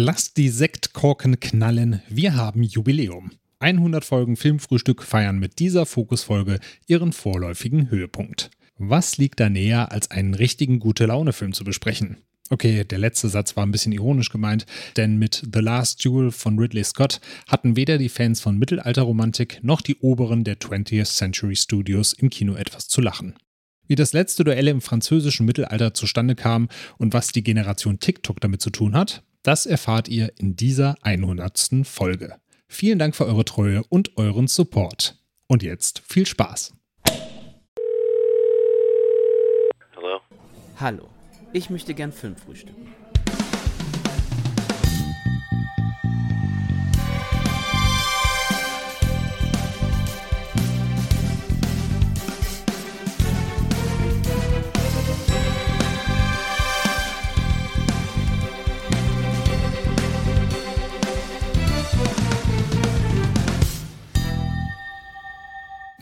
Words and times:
Lasst 0.00 0.36
die 0.36 0.48
Sektkorken 0.48 1.40
knallen, 1.40 2.02
wir 2.08 2.36
haben 2.36 2.62
Jubiläum. 2.62 3.32
100 3.58 4.04
Folgen 4.04 4.36
Filmfrühstück 4.36 5.02
feiern 5.02 5.40
mit 5.40 5.58
dieser 5.58 5.86
Fokusfolge 5.86 6.60
ihren 6.86 7.12
vorläufigen 7.12 7.90
Höhepunkt. 7.90 8.52
Was 8.76 9.16
liegt 9.16 9.40
da 9.40 9.50
näher, 9.50 9.90
als 9.90 10.12
einen 10.12 10.34
richtigen 10.34 10.78
Gute-Laune-Film 10.78 11.52
zu 11.52 11.64
besprechen? 11.64 12.18
Okay, 12.48 12.84
der 12.84 12.98
letzte 12.98 13.28
Satz 13.28 13.56
war 13.56 13.66
ein 13.66 13.72
bisschen 13.72 13.90
ironisch 13.90 14.30
gemeint, 14.30 14.66
denn 14.96 15.16
mit 15.16 15.42
The 15.52 15.58
Last 15.58 16.04
Duel 16.04 16.30
von 16.30 16.56
Ridley 16.60 16.84
Scott 16.84 17.20
hatten 17.48 17.74
weder 17.74 17.98
die 17.98 18.08
Fans 18.08 18.40
von 18.40 18.56
Mittelalterromantik 18.56 19.58
noch 19.64 19.80
die 19.80 19.96
Oberen 19.96 20.44
der 20.44 20.60
20th 20.60 21.12
Century 21.12 21.56
Studios 21.56 22.12
im 22.12 22.30
Kino 22.30 22.54
etwas 22.54 22.86
zu 22.86 23.00
lachen. 23.00 23.34
Wie 23.88 23.96
das 23.96 24.12
letzte 24.12 24.44
Duell 24.44 24.68
im 24.68 24.80
französischen 24.80 25.44
Mittelalter 25.44 25.92
zustande 25.92 26.36
kam 26.36 26.68
und 26.98 27.14
was 27.14 27.32
die 27.32 27.42
Generation 27.42 27.98
TikTok 27.98 28.40
damit 28.40 28.62
zu 28.62 28.70
tun 28.70 28.94
hat, 28.94 29.24
das 29.42 29.66
erfahrt 29.66 30.08
ihr 30.08 30.32
in 30.38 30.56
dieser 30.56 30.96
100. 31.02 31.84
Folge. 31.84 32.36
Vielen 32.68 32.98
Dank 32.98 33.16
für 33.16 33.26
eure 33.26 33.44
Treue 33.44 33.82
und 33.88 34.16
euren 34.16 34.46
Support. 34.46 35.16
Und 35.46 35.62
jetzt 35.62 36.02
viel 36.06 36.26
Spaß. 36.26 36.74
Hallo. 39.96 40.20
Hallo. 40.78 41.08
Ich 41.52 41.70
möchte 41.70 41.94
gern 41.94 42.12
Film 42.12 42.36
frühstücken. 42.36 42.88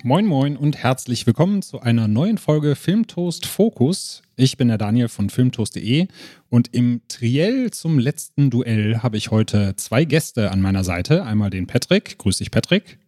Moin 0.07 0.25
Moin 0.25 0.57
und 0.57 0.77
herzlich 0.77 1.27
willkommen 1.27 1.63
zu 1.63 1.81
einer 1.81 2.07
neuen 2.07 2.39
Folge 2.39 2.77
Filmtoast 2.77 3.45
Focus. 3.45 4.23
Ich 4.37 4.57
bin 4.57 4.69
der 4.69 4.79
Daniel 4.79 5.09
von 5.09 5.31
filmtoast.de 5.31 6.07
und 6.49 6.73
im 6.73 7.01
Triell 7.09 7.73
zum 7.73 7.99
letzten 7.99 8.49
Duell 8.49 8.99
habe 8.99 9.17
ich 9.17 9.33
heute 9.33 9.75
zwei 9.75 10.05
Gäste 10.05 10.53
an 10.53 10.61
meiner 10.61 10.85
Seite. 10.85 11.25
Einmal 11.25 11.51
den 11.51 11.67
Patrick. 11.67 12.19
Grüß 12.19 12.39
dich, 12.39 12.53
Patrick. 12.53 13.01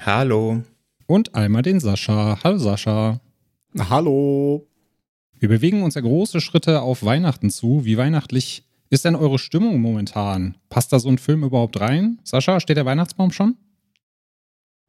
Hallo. 0.00 0.62
Und 1.04 1.34
einmal 1.34 1.60
den 1.60 1.80
Sascha. 1.80 2.38
Hallo, 2.42 2.56
Sascha. 2.56 3.20
Hallo. 3.78 4.66
Wir 5.38 5.50
bewegen 5.50 5.82
uns 5.82 5.96
ja 5.96 6.00
große 6.00 6.40
Schritte 6.40 6.80
auf 6.80 7.04
Weihnachten 7.04 7.50
zu. 7.50 7.84
Wie 7.84 7.98
weihnachtlich 7.98 8.64
ist 8.88 9.04
denn 9.04 9.16
eure 9.16 9.38
Stimmung 9.38 9.82
momentan? 9.82 10.56
Passt 10.70 10.94
da 10.94 10.98
so 10.98 11.10
ein 11.10 11.18
Film 11.18 11.44
überhaupt 11.44 11.78
rein? 11.78 12.20
Sascha, 12.24 12.58
steht 12.58 12.78
der 12.78 12.86
Weihnachtsbaum 12.86 13.32
schon? 13.32 13.58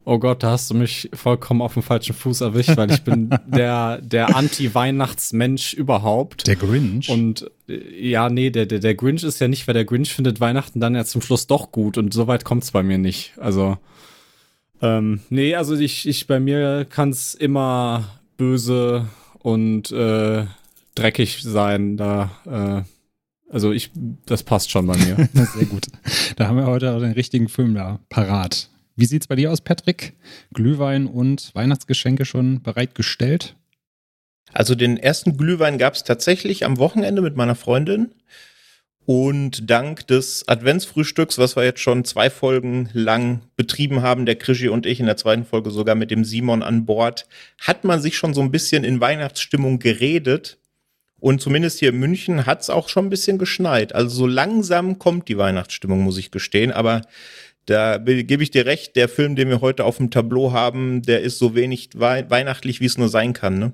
Oh 0.06 0.20
Gott, 0.20 0.44
da 0.44 0.52
hast 0.52 0.70
du 0.70 0.74
mich 0.74 1.10
vollkommen 1.14 1.62
auf 1.62 1.74
dem 1.74 1.84
falschen 1.84 2.14
Fuß 2.14 2.42
erwischt, 2.42 2.76
weil 2.76 2.92
ich 2.92 3.04
bin 3.04 3.30
der, 3.48 4.02
der 4.02 4.36
Anti-Weihnachtsmensch 4.36 5.74
überhaupt. 5.74 6.46
Der 6.48 6.58
Grinch. 6.58 7.10
Und 7.10 7.50
äh, 7.70 8.10
ja, 8.10 8.30
nee, 8.30 8.50
der, 8.50 8.66
der, 8.66 8.80
der 8.80 8.96
Grinch 8.96 9.24
ist 9.24 9.40
ja 9.40 9.48
nicht, 9.48 9.66
weil 9.68 9.74
der 9.74 9.86
Grinch 9.86 10.14
findet 10.14 10.42
Weihnachten 10.42 10.82
dann 10.82 10.96
ja 10.96 11.06
zum 11.06 11.22
Schluss 11.22 11.48
doch 11.48 11.72
gut 11.72 11.98
und 11.98 12.14
so 12.14 12.28
weit 12.28 12.44
kommt's 12.44 12.72
bei 12.72 12.84
mir 12.84 12.98
nicht. 12.98 13.34
Also, 13.38 13.78
ähm, 14.82 15.22
nee, 15.30 15.56
also 15.56 15.76
ich, 15.76 16.08
ich 16.08 16.28
bei 16.28 16.42
mir 16.42 16.86
kann's 16.90 17.34
immer 17.34 18.20
böse 18.36 19.08
und 19.40 19.90
äh, 19.92 20.46
dreckig 20.96 21.44
sein. 21.44 21.96
Da, 21.96 22.32
äh, 22.46 23.54
also 23.54 23.72
ich, 23.72 23.92
das 24.26 24.44
passt 24.44 24.70
schon 24.70 24.86
bei 24.86 24.98
mir. 24.98 25.30
Sehr 25.56 25.66
gut. 25.66 25.88
Da 26.36 26.48
haben 26.48 26.58
wir 26.58 26.66
heute 26.66 26.92
auch 26.92 27.00
den 27.00 27.14
richtigen 27.14 27.48
Film 27.48 27.74
da 27.74 28.00
parat. 28.10 28.70
Wie 28.96 29.06
sieht 29.06 29.24
es 29.24 29.28
bei 29.28 29.36
dir 29.36 29.52
aus, 29.52 29.62
Patrick? 29.62 30.14
Glühwein 30.54 31.08
und 31.08 31.54
Weihnachtsgeschenke 31.56 32.26
schon 32.26 32.62
bereitgestellt? 32.62 33.56
Also 34.52 34.76
den 34.76 34.98
ersten 34.98 35.36
Glühwein 35.36 35.80
gab 35.80 35.96
es 35.96 36.04
tatsächlich 36.04 36.64
am 36.64 36.78
Wochenende 36.78 37.22
mit 37.22 37.36
meiner 37.36 37.56
Freundin. 37.56 38.14
Und 39.06 39.70
dank 39.70 40.08
des 40.08 40.48
Adventsfrühstücks, 40.48 41.38
was 41.38 41.58
wir 41.58 41.66
jetzt 41.66 41.82
schon 41.82 42.06
zwei 42.06 42.30
Folgen 42.30 42.90
lang 42.94 43.42
betrieben 43.58 44.02
haben, 44.02 44.26
der 44.26 44.36
Krischi 44.36 44.70
und 44.70 44.86
ich 44.86 45.02
in 45.02 45.08
der 45.08 45.18
zweiten 45.18 45.44
Folge 45.44 45.72
sogar 45.72 45.96
mit 45.96 46.10
dem 46.10 46.24
Simon 46.24 46.64
an 46.64 46.86
Bord, 46.86 47.28
hat 47.60 47.84
man 47.84 48.00
sich 48.00 48.16
schon 48.16 48.34
so 48.34 48.42
ein 48.42 48.52
bisschen 48.52 48.86
in 48.86 49.02
Weihnachtsstimmung 49.02 49.80
geredet. 49.80 50.58
Und 51.20 51.42
zumindest 51.42 51.80
hier 51.80 51.90
in 51.90 52.00
München 52.00 52.46
hat 52.46 52.62
es 52.62 52.70
auch 52.70 52.88
schon 52.88 53.08
ein 53.08 53.10
bisschen 53.10 53.38
geschneit. 53.38 53.94
Also 53.94 54.16
so 54.16 54.28
langsam 54.28 55.00
kommt 55.00 55.28
die 55.28 55.38
Weihnachtsstimmung, 55.38 56.02
muss 56.02 56.18
ich 56.18 56.32
gestehen. 56.32 56.72
Aber 56.72 57.02
da 57.66 57.98
gebe 57.98 58.44
ich 58.44 58.52
dir 58.52 58.66
recht, 58.66 58.96
der 58.96 59.10
Film, 59.10 59.36
den 59.36 59.50
wir 59.50 59.62
heute 59.62 59.86
auf 59.86 59.98
dem 59.98 60.12
Tableau 60.12 60.52
haben, 60.52 61.02
der 61.02 61.22
ist 61.22 61.40
so 61.40 61.56
wenig 61.56 61.90
wei 61.96 62.30
weihnachtlich, 62.30 62.82
wie 62.82 62.86
es 62.86 62.98
nur 62.98 63.10
sein 63.10 63.34
kann, 63.34 63.60
ne? 63.60 63.74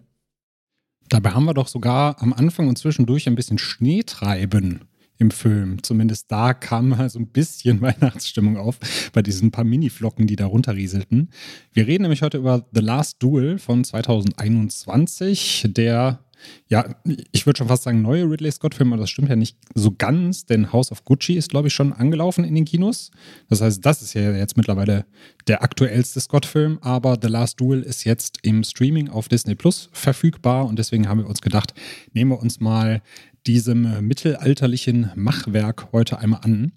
Dabei 1.09 1.31
haben 1.31 1.45
wir 1.45 1.55
doch 1.55 1.67
sogar 1.67 2.21
am 2.21 2.33
Anfang 2.33 2.67
und 2.67 2.77
zwischendurch 2.77 3.27
ein 3.27 3.33
bisschen 3.33 3.57
Schneetreiben 3.57 4.81
im 5.17 5.31
Film. 5.31 5.83
Zumindest 5.83 6.31
da 6.31 6.53
kam 6.53 6.89
mal 6.89 7.09
so 7.09 7.19
ein 7.19 7.27
bisschen 7.27 7.81
Weihnachtsstimmung 7.81 8.57
auf 8.57 8.77
bei 9.11 9.21
diesen 9.21 9.51
paar 9.51 9.65
Miniflocken, 9.65 10.27
die 10.27 10.35
da 10.35 10.45
runterrieselten. 10.45 11.29
Wir 11.73 11.87
reden 11.87 12.03
nämlich 12.03 12.21
heute 12.21 12.37
über 12.37 12.65
The 12.71 12.81
Last 12.81 13.21
Duel 13.21 13.57
von 13.57 13.83
2021, 13.83 15.65
der 15.69 16.23
ja, 16.67 16.95
ich 17.31 17.45
würde 17.45 17.57
schon 17.57 17.67
fast 17.67 17.83
sagen, 17.83 18.01
neue 18.01 18.29
Ridley 18.29 18.51
Scott-Filme, 18.51 18.93
aber 18.93 19.03
das 19.03 19.09
stimmt 19.09 19.29
ja 19.29 19.35
nicht 19.35 19.57
so 19.73 19.91
ganz, 19.97 20.45
denn 20.45 20.71
House 20.71 20.91
of 20.91 21.05
Gucci 21.05 21.33
ist, 21.33 21.49
glaube 21.49 21.67
ich, 21.67 21.73
schon 21.73 21.93
angelaufen 21.93 22.43
in 22.43 22.55
den 22.55 22.65
Kinos. 22.65 23.11
Das 23.49 23.61
heißt, 23.61 23.85
das 23.85 24.01
ist 24.01 24.13
ja 24.13 24.31
jetzt 24.35 24.57
mittlerweile 24.57 25.05
der 25.47 25.63
aktuellste 25.63 26.19
Scott-Film, 26.19 26.79
aber 26.81 27.17
The 27.21 27.27
Last 27.27 27.59
Duel 27.59 27.81
ist 27.81 28.03
jetzt 28.03 28.39
im 28.43 28.63
Streaming 28.63 29.09
auf 29.09 29.27
Disney 29.27 29.55
Plus 29.55 29.89
verfügbar 29.91 30.65
und 30.65 30.79
deswegen 30.79 31.07
haben 31.07 31.19
wir 31.19 31.27
uns 31.27 31.41
gedacht, 31.41 31.73
nehmen 32.13 32.31
wir 32.31 32.39
uns 32.39 32.59
mal 32.59 33.01
diesem 33.47 34.05
mittelalterlichen 34.05 35.11
Machwerk 35.15 35.91
heute 35.91 36.19
einmal 36.19 36.41
an. 36.43 36.71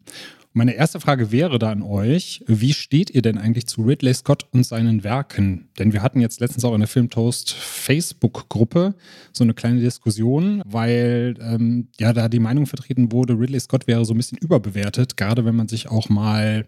Meine 0.55 0.75
erste 0.75 1.01
Frage 1.01 1.33
wäre 1.33 1.59
da 1.59 1.71
an 1.71 1.81
euch, 1.83 2.45
wie 2.47 2.75
steht 2.75 3.09
ihr 3.09 3.23
denn 3.23 3.39
eigentlich 3.39 3.67
zu 3.67 3.83
Ridley 3.83 4.13
Scott 4.13 4.47
und 4.51 4.67
seinen 4.67 5.03
Werken? 5.03 5.71
Denn 5.79 5.95
wir 5.95 6.03
hatten 6.03 6.21
jetzt 6.21 6.41
letztens 6.41 6.63
auch 6.65 6.75
in 6.75 6.81
der 6.81 6.89
Filmtoast 6.89 7.55
Facebook-Gruppe 7.55 8.95
so 9.33 9.45
eine 9.45 9.55
kleine 9.55 9.81
Diskussion, 9.81 10.62
weil 10.67 11.37
ähm, 11.41 11.89
ja 11.99 12.12
da 12.12 12.29
die 12.29 12.39
Meinung 12.39 12.67
vertreten 12.67 13.12
wurde, 13.12 13.33
Ridley 13.33 13.61
Scott 13.61 13.87
wäre 13.87 14.05
so 14.05 14.12
ein 14.12 14.19
bisschen 14.19 14.37
überbewertet, 14.39 15.17
gerade 15.17 15.47
wenn 15.47 15.57
man 15.57 15.69
sich 15.69 15.89
auch 15.89 16.11
mal 16.11 16.67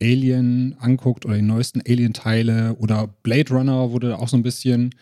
Alien 0.00 0.76
anguckt 0.78 1.26
oder 1.26 1.34
die 1.34 1.42
neuesten 1.42 1.80
Alien-Teile 1.80 2.76
oder 2.78 3.08
Blade 3.24 3.52
Runner 3.52 3.90
wurde 3.90 4.18
auch 4.18 4.28
so 4.28 4.36
ein 4.36 4.44
bisschen 4.44 4.94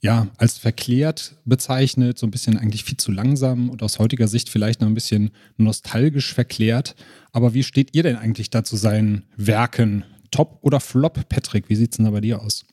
ja, 0.00 0.28
als 0.36 0.58
verklärt 0.58 1.36
bezeichnet, 1.44 2.18
so 2.18 2.26
ein 2.26 2.30
bisschen 2.30 2.56
eigentlich 2.56 2.84
viel 2.84 2.96
zu 2.96 3.10
langsam 3.10 3.68
und 3.68 3.82
aus 3.82 3.98
heutiger 3.98 4.28
Sicht 4.28 4.48
vielleicht 4.48 4.80
noch 4.80 4.88
ein 4.88 4.94
bisschen 4.94 5.30
nostalgisch 5.56 6.32
verklärt. 6.32 6.94
Aber 7.32 7.54
wie 7.54 7.64
steht 7.64 7.94
ihr 7.96 8.04
denn 8.04 8.16
eigentlich 8.16 8.50
da 8.50 8.62
zu 8.62 8.76
seinen 8.76 9.24
Werken? 9.36 10.04
Top 10.30 10.58
oder 10.62 10.80
Flop, 10.80 11.28
Patrick? 11.28 11.68
Wie 11.68 11.76
sieht 11.76 11.92
es 11.92 11.96
denn 11.96 12.04
da 12.04 12.12
bei 12.12 12.20
dir 12.20 12.40
aus? 12.40 12.64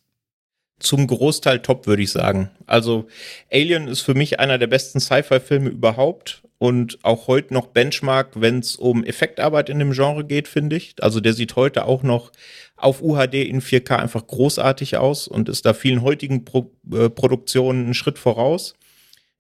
Zum 0.86 1.08
Großteil 1.08 1.64
top, 1.64 1.88
würde 1.88 2.04
ich 2.04 2.12
sagen. 2.12 2.52
Also 2.68 3.08
Alien 3.52 3.88
ist 3.88 4.02
für 4.02 4.14
mich 4.14 4.40
einer 4.40 4.60
der 4.60 4.68
besten 4.68 5.00
Sci-Fi-Filme 5.00 5.70
überhaupt 5.70 6.44
und 6.60 7.00
auch 7.02 7.28
heute 7.28 7.56
noch 7.56 7.68
Benchmark, 7.68 8.40
wenn 8.40 8.60
es 8.60 8.76
um 8.76 9.04
Effektarbeit 9.04 9.70
in 9.70 9.80
dem 9.80 9.94
Genre 9.94 10.24
geht, 10.24 10.48
finde 10.48 10.76
ich. 10.76 10.94
Also 11.02 11.22
der 11.22 11.34
sieht 11.34 11.56
heute 11.56 11.86
auch 11.86 12.04
noch 12.04 12.32
auf 12.76 13.02
UHD 13.02 13.34
in 13.34 13.62
4K 13.62 13.98
einfach 13.98 14.28
großartig 14.28 14.98
aus 14.98 15.28
und 15.28 15.50
ist 15.50 15.66
da 15.66 15.74
vielen 15.74 16.04
heutigen 16.04 16.46
Pro 16.46 16.72
äh, 16.94 17.10
Produktionen 17.10 17.86
einen 17.86 17.94
Schritt 17.96 18.20
voraus. 18.20 18.76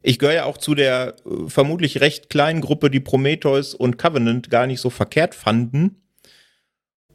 Ich 0.01 0.17
gehöre 0.17 0.35
ja 0.35 0.45
auch 0.45 0.57
zu 0.57 0.73
der 0.73 1.15
äh, 1.25 1.47
vermutlich 1.47 2.01
recht 2.01 2.31
kleinen 2.31 2.61
Gruppe, 2.61 2.89
die 2.89 2.99
Prometheus 2.99 3.75
und 3.75 3.99
Covenant 3.99 4.49
gar 4.49 4.65
nicht 4.65 4.81
so 4.81 4.89
verkehrt 4.89 5.35
fanden. 5.35 6.01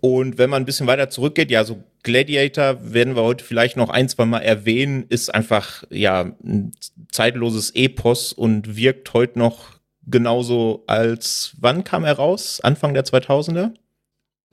Und 0.01 0.39
wenn 0.39 0.51
man 0.51 0.63
ein 0.63 0.67
bisschen 0.67 0.87
weiter 0.87 1.11
zurückgeht, 1.11 1.51
ja, 1.51 1.65
so 1.65 1.83
Gladiator 2.03 2.93
werden 2.93 3.15
wir 3.15 3.23
heute 3.23 3.45
vielleicht 3.45 3.77
noch 3.77 3.91
ein, 3.91 4.09
zwei 4.09 4.25
Mal 4.25 4.41
erwähnen, 4.41 5.05
ist 5.09 5.35
einfach, 5.35 5.85
ja, 5.91 6.33
ein 6.43 6.73
zeitloses 7.11 7.73
Epos 7.75 8.33
und 8.33 8.77
wirkt 8.77 9.13
heute 9.13 9.39
noch 9.39 9.81
genauso 10.07 10.85
als, 10.87 11.55
wann 11.59 11.85
kam 11.85 12.05
er 12.05 12.15
raus? 12.15 12.61
Anfang 12.63 12.95
der 12.95 13.05
2000er? 13.05 13.73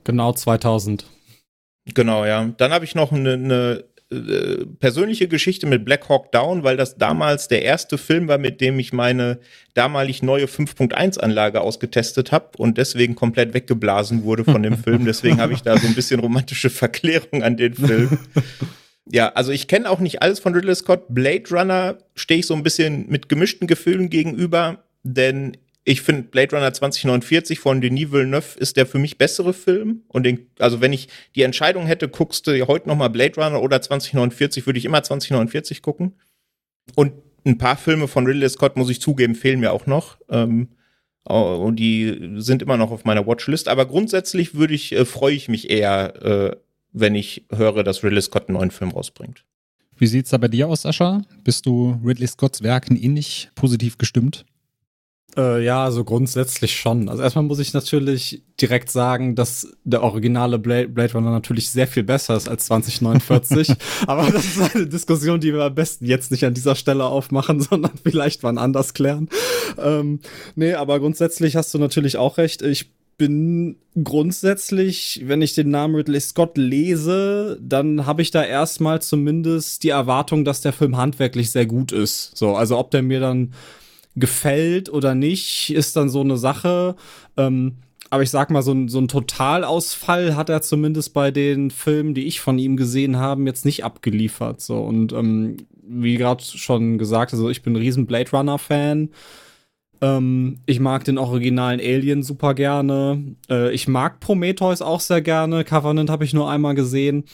Genau 0.04 0.32
2000. 0.32 1.04
Genau, 1.94 2.24
ja. 2.24 2.52
Dann 2.56 2.72
habe 2.72 2.84
ich 2.84 2.94
noch 2.94 3.12
eine, 3.12 3.32
eine 3.34 3.84
äh, 4.10 4.64
persönliche 4.80 5.28
Geschichte 5.28 5.66
mit 5.66 5.84
Black 5.84 6.08
Hawk 6.08 6.32
Down, 6.32 6.62
weil 6.62 6.78
das 6.78 6.96
damals 6.96 7.48
der 7.48 7.62
erste 7.62 7.98
Film 7.98 8.26
war, 8.26 8.38
mit 8.38 8.60
dem 8.60 8.78
ich 8.78 8.92
meine 8.94 9.38
damalig 9.74 10.22
neue 10.22 10.46
5.1 10.46 11.18
Anlage 11.18 11.60
ausgetestet 11.60 12.32
habe 12.32 12.56
und 12.56 12.78
deswegen 12.78 13.14
komplett 13.14 13.52
weggeblasen 13.52 14.22
wurde 14.24 14.44
von 14.44 14.62
dem 14.62 14.78
Film. 14.78 15.04
Deswegen 15.04 15.40
habe 15.40 15.52
ich 15.52 15.60
da 15.60 15.76
so 15.76 15.86
ein 15.86 15.94
bisschen 15.94 16.20
romantische 16.20 16.70
Verklärung 16.70 17.42
an 17.42 17.56
den 17.56 17.74
Film. 17.74 18.18
Ja, 19.10 19.30
also 19.30 19.52
ich 19.52 19.68
kenne 19.68 19.88
auch 19.88 20.00
nicht 20.00 20.20
alles 20.20 20.38
von 20.38 20.54
Ridley 20.54 20.74
Scott. 20.74 21.04
Blade 21.08 21.44
Runner 21.50 21.98
stehe 22.14 22.40
ich 22.40 22.46
so 22.46 22.54
ein 22.54 22.62
bisschen 22.62 23.08
mit 23.08 23.28
gemischten 23.28 23.66
Gefühlen 23.66 24.10
gegenüber, 24.10 24.84
denn 25.02 25.56
Ich 25.88 26.02
finde 26.02 26.24
Blade 26.24 26.54
Runner 26.54 26.70
2049 26.70 27.60
von 27.60 27.80
Denis 27.80 28.12
Villeneuve 28.12 28.58
ist 28.58 28.76
der 28.76 28.84
für 28.84 28.98
mich 28.98 29.16
bessere 29.16 29.54
Film. 29.54 30.02
Und 30.08 30.24
den, 30.24 30.50
also 30.58 30.82
wenn 30.82 30.92
ich 30.92 31.08
die 31.34 31.40
Entscheidung 31.40 31.86
hätte, 31.86 32.10
guckst 32.10 32.46
du 32.46 32.66
heute 32.66 32.88
noch 32.88 32.96
mal 32.96 33.08
Blade 33.08 33.40
Runner 33.40 33.62
oder 33.62 33.80
2049, 33.80 34.66
würde 34.66 34.78
ich 34.78 34.84
immer 34.84 35.02
2049 35.02 35.80
gucken. 35.80 36.12
Und 36.94 37.14
ein 37.46 37.56
paar 37.56 37.78
Filme 37.78 38.06
von 38.06 38.26
Ridley 38.26 38.50
Scott, 38.50 38.76
muss 38.76 38.90
ich 38.90 39.00
zugeben, 39.00 39.34
fehlen 39.34 39.60
mir 39.60 39.72
auch 39.72 39.86
noch. 39.86 40.18
Ähm, 40.28 40.68
und 41.24 41.76
die 41.76 42.34
sind 42.36 42.60
immer 42.60 42.76
noch 42.76 42.90
auf 42.90 43.06
meiner 43.06 43.26
Watchlist. 43.26 43.66
Aber 43.66 43.86
grundsätzlich 43.86 44.54
würde 44.54 44.74
ich, 44.74 44.92
äh, 44.92 45.06
freue 45.06 45.34
ich 45.34 45.48
mich 45.48 45.70
eher, 45.70 46.22
äh, 46.22 46.56
wenn 46.92 47.14
ich 47.14 47.46
höre, 47.50 47.82
dass 47.82 48.04
Ridley 48.04 48.20
Scott 48.20 48.50
einen 48.50 48.58
neuen 48.58 48.72
Film 48.72 48.90
rausbringt. 48.90 49.46
Wie 49.96 50.06
sieht 50.06 50.26
es 50.26 50.32
da 50.32 50.36
bei 50.36 50.48
dir 50.48 50.68
aus, 50.68 50.82
Sascha? 50.82 51.22
Bist 51.44 51.64
du 51.64 51.98
Ridley 52.04 52.26
Scotts 52.26 52.62
Werken 52.62 52.94
ähnlich 52.94 53.48
positiv 53.54 53.96
gestimmt? 53.96 54.44
Äh, 55.36 55.62
ja, 55.64 55.84
also 55.84 56.04
grundsätzlich 56.04 56.76
schon. 56.76 57.08
Also 57.08 57.22
erstmal 57.22 57.44
muss 57.44 57.58
ich 57.58 57.74
natürlich 57.74 58.42
direkt 58.60 58.90
sagen, 58.90 59.34
dass 59.34 59.68
der 59.84 60.02
originale 60.02 60.58
Blade, 60.58 60.88
Blade 60.88 61.12
Runner 61.12 61.30
natürlich 61.30 61.70
sehr 61.70 61.86
viel 61.86 62.02
besser 62.02 62.36
ist 62.36 62.48
als 62.48 62.66
2049. 62.66 63.74
Aber 64.06 64.30
das 64.30 64.44
ist 64.44 64.74
eine 64.74 64.86
Diskussion, 64.86 65.40
die 65.40 65.52
wir 65.52 65.62
am 65.62 65.74
besten 65.74 66.06
jetzt 66.06 66.30
nicht 66.30 66.44
an 66.44 66.54
dieser 66.54 66.74
Stelle 66.74 67.04
aufmachen, 67.04 67.60
sondern 67.60 67.92
vielleicht 68.02 68.42
wann 68.42 68.58
anders 68.58 68.94
klären. 68.94 69.28
Ähm, 69.76 70.20
nee, 70.56 70.74
aber 70.74 70.98
grundsätzlich 70.98 71.56
hast 71.56 71.72
du 71.74 71.78
natürlich 71.78 72.16
auch 72.16 72.38
recht. 72.38 72.62
Ich 72.62 72.90
bin 73.18 73.76
grundsätzlich, 74.02 75.22
wenn 75.26 75.42
ich 75.42 75.52
den 75.52 75.70
Namen 75.70 75.96
Ridley 75.96 76.20
Scott 76.20 76.56
lese, 76.56 77.58
dann 77.60 78.06
habe 78.06 78.22
ich 78.22 78.30
da 78.30 78.44
erstmal 78.44 79.02
zumindest 79.02 79.82
die 79.82 79.90
Erwartung, 79.90 80.44
dass 80.44 80.62
der 80.62 80.72
Film 80.72 80.96
handwerklich 80.96 81.50
sehr 81.50 81.66
gut 81.66 81.92
ist. 81.92 82.36
So, 82.36 82.54
also 82.54 82.78
ob 82.78 82.90
der 82.92 83.02
mir 83.02 83.20
dann 83.20 83.52
gefällt 84.18 84.90
oder 84.90 85.14
nicht, 85.14 85.70
ist 85.70 85.96
dann 85.96 86.08
so 86.08 86.20
eine 86.20 86.36
Sache. 86.36 86.96
Ähm, 87.36 87.76
aber 88.10 88.22
ich 88.22 88.30
sag 88.30 88.50
mal, 88.50 88.62
so 88.62 88.72
ein, 88.72 88.88
so 88.88 88.98
ein 88.98 89.08
Totalausfall 89.08 90.34
hat 90.34 90.48
er 90.48 90.62
zumindest 90.62 91.12
bei 91.12 91.30
den 91.30 91.70
Filmen, 91.70 92.14
die 92.14 92.26
ich 92.26 92.40
von 92.40 92.58
ihm 92.58 92.76
gesehen 92.76 93.16
habe, 93.18 93.42
jetzt 93.44 93.64
nicht 93.64 93.84
abgeliefert. 93.84 94.60
So 94.60 94.80
und 94.80 95.12
ähm, 95.12 95.58
wie 95.82 96.16
gerade 96.16 96.42
schon 96.42 96.98
gesagt, 96.98 97.32
also 97.32 97.50
ich 97.50 97.62
bin 97.62 97.74
ein 97.74 97.76
riesen 97.76 98.06
Blade 98.06 98.30
Runner 98.30 98.58
Fan. 98.58 99.10
Ähm, 100.00 100.60
ich 100.66 100.80
mag 100.80 101.04
den 101.04 101.18
originalen 101.18 101.80
Alien 101.80 102.22
super 102.22 102.54
gerne. 102.54 103.36
Äh, 103.50 103.72
ich 103.72 103.88
mag 103.88 104.20
Prometheus 104.20 104.80
auch 104.82 105.00
sehr 105.00 105.22
gerne. 105.22 105.64
Covenant 105.64 106.10
habe 106.10 106.24
ich 106.24 106.34
nur 106.34 106.50
einmal 106.50 106.74
gesehen. 106.74 107.24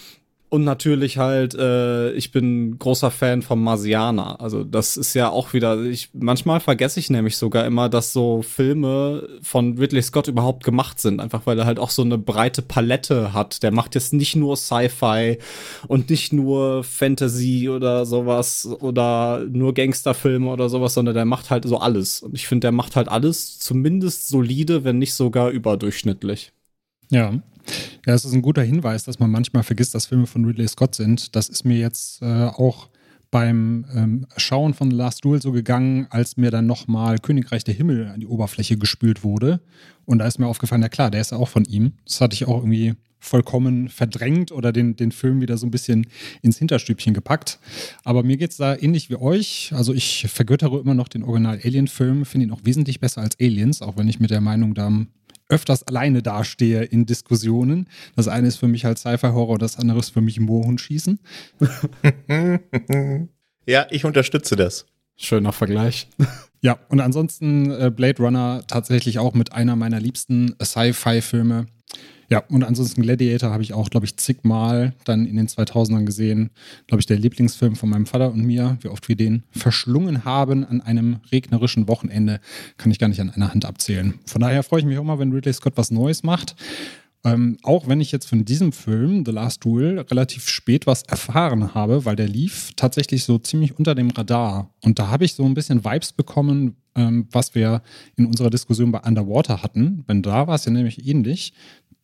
Und 0.50 0.62
natürlich 0.62 1.18
halt, 1.18 1.54
äh, 1.56 2.12
ich 2.12 2.30
bin 2.30 2.78
großer 2.78 3.10
Fan 3.10 3.42
vom 3.42 3.64
Marsianer. 3.64 4.40
Also 4.40 4.62
das 4.62 4.96
ist 4.96 5.14
ja 5.14 5.28
auch 5.28 5.52
wieder, 5.52 5.82
ich, 5.82 6.10
manchmal 6.12 6.60
vergesse 6.60 7.00
ich 7.00 7.10
nämlich 7.10 7.36
sogar 7.36 7.66
immer, 7.66 7.88
dass 7.88 8.12
so 8.12 8.42
Filme 8.42 9.28
von 9.42 9.76
Ridley 9.76 10.02
Scott 10.02 10.28
überhaupt 10.28 10.62
gemacht 10.62 11.00
sind. 11.00 11.20
Einfach 11.20 11.46
weil 11.46 11.58
er 11.58 11.66
halt 11.66 11.80
auch 11.80 11.90
so 11.90 12.02
eine 12.02 12.18
breite 12.18 12.62
Palette 12.62 13.32
hat. 13.32 13.64
Der 13.64 13.72
macht 13.72 13.96
jetzt 13.96 14.12
nicht 14.12 14.36
nur 14.36 14.56
Sci-Fi 14.56 15.38
und 15.88 16.10
nicht 16.10 16.32
nur 16.32 16.84
Fantasy 16.84 17.68
oder 17.68 18.06
sowas 18.06 18.68
oder 18.80 19.44
nur 19.50 19.74
Gangsterfilme 19.74 20.48
oder 20.48 20.68
sowas, 20.68 20.94
sondern 20.94 21.16
der 21.16 21.24
macht 21.24 21.50
halt 21.50 21.64
so 21.64 21.78
alles. 21.78 22.22
Und 22.22 22.34
ich 22.34 22.46
finde, 22.46 22.66
der 22.66 22.72
macht 22.72 22.94
halt 22.94 23.08
alles 23.08 23.58
zumindest 23.58 24.28
solide, 24.28 24.84
wenn 24.84 24.98
nicht 24.98 25.14
sogar 25.14 25.50
überdurchschnittlich. 25.50 26.52
Ja. 27.10 27.32
Ja, 28.06 28.14
es 28.14 28.24
ist 28.24 28.32
ein 28.32 28.42
guter 28.42 28.62
Hinweis, 28.62 29.04
dass 29.04 29.18
man 29.18 29.30
manchmal 29.30 29.62
vergisst, 29.62 29.94
dass 29.94 30.06
Filme 30.06 30.26
von 30.26 30.44
Ridley 30.44 30.68
Scott 30.68 30.94
sind. 30.94 31.34
Das 31.36 31.48
ist 31.48 31.64
mir 31.64 31.78
jetzt 31.78 32.22
äh, 32.22 32.46
auch 32.46 32.88
beim 33.30 33.84
ähm, 33.92 34.26
Schauen 34.36 34.74
von 34.74 34.92
The 34.92 34.96
Last 34.96 35.24
Duel 35.24 35.42
so 35.42 35.50
gegangen, 35.50 36.06
als 36.10 36.36
mir 36.36 36.52
dann 36.52 36.66
nochmal 36.66 37.18
Königreich 37.18 37.64
der 37.64 37.74
Himmel 37.74 38.06
an 38.06 38.20
die 38.20 38.28
Oberfläche 38.28 38.76
gespült 38.76 39.24
wurde. 39.24 39.60
Und 40.04 40.18
da 40.18 40.26
ist 40.26 40.38
mir 40.38 40.46
aufgefallen, 40.46 40.82
ja 40.82 40.88
klar, 40.88 41.10
der 41.10 41.20
ist 41.20 41.32
ja 41.32 41.38
auch 41.38 41.48
von 41.48 41.64
ihm. 41.64 41.94
Das 42.04 42.20
hatte 42.20 42.34
ich 42.34 42.46
auch 42.46 42.58
irgendwie 42.58 42.94
vollkommen 43.18 43.88
verdrängt 43.88 44.52
oder 44.52 44.70
den, 44.70 44.94
den 44.94 45.10
Film 45.10 45.40
wieder 45.40 45.56
so 45.56 45.66
ein 45.66 45.70
bisschen 45.70 46.06
ins 46.42 46.58
Hinterstübchen 46.58 47.14
gepackt. 47.14 47.58
Aber 48.04 48.22
mir 48.22 48.36
geht 48.36 48.52
es 48.52 48.58
da 48.58 48.76
ähnlich 48.76 49.10
wie 49.10 49.16
euch. 49.16 49.72
Also 49.74 49.92
ich 49.92 50.26
vergöttere 50.28 50.78
immer 50.78 50.94
noch 50.94 51.08
den 51.08 51.24
Original 51.24 51.58
Alien-Film, 51.62 52.26
finde 52.26 52.46
ihn 52.46 52.52
auch 52.52 52.60
wesentlich 52.62 53.00
besser 53.00 53.22
als 53.22 53.40
Aliens, 53.40 53.82
auch 53.82 53.96
wenn 53.96 54.08
ich 54.08 54.20
mit 54.20 54.30
der 54.30 54.42
Meinung 54.42 54.74
da 54.74 54.92
öfters 55.54 55.84
alleine 55.84 56.22
dastehe 56.22 56.82
in 56.82 57.06
Diskussionen. 57.06 57.88
Das 58.16 58.28
eine 58.28 58.48
ist 58.48 58.56
für 58.56 58.68
mich 58.68 58.84
halt 58.84 58.98
Sci-Fi-Horror, 58.98 59.58
das 59.58 59.78
andere 59.78 60.00
ist 60.00 60.10
für 60.10 60.20
mich 60.20 60.40
Mohunschießen. 60.40 61.20
ja, 63.66 63.86
ich 63.90 64.04
unterstütze 64.04 64.56
das. 64.56 64.86
Schöner 65.16 65.52
Vergleich. 65.52 66.08
Ja, 66.64 66.78
und 66.88 67.00
ansonsten 67.00 67.70
äh, 67.70 67.92
Blade 67.94 68.22
Runner 68.22 68.62
tatsächlich 68.66 69.18
auch 69.18 69.34
mit 69.34 69.52
einer 69.52 69.76
meiner 69.76 70.00
liebsten 70.00 70.56
Sci-Fi-Filme. 70.62 71.66
Ja, 72.34 72.42
und 72.48 72.64
ansonsten 72.64 73.02
Gladiator 73.02 73.50
habe 73.50 73.62
ich 73.62 73.74
auch, 73.74 73.90
glaube 73.90 74.06
ich, 74.06 74.16
zigmal 74.16 74.92
dann 75.04 75.24
in 75.24 75.36
den 75.36 75.46
2000ern 75.46 76.04
gesehen. 76.04 76.50
Glaube 76.88 76.98
ich, 76.98 77.06
der 77.06 77.16
Lieblingsfilm 77.16 77.76
von 77.76 77.88
meinem 77.88 78.06
Vater 78.06 78.32
und 78.32 78.44
mir. 78.44 78.76
Wie 78.80 78.88
oft 78.88 79.08
wir 79.08 79.14
den 79.14 79.44
verschlungen 79.52 80.24
haben 80.24 80.64
an 80.64 80.80
einem 80.80 81.18
regnerischen 81.30 81.86
Wochenende, 81.86 82.40
kann 82.76 82.90
ich 82.90 82.98
gar 82.98 83.06
nicht 83.06 83.20
an 83.20 83.30
einer 83.30 83.54
Hand 83.54 83.64
abzählen. 83.64 84.14
Von 84.26 84.40
daher 84.40 84.64
freue 84.64 84.80
ich 84.80 84.84
mich 84.84 84.98
auch 84.98 85.04
mal, 85.04 85.20
wenn 85.20 85.30
Ridley 85.30 85.52
Scott 85.52 85.74
was 85.76 85.92
Neues 85.92 86.24
macht. 86.24 86.56
Ähm, 87.22 87.56
auch 87.62 87.86
wenn 87.86 88.00
ich 88.00 88.10
jetzt 88.10 88.28
von 88.28 88.44
diesem 88.44 88.72
Film, 88.72 89.24
The 89.24 89.30
Last 89.30 89.64
Duel, 89.64 90.00
relativ 90.00 90.48
spät 90.48 90.88
was 90.88 91.04
erfahren 91.04 91.72
habe, 91.72 92.04
weil 92.04 92.16
der 92.16 92.26
lief 92.26 92.72
tatsächlich 92.74 93.22
so 93.22 93.38
ziemlich 93.38 93.78
unter 93.78 93.94
dem 93.94 94.10
Radar. 94.10 94.74
Und 94.82 94.98
da 94.98 95.06
habe 95.06 95.24
ich 95.24 95.34
so 95.34 95.44
ein 95.44 95.54
bisschen 95.54 95.84
Vibes 95.84 96.12
bekommen, 96.12 96.76
ähm, 96.96 97.26
was 97.30 97.54
wir 97.54 97.82
in 98.16 98.26
unserer 98.26 98.50
Diskussion 98.50 98.92
bei 98.92 99.00
Underwater 99.00 99.62
hatten. 99.62 100.04
Denn 100.08 100.22
da 100.22 100.46
war 100.46 100.54
es 100.54 100.64
ja 100.64 100.72
nämlich 100.72 101.06
ähnlich. 101.06 101.54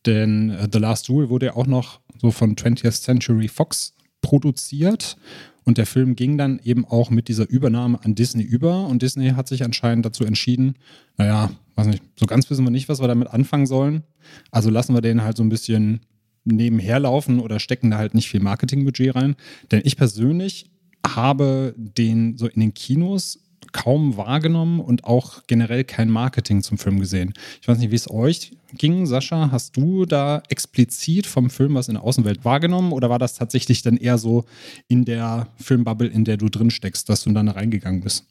Denn 0.07 0.51
äh, 0.51 0.69
The 0.73 0.79
Last 0.79 1.09
Duel 1.09 1.29
wurde 1.29 1.47
ja 1.47 1.57
auch 1.57 1.67
noch 1.67 2.01
so 2.19 2.31
von 2.31 2.57
20th 2.57 3.03
Century 3.03 3.49
Fox 3.49 3.95
produziert. 4.23 5.17
Und 5.65 5.79
der 5.79 5.87
Film 5.87 6.17
ging 6.17 6.39
dann 6.39 6.59
eben 6.65 6.85
auch 6.85 7.11
mit 7.11 7.29
dieser 7.29 7.49
Übernahme 7.49 8.03
an 8.03 8.15
Disney 8.15 8.43
über. 8.43 8.87
Und 8.87 9.03
Disney 9.03 9.31
hat 9.31 9.49
sich 9.49 9.63
anscheinend 9.63 10.07
dazu 10.07 10.25
entschieden, 10.25 10.75
naja, 11.17 11.51
weiß 11.77 11.87
nicht, 11.87 12.03
so 12.19 12.27
ganz 12.27 12.49
wissen 12.51 12.65
wir 12.65 12.71
nicht, 12.71 12.89
was 12.89 13.01
wir 13.01 13.09
damit 13.09 13.29
anfangen 13.29 13.67
sollen. 13.67 14.05
Also 14.51 14.71
lassen 14.71 14.95
wir 14.95 15.01
den 15.01 15.23
halt 15.23 15.37
so 15.37 15.43
ein 15.43 15.49
bisschen 15.49 16.01
nebenher 16.45 16.99
laufen 16.99 17.41
oder 17.41 17.61
stecken 17.61 17.91
da 17.91 17.99
halt 17.99 18.15
nicht 18.15 18.29
viel 18.29 18.41
Marketingbudget 18.41 19.15
rein. 19.15 19.37
Denn 19.71 19.83
ich 19.85 19.97
persönlich 19.97 20.71
habe 21.07 21.75
den 21.77 22.37
so 22.37 22.47
in 22.47 22.61
den 22.61 22.75
Kinos 22.75 23.39
kaum 23.73 24.17
wahrgenommen 24.17 24.81
und 24.81 25.05
auch 25.05 25.43
generell 25.47 25.85
kein 25.85 26.11
Marketing 26.11 26.63
zum 26.63 26.79
Film 26.79 27.01
gesehen. 27.01 27.35
Ich 27.61 27.69
weiß 27.69 27.79
nicht, 27.79 27.91
wie 27.91 27.97
es 27.97 28.11
euch 28.11 28.53
ging. 28.75 29.07
Sascha, 29.07 29.51
hast 29.51 29.77
du 29.77 30.07
da 30.07 30.43
explizit 30.49 31.27
vom 31.27 31.51
Film 31.51 31.75
was 31.75 31.89
in 31.89 31.95
der 31.95 32.05
Außenwelt 32.05 32.45
wahrgenommen 32.45 32.93
oder 32.93 33.11
war 33.11 33.19
das 33.19 33.35
tatsächlich 33.35 33.83
dann 33.83 33.97
eher 33.97 34.19
so 34.19 34.45
in 34.89 35.05
der 35.05 35.49
Filmbubble, 35.57 36.09
in 36.09 36.25
der 36.25 36.37
du 36.37 36.49
drin 36.49 36.71
steckst, 36.71 37.09
dass 37.09 37.25
du 37.25 37.33
dann 37.33 37.47
da 37.47 37.53
reingegangen 37.53 38.03
bist? 38.03 38.27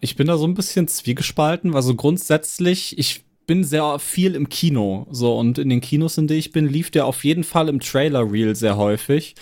Ich 0.00 0.16
bin 0.16 0.26
da 0.26 0.36
so 0.36 0.46
ein 0.46 0.54
bisschen 0.54 0.88
zwiegespalten. 0.88 1.74
Also 1.74 1.94
grundsätzlich, 1.94 2.98
ich 2.98 3.24
bin 3.46 3.64
sehr 3.64 3.98
viel 3.98 4.34
im 4.34 4.48
Kino. 4.48 5.06
So, 5.10 5.38
und 5.38 5.58
in 5.58 5.68
den 5.68 5.80
Kinos, 5.80 6.18
in 6.18 6.26
denen 6.26 6.40
ich 6.40 6.52
bin, 6.52 6.68
lief 6.68 6.90
der 6.90 7.06
auf 7.06 7.24
jeden 7.24 7.44
Fall 7.44 7.68
im 7.68 7.80
Trailer-Reel 7.80 8.54
sehr 8.54 8.76
häufig. 8.76 9.34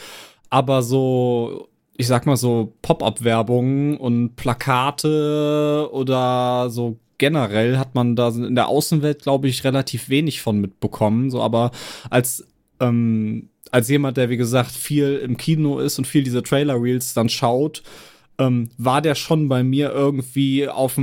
Aber 0.51 0.83
so 0.83 1.69
ich 1.97 2.07
sag 2.07 2.27
mal 2.27 2.37
so 2.37 2.75
Pop-up-Werbungen 2.83 3.97
und 3.97 4.37
Plakate 4.37 5.89
oder 5.93 6.71
so 6.71 6.99
generell 7.19 7.79
hat 7.79 7.95
man 7.95 8.17
da 8.17 8.29
in 8.31 8.55
der 8.55 8.69
Außenwelt, 8.69 9.23
glaube 9.23 9.49
ich, 9.49 9.63
relativ 9.63 10.09
wenig 10.09 10.41
von 10.43 10.61
mitbekommen. 10.61 11.31
So, 11.31 11.41
aber 11.41 11.71
als 12.11 12.47
ähm, 12.81 13.49
als 13.71 13.89
jemand, 13.89 14.17
der 14.17 14.29
wie 14.29 14.37
gesagt 14.37 14.71
viel 14.71 15.17
im 15.17 15.37
Kino 15.37 15.79
ist 15.79 15.99
und 15.99 16.07
viel 16.07 16.23
diese 16.23 16.43
Trailer-Reels 16.43 17.15
dann 17.15 17.29
schaut, 17.29 17.83
ähm, 18.39 18.71
war 18.77 19.01
der 19.01 19.15
schon 19.15 19.49
bei 19.49 19.63
mir 19.63 19.91
irgendwie 19.91 20.69
auf 20.69 20.97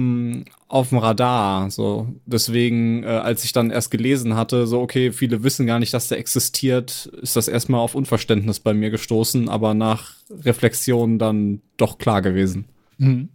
auf 0.69 0.89
dem 0.89 0.99
Radar. 0.99 1.69
So 1.71 2.07
deswegen, 2.25 3.03
äh, 3.03 3.07
als 3.07 3.43
ich 3.43 3.51
dann 3.51 3.71
erst 3.71 3.91
gelesen 3.91 4.35
hatte, 4.35 4.67
so 4.67 4.79
okay, 4.79 5.11
viele 5.11 5.43
wissen 5.43 5.65
gar 5.65 5.79
nicht, 5.79 5.93
dass 5.93 6.07
der 6.07 6.19
existiert, 6.19 7.07
ist 7.21 7.35
das 7.35 7.47
erstmal 7.47 7.81
auf 7.81 7.95
Unverständnis 7.95 8.59
bei 8.61 8.73
mir 8.73 8.91
gestoßen, 8.91 9.49
aber 9.49 9.73
nach 9.73 10.13
Reflexion 10.29 11.19
dann 11.19 11.61
doch 11.75 11.97
klar 11.97 12.21
gewesen. 12.21 12.65
Mhm. 12.97 13.29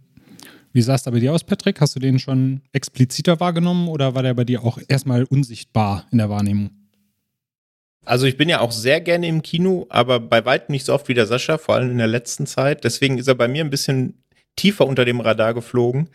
Wie 0.71 0.81
sah 0.81 0.95
es 0.95 1.03
da 1.03 1.11
bei 1.11 1.19
dir 1.19 1.33
aus, 1.33 1.43
Patrick? 1.43 1.79
Hast 1.79 1.95
du 1.95 1.99
den 1.99 2.19
schon 2.19 2.61
expliziter 2.73 3.39
wahrgenommen 3.39 3.87
oder 3.87 4.15
war 4.15 4.23
der 4.23 4.33
bei 4.33 4.43
dir 4.43 4.63
auch 4.63 4.79
erstmal 4.87 5.23
unsichtbar 5.23 6.05
in 6.11 6.17
der 6.17 6.29
Wahrnehmung? 6.29 6.71
Also 8.05 8.27
ich 8.27 8.37
bin 8.37 8.49
ja 8.49 8.59
auch 8.59 8.71
sehr 8.71 9.01
gerne 9.01 9.27
im 9.27 9.41
Kino, 9.41 9.87
aber 9.89 10.19
bei 10.19 10.45
weitem 10.45 10.73
nicht 10.73 10.85
so 10.85 10.93
oft 10.93 11.07
wie 11.07 11.13
der 11.13 11.25
Sascha, 11.25 11.57
vor 11.57 11.75
allem 11.75 11.91
in 11.91 11.97
der 11.97 12.07
letzten 12.07 12.45
Zeit. 12.45 12.83
Deswegen 12.83 13.17
ist 13.17 13.27
er 13.27 13.35
bei 13.35 13.47
mir 13.47 13.63
ein 13.63 13.69
bisschen 13.69 14.21
tiefer 14.55 14.87
unter 14.87 15.05
dem 15.05 15.19
Radar 15.19 15.53
geflogen. 15.53 16.09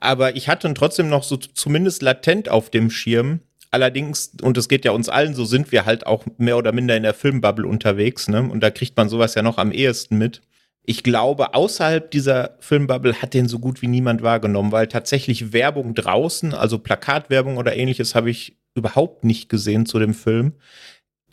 Aber 0.00 0.36
ich 0.36 0.48
hatte 0.48 0.68
ihn 0.68 0.74
trotzdem 0.74 1.08
noch 1.08 1.22
so 1.22 1.36
zumindest 1.36 2.02
latent 2.02 2.48
auf 2.48 2.70
dem 2.70 2.90
Schirm. 2.90 3.40
Allerdings, 3.70 4.32
und 4.42 4.56
es 4.56 4.68
geht 4.68 4.84
ja 4.84 4.92
uns 4.92 5.08
allen 5.08 5.34
so, 5.34 5.44
sind 5.44 5.72
wir 5.72 5.84
halt 5.86 6.06
auch 6.06 6.24
mehr 6.38 6.56
oder 6.56 6.72
minder 6.72 6.96
in 6.96 7.02
der 7.02 7.14
Filmbubble 7.14 7.66
unterwegs, 7.66 8.28
ne? 8.28 8.42
Und 8.42 8.60
da 8.60 8.70
kriegt 8.70 8.96
man 8.96 9.08
sowas 9.08 9.34
ja 9.34 9.42
noch 9.42 9.58
am 9.58 9.72
ehesten 9.72 10.16
mit. 10.18 10.40
ich 10.86 11.02
glaube, 11.02 11.52
außerhalb 11.54 12.10
dieser 12.12 12.56
Filmbubble 12.60 13.20
hat 13.20 13.34
den 13.34 13.48
so 13.48 13.58
gut 13.58 13.82
wie 13.82 13.88
niemand 13.88 14.22
wahrgenommen, 14.22 14.70
weil 14.70 14.86
tatsächlich 14.86 15.52
Werbung 15.52 15.94
draußen, 15.94 16.54
also 16.54 16.78
Plakatwerbung 16.78 17.56
oder 17.56 17.76
ähnliches, 17.76 18.14
habe 18.14 18.30
ich 18.30 18.56
überhaupt 18.76 19.24
nicht 19.24 19.48
gesehen 19.48 19.84
zu 19.86 19.98
dem 19.98 20.14
Film. 20.14 20.54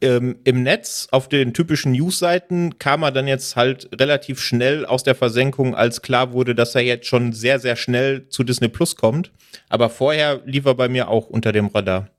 Ähm, 0.04 0.36
Im 0.44 0.64
Netz, 0.64 1.08
auf 1.12 1.30
den 1.30 1.54
typischen 1.54 1.94
Newsseiten, 1.94 2.78
kam 2.78 3.04
er 3.04 3.12
dann 3.12 3.26
jetzt 3.26 3.56
halt 3.56 3.90
relativ 3.98 4.42
schnell 4.42 4.86
aus 4.86 5.04
der 5.04 5.16
Versenkung, 5.16 5.76
als 5.76 6.02
klar 6.02 6.34
wurde, 6.34 6.54
dass 6.56 6.76
er 6.76 6.82
jetzt 6.82 7.08
schon 7.08 7.32
sehr, 7.32 7.58
sehr 7.58 7.78
schnell 7.78 8.28
zu 8.28 8.44
Disney 8.44 8.68
Plus 8.68 8.98
kommt. 8.98 9.32
Aber 9.70 9.90
vorher 9.90 10.42
lief 10.46 10.66
er 10.66 10.76
bei 10.76 10.90
mir 10.90 11.08
auch 11.08 11.28
unter 11.28 11.54
dem 11.54 11.68
Radar. 11.68 12.10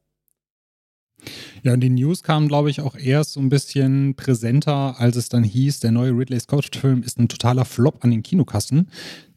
Ja, 1.63 1.75
und 1.75 1.81
die 1.81 1.91
News 1.91 2.23
kamen, 2.23 2.49
glaube 2.49 2.71
ich, 2.71 2.81
auch 2.81 2.97
erst 2.97 3.33
so 3.33 3.41
ein 3.41 3.49
bisschen 3.49 4.15
präsenter, 4.15 4.97
als 4.99 5.17
es 5.17 5.29
dann 5.29 5.45
hieß, 5.45 5.81
der 5.81 5.93
neue 5.93 6.11
Ridley 6.11 6.41
Scott-Film 6.41 7.03
ist 7.03 7.19
ein 7.19 7.29
totaler 7.29 7.65
Flop 7.65 8.03
an 8.03 8.11
den 8.11 8.23
Kinokassen. 8.23 8.91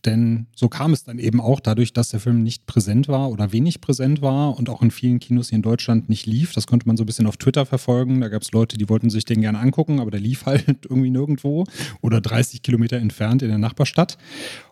Denn 0.06 0.48
so 0.56 0.70
kam 0.70 0.94
es 0.94 1.04
dann 1.04 1.20
eben 1.20 1.42
auch 1.42 1.60
dadurch, 1.60 1.92
dass 1.92 2.10
der 2.10 2.20
Film 2.20 2.44
nicht 2.44 2.66
präsent 2.66 3.08
war 3.08 3.30
oder 3.30 3.52
wenig 3.52 3.82
präsent 3.82 4.22
war 4.22 4.58
und 4.58 4.70
auch 4.70 4.82
in 4.82 4.92
vielen 4.92 5.20
Kinos 5.20 5.50
hier 5.50 5.58
in 5.58 5.64
Deutschland 5.64 6.08
nicht 6.08 6.26
lief. 6.26 6.54
Das 6.54 6.68
konnte 6.68 6.88
man 6.88 6.98
so 6.98 7.04
ein 7.04 7.08
bisschen 7.08 7.28
auf 7.28 7.38
Twitter 7.38 7.66
verfolgen. 7.66 8.22
Da 8.22 8.30
gab 8.30 8.44
es 8.44 8.52
Leute, 8.52 8.78
die 8.78 8.90
wollten 8.90 9.10
sich 9.10 9.26
den 9.26 9.42
gerne 9.42 9.60
angucken, 9.60 10.00
aber 10.00 10.12
der 10.12 10.20
lief 10.20 10.46
halt 10.46 10.86
irgendwie 10.86 11.10
nirgendwo 11.10 11.66
oder 12.02 12.22
30 12.22 12.62
Kilometer 12.62 12.98
entfernt 12.98 13.42
in 13.42 13.50
der 13.50 13.58
Nachbarstadt. 13.58 14.18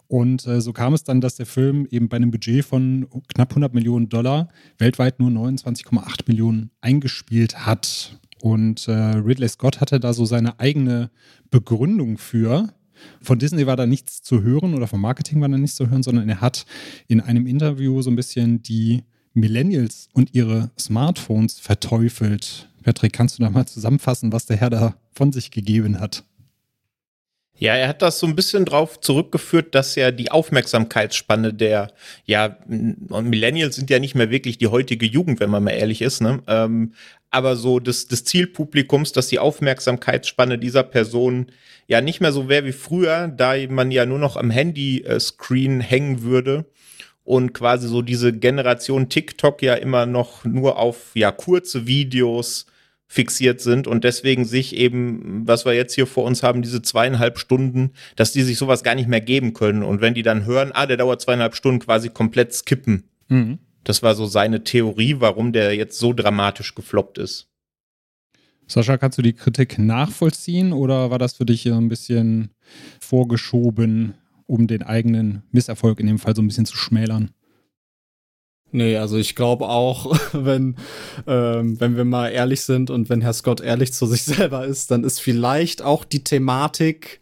Und 0.08 0.46
äh, 0.46 0.62
so 0.62 0.72
kam 0.72 0.94
es 0.94 1.03
dann, 1.03 1.22
dass 1.22 1.36
der 1.36 1.46
Film 1.48 1.88
eben 1.89 2.10
bei 2.10 2.17
einem 2.17 2.32
Budget 2.32 2.63
von 2.63 3.08
knapp 3.27 3.51
100 3.51 3.74
Millionen 3.74 4.10
Dollar 4.10 4.50
weltweit 4.77 5.20
nur 5.20 5.32
29,8 5.32 6.27
Millionen 6.27 6.70
eingespielt 6.82 7.65
hat. 7.65 8.20
Und 8.41 8.88
äh, 8.88 8.91
Ridley 8.91 9.50
Scott 9.50 9.82
hatte 9.82 10.00
da 10.00 10.13
so 10.13 10.25
seine 10.25 10.60
eigene 10.60 11.10
Begründung 11.50 12.17
für. 12.17 12.70
Von 13.22 13.40
Disney 13.40 13.68
war 13.68 13.75
da 13.75 13.86
nichts 13.86 14.22
zu 14.22 14.42
hören 14.42 14.74
oder 14.74 14.88
vom 14.88 15.02
Marketing 15.02 15.42
war 15.42 15.50
da 15.50 15.58
nichts 15.58 15.75
zu 15.75 15.90
hören, 15.90 16.04
sondern 16.04 16.30
er 16.30 16.42
hat 16.42 16.66
in 17.08 17.22
einem 17.22 17.48
Interview 17.48 18.02
so 18.02 18.10
ein 18.10 18.16
bisschen 18.16 18.62
die 18.62 19.04
Millennials 19.34 20.10
und 20.14 20.34
ihre 20.34 20.72
Smartphones 20.80 21.60
verteufelt. 21.60 22.70
Patrick, 22.84 23.14
kannst 23.14 23.38
du 23.38 23.44
da 23.44 23.50
mal 23.50 23.66
zusammenfassen, 23.66 24.32
was 24.32 24.46
der 24.46 24.58
Herr 24.58 24.70
da 24.70 24.96
von 25.12 25.32
sich 25.32 25.52
gegeben 25.52 26.00
hat? 26.00 26.24
Ja, 27.58 27.74
er 27.74 27.88
hat 27.88 28.02
das 28.02 28.20
so 28.20 28.28
ein 28.28 28.36
bisschen 28.36 28.66
drauf 28.66 29.00
zurückgeführt, 29.00 29.75
dass 29.75 29.96
ja 29.96 30.12
die 30.12 30.30
Aufmerksamkeitsspanne 30.30 31.54
der, 31.54 31.94
ja, 32.25 32.58
Millennials 32.68 33.75
sind 33.75 33.90
ja 33.90 34.00
nicht 34.00 34.14
mehr 34.14 34.30
wirklich 34.30 34.58
die 34.58 34.68
heutige 34.68 35.06
Jugend, 35.06 35.40
wenn 35.40 35.50
man 35.50 35.64
mal 35.64 35.72
ehrlich 35.72 36.02
ist, 36.02 36.22
ne? 36.22 36.44
Ähm, 36.48 36.94
aber 37.32 37.56
so 37.56 37.80
des, 37.80 38.08
des 38.08 38.25
Zielpublikums, 38.25 39.14
dass 39.14 39.28
die 39.28 39.40
Aufmerksamkeitsspanne 39.40 40.58
dieser 40.58 40.84
Person 40.84 41.48
ja 41.88 42.01
nicht 42.01 42.22
mehr 42.22 42.32
so 42.32 42.50
wäre 42.50 42.65
wie 42.65 42.72
früher, 42.72 43.27
da 43.27 43.56
man 43.70 43.92
ja 43.92 44.06
nur 44.06 44.20
noch 44.20 44.38
am 44.38 44.50
Handy-Screen 44.50 45.82
hängen 45.82 46.22
würde 46.24 46.65
und 47.24 47.54
quasi 47.54 47.88
so 47.88 48.01
diese 48.01 48.32
Generation 48.34 49.10
TikTok 49.10 49.62
ja 49.62 49.74
immer 49.75 50.06
noch 50.06 50.46
nur 50.46 50.77
auf 50.77 51.12
ja 51.15 51.32
kurze 51.32 51.88
Videos 51.88 52.68
fixiert 53.08 53.62
sind 53.62 53.88
und 53.88 54.04
deswegen 54.04 54.46
sich 54.46 54.75
eben, 54.75 55.44
was 55.46 55.65
wir 55.65 55.74
jetzt 55.74 55.94
hier 55.94 56.08
vor 56.08 56.24
uns 56.24 56.44
haben, 56.44 56.62
diese 56.62 56.82
zweieinhalb 56.82 57.38
Stunden, 57.38 57.92
dass 58.15 58.32
die 58.32 58.42
sich 58.42 58.58
sowas 58.58 58.84
gar 58.84 58.96
nicht 58.96 59.08
mehr 59.08 59.22
geben 59.22 59.54
können. 59.54 59.84
Und 59.84 60.01
wenn 60.01 60.15
die 60.15 60.24
dann 60.24 60.46
hören, 60.46 60.72
ah, 60.74 60.86
der 60.86 60.98
dauert 60.98 61.22
zweieinhalb 61.22 61.56
Stunden, 61.56 61.80
quasi 61.80 62.10
komplett 62.10 62.54
skippen. 62.54 63.04
Mhm. 63.27 63.60
Das 63.84 64.01
war 64.01 64.15
so 64.15 64.25
seine 64.25 64.63
Theorie, 64.63 65.18
warum 65.20 65.54
der 65.54 65.75
jetzt 65.75 66.00
so 66.00 66.13
dramatisch 66.13 66.74
gefloppt 66.74 67.20
ist. 67.20 67.48
Sascha, 68.68 68.98
kannst 68.98 69.18
du 69.18 69.22
die 69.22 69.34
Kritik 69.34 69.78
nachvollziehen 69.78 70.74
oder 70.74 71.12
war 71.12 71.20
das 71.20 71.34
für 71.34 71.46
dich 71.46 71.68
ein 71.68 71.90
bisschen 71.90 72.50
vorgeschoben, 73.00 74.16
um 74.48 74.68
den 74.68 74.84
eigenen 74.84 75.44
Misserfolg 75.52 76.00
in 76.00 76.08
dem 76.08 76.20
Fall 76.20 76.36
so 76.36 76.42
ein 76.42 76.48
bisschen 76.48 76.66
zu 76.66 76.76
schmälern? 76.76 77.32
Nee, 78.72 78.98
also 78.98 79.18
ich 79.18 79.36
glaube 79.36 79.70
auch, 79.70 80.18
wenn, 80.34 80.76
ähm, 81.28 81.80
wenn 81.80 81.96
wir 81.96 82.06
mal 82.06 82.30
ehrlich 82.30 82.62
sind 82.62 82.90
und 82.90 83.10
wenn 83.10 83.22
Herr 83.22 83.34
Scott 83.34 83.62
ehrlich 83.62 83.94
zu 83.94 84.06
sich 84.06 84.24
selber 84.26 84.66
ist, 84.66 84.92
dann 84.92 85.04
ist 85.04 85.20
vielleicht 85.20 85.82
auch 85.82 86.04
die 86.04 86.24
Thematik 86.24 87.22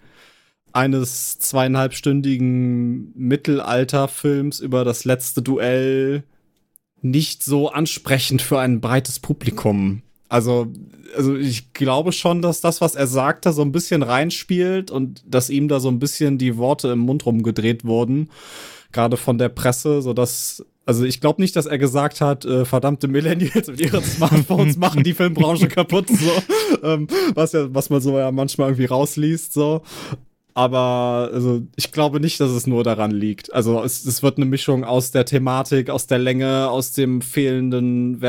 eines 0.71 1.37
zweieinhalbstündigen 1.37 3.11
Mittelalterfilms 3.15 4.59
über 4.59 4.83
das 4.83 5.05
letzte 5.05 5.43
Duell 5.43 6.23
nicht 7.01 7.43
so 7.43 7.69
ansprechend 7.69 8.41
für 8.41 8.59
ein 8.59 8.81
breites 8.81 9.19
Publikum. 9.19 10.01
Also, 10.33 10.65
also 11.15 11.35
ich 11.35 11.73
glaube 11.73 12.11
schon, 12.11 12.41
dass 12.41 12.59
das, 12.59 12.81
was 12.81 12.95
er 12.95 13.05
sagte, 13.05 13.53
so 13.53 13.61
ein 13.61 13.71
bisschen 13.71 14.01
reinspielt 14.01 14.89
und 14.89 15.23
dass 15.27 15.51
ihm 15.51 15.67
da 15.67 15.79
so 15.79 15.89
ein 15.89 15.99
bisschen 15.99 16.39
die 16.39 16.57
Worte 16.57 16.87
im 16.87 16.99
Mund 16.99 17.27
rumgedreht 17.27 17.85
wurden, 17.85 18.31
gerade 18.91 19.15
von 19.15 19.37
der 19.37 19.49
Presse, 19.49 20.01
so 20.01 20.11
dass 20.11 20.65
also 20.87 21.05
ich 21.05 21.21
glaube 21.21 21.39
nicht, 21.39 21.55
dass 21.55 21.67
er 21.67 21.77
gesagt 21.77 22.19
hat, 22.19 22.45
äh, 22.45 22.65
verdammte 22.65 23.07
Millennials 23.07 23.67
mit 23.67 23.79
ihren 23.79 24.03
Smartphones 24.03 24.75
machen 24.75 25.03
die 25.03 25.13
Filmbranche 25.13 25.67
kaputt, 25.69 26.07
so 26.09 26.31
ähm, 26.81 27.05
was 27.35 27.51
ja, 27.51 27.71
was 27.71 27.91
man 27.91 28.01
so 28.01 28.17
ja 28.17 28.31
manchmal 28.31 28.69
irgendwie 28.69 28.85
rausliest, 28.85 29.53
so. 29.53 29.83
Aber 30.55 31.29
also 31.31 31.61
ich 31.75 31.91
glaube 31.91 32.19
nicht, 32.19 32.39
dass 32.39 32.49
es 32.49 32.65
nur 32.65 32.83
daran 32.83 33.11
liegt. 33.11 33.53
Also 33.53 33.83
es, 33.83 34.03
es 34.03 34.23
wird 34.23 34.37
eine 34.37 34.45
Mischung 34.47 34.83
aus 34.83 35.11
der 35.11 35.25
Thematik, 35.25 35.91
aus 35.91 36.07
der 36.07 36.19
Länge, 36.19 36.69
aus 36.69 36.91
dem 36.91 37.21
fehlenden 37.21 38.21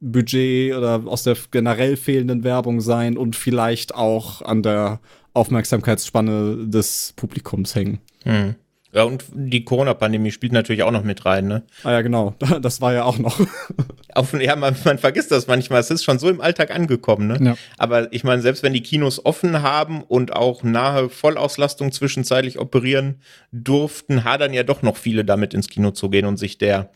Werbebudget 0.00 0.74
oder 0.74 1.02
aus 1.06 1.22
der 1.24 1.36
generell 1.50 1.96
fehlenden 1.96 2.44
Werbung 2.44 2.80
sein 2.80 3.16
und 3.16 3.36
vielleicht 3.36 3.94
auch 3.94 4.42
an 4.42 4.62
der 4.62 5.00
Aufmerksamkeitsspanne 5.34 6.68
des 6.68 7.12
Publikums 7.16 7.74
hängen. 7.74 8.00
Hm. 8.24 8.54
Ja, 8.90 9.02
und 9.02 9.26
die 9.34 9.64
Corona-Pandemie 9.64 10.30
spielt 10.30 10.52
natürlich 10.52 10.82
auch 10.82 10.90
noch 10.90 11.04
mit 11.04 11.26
rein, 11.26 11.46
ne? 11.46 11.62
Ah 11.84 11.92
ja, 11.92 12.00
genau. 12.00 12.34
Das 12.62 12.80
war 12.80 12.94
ja 12.94 13.04
auch 13.04 13.18
noch. 13.18 13.38
Auf, 14.14 14.32
ja, 14.40 14.56
man, 14.56 14.74
man 14.84 14.98
vergisst 14.98 15.30
das 15.30 15.46
manchmal. 15.46 15.80
Es 15.80 15.90
ist 15.90 16.04
schon 16.04 16.18
so 16.18 16.30
im 16.30 16.40
Alltag 16.40 16.74
angekommen, 16.74 17.26
ne? 17.26 17.38
Ja. 17.40 17.56
Aber 17.76 18.10
ich 18.14 18.24
meine, 18.24 18.40
selbst 18.40 18.62
wenn 18.62 18.72
die 18.72 18.82
Kinos 18.82 19.24
offen 19.26 19.60
haben 19.60 20.02
und 20.02 20.34
auch 20.34 20.62
nahe 20.62 21.10
Vollauslastung 21.10 21.92
zwischenzeitlich 21.92 22.58
operieren 22.58 23.20
durften, 23.52 24.24
hadern 24.24 24.54
ja 24.54 24.62
doch 24.62 24.80
noch 24.80 24.96
viele 24.96 25.24
damit 25.24 25.52
ins 25.52 25.68
Kino 25.68 25.90
zu 25.90 26.08
gehen 26.08 26.24
und 26.24 26.38
sich 26.38 26.56
der 26.56 26.88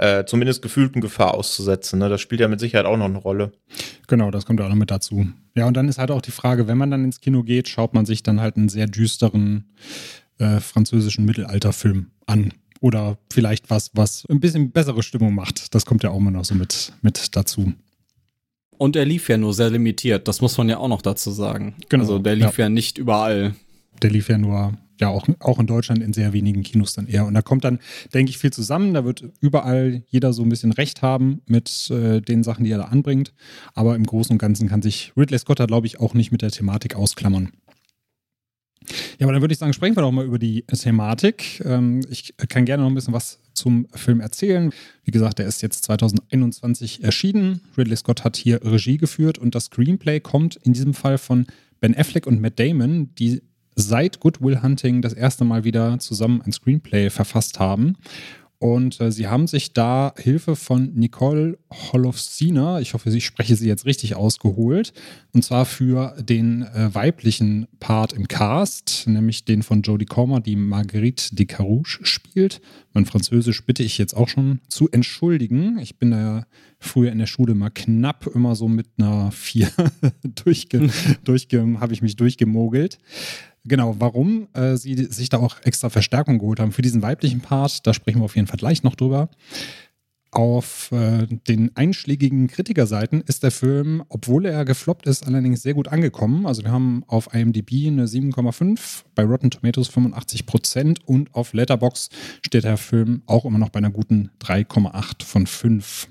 äh, 0.00 0.24
zumindest 0.24 0.62
gefühlten 0.62 1.02
Gefahr 1.02 1.34
auszusetzen. 1.34 1.98
Ne? 1.98 2.08
Das 2.08 2.22
spielt 2.22 2.40
ja 2.40 2.48
mit 2.48 2.58
Sicherheit 2.58 2.86
auch 2.86 2.96
noch 2.96 3.04
eine 3.04 3.18
Rolle. 3.18 3.52
Genau, 4.08 4.30
das 4.30 4.46
kommt 4.46 4.58
auch 4.62 4.68
noch 4.68 4.74
mit 4.74 4.90
dazu. 4.90 5.28
Ja, 5.54 5.66
und 5.66 5.76
dann 5.76 5.88
ist 5.88 5.98
halt 5.98 6.10
auch 6.10 6.22
die 6.22 6.30
Frage, 6.30 6.66
wenn 6.66 6.78
man 6.78 6.90
dann 6.90 7.04
ins 7.04 7.20
Kino 7.20 7.42
geht, 7.42 7.68
schaut 7.68 7.92
man 7.92 8.06
sich 8.06 8.22
dann 8.22 8.40
halt 8.40 8.56
einen 8.56 8.70
sehr 8.70 8.86
düsteren 8.86 9.64
äh, 10.38 10.58
französischen 10.60 11.26
Mittelalterfilm 11.26 12.06
an. 12.24 12.54
Oder 12.80 13.18
vielleicht 13.30 13.68
was, 13.68 13.90
was 13.92 14.24
ein 14.30 14.40
bisschen 14.40 14.70
bessere 14.70 15.02
Stimmung 15.02 15.34
macht. 15.34 15.74
Das 15.74 15.84
kommt 15.84 16.02
ja 16.02 16.08
auch 16.08 16.16
immer 16.16 16.30
noch 16.30 16.46
so 16.46 16.54
mit, 16.54 16.94
mit 17.02 17.36
dazu. 17.36 17.74
Und 18.78 18.96
er 18.96 19.04
lief 19.04 19.28
ja 19.28 19.36
nur 19.36 19.52
sehr 19.52 19.68
limitiert, 19.68 20.26
das 20.28 20.40
muss 20.40 20.56
man 20.56 20.70
ja 20.70 20.78
auch 20.78 20.88
noch 20.88 21.02
dazu 21.02 21.30
sagen. 21.30 21.74
Genau, 21.90 22.04
also 22.04 22.18
der 22.18 22.36
lief 22.36 22.56
ja. 22.56 22.64
ja 22.64 22.68
nicht 22.70 22.96
überall. 22.96 23.54
Der 24.00 24.08
lief 24.08 24.30
ja 24.30 24.38
nur, 24.38 24.78
ja, 25.00 25.08
auch, 25.08 25.26
auch 25.40 25.58
in 25.58 25.66
Deutschland 25.66 26.02
in 26.02 26.12
sehr 26.12 26.32
wenigen 26.32 26.62
Kinos 26.62 26.92
dann 26.92 27.06
eher. 27.06 27.26
Und 27.26 27.34
da 27.34 27.42
kommt 27.42 27.64
dann, 27.64 27.80
denke 28.14 28.30
ich, 28.30 28.38
viel 28.38 28.52
zusammen. 28.52 28.94
Da 28.94 29.04
wird 29.04 29.24
überall 29.40 30.02
jeder 30.08 30.32
so 30.32 30.42
ein 30.42 30.48
bisschen 30.48 30.72
Recht 30.72 31.02
haben 31.02 31.40
mit 31.46 31.90
äh, 31.90 32.20
den 32.20 32.42
Sachen, 32.42 32.64
die 32.64 32.70
er 32.70 32.78
da 32.78 32.84
anbringt. 32.84 33.32
Aber 33.74 33.96
im 33.96 34.04
Großen 34.04 34.32
und 34.32 34.38
Ganzen 34.38 34.68
kann 34.68 34.82
sich 34.82 35.12
Ridley 35.16 35.38
Scott 35.38 35.60
da, 35.60 35.66
glaube 35.66 35.86
ich, 35.86 36.00
auch 36.00 36.14
nicht 36.14 36.32
mit 36.32 36.42
der 36.42 36.50
Thematik 36.50 36.94
ausklammern. 36.94 37.50
Ja, 39.18 39.26
aber 39.26 39.32
dann 39.32 39.42
würde 39.42 39.52
ich 39.52 39.58
sagen, 39.58 39.72
sprechen 39.72 39.96
wir 39.96 40.02
doch 40.02 40.10
mal 40.10 40.24
über 40.24 40.38
die 40.38 40.62
Thematik. 40.62 41.62
Ähm, 41.64 42.00
ich 42.10 42.34
kann 42.48 42.64
gerne 42.64 42.82
noch 42.82 42.90
ein 42.90 42.94
bisschen 42.94 43.14
was 43.14 43.38
zum 43.52 43.86
Film 43.94 44.20
erzählen. 44.20 44.72
Wie 45.04 45.10
gesagt, 45.10 45.38
der 45.38 45.46
ist 45.46 45.62
jetzt 45.62 45.84
2021 45.84 47.04
erschienen. 47.04 47.60
Ridley 47.76 47.96
Scott 47.96 48.24
hat 48.24 48.36
hier 48.36 48.64
Regie 48.64 48.96
geführt 48.96 49.38
und 49.38 49.54
das 49.54 49.66
Screenplay 49.66 50.20
kommt 50.20 50.56
in 50.56 50.72
diesem 50.72 50.94
Fall 50.94 51.18
von 51.18 51.46
Ben 51.80 51.96
Affleck 51.96 52.26
und 52.26 52.40
Matt 52.40 52.58
Damon, 52.58 53.14
die 53.14 53.42
seit 53.74 54.20
Good 54.20 54.40
Will 54.40 54.62
Hunting 54.62 55.02
das 55.02 55.12
erste 55.12 55.44
Mal 55.44 55.64
wieder 55.64 55.98
zusammen 55.98 56.42
ein 56.42 56.52
Screenplay 56.52 57.10
verfasst 57.10 57.58
haben. 57.58 57.96
Und 58.62 59.00
äh, 59.00 59.10
sie 59.10 59.26
haben 59.26 59.46
sich 59.46 59.72
da 59.72 60.12
Hilfe 60.18 60.54
von 60.54 60.92
Nicole 60.94 61.58
Holofsina, 61.72 62.78
ich 62.80 62.92
hoffe, 62.92 63.08
ich 63.08 63.24
spreche 63.24 63.56
sie 63.56 63.66
jetzt 63.66 63.86
richtig 63.86 64.16
ausgeholt, 64.16 64.92
und 65.32 65.42
zwar 65.42 65.64
für 65.64 66.14
den 66.20 66.64
äh, 66.64 66.94
weiblichen 66.94 67.68
Part 67.80 68.12
im 68.12 68.28
Cast, 68.28 69.06
nämlich 69.06 69.46
den 69.46 69.62
von 69.62 69.80
Jodie 69.80 70.04
Comer, 70.04 70.40
die 70.40 70.56
Marguerite 70.56 71.34
de 71.34 71.46
Carouche 71.46 72.04
spielt. 72.04 72.60
Mein 72.92 73.06
Französisch 73.06 73.64
bitte 73.64 73.82
ich 73.82 73.96
jetzt 73.96 74.14
auch 74.14 74.28
schon 74.28 74.60
zu 74.68 74.90
entschuldigen. 74.90 75.78
Ich 75.78 75.96
bin 75.96 76.10
da 76.10 76.44
früher 76.78 77.12
in 77.12 77.18
der 77.18 77.26
Schule 77.26 77.54
mal 77.54 77.70
knapp 77.70 78.26
immer 78.26 78.56
so 78.56 78.68
mit 78.68 78.88
einer 78.98 79.30
4 79.30 79.70
durchge, 80.44 80.90
durchge 81.24 81.80
habe 81.80 81.94
ich 81.94 82.02
mich 82.02 82.16
durchgemogelt. 82.16 82.98
Genau, 83.64 83.96
warum 83.98 84.48
äh, 84.54 84.76
sie 84.76 84.94
sich 85.04 85.28
da 85.28 85.38
auch 85.38 85.56
extra 85.64 85.90
Verstärkung 85.90 86.38
geholt 86.38 86.60
haben 86.60 86.72
für 86.72 86.82
diesen 86.82 87.02
weiblichen 87.02 87.40
Part, 87.40 87.86
da 87.86 87.92
sprechen 87.92 88.20
wir 88.20 88.24
auf 88.24 88.36
jeden 88.36 88.48
Fall 88.48 88.58
gleich 88.58 88.82
noch 88.82 88.94
drüber. 88.94 89.28
Auf 90.32 90.92
äh, 90.92 91.26
den 91.26 91.76
einschlägigen 91.76 92.46
Kritikerseiten 92.46 93.20
ist 93.22 93.42
der 93.42 93.50
Film, 93.50 94.04
obwohl 94.08 94.46
er 94.46 94.64
gefloppt 94.64 95.06
ist, 95.08 95.26
allerdings 95.26 95.60
sehr 95.60 95.74
gut 95.74 95.88
angekommen. 95.88 96.46
Also 96.46 96.62
wir 96.62 96.70
haben 96.70 97.02
auf 97.08 97.34
IMDb 97.34 97.88
eine 97.88 98.06
7,5, 98.06 99.02
bei 99.16 99.24
Rotten 99.24 99.50
Tomatoes 99.50 99.88
85 99.88 100.46
Prozent 100.46 101.00
und 101.06 101.34
auf 101.34 101.52
Letterbox 101.52 102.10
steht 102.42 102.62
der 102.62 102.76
Film 102.76 103.22
auch 103.26 103.44
immer 103.44 103.58
noch 103.58 103.70
bei 103.70 103.78
einer 103.78 103.90
guten 103.90 104.30
3,8 104.40 105.24
von 105.24 105.46
5. 105.48 106.08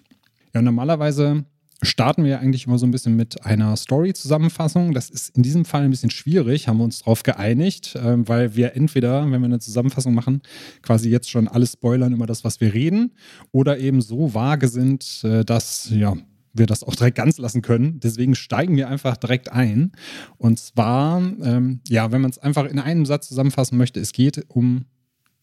Ja, 0.53 0.61
normalerweise 0.61 1.45
starten 1.81 2.23
wir 2.23 2.39
eigentlich 2.39 2.67
immer 2.67 2.77
so 2.77 2.85
ein 2.85 2.91
bisschen 2.91 3.15
mit 3.15 3.45
einer 3.45 3.75
Story-Zusammenfassung. 3.75 4.93
Das 4.93 5.09
ist 5.09 5.35
in 5.35 5.43
diesem 5.43 5.65
Fall 5.65 5.83
ein 5.83 5.91
bisschen 5.91 6.09
schwierig, 6.09 6.67
haben 6.67 6.77
wir 6.77 6.83
uns 6.83 6.99
darauf 6.99 7.23
geeinigt, 7.23 7.95
äh, 7.95 8.27
weil 8.27 8.55
wir 8.55 8.75
entweder, 8.75 9.23
wenn 9.31 9.41
wir 9.41 9.45
eine 9.45 9.59
Zusammenfassung 9.59 10.13
machen, 10.13 10.41
quasi 10.81 11.09
jetzt 11.09 11.29
schon 11.29 11.47
alles 11.47 11.73
spoilern 11.73 12.13
über 12.13 12.27
das, 12.27 12.43
was 12.43 12.59
wir 12.59 12.73
reden, 12.73 13.11
oder 13.51 13.79
eben 13.79 14.01
so 14.01 14.33
vage 14.33 14.67
sind, 14.67 15.21
äh, 15.23 15.45
dass 15.45 15.89
ja, 15.89 16.15
wir 16.53 16.65
das 16.65 16.83
auch 16.83 16.95
direkt 16.95 17.17
ganz 17.17 17.37
lassen 17.37 17.61
können. 17.61 17.99
Deswegen 17.99 18.35
steigen 18.35 18.75
wir 18.75 18.89
einfach 18.89 19.17
direkt 19.17 19.51
ein. 19.51 19.91
Und 20.37 20.59
zwar, 20.59 21.21
ähm, 21.41 21.79
ja, 21.87 22.11
wenn 22.11 22.21
man 22.21 22.31
es 22.31 22.37
einfach 22.37 22.65
in 22.65 22.79
einem 22.79 23.05
Satz 23.05 23.27
zusammenfassen 23.29 23.77
möchte, 23.77 23.99
es 23.99 24.11
geht 24.11 24.43
um 24.49 24.85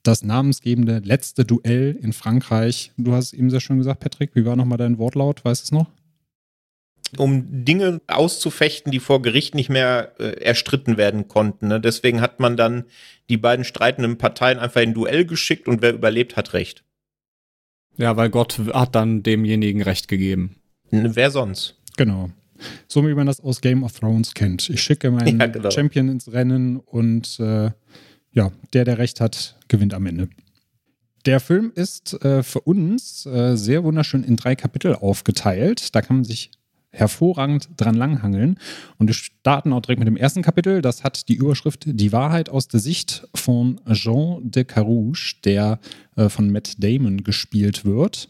das 0.03 0.23
namensgebende 0.23 1.01
letzte 1.05 1.45
Duell 1.45 1.99
in 2.01 2.13
Frankreich. 2.13 2.93
Du 2.97 3.13
hast 3.13 3.27
es 3.27 3.33
eben 3.33 3.51
sehr 3.51 3.61
schön 3.61 3.79
gesagt, 3.79 4.01
Patrick. 4.01 4.35
Wie 4.35 4.45
war 4.45 4.55
nochmal 4.55 4.79
dein 4.79 4.99
Wortlaut? 4.99 5.45
Weißt 5.45 5.63
du 5.63 5.65
es 5.65 5.73
noch? 5.73 5.91
Um 7.17 7.65
Dinge 7.65 8.01
auszufechten, 8.07 8.93
die 8.93 9.01
vor 9.01 9.23
Gericht 9.23 9.55
nicht 9.55 9.69
mehr 9.69 10.13
äh, 10.19 10.41
erstritten 10.41 10.97
werden 10.97 11.29
konnten. 11.29 11.69
Ne? 11.69 11.81
Deswegen 11.81 12.21
hat 12.21 12.41
man 12.41 12.57
dann 12.57 12.85
die 13.29 13.37
beiden 13.37 13.65
streitenden 13.65 14.19
Parteien 14.19 14.59
einfach 14.59 14.81
in 14.81 14.95
Duell 14.95 15.25
geschickt 15.25 15.69
und 15.69 15.83
wer 15.83 15.95
überlebt, 15.95 16.37
hat 16.37 16.53
Recht. 16.53 16.85
Ja, 17.97 18.17
weil 18.17 18.31
Gott 18.31 18.61
hat 18.73 18.95
dann 18.95 19.23
demjenigen 19.23 19.83
Recht 19.83 20.09
gegeben. 20.09 20.57
Wer 20.91 21.31
sonst? 21.31 21.77
Genau. 21.97 22.31
So 22.89 23.07
wie 23.07 23.15
man 23.15 23.27
das 23.27 23.41
aus 23.41 23.61
Game 23.61 23.83
of 23.83 23.99
Thrones 23.99 24.35
kennt. 24.35 24.69
Ich 24.71 24.83
schicke 24.83 25.11
meinen 25.11 25.41
ja, 25.41 25.47
genau. 25.47 25.71
Champion 25.71 26.09
ins 26.09 26.33
Rennen 26.33 26.79
und 26.79 27.39
äh, 27.41 27.71
ja, 28.33 28.53
der, 28.73 28.85
der 28.85 28.99
Recht 28.99 29.21
hat, 29.21 29.57
gewinnt 29.69 29.95
am 29.95 30.07
Ende. 30.07 30.29
Der 31.25 31.41
Film 31.41 31.73
ist 31.75 32.23
äh, 32.25 32.43
für 32.43 32.61
uns 32.61 33.27
äh, 33.27 33.57
sehr 33.57 33.83
wunderschön 33.83 34.23
in 34.23 34.37
drei 34.37 34.55
Kapitel 34.55 34.95
aufgeteilt. 34.95 35.95
Da 35.95 36.01
kann 36.01 36.19
man 36.19 36.25
sich 36.25 36.53
hervorragend 36.97 37.69
dran 37.77 37.95
langhangeln. 37.95 38.59
Und 38.99 39.07
wir 39.07 39.15
starten 39.15 39.73
auch 39.73 39.81
direkt 39.81 40.01
mit 40.01 40.09
dem 40.09 40.17
ersten 40.17 40.43
Kapitel. 40.43 40.83
Das 40.83 41.05
hat 41.05 41.29
die 41.29 41.35
Überschrift 41.35 41.85
Die 41.87 42.13
Wahrheit 42.13 42.49
aus 42.49 42.69
der 42.69 42.81
Sicht 42.81 43.29
von 43.35 43.81
Jean 43.93 44.51
de 44.51 44.65
Carouge, 44.65 45.35
der 45.45 45.79
äh, 46.17 46.29
von 46.29 46.51
Matt 46.51 46.83
Damon 46.83 47.23
gespielt 47.25 47.85
wird. 47.85 48.29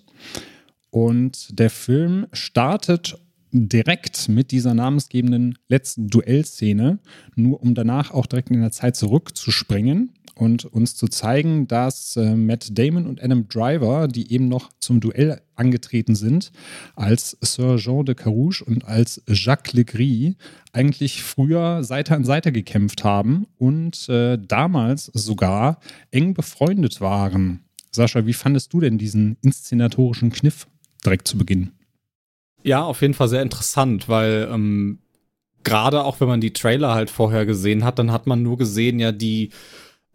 Und 0.90 1.58
der 1.58 1.70
Film 1.70 2.26
startet 2.32 3.18
direkt 3.52 4.28
mit 4.28 4.50
dieser 4.50 4.74
namensgebenden 4.74 5.56
letzten 5.68 6.08
Duellszene, 6.08 6.98
nur 7.34 7.62
um 7.62 7.74
danach 7.74 8.10
auch 8.10 8.26
direkt 8.26 8.50
in 8.50 8.60
der 8.60 8.72
Zeit 8.72 8.96
zurückzuspringen 8.96 10.12
und 10.36 10.66
uns 10.66 10.94
zu 10.94 11.08
zeigen, 11.08 11.66
dass 11.66 12.16
äh, 12.16 12.36
Matt 12.36 12.78
Damon 12.78 13.06
und 13.06 13.22
Adam 13.22 13.48
Driver, 13.48 14.06
die 14.06 14.32
eben 14.32 14.48
noch 14.48 14.70
zum 14.78 15.00
Duell 15.00 15.40
angetreten 15.54 16.14
sind, 16.14 16.52
als 16.94 17.36
Sir 17.40 17.76
Jean 17.78 18.04
de 18.04 18.14
Carouge 18.14 18.62
und 18.64 18.84
als 18.84 19.22
Jacques 19.26 19.72
Legris 19.72 20.34
eigentlich 20.72 21.22
früher 21.22 21.82
Seite 21.82 22.14
an 22.14 22.24
Seite 22.24 22.52
gekämpft 22.52 23.02
haben 23.02 23.46
und 23.56 24.08
äh, 24.10 24.36
damals 24.36 25.06
sogar 25.06 25.80
eng 26.10 26.34
befreundet 26.34 27.00
waren. 27.00 27.64
Sascha, 27.90 28.26
wie 28.26 28.34
fandest 28.34 28.74
du 28.74 28.80
denn 28.80 28.98
diesen 28.98 29.38
inszenatorischen 29.40 30.30
Kniff 30.30 30.66
direkt 31.04 31.26
zu 31.26 31.38
Beginn? 31.38 31.72
Ja, 32.62 32.82
auf 32.82 33.00
jeden 33.00 33.14
Fall 33.14 33.28
sehr 33.28 33.42
interessant, 33.42 34.08
weil 34.08 34.48
ähm, 34.52 34.98
gerade 35.64 36.04
auch 36.04 36.20
wenn 36.20 36.28
man 36.28 36.40
die 36.42 36.52
Trailer 36.52 36.94
halt 36.94 37.08
vorher 37.08 37.46
gesehen 37.46 37.84
hat, 37.84 37.98
dann 37.98 38.12
hat 38.12 38.26
man 38.26 38.42
nur 38.42 38.58
gesehen, 38.58 38.98
ja, 38.98 39.12
die 39.12 39.50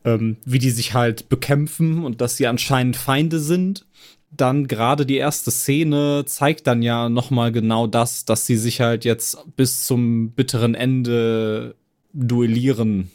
ähm, 0.05 0.37
wie 0.45 0.59
die 0.59 0.71
sich 0.71 0.93
halt 0.93 1.29
bekämpfen 1.29 2.03
und 2.03 2.21
dass 2.21 2.37
sie 2.37 2.47
anscheinend 2.47 2.95
Feinde 2.95 3.39
sind. 3.39 3.85
Dann 4.31 4.67
gerade 4.67 5.05
die 5.05 5.17
erste 5.17 5.51
Szene 5.51 6.23
zeigt 6.25 6.65
dann 6.67 6.81
ja 6.81 7.09
noch 7.09 7.31
mal 7.31 7.51
genau 7.51 7.85
das, 7.85 8.23
dass 8.23 8.45
sie 8.45 8.55
sich 8.55 8.79
halt 8.79 9.03
jetzt 9.03 9.37
bis 9.57 9.85
zum 9.85 10.31
bitteren 10.31 10.73
Ende 10.73 11.75
duellieren. 12.13 13.11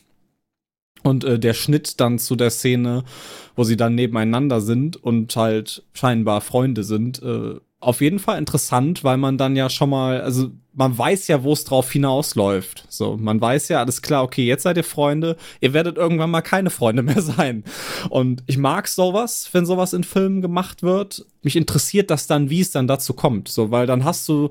Und 1.03 1.25
äh, 1.25 1.39
der 1.39 1.55
Schnitt 1.55 2.01
dann 2.01 2.19
zu 2.19 2.37
der 2.37 2.51
Szene, 2.51 3.05
wo 3.55 3.65
sie 3.65 3.77
dann 3.77 3.95
nebeneinander 3.95 4.61
sind 4.61 4.97
und 4.97 5.35
halt 5.37 5.85
scheinbar 5.93 6.41
Freunde 6.41 6.85
sind, 6.85 7.23
äh, 7.23 7.55
auf 7.81 8.01
jeden 8.01 8.19
Fall 8.19 8.39
interessant, 8.39 9.05
weil 9.05 9.17
man 9.17 9.37
dann 9.37 9.55
ja 9.55 9.69
schon 9.69 9.91
mal, 9.91 10.21
also 10.23 10.51
man 10.73 10.97
weiß 10.97 11.29
ja, 11.29 11.43
wo 11.43 11.53
es 11.53 11.65
drauf 11.65 11.91
hinausläuft. 11.91 12.85
So, 12.89 13.17
man 13.17 13.41
weiß 13.41 13.69
ja, 13.69 13.81
alles 13.81 14.03
klar, 14.03 14.23
okay, 14.23 14.47
jetzt 14.47 14.63
seid 14.63 14.77
ihr 14.77 14.85
Freunde, 14.85 15.37
ihr 15.61 15.73
werdet 15.73 15.97
irgendwann 15.97 16.31
mal 16.31 16.43
keine 16.43 16.71
Freunde 16.71 17.03
mehr 17.03 17.21
sein. 17.23 17.65
Und 18.09 18.43
ich 18.47 18.59
mag 18.59 18.89
sowas, 18.89 19.49
wenn 19.53 19.67
sowas 19.67 19.93
in 19.93 20.05
Filmen 20.05 20.41
gemacht 20.43 20.83
wird. 20.83 21.27
Mich 21.43 21.57
interessiert 21.57 22.11
das 22.11 22.27
dann, 22.27 22.51
wie 22.51 22.61
es 22.61 22.71
dann 22.71 22.87
dazu 22.87 23.15
kommt. 23.15 23.49
So, 23.49 23.71
weil 23.71 23.87
dann 23.87 24.05
hast 24.05 24.29
du 24.29 24.51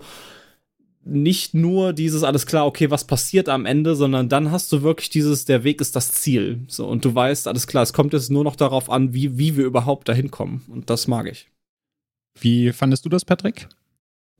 nicht 1.04 1.54
nur 1.54 1.94
dieses 1.94 2.24
alles 2.24 2.48
klar, 2.48 2.66
okay, 2.66 2.90
was 2.90 3.06
passiert 3.06 3.48
am 3.48 3.66
Ende, 3.66 3.96
sondern 3.96 4.28
dann 4.28 4.50
hast 4.50 4.72
du 4.72 4.82
wirklich 4.82 5.10
dieses, 5.10 5.46
der 5.46 5.64
Weg 5.64 5.80
ist 5.82 5.96
das 5.96 6.12
Ziel. 6.12 6.62
So, 6.68 6.88
und 6.88 7.06
du 7.06 7.14
weißt, 7.14 7.48
alles 7.48 7.68
klar, 7.68 7.84
es 7.84 7.94
kommt 7.94 8.14
jetzt 8.14 8.32
nur 8.32 8.44
noch 8.44 8.56
darauf 8.56 8.90
an, 8.90 9.14
wie, 9.14 9.38
wie 9.38 9.56
wir 9.56 9.66
überhaupt 9.66 10.10
dahin 10.10 10.32
kommen. 10.32 10.64
Und 10.68 10.90
das 10.90 11.08
mag 11.08 11.28
ich. 11.28 11.48
Wie 12.40 12.72
fandest 12.72 13.06
du 13.06 13.10
das, 13.10 13.26
Patrick? 13.26 13.68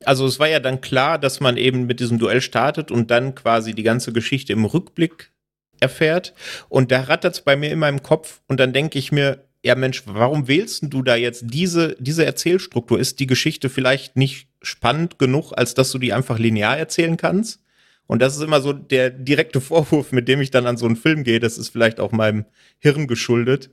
Also 0.04 0.26
es 0.26 0.38
war 0.38 0.48
ja 0.48 0.60
dann 0.60 0.80
klar, 0.80 1.18
dass 1.18 1.40
man 1.40 1.56
eben 1.56 1.86
mit 1.86 2.00
diesem 2.00 2.18
Duell 2.18 2.40
startet 2.40 2.90
und 2.90 3.10
dann 3.10 3.34
quasi 3.34 3.74
die 3.74 3.82
ganze 3.82 4.12
Geschichte 4.12 4.52
im 4.52 4.64
Rückblick 4.64 5.32
erfährt. 5.80 6.34
Und 6.68 6.92
da 6.92 7.02
rattert 7.02 7.34
es 7.34 7.40
bei 7.40 7.56
mir 7.56 7.70
in 7.70 7.78
meinem 7.78 8.02
Kopf 8.02 8.40
und 8.48 8.60
dann 8.60 8.72
denke 8.72 8.98
ich 8.98 9.12
mir, 9.12 9.46
ja 9.64 9.74
Mensch, 9.74 10.02
warum 10.06 10.48
wählst 10.48 10.84
du 10.86 11.02
da 11.02 11.16
jetzt 11.16 11.44
diese, 11.46 11.96
diese 11.98 12.24
Erzählstruktur? 12.24 13.00
Ist 13.00 13.20
die 13.20 13.26
Geschichte 13.26 13.68
vielleicht 13.68 14.16
nicht 14.16 14.48
spannend 14.62 15.18
genug, 15.18 15.52
als 15.52 15.74
dass 15.74 15.90
du 15.90 15.98
die 15.98 16.12
einfach 16.12 16.38
linear 16.38 16.78
erzählen 16.78 17.16
kannst? 17.16 17.60
Und 18.06 18.22
das 18.22 18.36
ist 18.36 18.42
immer 18.42 18.60
so 18.60 18.72
der 18.72 19.10
direkte 19.10 19.60
Vorwurf, 19.62 20.12
mit 20.12 20.28
dem 20.28 20.40
ich 20.40 20.50
dann 20.50 20.66
an 20.66 20.76
so 20.76 20.86
einen 20.86 20.96
Film 20.96 21.24
gehe. 21.24 21.40
Das 21.40 21.58
ist 21.58 21.70
vielleicht 21.70 22.00
auch 22.00 22.12
meinem 22.12 22.44
Hirn 22.78 23.06
geschuldet. 23.06 23.70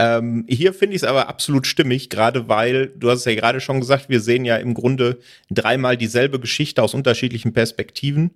Ähm, 0.00 0.46
hier 0.48 0.72
finde 0.72 0.96
ich 0.96 1.02
es 1.02 1.08
aber 1.08 1.28
absolut 1.28 1.66
stimmig, 1.66 2.08
gerade 2.08 2.48
weil, 2.48 2.86
du 2.96 3.10
hast 3.10 3.20
es 3.20 3.24
ja 3.26 3.34
gerade 3.34 3.60
schon 3.60 3.80
gesagt, 3.80 4.08
wir 4.08 4.20
sehen 4.20 4.46
ja 4.46 4.56
im 4.56 4.72
Grunde 4.72 5.18
dreimal 5.50 5.98
dieselbe 5.98 6.40
Geschichte 6.40 6.82
aus 6.82 6.94
unterschiedlichen 6.94 7.52
Perspektiven. 7.52 8.30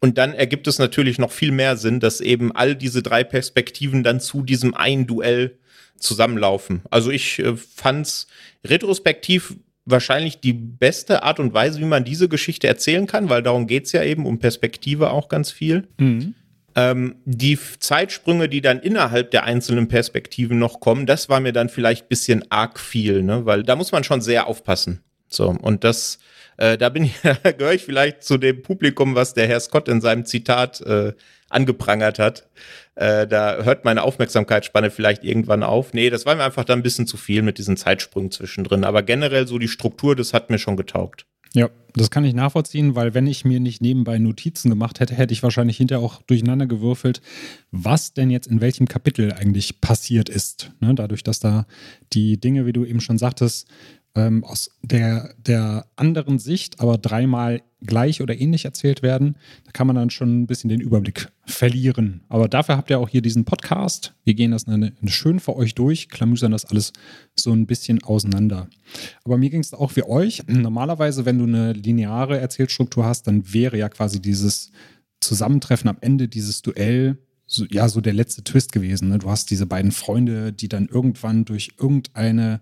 Und 0.00 0.16
dann 0.16 0.32
ergibt 0.32 0.66
es 0.66 0.78
natürlich 0.78 1.18
noch 1.18 1.30
viel 1.30 1.52
mehr 1.52 1.76
Sinn, 1.76 2.00
dass 2.00 2.22
eben 2.22 2.56
all 2.56 2.74
diese 2.74 3.02
drei 3.02 3.22
Perspektiven 3.22 4.02
dann 4.02 4.18
zu 4.20 4.42
diesem 4.42 4.72
einen 4.74 5.06
Duell 5.06 5.58
zusammenlaufen. 5.98 6.80
Also 6.90 7.10
ich 7.10 7.38
äh, 7.38 7.54
fand's 7.54 8.26
retrospektiv 8.66 9.56
wahrscheinlich 9.84 10.40
die 10.40 10.54
beste 10.54 11.22
Art 11.22 11.38
und 11.38 11.52
Weise, 11.52 11.80
wie 11.80 11.84
man 11.84 12.04
diese 12.04 12.30
Geschichte 12.30 12.66
erzählen 12.66 13.06
kann, 13.06 13.28
weil 13.28 13.42
darum 13.42 13.66
geht's 13.66 13.92
ja 13.92 14.02
eben 14.02 14.24
um 14.24 14.38
Perspektive 14.38 15.10
auch 15.10 15.28
ganz 15.28 15.50
viel. 15.50 15.88
Mhm. 15.98 16.34
Ähm, 16.76 17.16
die 17.24 17.58
Zeitsprünge, 17.78 18.48
die 18.48 18.60
dann 18.60 18.80
innerhalb 18.80 19.30
der 19.32 19.44
einzelnen 19.44 19.88
Perspektiven 19.88 20.58
noch 20.58 20.80
kommen, 20.80 21.06
das 21.06 21.28
war 21.28 21.40
mir 21.40 21.52
dann 21.52 21.68
vielleicht 21.68 22.08
bisschen 22.08 22.44
arg 22.50 22.78
viel, 22.78 23.22
ne? 23.22 23.44
weil 23.46 23.62
da 23.62 23.76
muss 23.76 23.92
man 23.92 24.04
schon 24.04 24.20
sehr 24.20 24.46
aufpassen. 24.46 25.02
So, 25.28 25.48
und 25.48 25.84
das, 25.84 26.18
äh, 26.56 26.78
da 26.78 26.88
bin 26.88 27.04
ich, 27.04 27.14
da 27.42 27.52
gehöre 27.52 27.74
ich 27.74 27.84
vielleicht 27.84 28.22
zu 28.22 28.38
dem 28.38 28.62
Publikum, 28.62 29.14
was 29.14 29.34
der 29.34 29.48
Herr 29.48 29.60
Scott 29.60 29.88
in 29.88 30.00
seinem 30.00 30.24
Zitat 30.24 30.80
äh, 30.82 31.12
angeprangert 31.48 32.18
hat. 32.18 32.48
Äh, 32.94 33.26
da 33.26 33.62
hört 33.62 33.84
meine 33.84 34.02
Aufmerksamkeitsspanne 34.02 34.90
vielleicht 34.90 35.24
irgendwann 35.24 35.62
auf. 35.62 35.92
Nee, 35.92 36.10
das 36.10 36.26
war 36.26 36.36
mir 36.36 36.44
einfach 36.44 36.64
dann 36.64 36.80
ein 36.80 36.82
bisschen 36.82 37.06
zu 37.06 37.16
viel 37.16 37.42
mit 37.42 37.58
diesen 37.58 37.76
Zeitsprüngen 37.76 38.30
zwischendrin. 38.30 38.84
Aber 38.84 39.02
generell 39.02 39.46
so 39.46 39.58
die 39.58 39.68
Struktur, 39.68 40.14
das 40.14 40.32
hat 40.32 40.50
mir 40.50 40.58
schon 40.58 40.76
getaugt. 40.76 41.26
Ja, 41.54 41.68
das 41.94 42.10
kann 42.10 42.24
ich 42.24 42.34
nachvollziehen, 42.34 42.94
weil 42.94 43.14
wenn 43.14 43.26
ich 43.26 43.44
mir 43.44 43.58
nicht 43.58 43.82
nebenbei 43.82 44.18
Notizen 44.18 44.70
gemacht 44.70 45.00
hätte, 45.00 45.14
hätte 45.14 45.32
ich 45.32 45.42
wahrscheinlich 45.42 45.76
hinterher 45.76 46.04
auch 46.04 46.22
durcheinander 46.22 46.66
gewürfelt, 46.66 47.20
was 47.72 48.12
denn 48.14 48.30
jetzt 48.30 48.46
in 48.46 48.60
welchem 48.60 48.86
Kapitel 48.86 49.32
eigentlich 49.32 49.80
passiert 49.80 50.28
ist. 50.28 50.70
Ne? 50.80 50.94
Dadurch, 50.94 51.24
dass 51.24 51.40
da 51.40 51.66
die 52.12 52.40
Dinge, 52.40 52.66
wie 52.66 52.72
du 52.72 52.84
eben 52.84 53.00
schon 53.00 53.18
sagtest, 53.18 53.66
ähm, 54.14 54.44
aus 54.44 54.70
der, 54.82 55.34
der 55.38 55.86
anderen 55.96 56.38
Sicht, 56.38 56.80
aber 56.80 56.98
dreimal 56.98 57.62
gleich 57.82 58.20
oder 58.20 58.38
ähnlich 58.38 58.64
erzählt 58.64 59.02
werden, 59.02 59.36
da 59.64 59.70
kann 59.72 59.86
man 59.86 59.96
dann 59.96 60.10
schon 60.10 60.42
ein 60.42 60.46
bisschen 60.46 60.68
den 60.68 60.80
Überblick 60.80 61.28
verlieren. 61.46 62.22
Aber 62.28 62.48
dafür 62.48 62.76
habt 62.76 62.90
ihr 62.90 62.98
auch 62.98 63.08
hier 63.08 63.22
diesen 63.22 63.44
Podcast. 63.44 64.14
Wir 64.24 64.34
gehen 64.34 64.50
das 64.50 64.68
eine, 64.68 64.92
eine 65.00 65.10
schön 65.10 65.40
für 65.40 65.56
euch 65.56 65.74
durch, 65.74 66.08
klamüsern 66.08 66.52
das 66.52 66.66
alles 66.66 66.92
so 67.34 67.52
ein 67.52 67.66
bisschen 67.66 68.02
auseinander. 68.02 68.68
Aber 69.24 69.38
mir 69.38 69.50
ging 69.50 69.60
es 69.60 69.72
auch 69.72 69.96
wie 69.96 70.02
euch. 70.02 70.42
Normalerweise, 70.46 71.24
wenn 71.24 71.38
du 71.38 71.44
eine 71.44 71.72
lineare 71.72 72.38
Erzählstruktur 72.38 73.04
hast, 73.04 73.26
dann 73.26 73.52
wäre 73.52 73.78
ja 73.78 73.88
quasi 73.88 74.20
dieses 74.20 74.70
Zusammentreffen 75.20 75.88
am 75.88 75.98
Ende, 76.00 76.28
dieses 76.28 76.62
Duell, 76.62 77.18
so, 77.46 77.64
ja, 77.64 77.88
so 77.88 78.00
der 78.00 78.12
letzte 78.12 78.44
Twist 78.44 78.72
gewesen. 78.72 79.08
Ne? 79.08 79.18
Du 79.18 79.28
hast 79.28 79.50
diese 79.50 79.66
beiden 79.66 79.90
Freunde, 79.90 80.52
die 80.52 80.68
dann 80.68 80.86
irgendwann 80.86 81.44
durch 81.44 81.72
irgendeine 81.78 82.60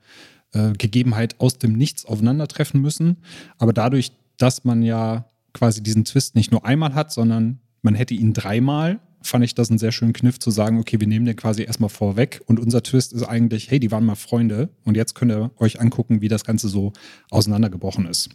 äh, 0.53 0.73
Gegebenheit 0.73 1.41
aus 1.41 1.59
dem 1.59 1.73
Nichts 1.75 2.05
aufeinandertreffen 2.05 2.81
müssen. 2.81 3.19
Aber 3.59 3.73
dadurch, 3.73 4.13
dass 4.37 4.65
man 4.65 4.83
ja 4.83 5.27
quasi 5.53 5.83
diesen 5.83 6.05
Twist 6.05 6.35
nicht 6.35 6.53
nur 6.53 6.65
einmal 6.65 6.95
hat, 6.95 7.13
sondern 7.13 7.61
man 7.83 7.95
hätte 7.95 8.15
ihn 8.15 8.33
dreimal, 8.33 9.01
fand 9.23 9.45
ich 9.45 9.55
das 9.55 9.71
einen 9.71 9.79
sehr 9.79 9.93
schönen 9.93 10.13
Kniff 10.13 10.39
zu 10.39 10.51
sagen, 10.51 10.79
okay, 10.79 11.01
wir 11.01 11.07
nehmen 11.07 11.27
den 11.27 11.37
quasi 11.37 11.63
erstmal 11.63 11.91
vorweg 11.91 12.41
und 12.47 12.61
unser 12.61 12.83
Twist 12.83 13.13
ist 13.13 13.25
eigentlich, 13.25 13.71
hey, 13.71 13.81
die 13.81 13.91
waren 13.91 14.05
mal 14.05 14.15
Freunde 14.15 14.69
und 14.85 14.97
jetzt 14.97 15.15
könnt 15.15 15.33
ihr 15.33 15.51
euch 15.59 15.81
angucken, 15.81 16.21
wie 16.21 16.29
das 16.29 16.45
Ganze 16.45 16.69
so 16.69 16.93
auseinandergebrochen 17.31 18.07
ist. 18.07 18.31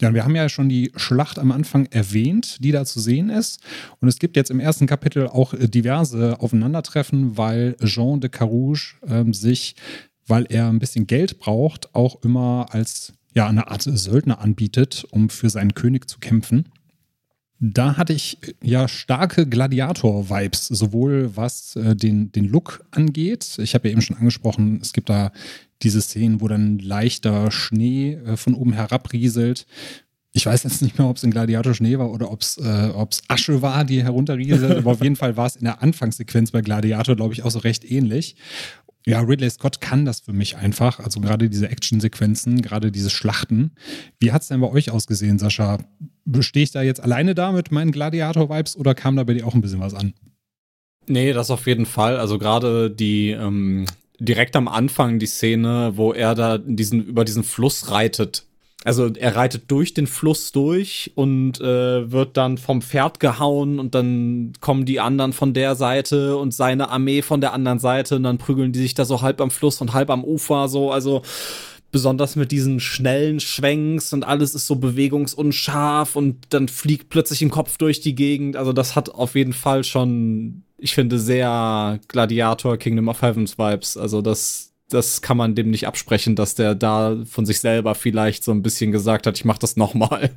Ja, 0.00 0.12
wir 0.14 0.24
haben 0.24 0.34
ja 0.34 0.48
schon 0.48 0.68
die 0.68 0.90
Schlacht 0.96 1.38
am 1.38 1.52
Anfang 1.52 1.86
erwähnt, 1.86 2.56
die 2.64 2.72
da 2.72 2.84
zu 2.84 2.98
sehen 2.98 3.28
ist. 3.28 3.60
Und 4.00 4.08
es 4.08 4.18
gibt 4.18 4.36
jetzt 4.36 4.50
im 4.50 4.58
ersten 4.58 4.86
Kapitel 4.86 5.28
auch 5.28 5.54
diverse 5.56 6.40
Aufeinandertreffen, 6.40 7.36
weil 7.36 7.76
Jean 7.84 8.20
de 8.20 8.30
Carouge 8.30 8.94
ähm, 9.06 9.34
sich, 9.34 9.76
weil 10.26 10.46
er 10.48 10.68
ein 10.68 10.78
bisschen 10.78 11.06
Geld 11.06 11.38
braucht, 11.38 11.94
auch 11.94 12.22
immer 12.22 12.66
als 12.70 13.12
ja, 13.34 13.48
eine 13.48 13.68
Art 13.68 13.82
Söldner 13.82 14.40
anbietet, 14.40 15.06
um 15.10 15.30
für 15.30 15.50
seinen 15.50 15.74
König 15.74 16.08
zu 16.08 16.18
kämpfen. 16.18 16.66
Da 17.64 17.96
hatte 17.96 18.12
ich 18.12 18.38
ja 18.60 18.88
starke 18.88 19.46
Gladiator-Vibes, 19.46 20.66
sowohl 20.66 21.36
was 21.36 21.76
äh, 21.76 21.94
den, 21.94 22.32
den 22.32 22.44
Look 22.46 22.84
angeht. 22.90 23.56
Ich 23.58 23.74
habe 23.74 23.86
ja 23.86 23.92
eben 23.92 24.02
schon 24.02 24.16
angesprochen, 24.16 24.80
es 24.82 24.92
gibt 24.92 25.08
da 25.08 25.30
diese 25.82 26.02
Szenen, 26.02 26.40
wo 26.40 26.48
dann 26.48 26.80
leichter 26.80 27.52
Schnee 27.52 28.14
äh, 28.14 28.36
von 28.36 28.54
oben 28.54 28.72
herabrieselt. 28.72 29.66
Ich 30.32 30.46
weiß 30.46 30.64
jetzt 30.64 30.82
nicht 30.82 30.98
mehr, 30.98 31.06
ob 31.06 31.18
es 31.18 31.22
in 31.22 31.30
Gladiator 31.30 31.72
Schnee 31.74 31.98
war 31.98 32.10
oder 32.10 32.32
ob 32.32 32.40
es 32.40 32.56
äh, 32.56 32.92
Asche 33.28 33.62
war, 33.62 33.84
die 33.84 34.02
herunterrieselt. 34.02 34.78
aber 34.78 34.92
auf 34.92 35.02
jeden 35.02 35.16
Fall 35.16 35.36
war 35.36 35.46
es 35.46 35.54
in 35.56 35.64
der 35.64 35.82
Anfangssequenz 35.82 36.50
bei 36.50 36.62
Gladiator, 36.62 37.14
glaube 37.14 37.34
ich, 37.34 37.44
auch 37.44 37.50
so 37.50 37.60
recht 37.60 37.88
ähnlich. 37.88 38.34
Ja, 39.04 39.20
Ridley 39.20 39.50
Scott 39.50 39.80
kann 39.80 40.04
das 40.04 40.20
für 40.20 40.32
mich 40.32 40.56
einfach. 40.56 41.00
Also 41.00 41.20
gerade 41.20 41.48
diese 41.50 41.68
Actionsequenzen, 41.68 42.62
gerade 42.62 42.92
diese 42.92 43.10
Schlachten. 43.10 43.72
Wie 44.20 44.32
hat 44.32 44.42
es 44.42 44.48
denn 44.48 44.60
bei 44.60 44.70
euch 44.70 44.90
ausgesehen, 44.90 45.38
Sascha? 45.38 45.78
Stehe 46.40 46.64
ich 46.64 46.70
da 46.70 46.82
jetzt 46.82 47.02
alleine 47.02 47.34
da 47.34 47.50
mit 47.52 47.72
meinen 47.72 47.90
Gladiator-Vibes 47.90 48.76
oder 48.76 48.94
kam 48.94 49.16
da 49.16 49.24
bei 49.24 49.34
dir 49.34 49.46
auch 49.46 49.54
ein 49.54 49.60
bisschen 49.60 49.80
was 49.80 49.94
an? 49.94 50.14
Nee, 51.08 51.32
das 51.32 51.50
auf 51.50 51.66
jeden 51.66 51.86
Fall. 51.86 52.16
Also 52.16 52.38
gerade 52.38 52.90
die 52.90 53.30
ähm, 53.30 53.86
direkt 54.20 54.54
am 54.54 54.68
Anfang 54.68 55.18
die 55.18 55.26
Szene, 55.26 55.92
wo 55.96 56.12
er 56.12 56.34
da 56.34 56.58
diesen, 56.58 57.04
über 57.04 57.24
diesen 57.24 57.42
Fluss 57.42 57.90
reitet, 57.90 58.46
also 58.84 59.06
er 59.06 59.36
reitet 59.36 59.70
durch 59.70 59.94
den 59.94 60.06
Fluss 60.06 60.50
durch 60.50 61.12
und 61.14 61.60
äh, 61.60 62.10
wird 62.10 62.36
dann 62.36 62.58
vom 62.58 62.82
Pferd 62.82 63.20
gehauen 63.20 63.78
und 63.78 63.94
dann 63.94 64.52
kommen 64.60 64.84
die 64.84 64.98
anderen 64.98 65.32
von 65.32 65.54
der 65.54 65.76
Seite 65.76 66.36
und 66.36 66.52
seine 66.52 66.90
Armee 66.90 67.22
von 67.22 67.40
der 67.40 67.52
anderen 67.52 67.78
Seite 67.78 68.16
und 68.16 68.24
dann 68.24 68.38
prügeln 68.38 68.72
die 68.72 68.80
sich 68.80 68.94
da 68.94 69.04
so 69.04 69.22
halb 69.22 69.40
am 69.40 69.50
Fluss 69.50 69.80
und 69.80 69.94
halb 69.94 70.10
am 70.10 70.24
Ufer 70.24 70.68
so, 70.68 70.90
also 70.90 71.22
besonders 71.92 72.36
mit 72.36 72.50
diesen 72.50 72.80
schnellen 72.80 73.38
Schwenks 73.38 74.12
und 74.12 74.24
alles 74.24 74.54
ist 74.54 74.66
so 74.66 74.76
bewegungsunscharf 74.76 76.16
und 76.16 76.38
dann 76.48 76.66
fliegt 76.66 77.10
plötzlich 77.10 77.42
ein 77.42 77.50
Kopf 77.50 77.76
durch 77.76 78.00
die 78.00 78.14
Gegend, 78.14 78.56
also 78.56 78.72
das 78.72 78.96
hat 78.96 79.10
auf 79.10 79.34
jeden 79.34 79.52
Fall 79.52 79.84
schon, 79.84 80.64
ich 80.78 80.94
finde, 80.94 81.18
sehr 81.18 82.00
Gladiator 82.08 82.78
Kingdom 82.78 83.08
of 83.08 83.22
Heavens 83.22 83.58
Vibes, 83.58 83.96
also 83.96 84.22
das 84.22 84.71
das 84.92 85.22
kann 85.22 85.36
man 85.36 85.54
dem 85.54 85.70
nicht 85.70 85.86
absprechen, 85.86 86.36
dass 86.36 86.54
der 86.54 86.74
da 86.74 87.16
von 87.24 87.46
sich 87.46 87.60
selber 87.60 87.94
vielleicht 87.94 88.44
so 88.44 88.52
ein 88.52 88.62
bisschen 88.62 88.92
gesagt 88.92 89.26
hat, 89.26 89.36
ich 89.36 89.44
mach 89.44 89.58
das 89.58 89.76
nochmal. 89.76 90.30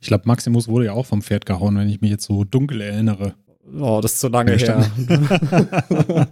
Ich 0.00 0.08
glaube, 0.08 0.24
Maximus 0.26 0.68
wurde 0.68 0.86
ja 0.86 0.92
auch 0.92 1.06
vom 1.06 1.22
Pferd 1.22 1.46
gehauen, 1.46 1.76
wenn 1.76 1.88
ich 1.88 2.00
mich 2.00 2.10
jetzt 2.10 2.24
so 2.24 2.44
dunkel 2.44 2.80
erinnere. 2.80 3.34
Oh, 3.78 4.00
das 4.02 4.14
ist 4.14 4.20
zu 4.20 4.28
lange 4.28 4.52
her. 4.56 4.90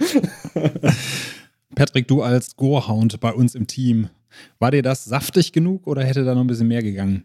Patrick, 1.74 2.06
du 2.06 2.22
als 2.22 2.54
Gorehound 2.56 3.18
bei 3.20 3.32
uns 3.32 3.54
im 3.54 3.66
Team, 3.66 4.10
war 4.58 4.70
dir 4.70 4.82
das 4.82 5.04
saftig 5.04 5.52
genug 5.52 5.86
oder 5.86 6.04
hätte 6.04 6.24
da 6.24 6.34
noch 6.34 6.42
ein 6.42 6.46
bisschen 6.46 6.68
mehr 6.68 6.82
gegangen? 6.82 7.24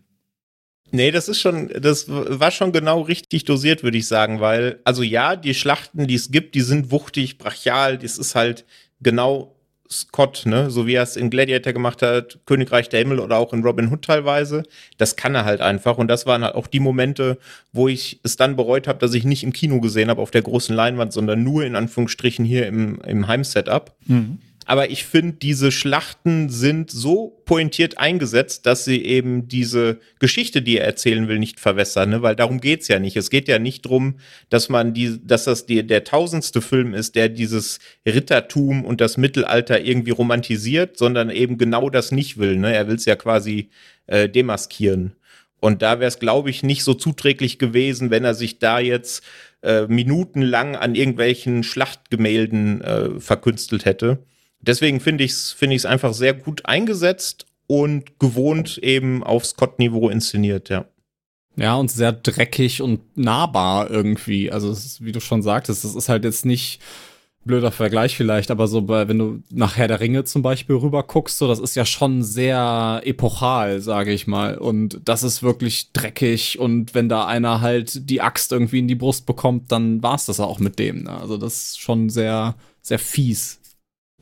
Nee, 0.92 1.12
das 1.12 1.28
ist 1.28 1.42
schon, 1.42 1.68
das 1.68 2.06
war 2.08 2.52
schon 2.52 2.72
genau 2.72 3.02
richtig 3.02 3.44
dosiert, 3.44 3.84
würde 3.84 3.98
ich 3.98 4.08
sagen, 4.08 4.40
weil, 4.40 4.80
also 4.86 5.04
ja, 5.04 5.36
die 5.36 5.54
Schlachten, 5.54 6.08
die 6.08 6.16
es 6.16 6.32
gibt, 6.32 6.56
die 6.56 6.62
sind 6.62 6.92
wuchtig, 6.92 7.38
brachial, 7.38 7.98
das 7.98 8.18
ist 8.18 8.36
halt 8.36 8.66
genau 9.02 9.57
Scott, 9.90 10.44
ne, 10.46 10.70
so 10.70 10.88
wie 10.88 10.96
er 10.96 11.04
es 11.04 11.16
in 11.16 11.30
Gladiator 11.30 11.74
gemacht 11.74 12.02
hat, 12.02 12.40
Königreich 12.46 12.90
der 12.90 13.00
Himmel 13.00 13.20
oder 13.20 13.38
auch 13.38 13.54
in 13.54 13.64
Robin 13.64 13.92
Hood 13.92 14.04
teilweise, 14.04 14.64
das 14.98 15.16
kann 15.16 15.36
er 15.36 15.46
halt 15.46 15.62
einfach. 15.62 15.98
Und 15.98 16.08
das 16.08 16.26
waren 16.26 16.44
halt 16.44 16.56
auch 16.56 16.68
die 16.68 16.80
Momente, 16.80 17.38
wo 17.72 17.88
ich 17.88 18.20
es 18.24 18.36
dann 18.36 18.56
bereut 18.56 18.88
habe, 18.88 19.00
dass 19.00 19.14
ich 19.14 19.24
nicht 19.24 19.44
im 19.44 19.54
Kino 19.54 19.80
gesehen 19.80 20.10
habe 20.10 20.22
auf 20.22 20.32
der 20.32 20.42
großen 20.42 20.76
Leinwand, 20.76 21.14
sondern 21.14 21.44
nur 21.44 21.64
in 21.66 21.76
Anführungsstrichen 21.76 22.46
hier 22.46 22.68
im, 22.68 23.00
im 23.02 23.28
Heimsetup. 23.28 23.96
Mhm. 24.06 24.40
Aber 24.70 24.92
ich 24.92 25.06
finde, 25.06 25.38
diese 25.38 25.72
Schlachten 25.72 26.50
sind 26.50 26.92
so 26.92 27.42
pointiert 27.46 28.00
eingesetzt, 28.00 28.66
dass 28.66 28.84
sie 28.84 29.02
eben 29.02 29.48
diese 29.48 30.02
Geschichte, 30.20 30.62
die 30.62 30.78
er 30.78 30.86
erzählen 30.86 31.30
will, 31.30 31.40
nicht 31.40 31.62
verwässern, 31.62 32.10
ne? 32.10 32.22
weil 32.22 32.36
darum 32.36 32.60
geht's 32.60 32.90
ja 32.90 33.00
nicht. 33.00 33.16
Es 33.16 33.30
geht 33.30 33.48
ja 33.48 33.60
nicht 33.60 33.86
drum, 33.86 34.20
dass 34.50 34.68
man 34.68 34.94
die, 34.94 35.26
dass 35.26 35.46
das 35.46 35.68
die, 35.68 35.88
der 35.88 36.04
tausendste 36.04 36.62
Film 36.62 36.94
ist, 36.94 37.16
der 37.16 37.30
dieses 37.30 37.80
Rittertum 38.06 38.84
und 38.84 39.00
das 39.00 39.16
Mittelalter 39.16 39.80
irgendwie 39.80 40.12
romantisiert, 40.12 40.98
sondern 40.98 41.30
eben 41.30 41.58
genau 41.58 41.90
das 41.90 42.12
nicht 42.12 42.38
will. 42.38 42.58
Ne? 42.58 42.76
Er 42.76 42.90
will's 42.90 43.06
ja 43.06 43.16
quasi 43.16 43.70
äh, 44.08 44.28
demaskieren. 44.28 45.14
Und 45.62 45.82
da 45.82 46.02
wäre 46.02 46.10
es, 46.10 46.20
glaube 46.20 46.50
ich, 46.50 46.62
nicht 46.62 46.84
so 46.84 46.94
zuträglich 46.94 47.58
gewesen, 47.58 48.12
wenn 48.12 48.26
er 48.26 48.34
sich 48.34 48.60
da 48.60 48.80
jetzt 48.80 49.24
äh, 49.64 49.88
minutenlang 49.88 50.76
an 50.76 50.94
irgendwelchen 50.94 51.64
Schlachtgemälden 51.64 52.82
äh, 52.82 53.20
verkünstelt 53.22 53.86
hätte. 53.86 54.20
Deswegen 54.68 55.00
finde 55.00 55.24
ich 55.24 55.32
es 55.32 55.52
find 55.54 55.74
ich's 55.74 55.86
einfach 55.86 56.14
sehr 56.14 56.34
gut 56.34 56.66
eingesetzt 56.66 57.46
und 57.68 58.20
gewohnt 58.20 58.78
eben 58.78 59.24
auf 59.24 59.46
Scott-Niveau 59.46 60.10
inszeniert, 60.10 60.70
ja. 60.70 60.86
Ja, 61.56 61.76
und 61.76 61.90
sehr 61.90 62.12
dreckig 62.12 62.84
und 62.84 63.18
nahbar 63.18 63.90
irgendwie. 63.90 64.52
Also, 64.52 64.72
ist, 64.72 65.04
wie 65.04 65.12
du 65.12 65.20
schon 65.20 65.42
sagtest, 65.42 65.84
das 65.84 65.96
ist 65.96 66.08
halt 66.08 66.24
jetzt 66.24 66.46
nicht 66.46 66.80
blöder 67.48 67.72
Vergleich 67.72 68.16
vielleicht, 68.16 68.52
aber 68.52 68.68
so 68.68 68.82
bei, 68.82 69.08
wenn 69.08 69.18
du 69.18 69.42
nach 69.50 69.78
Herr 69.78 69.88
der 69.88 70.00
Ringe 70.00 70.26
zum 70.26 70.44
Beispiel 70.44 70.76
rüber 70.76 71.02
guckst, 71.04 71.38
so 71.40 71.48
das 71.48 71.60
ist 71.60 71.76
ja 71.76 71.86
schon 71.86 72.22
sehr 72.22 73.02
epochal, 73.06 73.80
sage 73.80 74.12
ich 74.12 74.28
mal. 74.28 74.58
Und 74.58 75.00
das 75.06 75.24
ist 75.24 75.42
wirklich 75.42 75.92
dreckig 75.94 76.60
und 76.60 76.94
wenn 76.94 77.10
da 77.10 77.26
einer 77.26 77.62
halt 77.62 78.10
die 78.10 78.22
Axt 78.22 78.52
irgendwie 78.52 78.80
in 78.80 78.88
die 78.88 78.96
Brust 78.96 79.26
bekommt, 79.26 79.72
dann 79.72 80.04
war's 80.04 80.26
das 80.26 80.40
auch 80.40 80.60
mit 80.60 80.78
dem. 80.78 81.04
Ne? 81.04 81.18
Also 81.20 81.38
das 81.38 81.70
ist 81.70 81.80
schon 81.80 82.10
sehr, 82.10 82.56
sehr 82.82 83.00
fies. 83.00 83.60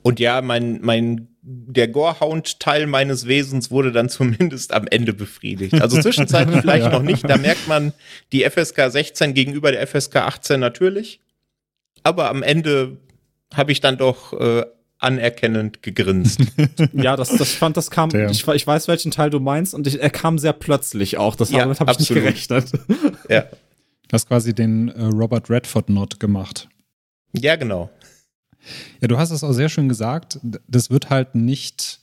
Und 0.06 0.20
ja, 0.20 0.44
mein, 0.44 0.82
mein, 0.84 1.30
der 1.42 1.88
Gorehound-Teil 1.88 2.86
meines 2.86 3.26
Wesens 3.26 3.72
wurde 3.72 3.92
dann 3.92 4.08
zumindest 4.10 4.72
am 4.72 4.86
Ende 4.86 5.14
befriedigt. 5.14 5.82
Also 5.82 6.00
zwischenzeitlich 6.00 6.58
vielleicht 6.62 6.86
ja. 6.86 6.92
noch 6.92 7.02
nicht. 7.02 7.28
Da 7.28 7.38
merkt 7.38 7.68
man 7.68 7.92
die 8.32 8.48
FSK 8.48 8.92
16 8.92 9.34
gegenüber 9.34 9.72
der 9.72 9.88
FSK 9.88 10.18
18 10.18 10.60
natürlich. 10.60 11.22
Aber 12.04 12.30
am 12.30 12.44
Ende 12.44 12.98
habe 13.56 13.72
ich 13.72 13.82
dann 13.82 13.98
doch 13.98 14.40
äh, 14.40 14.64
anerkennend 15.00 15.82
gegrinst. 15.82 16.40
ja, 16.94 17.16
das, 17.16 17.30
das 17.36 17.54
fand, 17.54 17.76
das 17.76 17.90
kam, 17.90 18.12
ich, 18.14 18.48
ich, 18.48 18.68
weiß, 18.68 18.88
welchen 18.88 19.10
Teil 19.10 19.32
du 19.32 19.40
meinst, 19.40 19.74
und 19.74 19.88
ich, 19.88 20.00
er 20.00 20.12
kam 20.12 20.38
sehr 20.38 20.54
plötzlich 20.54 21.18
auch. 21.18 21.36
Das, 21.36 21.50
ja, 21.50 21.62
damit 21.62 21.80
habe 21.80 21.92
ich 21.92 21.98
nicht 21.98 22.14
gerechnet. 22.14 22.72
ja. 23.28 23.42
Du 23.42 24.14
hast 24.14 24.28
quasi 24.28 24.54
den 24.54 24.90
äh, 24.90 25.06
Robert 25.06 25.50
Redford-Not 25.50 26.20
gemacht. 26.20 26.70
Ja, 27.34 27.56
genau. 27.56 27.90
Ja, 29.02 29.08
du 29.08 29.18
hast 29.18 29.32
es 29.32 29.44
auch 29.44 29.54
sehr 29.54 29.70
schön 29.70 29.90
gesagt. 29.90 30.40
Das 30.68 30.90
wird 30.90 31.10
halt 31.10 31.36
nicht 31.36 32.02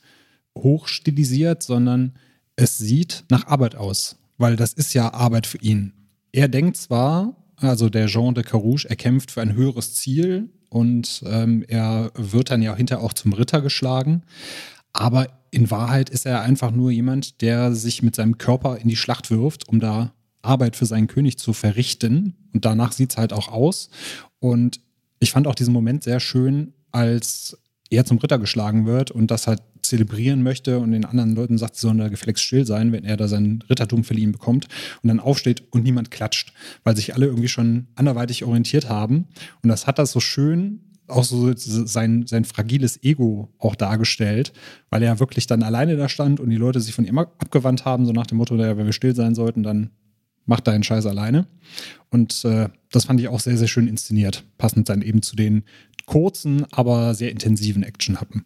hochstilisiert, 0.56 1.62
sondern 1.62 2.14
es 2.56 2.78
sieht 2.78 3.24
nach 3.30 3.46
Arbeit 3.46 3.74
aus, 3.74 4.16
weil 4.38 4.56
das 4.56 4.72
ist 4.72 4.94
ja 4.94 5.12
Arbeit 5.12 5.46
für 5.46 5.58
ihn. 5.58 5.92
Er 6.32 6.48
denkt 6.48 6.76
zwar, 6.76 7.36
also 7.56 7.88
der 7.88 8.06
Jean 8.06 8.34
de 8.34 8.44
Carouge, 8.44 8.86
er 8.88 8.96
kämpft 8.96 9.30
für 9.30 9.40
ein 9.40 9.54
höheres 9.54 9.94
Ziel 9.94 10.50
und 10.68 11.22
ähm, 11.26 11.64
er 11.68 12.10
wird 12.14 12.50
dann 12.50 12.62
ja 12.62 12.74
hinterher 12.74 13.04
auch 13.04 13.12
zum 13.12 13.32
Ritter 13.32 13.60
geschlagen, 13.60 14.22
aber 14.92 15.28
in 15.50 15.70
Wahrheit 15.70 16.10
ist 16.10 16.26
er 16.26 16.42
einfach 16.42 16.70
nur 16.70 16.90
jemand, 16.90 17.42
der 17.42 17.74
sich 17.74 18.02
mit 18.02 18.16
seinem 18.16 18.38
Körper 18.38 18.78
in 18.78 18.88
die 18.88 18.96
Schlacht 18.96 19.30
wirft, 19.30 19.68
um 19.68 19.80
da 19.80 20.12
Arbeit 20.40 20.76
für 20.76 20.86
seinen 20.86 21.06
König 21.06 21.38
zu 21.38 21.52
verrichten. 21.52 22.34
Und 22.52 22.64
danach 22.64 22.92
sieht 22.92 23.12
es 23.12 23.16
halt 23.16 23.32
auch 23.32 23.48
aus. 23.48 23.90
Und 24.40 24.80
ich 25.22 25.32
fand 25.32 25.46
auch 25.46 25.54
diesen 25.54 25.72
Moment 25.72 26.02
sehr 26.02 26.20
schön, 26.20 26.74
als 26.90 27.56
er 27.90 28.04
zum 28.04 28.18
Ritter 28.18 28.38
geschlagen 28.38 28.86
wird 28.86 29.10
und 29.10 29.30
das 29.30 29.46
halt 29.46 29.62
zelebrieren 29.82 30.42
möchte 30.42 30.78
und 30.78 30.92
den 30.92 31.04
anderen 31.04 31.34
Leuten 31.34 31.58
sagt, 31.58 31.76
sie 31.76 31.82
sollen 31.82 31.98
da 31.98 32.08
geflext 32.08 32.42
still 32.42 32.64
sein, 32.64 32.92
wenn 32.92 33.04
er 33.04 33.16
da 33.16 33.28
sein 33.28 33.62
Rittertum 33.68 34.04
verliehen 34.04 34.32
bekommt 34.32 34.68
und 35.02 35.08
dann 35.08 35.20
aufsteht 35.20 35.62
und 35.70 35.82
niemand 35.82 36.10
klatscht, 36.10 36.52
weil 36.84 36.96
sich 36.96 37.14
alle 37.14 37.26
irgendwie 37.26 37.48
schon 37.48 37.88
anderweitig 37.94 38.44
orientiert 38.44 38.88
haben. 38.88 39.26
Und 39.62 39.68
das 39.68 39.86
hat 39.86 39.98
das 39.98 40.12
so 40.12 40.20
schön 40.20 40.80
auch 41.08 41.24
so 41.24 41.52
sein, 41.54 42.26
sein 42.26 42.44
fragiles 42.44 43.02
Ego 43.02 43.52
auch 43.58 43.74
dargestellt, 43.74 44.52
weil 44.88 45.02
er 45.02 45.20
wirklich 45.20 45.46
dann 45.46 45.62
alleine 45.62 45.96
da 45.96 46.08
stand 46.08 46.40
und 46.40 46.48
die 46.48 46.56
Leute 46.56 46.80
sich 46.80 46.94
von 46.94 47.04
ihm 47.04 47.18
abgewandt 47.18 47.84
haben, 47.84 48.06
so 48.06 48.12
nach 48.12 48.26
dem 48.26 48.38
Motto, 48.38 48.56
wenn 48.56 48.78
wir 48.78 48.92
still 48.92 49.14
sein 49.14 49.34
sollten, 49.34 49.62
dann 49.62 49.90
macht 50.46 50.66
deinen 50.66 50.82
Scheiß 50.82 51.06
alleine. 51.06 51.46
Und 52.10 52.44
äh, 52.44 52.68
das 52.90 53.06
fand 53.06 53.20
ich 53.20 53.28
auch 53.28 53.40
sehr, 53.40 53.56
sehr 53.56 53.68
schön 53.68 53.88
inszeniert, 53.88 54.44
passend 54.58 54.88
dann 54.88 55.02
eben 55.02 55.22
zu 55.22 55.36
den 55.36 55.64
kurzen, 56.06 56.66
aber 56.72 57.14
sehr 57.14 57.30
intensiven 57.30 57.82
Action-Happen. 57.82 58.44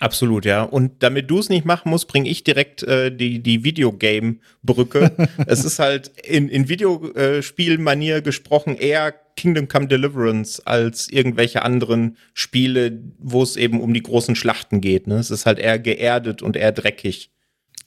Absolut, 0.00 0.44
ja. 0.44 0.62
Und 0.62 1.02
damit 1.02 1.30
du 1.30 1.38
es 1.38 1.48
nicht 1.48 1.64
machen 1.64 1.90
musst, 1.90 2.08
bringe 2.08 2.28
ich 2.28 2.44
direkt 2.44 2.82
äh, 2.82 3.14
die, 3.14 3.42
die 3.42 3.64
Videogame-Brücke. 3.64 5.12
es 5.46 5.64
ist 5.64 5.78
halt 5.78 6.08
in, 6.18 6.48
in 6.48 6.68
Videospielmanier 6.68 8.20
gesprochen 8.20 8.76
eher 8.76 9.14
Kingdom 9.36 9.68
Come 9.68 9.86
Deliverance 9.86 10.66
als 10.66 11.08
irgendwelche 11.08 11.62
anderen 11.62 12.16
Spiele, 12.34 12.98
wo 13.18 13.42
es 13.42 13.56
eben 13.56 13.80
um 13.80 13.94
die 13.94 14.02
großen 14.02 14.34
Schlachten 14.34 14.80
geht. 14.80 15.06
Ne? 15.06 15.16
Es 15.16 15.30
ist 15.30 15.46
halt 15.46 15.58
eher 15.58 15.78
geerdet 15.78 16.42
und 16.42 16.56
eher 16.56 16.72
dreckig. 16.72 17.30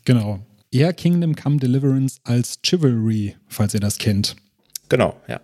Genau. 0.05 0.45
Eher 0.71 0.93
Kingdom 0.93 1.35
Come 1.35 1.57
Deliverance 1.57 2.19
als 2.23 2.59
Chivalry, 2.63 3.35
falls 3.47 3.73
ihr 3.73 3.79
das 3.79 3.97
kennt. 3.97 4.35
Genau, 4.87 5.19
ja. 5.27 5.41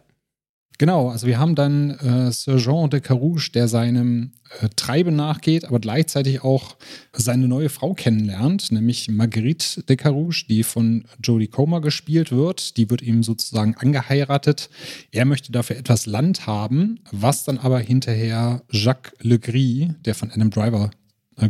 Genau, 0.78 1.10
also 1.10 1.26
wir 1.26 1.40
haben 1.40 1.56
dann 1.56 1.92
äh, 1.92 2.32
Sergent 2.32 2.92
de 2.92 3.00
Carouge, 3.00 3.50
der 3.54 3.68
seinem 3.68 4.34
äh, 4.60 4.68
Treiben 4.76 5.16
nachgeht, 5.16 5.66
aber 5.66 5.80
gleichzeitig 5.80 6.44
auch 6.44 6.76
seine 7.14 7.48
neue 7.48 7.70
Frau 7.70 7.94
kennenlernt, 7.94 8.72
nämlich 8.72 9.10
Marguerite 9.10 9.84
de 9.84 9.96
Carouge, 9.96 10.46
die 10.50 10.64
von 10.64 11.06
Jodie 11.24 11.48
Comer 11.48 11.80
gespielt 11.80 12.32
wird. 12.32 12.76
Die 12.78 12.90
wird 12.90 13.02
ihm 13.02 13.24
sozusagen 13.24 13.76
angeheiratet. 13.76 14.70
Er 15.12 15.26
möchte 15.26 15.52
dafür 15.52 15.78
etwas 15.78 16.06
Land 16.06 16.46
haben, 16.46 17.00
was 17.12 17.46
dann 17.46 17.58
aber 17.58 17.80
hinterher 17.80 18.62
Jacques 18.70 19.14
Legris, 19.22 19.90
der 20.04 20.14
von 20.14 20.30
Adam 20.30 20.50
Driver 20.50 20.92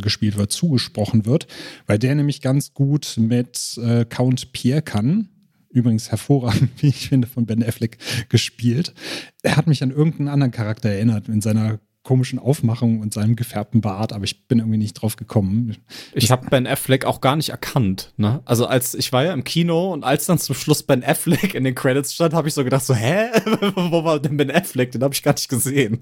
gespielt 0.02 0.36
wird, 0.36 0.52
zugesprochen 0.52 1.26
wird, 1.26 1.46
weil 1.86 1.98
der 1.98 2.14
nämlich 2.14 2.40
ganz 2.40 2.74
gut 2.74 3.14
mit 3.18 3.78
äh, 3.82 4.04
Count 4.04 4.52
Pierre 4.52 4.82
kann 4.82 5.28
übrigens 5.70 6.10
hervorragend, 6.10 6.70
wie 6.82 6.88
ich 6.88 7.08
finde, 7.08 7.28
von 7.28 7.46
Ben 7.46 7.62
Affleck 7.62 7.98
gespielt. 8.28 8.94
Er 9.42 9.56
hat 9.56 9.66
mich 9.66 9.82
an 9.82 9.90
irgendeinen 9.90 10.28
anderen 10.28 10.52
Charakter 10.52 10.88
erinnert 10.88 11.28
in 11.28 11.42
seiner 11.42 11.78
komischen 12.06 12.38
Aufmachung 12.38 13.00
und 13.00 13.12
seinem 13.12 13.34
gefärbten 13.34 13.80
Bart, 13.80 14.12
aber 14.12 14.22
ich 14.22 14.46
bin 14.46 14.60
irgendwie 14.60 14.78
nicht 14.78 14.94
drauf 14.94 15.16
gekommen. 15.16 15.76
Ich 16.12 16.30
habe 16.30 16.48
Ben 16.48 16.64
Affleck 16.64 17.04
auch 17.04 17.20
gar 17.20 17.34
nicht 17.34 17.48
erkannt. 17.48 18.12
Ne? 18.16 18.42
Also 18.44 18.66
als 18.66 18.94
ich 18.94 19.12
war 19.12 19.24
ja 19.24 19.32
im 19.32 19.42
Kino 19.42 19.92
und 19.92 20.04
als 20.04 20.26
dann 20.26 20.38
zum 20.38 20.54
Schluss 20.54 20.84
Ben 20.84 21.02
Affleck 21.02 21.56
in 21.56 21.64
den 21.64 21.74
Credits 21.74 22.14
stand, 22.14 22.32
habe 22.32 22.46
ich 22.46 22.54
so 22.54 22.62
gedacht 22.62 22.84
so, 22.86 22.94
hä, 22.94 23.30
wo 23.74 24.04
war 24.04 24.20
denn 24.20 24.36
Ben 24.36 24.52
Affleck? 24.52 24.92
Den 24.92 25.02
habe 25.02 25.14
ich 25.14 25.24
gar 25.24 25.32
nicht 25.32 25.48
gesehen. 25.48 25.98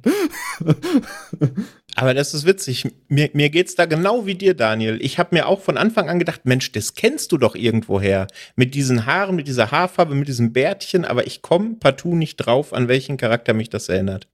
aber 1.95 2.15
das 2.15 2.35
ist 2.35 2.47
witzig. 2.47 2.89
Mir, 3.09 3.31
mir 3.33 3.51
geht's 3.51 3.75
da 3.75 3.87
genau 3.87 4.27
wie 4.27 4.35
dir, 4.35 4.55
Daniel. 4.55 4.99
Ich 5.01 5.19
habe 5.19 5.35
mir 5.35 5.47
auch 5.47 5.61
von 5.61 5.77
Anfang 5.77 6.09
an 6.09 6.19
gedacht, 6.19 6.45
Mensch, 6.45 6.73
das 6.73 6.95
kennst 6.95 7.33
du 7.33 7.39
doch 7.39 7.55
irgendwoher. 7.55 8.27
Mit 8.57 8.75
diesen 8.75 9.07
Haaren, 9.07 9.37
mit 9.37 9.49
dieser 9.49 9.71
Haarfarbe, 9.71 10.15
mit 10.15 10.29
diesem 10.29 10.53
Bärtchen, 10.53 11.05
aber 11.05 11.27
ich 11.27 11.43
komme 11.43 11.77
partout 11.77 12.17
nicht 12.17 12.37
drauf, 12.37 12.73
an 12.73 12.89
welchen 12.89 13.17
Charakter 13.17 13.55
mich 13.55 13.71
das 13.71 13.89
erinnert. 13.89 14.29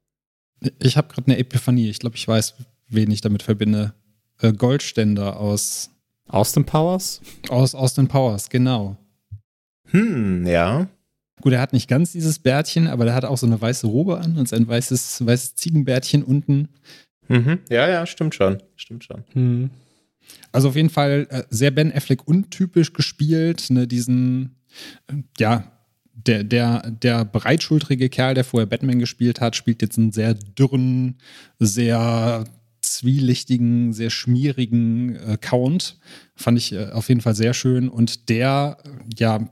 Ich 0.78 0.96
habe 0.96 1.08
gerade 1.08 1.28
eine 1.28 1.38
Epiphanie. 1.38 1.88
Ich 1.88 1.98
glaube, 1.98 2.16
ich 2.16 2.26
weiß, 2.26 2.54
wen 2.88 3.10
ich 3.10 3.20
damit 3.20 3.42
verbinde. 3.42 3.94
Äh, 4.40 4.52
Goldständer 4.52 5.38
aus 5.38 5.90
Austin 6.28 6.64
Powers? 6.64 7.20
Aus 7.48 7.74
Austin 7.74 8.08
Powers, 8.08 8.48
genau. 8.48 8.96
Hm, 9.88 10.46
ja. 10.46 10.88
Gut, 11.40 11.52
er 11.52 11.60
hat 11.60 11.72
nicht 11.72 11.88
ganz 11.88 12.12
dieses 12.12 12.38
Bärtchen, 12.38 12.86
aber 12.86 13.06
er 13.06 13.14
hat 13.14 13.24
auch 13.24 13.38
so 13.38 13.46
eine 13.46 13.60
weiße 13.60 13.86
Robe 13.86 14.18
an 14.18 14.36
und 14.36 14.48
sein 14.48 14.68
weißes, 14.68 15.24
weißes 15.26 15.54
Ziegenbärtchen 15.54 16.22
unten. 16.22 16.68
Mhm. 17.30 17.60
Ja, 17.70 17.88
ja, 17.88 18.06
stimmt 18.06 18.34
schon. 18.34 18.62
Stimmt 18.76 19.04
schon. 19.04 19.24
Mhm. 19.34 19.70
Also 20.52 20.68
auf 20.68 20.76
jeden 20.76 20.90
Fall 20.90 21.26
äh, 21.30 21.42
sehr 21.48 21.70
Ben 21.70 21.92
Affleck 21.92 22.26
untypisch 22.26 22.92
gespielt, 22.92 23.70
ne, 23.70 23.86
diesen, 23.86 24.56
äh, 25.06 25.22
ja, 25.38 25.72
der, 26.12 26.44
der, 26.44 26.90
der 26.90 27.24
breitschultrige 27.24 28.08
Kerl, 28.08 28.34
der 28.34 28.44
vorher 28.44 28.66
Batman 28.66 28.98
gespielt 28.98 29.40
hat, 29.40 29.56
spielt 29.56 29.80
jetzt 29.80 29.96
einen 29.96 30.12
sehr 30.12 30.34
dürren, 30.34 31.18
sehr 31.58 32.44
zwielichtigen, 32.82 33.92
sehr 33.92 34.10
schmierigen 34.10 35.16
äh, 35.16 35.38
Count. 35.40 35.98
Fand 36.34 36.58
ich 36.58 36.72
äh, 36.72 36.90
auf 36.90 37.08
jeden 37.08 37.20
Fall 37.20 37.34
sehr 37.34 37.54
schön. 37.54 37.88
Und 37.88 38.28
der, 38.28 38.78
ja, 39.16 39.48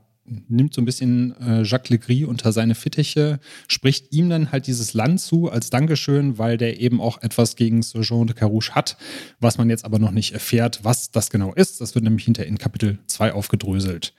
nimmt 0.47 0.73
so 0.73 0.81
ein 0.81 0.85
bisschen 0.85 1.35
äh, 1.41 1.63
Jacques 1.63 1.89
Legris 1.89 2.25
unter 2.25 2.51
seine 2.51 2.75
Fittiche, 2.75 3.39
spricht 3.67 4.13
ihm 4.13 4.29
dann 4.29 4.51
halt 4.51 4.67
dieses 4.67 4.93
Land 4.93 5.21
zu 5.21 5.49
als 5.49 5.69
Dankeschön, 5.69 6.37
weil 6.37 6.57
der 6.57 6.79
eben 6.79 7.01
auch 7.01 7.21
etwas 7.21 7.55
gegen 7.55 7.81
Sergent 7.81 8.29
de 8.29 8.35
Carouche 8.35 8.75
hat, 8.75 8.97
was 9.39 9.57
man 9.57 9.69
jetzt 9.69 9.85
aber 9.85 9.99
noch 9.99 10.11
nicht 10.11 10.33
erfährt, 10.33 10.79
was 10.83 11.11
das 11.11 11.29
genau 11.29 11.53
ist. 11.53 11.81
Das 11.81 11.95
wird 11.95 12.03
nämlich 12.03 12.25
hinter 12.25 12.45
in 12.45 12.57
Kapitel 12.57 12.99
2 13.07 13.33
aufgedröselt. 13.33 14.13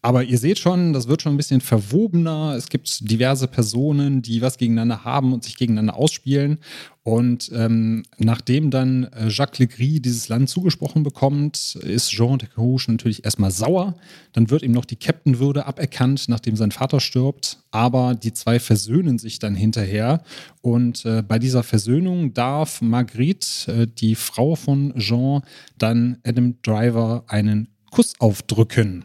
Aber 0.00 0.22
ihr 0.22 0.38
seht 0.38 0.60
schon, 0.60 0.92
das 0.92 1.08
wird 1.08 1.22
schon 1.22 1.34
ein 1.34 1.36
bisschen 1.36 1.60
verwobener. 1.60 2.54
Es 2.56 2.68
gibt 2.68 3.10
diverse 3.10 3.48
Personen, 3.48 4.22
die 4.22 4.40
was 4.40 4.56
gegeneinander 4.56 5.04
haben 5.04 5.32
und 5.32 5.42
sich 5.42 5.56
gegeneinander 5.56 5.96
ausspielen. 5.96 6.58
Und 7.02 7.50
ähm, 7.52 8.04
nachdem 8.16 8.70
dann 8.70 9.04
äh, 9.04 9.28
Jacques 9.28 9.58
Legris 9.58 10.02
dieses 10.02 10.28
Land 10.28 10.50
zugesprochen 10.50 11.02
bekommt, 11.02 11.76
ist 11.82 12.10
Jean 12.10 12.38
de 12.38 12.48
Carouche 12.48 12.92
natürlich 12.92 13.24
erstmal 13.24 13.50
sauer. 13.50 13.96
Dann 14.34 14.50
wird 14.50 14.62
ihm 14.62 14.72
noch 14.72 14.84
die 14.84 14.96
Captainwürde 14.96 15.66
aberkannt, 15.66 16.28
nachdem 16.28 16.54
sein 16.54 16.70
Vater 16.70 17.00
stirbt. 17.00 17.58
Aber 17.72 18.14
die 18.14 18.32
zwei 18.32 18.60
versöhnen 18.60 19.18
sich 19.18 19.40
dann 19.40 19.56
hinterher. 19.56 20.22
Und 20.62 21.04
äh, 21.06 21.22
bei 21.26 21.40
dieser 21.40 21.64
Versöhnung 21.64 22.34
darf 22.34 22.82
Marguerite, 22.82 23.72
äh, 23.72 23.86
die 23.86 24.14
Frau 24.14 24.54
von 24.54 24.94
Jean, 24.96 25.42
dann 25.76 26.18
Adam 26.24 26.54
Driver 26.62 27.24
einen 27.26 27.68
Kuss 27.90 28.14
aufdrücken. 28.20 29.04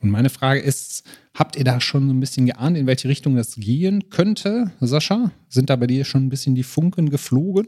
Und 0.00 0.10
meine 0.10 0.30
Frage 0.30 0.60
ist, 0.60 1.04
habt 1.34 1.56
ihr 1.56 1.64
da 1.64 1.80
schon 1.80 2.06
so 2.06 2.14
ein 2.14 2.20
bisschen 2.20 2.46
geahnt, 2.46 2.76
in 2.76 2.86
welche 2.86 3.08
Richtung 3.08 3.34
das 3.36 3.56
gehen 3.56 4.10
könnte, 4.10 4.72
Sascha? 4.80 5.32
Sind 5.48 5.70
da 5.70 5.76
bei 5.76 5.86
dir 5.86 6.04
schon 6.04 6.26
ein 6.26 6.28
bisschen 6.28 6.54
die 6.54 6.62
Funken 6.62 7.10
geflogen? 7.10 7.66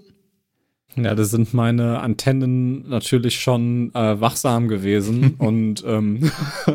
Ja, 0.96 1.14
da 1.14 1.24
sind 1.24 1.54
meine 1.54 2.00
Antennen 2.00 2.88
natürlich 2.88 3.40
schon 3.40 3.94
äh, 3.94 4.20
wachsam 4.20 4.68
gewesen 4.68 5.34
und 5.38 5.84
ähm, 5.86 6.30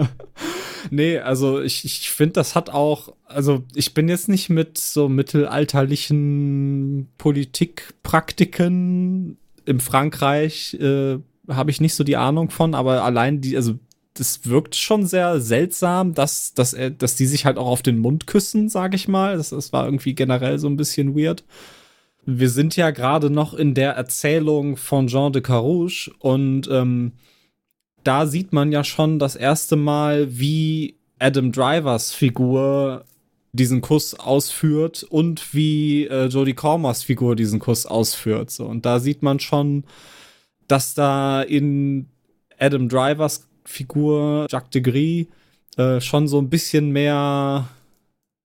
nee, 0.89 1.19
also 1.19 1.61
ich, 1.61 1.85
ich 1.85 2.09
finde, 2.11 2.33
das 2.33 2.55
hat 2.55 2.69
auch, 2.69 3.13
also 3.25 3.63
ich 3.73 3.93
bin 3.93 4.07
jetzt 4.07 4.29
nicht 4.29 4.49
mit 4.49 4.77
so 4.77 5.09
mittelalterlichen 5.09 7.09
Politikpraktiken 7.17 9.37
im 9.65 9.79
Frankreich, 9.79 10.75
äh, 10.75 11.17
habe 11.49 11.71
ich 11.71 11.81
nicht 11.81 11.93
so 11.93 12.03
die 12.03 12.17
Ahnung 12.17 12.49
von, 12.49 12.73
aber 12.73 13.03
allein 13.03 13.41
die, 13.41 13.57
also 13.57 13.75
das 14.15 14.45
wirkt 14.45 14.75
schon 14.75 15.05
sehr 15.05 15.41
seltsam, 15.41 16.13
dass, 16.13 16.53
dass, 16.53 16.73
er, 16.73 16.89
dass 16.89 17.15
die 17.15 17.25
sich 17.25 17.45
halt 17.45 17.57
auch 17.57 17.67
auf 17.67 17.81
den 17.81 17.99
Mund 17.99 18.27
küssen, 18.27 18.69
sage 18.69 18.95
ich 18.95 19.07
mal. 19.07 19.37
Das, 19.37 19.49
das 19.49 19.73
war 19.73 19.85
irgendwie 19.85 20.15
generell 20.15 20.57
so 20.57 20.67
ein 20.67 20.77
bisschen 20.77 21.15
weird. 21.15 21.43
Wir 22.25 22.49
sind 22.49 22.75
ja 22.75 22.89
gerade 22.91 23.29
noch 23.29 23.53
in 23.53 23.73
der 23.73 23.91
Erzählung 23.91 24.77
von 24.77 25.07
Jean 25.07 25.33
de 25.33 25.41
Carouge 25.41 26.11
und 26.19 26.67
ähm, 26.71 27.11
da 28.03 28.25
sieht 28.25 28.53
man 28.53 28.71
ja 28.71 28.83
schon 28.83 29.19
das 29.19 29.35
erste 29.35 29.75
Mal, 29.75 30.39
wie 30.39 30.95
Adam 31.19 31.51
Drivers 31.51 32.13
Figur 32.13 33.03
diesen 33.51 33.81
Kuss 33.81 34.13
ausführt 34.13 35.03
und 35.03 35.53
wie 35.53 36.07
äh, 36.07 36.25
Jodie 36.25 36.53
Cormers 36.53 37.03
Figur 37.03 37.35
diesen 37.35 37.59
Kuss 37.59 37.85
ausführt. 37.85 38.49
So. 38.49 38.65
Und 38.65 38.85
da 38.85 38.99
sieht 38.99 39.23
man 39.23 39.39
schon, 39.39 39.83
dass 40.67 40.93
da 40.93 41.41
in 41.41 42.07
Adam 42.59 42.89
Drivers 42.89 43.47
Figur 43.65 44.47
Jacques 44.49 44.71
de 44.71 44.81
Gris 44.81 45.27
äh, 45.77 45.99
schon 45.99 46.27
so 46.27 46.39
ein 46.39 46.49
bisschen 46.49 46.91
mehr 46.91 47.67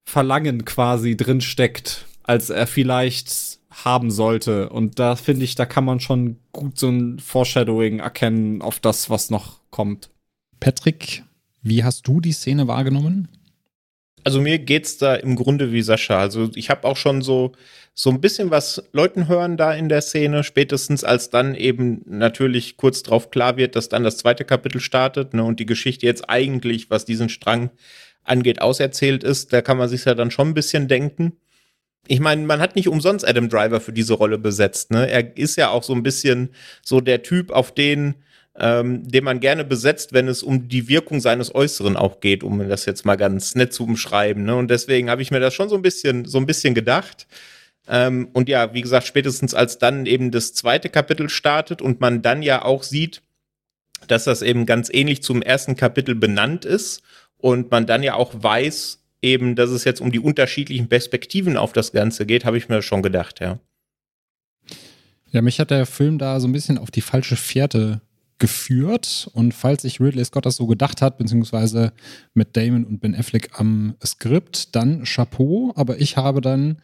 Verlangen 0.05 0.65
quasi 0.65 1.17
drin 1.17 1.41
steckt, 1.41 2.07
als 2.25 2.51
er 2.51 2.67
vielleicht 2.67 3.61
haben 3.71 4.11
sollte. 4.11 4.69
Und 4.69 4.99
da 4.99 5.17
finde 5.17 5.45
ich, 5.45 5.55
da 5.55 5.67
kann 5.67 5.85
man 5.85 6.01
schon 6.01 6.39
gut 6.53 6.79
so 6.79 6.89
ein 6.89 7.19
Foreshadowing 7.19 8.01
erkennen 8.01 8.63
auf 8.63 8.81
das, 8.81 9.11
was 9.11 9.31
noch 9.31 9.61
kommt. 9.71 10.11
Patrick, 10.59 11.25
wie 11.63 11.85
hast 11.85 12.07
du 12.07 12.21
die 12.21 12.33
Szene 12.33 12.67
wahrgenommen? 12.67 13.29
Also 14.25 14.41
mir 14.41 14.59
geht's 14.59 14.99
da 14.99 15.15
im 15.15 15.37
Grunde 15.37 15.73
wie 15.73 15.83
Sascha. 15.83 16.19
Also 16.19 16.51
ich 16.55 16.69
habe 16.69 16.87
auch 16.87 16.97
schon 16.97 17.23
so 17.23 17.53
so 17.95 18.11
ein 18.11 18.21
bisschen 18.21 18.51
was 18.51 18.83
Leuten 18.93 19.29
hören 19.29 19.57
da 19.57 19.75
in 19.75 19.89
der 19.89 20.01
Szene, 20.01 20.43
spätestens 20.45 21.05
als 21.05 21.31
dann 21.31 21.55
eben 21.55 22.03
natürlich 22.07 22.77
kurz 22.77 23.03
drauf 23.03 23.31
klar 23.31 23.57
wird, 23.57 23.77
dass 23.77 23.89
dann 23.89 24.05
das 24.05 24.17
zweite 24.17 24.45
Kapitel 24.45 24.81
startet 24.81 25.35
ne, 25.35 25.45
und 25.45 25.61
die 25.61 25.67
Geschichte 25.67 26.07
jetzt 26.07 26.29
eigentlich, 26.29 26.89
was 26.91 27.05
diesen 27.05 27.29
Strang 27.29 27.71
angeht, 28.25 28.63
auserzählt 28.63 29.25
ist. 29.25 29.53
Da 29.53 29.61
kann 29.61 29.77
man 29.77 29.89
sich 29.89 30.05
ja 30.05 30.15
dann 30.15 30.31
schon 30.31 30.49
ein 30.49 30.55
bisschen 30.55 30.89
denken. 30.89 31.33
Ich 32.07 32.21
meine, 32.21 32.43
man 32.47 32.61
hat 32.61 32.77
nicht 32.77 32.89
umsonst 32.89 33.27
Adam 33.27 33.49
Driver 33.49 33.81
für 33.81 33.93
diese 33.93 34.15
Rolle 34.15 34.39
besetzt. 34.39 34.91
Ne? 34.91 35.09
Er 35.11 35.37
ist 35.37 35.57
ja 35.57 35.69
auch 35.69 35.83
so 35.83 35.93
ein 35.93 36.03
bisschen 36.03 36.51
so 36.83 37.01
der 37.01 37.23
Typ, 37.23 37.51
auf 37.51 37.73
den 37.73 38.15
ähm, 38.59 39.09
den 39.09 39.25
man 39.25 39.41
gerne 39.41 39.65
besetzt, 39.65 40.13
wenn 40.13 40.29
es 40.29 40.43
um 40.43 40.69
die 40.69 40.89
Wirkung 40.89 41.21
seines 41.21 41.55
Äußeren 41.55 41.97
auch 41.97 42.21
geht, 42.21 42.43
um 42.43 42.69
das 42.69 42.85
jetzt 42.85 43.05
mal 43.05 43.17
ganz 43.17 43.55
nett 43.55 43.73
zu 43.73 43.85
umschreiben. 43.85 44.45
Ne? 44.45 44.57
Und 44.57 44.71
deswegen 44.71 45.09
habe 45.09 45.23
ich 45.23 45.31
mir 45.31 45.41
das 45.41 45.55
schon 45.55 45.69
so 45.69 45.77
ein 45.77 45.83
bisschen, 45.83 46.25
so 46.25 46.39
ein 46.39 46.47
bisschen 46.47 46.75
gedacht. 46.75 47.27
Ähm, 47.89 48.29
und 48.33 48.49
ja, 48.49 48.75
wie 48.75 48.83
gesagt, 48.83 49.07
spätestens 49.07 49.55
als 49.55 49.79
dann 49.79 50.07
eben 50.07 50.31
das 50.31 50.55
zweite 50.55 50.89
Kapitel 50.89 51.29
startet 51.29 51.83
und 51.83 52.01
man 52.01 52.23
dann 52.23 52.43
ja 52.43 52.65
auch 52.65 52.83
sieht, 52.83 53.23
dass 54.07 54.25
das 54.25 54.43
eben 54.43 54.67
ganz 54.67 54.91
ähnlich 54.93 55.23
zum 55.23 55.43
ersten 55.43 55.77
Kapitel 55.77 56.15
benannt 56.15 56.65
ist 56.65 57.03
und 57.37 57.71
man 57.71 57.87
dann 57.87 58.03
ja 58.03 58.15
auch 58.15 58.33
weiß, 58.35 59.03
eben, 59.23 59.57
dass 59.57 59.71
es 59.71 59.85
jetzt 59.85 60.01
um 60.01 60.13
die 60.13 60.21
unterschiedlichen 60.21 60.89
Perspektiven 60.89 61.57
auf 61.57 61.73
das 61.73 61.93
Ganze 61.93 62.27
geht, 62.27 62.45
habe 62.45 62.57
ich 62.57 62.69
mir 62.69 62.83
schon 62.83 63.03
gedacht, 63.03 63.41
ja. 63.41 63.59
Ja, 65.33 65.43
mich 65.43 65.61
hat 65.61 65.71
der 65.71 65.87
Film 65.87 66.19
da 66.19 66.41
so 66.41 66.49
ein 66.49 66.53
bisschen 66.53 66.79
auf 66.79 66.91
die 66.91 67.03
falsche 67.03 67.37
Fährte 67.37 68.01
geführt. 68.41 69.31
Und 69.35 69.55
falls 69.55 69.83
sich 69.83 70.01
Ridley 70.01 70.25
Scott 70.25 70.47
das 70.47 70.57
so 70.57 70.67
gedacht 70.67 71.01
hat, 71.01 71.19
beziehungsweise 71.19 71.93
mit 72.35 72.57
Damon 72.57 72.85
und 72.85 73.01
Ben 73.01 73.15
Affleck 73.15 73.51
am 73.61 73.95
Skript, 74.05 74.75
dann 74.75 75.05
Chapeau. 75.05 75.73
Aber 75.77 76.01
ich 76.01 76.17
habe 76.17 76.41
dann 76.41 76.79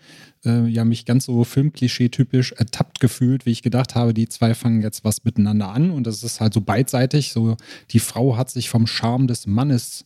äh, 0.44 0.66
ja 0.68 0.84
mich 0.84 1.04
ganz 1.04 1.24
so 1.24 1.42
Filmklischee-typisch 1.42 2.52
ertappt 2.52 3.00
gefühlt, 3.00 3.46
wie 3.46 3.50
ich 3.50 3.62
gedacht 3.62 3.96
habe, 3.96 4.14
die 4.14 4.28
zwei 4.28 4.54
fangen 4.54 4.82
jetzt 4.82 5.04
was 5.04 5.24
miteinander 5.24 5.68
an. 5.68 5.90
Und 5.90 6.06
das 6.06 6.22
ist 6.22 6.40
halt 6.40 6.54
so 6.54 6.60
beidseitig. 6.60 7.32
So, 7.32 7.56
die 7.90 8.00
Frau 8.00 8.36
hat 8.36 8.50
sich 8.50 8.70
vom 8.70 8.86
Charme 8.86 9.26
des 9.26 9.46
Mannes 9.46 10.04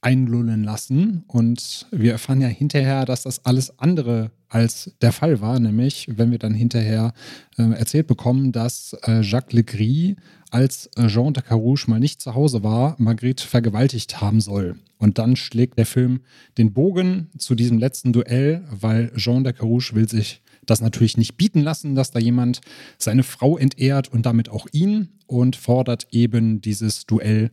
einlullen 0.00 0.64
lassen. 0.64 1.24
Und 1.26 1.86
wir 1.90 2.12
erfahren 2.12 2.40
ja 2.40 2.48
hinterher, 2.48 3.04
dass 3.04 3.22
das 3.22 3.44
alles 3.44 3.78
andere 3.78 4.30
als 4.48 4.92
der 5.00 5.12
Fall 5.12 5.40
war, 5.40 5.60
nämlich 5.60 6.08
wenn 6.10 6.30
wir 6.30 6.38
dann 6.38 6.54
hinterher 6.54 7.12
äh, 7.56 7.62
erzählt 7.62 8.08
bekommen, 8.08 8.50
dass 8.50 8.96
äh, 9.04 9.20
Jacques 9.20 9.52
Legris, 9.52 10.16
als 10.50 10.90
äh, 10.96 11.06
Jean 11.06 11.32
de 11.32 11.44
Carouche 11.44 11.88
mal 11.88 12.00
nicht 12.00 12.20
zu 12.20 12.34
Hause 12.34 12.64
war, 12.64 12.96
Marguerite 12.98 13.46
vergewaltigt 13.46 14.20
haben 14.20 14.40
soll. 14.40 14.76
Und 14.98 15.18
dann 15.18 15.36
schlägt 15.36 15.78
der 15.78 15.86
Film 15.86 16.20
den 16.58 16.72
Bogen 16.72 17.28
zu 17.38 17.54
diesem 17.54 17.78
letzten 17.78 18.12
Duell, 18.12 18.64
weil 18.70 19.12
Jean 19.14 19.44
de 19.44 19.52
Carouche 19.52 19.94
will 19.94 20.08
sich 20.08 20.42
das 20.66 20.80
natürlich 20.80 21.16
nicht 21.16 21.36
bieten 21.36 21.60
lassen, 21.60 21.94
dass 21.94 22.10
da 22.10 22.18
jemand 22.18 22.60
seine 22.98 23.22
Frau 23.22 23.56
entehrt 23.56 24.08
und 24.12 24.26
damit 24.26 24.48
auch 24.48 24.66
ihn 24.72 25.08
und 25.26 25.56
fordert 25.56 26.08
eben 26.10 26.60
dieses 26.60 27.06
Duell 27.06 27.50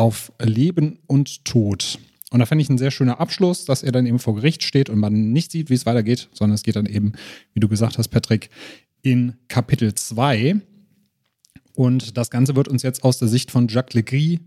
auf 0.00 0.32
Leben 0.40 0.98
und 1.06 1.44
Tod. 1.44 1.98
Und 2.30 2.38
da 2.38 2.46
fände 2.46 2.62
ich 2.62 2.70
ein 2.70 2.78
sehr 2.78 2.90
schöner 2.90 3.20
Abschluss, 3.20 3.66
dass 3.66 3.82
er 3.82 3.92
dann 3.92 4.06
eben 4.06 4.18
vor 4.18 4.34
Gericht 4.34 4.62
steht 4.62 4.88
und 4.88 4.98
man 4.98 5.32
nicht 5.32 5.52
sieht, 5.52 5.68
wie 5.68 5.74
es 5.74 5.84
weitergeht, 5.84 6.30
sondern 6.32 6.54
es 6.54 6.62
geht 6.62 6.76
dann 6.76 6.86
eben, 6.86 7.12
wie 7.52 7.60
du 7.60 7.68
gesagt 7.68 7.98
hast, 7.98 8.08
Patrick, 8.08 8.48
in 9.02 9.34
Kapitel 9.48 9.94
2. 9.94 10.56
Und 11.74 12.16
das 12.16 12.30
Ganze 12.30 12.56
wird 12.56 12.68
uns 12.68 12.82
jetzt 12.82 13.04
aus 13.04 13.18
der 13.18 13.28
Sicht 13.28 13.50
von 13.50 13.68
Jacques 13.68 13.92
Legris 13.92 14.38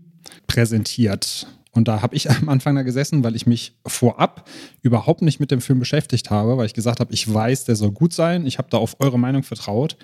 präsentiert. 0.48 1.46
Und 1.70 1.86
da 1.86 2.02
habe 2.02 2.16
ich 2.16 2.28
am 2.32 2.48
Anfang 2.48 2.74
da 2.74 2.82
gesessen, 2.82 3.22
weil 3.22 3.36
ich 3.36 3.46
mich 3.46 3.78
vorab 3.86 4.50
überhaupt 4.82 5.22
nicht 5.22 5.38
mit 5.38 5.52
dem 5.52 5.60
Film 5.60 5.78
beschäftigt 5.78 6.30
habe, 6.30 6.56
weil 6.56 6.66
ich 6.66 6.74
gesagt 6.74 6.98
habe, 6.98 7.14
ich 7.14 7.32
weiß, 7.32 7.64
der 7.64 7.76
soll 7.76 7.92
gut 7.92 8.12
sein. 8.12 8.44
Ich 8.44 8.58
habe 8.58 8.70
da 8.70 8.78
auf 8.78 8.96
eure 8.98 9.20
Meinung 9.20 9.44
vertraut 9.44 9.96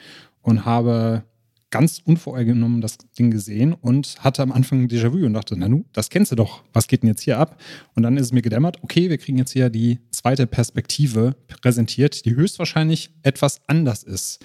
und 0.43 0.65
habe 0.65 1.25
ganz 1.71 2.01
unvoreingenommen 2.05 2.81
das 2.81 2.99
Ding 3.19 3.31
gesehen 3.31 3.73
und 3.73 4.17
hatte 4.21 4.43
am 4.43 4.53
Anfang 4.53 4.83
ein 4.83 4.89
Déjà-vu 4.89 5.25
und 5.25 5.35
dachte, 5.35 5.57
Nanu, 5.57 5.85
das 5.93 6.11
kennst 6.11 6.33
du 6.33 6.37
doch, 6.37 6.63
was 6.73 6.89
geht 6.89 7.03
denn 7.03 7.09
jetzt 7.09 7.23
hier 7.23 7.39
ab? 7.39 7.61
Und 7.95 8.03
dann 8.03 8.17
ist 8.17 8.27
es 8.27 8.33
mir 8.33 8.43
gedämmert, 8.43 8.79
okay, 8.83 9.09
wir 9.09 9.19
kriegen 9.19 9.39
jetzt 9.39 9.53
hier 9.53 9.71
die 9.71 9.99
zweite 10.11 10.47
Perspektive 10.47 11.37
präsentiert, 11.63 12.25
die 12.25 12.35
höchstwahrscheinlich 12.35 13.11
etwas 13.23 13.61
anders 13.67 14.03
ist. 14.03 14.41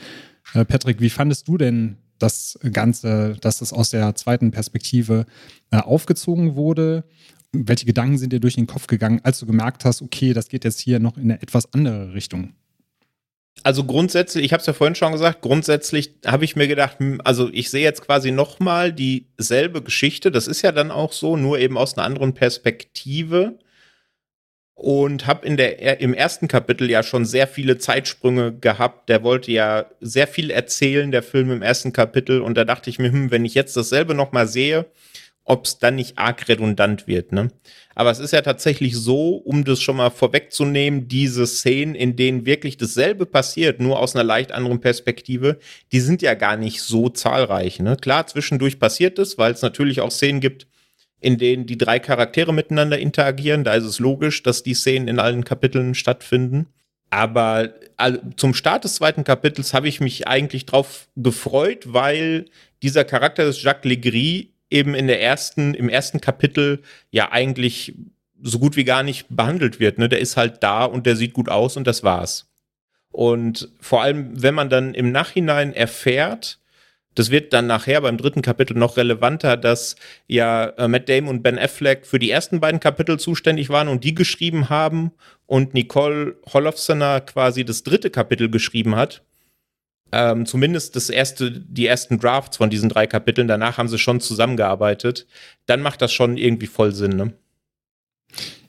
Äh, 0.54 0.66
Patrick, 0.66 1.02
wie 1.02 1.10
fandest 1.10 1.48
du 1.48 1.58
denn 1.58 1.98
das 2.20 2.60
Ganze, 2.72 3.38
dass 3.42 3.62
es 3.62 3.74
aus 3.74 3.90
der 3.90 4.16
zweiten 4.16 4.52
Perspektive 4.52 5.26
äh, 5.72 5.78
aufgezogen 5.78 6.56
wurde? 6.56 7.04
Welche 7.52 7.86
Gedanken 7.86 8.18
sind 8.18 8.34
dir 8.34 8.40
durch 8.40 8.56
den 8.56 8.68
Kopf 8.68 8.88
gegangen, 8.88 9.22
als 9.24 9.40
du 9.40 9.46
gemerkt 9.46 9.86
hast, 9.86 10.02
okay, 10.02 10.34
das 10.34 10.50
geht 10.50 10.64
jetzt 10.64 10.80
hier 10.80 11.00
noch 11.00 11.18
in 11.18 11.24
eine 11.24 11.42
etwas 11.42 11.74
andere 11.74 12.14
Richtung? 12.14 12.54
Also 13.64 13.84
grundsätzlich, 13.84 14.46
ich 14.46 14.54
habe 14.54 14.62
es 14.62 14.68
ja 14.68 14.74
vorhin 14.74 14.96
schon 14.96 15.12
gesagt, 15.12 15.42
grundsätzlich 15.42 16.16
habe 16.26 16.46
ich 16.46 16.56
mir 16.56 16.68
gedacht, 16.68 17.00
hm, 17.00 17.22
also 17.24 17.50
ich 17.52 17.70
sehe 17.70 17.84
jetzt 17.84 18.06
quasi 18.06 18.32
nochmal 18.32 18.94
dieselbe 18.94 19.82
Geschichte, 19.82 20.32
das 20.32 20.48
ist 20.48 20.62
ja 20.62 20.72
dann 20.72 20.92
auch 20.92 21.14
so, 21.14 21.36
nur 21.38 21.58
eben 21.60 21.78
aus 21.78 21.98
einer 21.98 22.06
anderen 22.06 22.34
Perspektive. 22.34 23.58
Und 24.78 25.26
habe 25.26 25.48
in 25.48 25.56
der 25.56 26.02
im 26.02 26.14
ersten 26.14 26.50
Kapitel 26.50 26.90
ja 26.90 27.02
schon 27.02 27.24
sehr 27.24 27.48
viele 27.48 27.78
Zeitsprünge 27.78 28.54
gehabt. 28.60 29.08
Der 29.08 29.24
wollte 29.24 29.50
ja 29.54 29.86
sehr 30.02 30.28
viel 30.28 30.52
erzählen, 30.52 31.12
der 31.12 31.24
Film 31.24 31.50
im 31.50 31.62
ersten 31.62 31.94
Kapitel. 31.94 32.42
Und 32.42 32.58
da 32.58 32.66
dachte 32.66 32.90
ich 32.90 33.00
mir, 33.00 33.10
hm, 33.10 33.32
wenn 33.32 33.46
ich 33.46 33.54
jetzt 33.54 33.78
dasselbe 33.78 34.14
nochmal 34.14 34.48
sehe, 34.48 34.86
ob 35.46 35.66
es 35.66 35.78
dann 35.78 35.96
nicht 35.96 36.18
arg 36.18 36.48
redundant 36.50 37.08
wird. 37.08 37.32
Ne? 37.32 37.50
Aber 37.94 38.12
es 38.12 38.20
ist 38.20 38.34
ja 38.34 38.42
tatsächlich 38.42 38.98
so, 38.98 39.36
um 39.36 39.64
das 39.64 39.80
schon 39.80 39.98
mal 39.98 40.10
vorwegzunehmen, 40.10 41.08
diese 41.08 41.46
Szenen, 41.46 41.96
in 41.96 42.16
denen 42.16 42.46
wirklich 42.46 42.78
dasselbe 42.78 43.28
passiert, 43.28 43.80
nur 43.80 44.00
aus 44.00 44.16
einer 44.16 44.24
leicht 44.24 44.52
anderen 44.52 44.82
Perspektive, 44.82 45.60
die 45.92 46.00
sind 46.00 46.24
ja 46.24 46.34
gar 46.34 46.58
nicht 46.58 46.82
so 46.82 47.10
zahlreich. 47.10 47.80
Ne? 47.80 47.96
Klar, 47.96 48.26
zwischendurch 48.28 48.80
passiert 48.80 49.20
es, 49.20 49.38
weil 49.38 49.54
es 49.54 49.62
natürlich 49.62 50.02
auch 50.02 50.12
Szenen 50.12 50.42
gibt, 50.42 50.68
in 51.22 51.38
denen 51.38 51.68
die 51.68 51.78
drei 51.78 52.00
Charaktere 52.00 52.54
miteinander 52.54 52.98
interagieren. 52.98 53.64
Da 53.64 53.76
ist 53.76 53.86
es 53.86 54.00
logisch, 54.00 54.42
dass 54.44 54.64
die 54.64 54.74
Szenen 54.74 55.08
in 55.08 55.20
allen 55.20 55.44
Kapiteln 55.44 55.94
stattfinden. 55.94 56.68
Aber 57.12 57.70
zum 58.36 58.54
Start 58.54 58.84
des 58.84 58.96
zweiten 58.96 59.24
Kapitels 59.24 59.74
habe 59.74 59.88
ich 59.88 60.02
mich 60.02 60.28
eigentlich 60.28 60.66
drauf 60.66 61.08
gefreut, 61.16 61.94
weil 61.94 62.46
dieser 62.82 63.06
Charakter 63.06 63.46
des 63.46 63.62
Jacques 63.62 63.90
Legris 63.90 64.48
eben 64.70 64.96
in 64.96 65.08
der 65.08 65.22
ersten, 65.22 65.74
im 65.74 65.90
ersten 65.90 66.22
Kapitel 66.22 66.82
ja 67.12 67.32
eigentlich 67.32 67.96
so 68.42 68.60
gut 68.60 68.76
wie 68.76 68.84
gar 68.84 69.04
nicht 69.04 69.28
behandelt 69.30 69.80
wird. 69.80 69.98
Ne? 69.98 70.10
Der 70.10 70.20
ist 70.20 70.38
halt 70.38 70.64
da 70.64 70.86
und 70.86 71.06
der 71.06 71.16
sieht 71.16 71.34
gut 71.34 71.50
aus 71.50 71.78
und 71.78 71.88
das 71.88 72.04
war's. 72.04 72.48
Und 73.12 73.70
vor 73.80 74.02
allem, 74.02 74.42
wenn 74.42 74.54
man 74.54 74.70
dann 74.70 74.94
im 74.94 75.12
Nachhinein 75.12 75.74
erfährt, 75.74 76.60
das 77.16 77.32
wird 77.32 77.54
dann 77.54 77.66
nachher 77.66 78.02
beim 78.02 78.18
dritten 78.18 78.42
Kapitel 78.42 78.78
noch 78.78 78.98
relevanter, 78.98 79.56
dass 79.56 79.96
ja 80.28 80.66
äh, 80.66 80.90
Matt 80.90 81.08
Damon 81.08 81.38
und 81.38 81.44
Ben 81.44 81.58
Affleck 81.58 82.06
für 82.06 82.20
die 82.20 82.30
ersten 82.30 82.60
beiden 82.60 82.82
Kapitel 82.82 83.18
zuständig 83.18 83.70
waren 83.70 83.88
und 83.88 84.04
die 84.04 84.14
geschrieben 84.14 84.70
haben 84.70 85.12
und 85.46 85.74
Nicole 85.74 86.36
Holofcener 86.54 87.22
quasi 87.22 87.64
das 87.64 87.84
dritte 87.84 88.10
Kapitel 88.10 88.50
geschrieben 88.50 88.98
hat 88.98 89.24
ähm, 90.12 90.46
zumindest 90.46 90.96
das 90.96 91.10
erste, 91.10 91.52
die 91.52 91.88
ersten 91.88 92.20
Drafts 92.20 92.58
von 92.58 92.70
diesen 92.70 92.90
drei 92.90 93.08
Kapiteln, 93.08 93.48
danach 93.48 93.78
haben 93.78 93.88
sie 93.88 93.98
schon 93.98 94.22
zusammengearbeitet, 94.22 95.28
dann 95.66 95.82
macht 95.82 96.02
das 96.02 96.14
schon 96.14 96.38
irgendwie 96.38 96.68
voll 96.68 96.94
Sinn, 96.94 97.16
ne? 97.16 97.34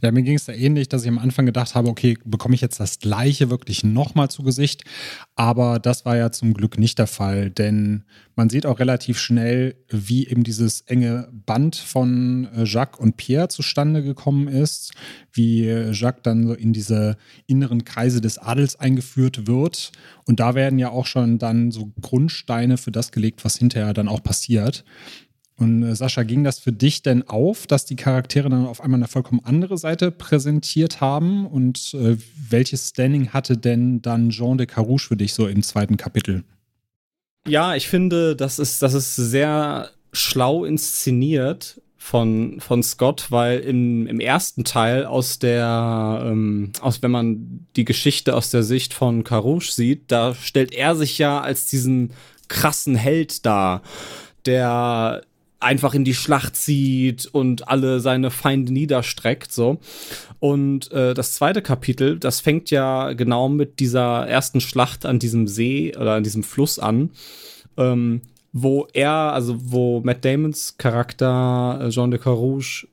Ja, 0.03 0.13
mir 0.13 0.23
ging 0.23 0.37
es 0.37 0.45
da 0.45 0.53
ähnlich, 0.53 0.89
dass 0.89 1.03
ich 1.03 1.09
am 1.09 1.19
Anfang 1.19 1.47
gedacht 1.47 1.75
habe, 1.75 1.89
okay, 1.89 2.19
bekomme 2.25 2.55
ich 2.55 2.61
jetzt 2.61 2.81
das 2.81 2.99
gleiche 2.99 3.51
wirklich 3.51 3.85
nochmal 3.85 4.29
zu 4.29 4.43
Gesicht? 4.43 4.85
Aber 5.35 5.79
das 5.79 6.05
war 6.05 6.17
ja 6.17 6.31
zum 6.31 6.55
Glück 6.55 6.79
nicht 6.79 6.99
der 6.99 7.07
Fall, 7.07 7.51
denn 7.51 8.05
man 8.35 8.51
sieht 8.51 8.67
auch 8.67 8.79
relativ 8.79 9.19
schnell, 9.19 9.77
wie 9.89 10.27
eben 10.27 10.45
dieses 10.45 10.83
enge 10.83 11.29
Band 11.33 11.77
von 11.77 12.49
äh, 12.55 12.65
Jacques 12.65 13.01
und 13.01 13.17
Pierre 13.17 13.49
zustande 13.49 14.03
gekommen 14.03 14.49
ist, 14.49 14.93
wie 15.33 15.65
Jacques 15.67 16.23
dann 16.23 16.47
so 16.47 16.53
in 16.53 16.73
diese 16.73 17.17
inneren 17.47 17.85
Kreise 17.85 18.21
des 18.21 18.39
Adels 18.39 18.77
eingeführt 18.77 19.47
wird. 19.47 19.93
Und 20.27 20.41
da 20.41 20.55
werden 20.55 20.79
ja 20.79 20.91
auch 20.91 21.07
schon 21.07 21.39
dann 21.39 21.71
so 21.71 21.93
Grundsteine 22.01 22.77
für 22.77 22.93
das 22.93 23.13
gelegt, 23.13 23.45
was 23.45 23.57
hinterher 23.57 23.95
dann 23.95 24.09
auch 24.09 24.23
passiert. 24.23 24.85
Und 25.59 25.83
äh, 25.83 25.95
Sascha, 25.95 26.23
ging 26.23 26.45
das 26.45 26.59
für 26.59 26.73
dich 26.73 27.03
denn 27.03 27.27
auf, 27.27 27.67
dass 27.67 27.87
die 27.87 27.97
Charaktere 27.97 28.51
dann 28.51 28.67
auf 28.67 28.83
einmal 28.83 28.99
eine 28.99 29.09
vollkommen 29.09 29.41
andere 29.45 29.79
Seite 29.79 30.11
präsentiert 30.11 31.01
haben? 31.01 31.47
Und 31.47 31.95
äh, 31.95 32.17
welches 32.51 32.91
Standing 32.91 33.31
hatte 33.31 33.57
denn 33.57 34.03
dann 34.03 34.31
Jean 34.31 34.59
de 34.59 34.67
Carouche 34.67 35.09
für 35.09 35.17
dich 35.17 35.33
so 35.33 35.47
im 35.47 35.63
zweiten 35.63 35.97
Kapitel? 35.97 36.45
Ja, 37.49 37.75
ich 37.75 37.89
finde, 37.89 38.37
das 38.37 38.59
ist, 38.59 38.83
das 38.83 38.93
ist 38.93 39.17
sehr 39.17 39.91
schlau 40.13 40.65
inszeniert 40.65 41.81
von, 41.97 42.61
von 42.61 42.83
Scott, 42.83 43.27
weil 43.31 43.61
im, 43.61 44.07
im 44.07 44.21
ersten 44.21 44.65
Teil 44.65 45.07
aus 45.07 45.39
der, 45.39 46.23
ähm, 46.27 46.73
aus, 46.81 47.03
wenn 47.03 47.11
man 47.11 47.67
die 47.77 47.85
Geschichte 47.85 48.35
aus 48.35 48.51
der 48.51 48.63
Sicht 48.63 48.93
von 48.93 49.25
Carouche 49.25 49.73
sieht, 49.73 50.13
da 50.13 50.35
stellt 50.35 50.73
er 50.73 50.95
sich 50.97 51.19
ja 51.19 51.41
als 51.41 51.67
diesen 51.67 52.13
krassen 52.49 52.95
Held 52.95 53.47
dar, 53.47 53.83
der 54.45 55.23
einfach 55.61 55.95
in 55.95 56.05
die 56.05 56.15
Schlacht 56.15 56.57
zieht 56.57 57.27
und 57.27 57.69
alle 57.69 58.01
seine 58.01 58.31
Feinde 58.31 58.73
niederstreckt, 58.73 59.53
so. 59.53 59.79
Und 60.39 60.93
äh, 60.93 61.15
das 61.15 61.33
zweite 61.33 61.63
Kapitel, 61.63 62.19
das 62.19 62.41
fängt 62.41 62.71
ja 62.71 63.15
genau 63.15 63.49
mit 63.49 63.81
dieser 63.81 64.27
ersten 64.27 64.61
Schlacht 64.61 65.07
an 65.07 65.19
diesem 65.19 65.49
See 65.49 65.97
oder 65.97 66.15
an 66.15 66.23
diesem 66.23 66.43
Fluss 66.43 66.79
an, 66.79 67.11
ähm, 67.77 68.21
wo 68.53 68.87
er, 68.93 69.11
also 69.11 69.57
wo 69.59 70.01
Matt 70.01 70.25
Damons 70.25 70.77
Charakter 70.79 71.81
äh, 71.83 71.89
Jean 71.91 72.11
de 72.11 72.21
Carouge 72.21 72.87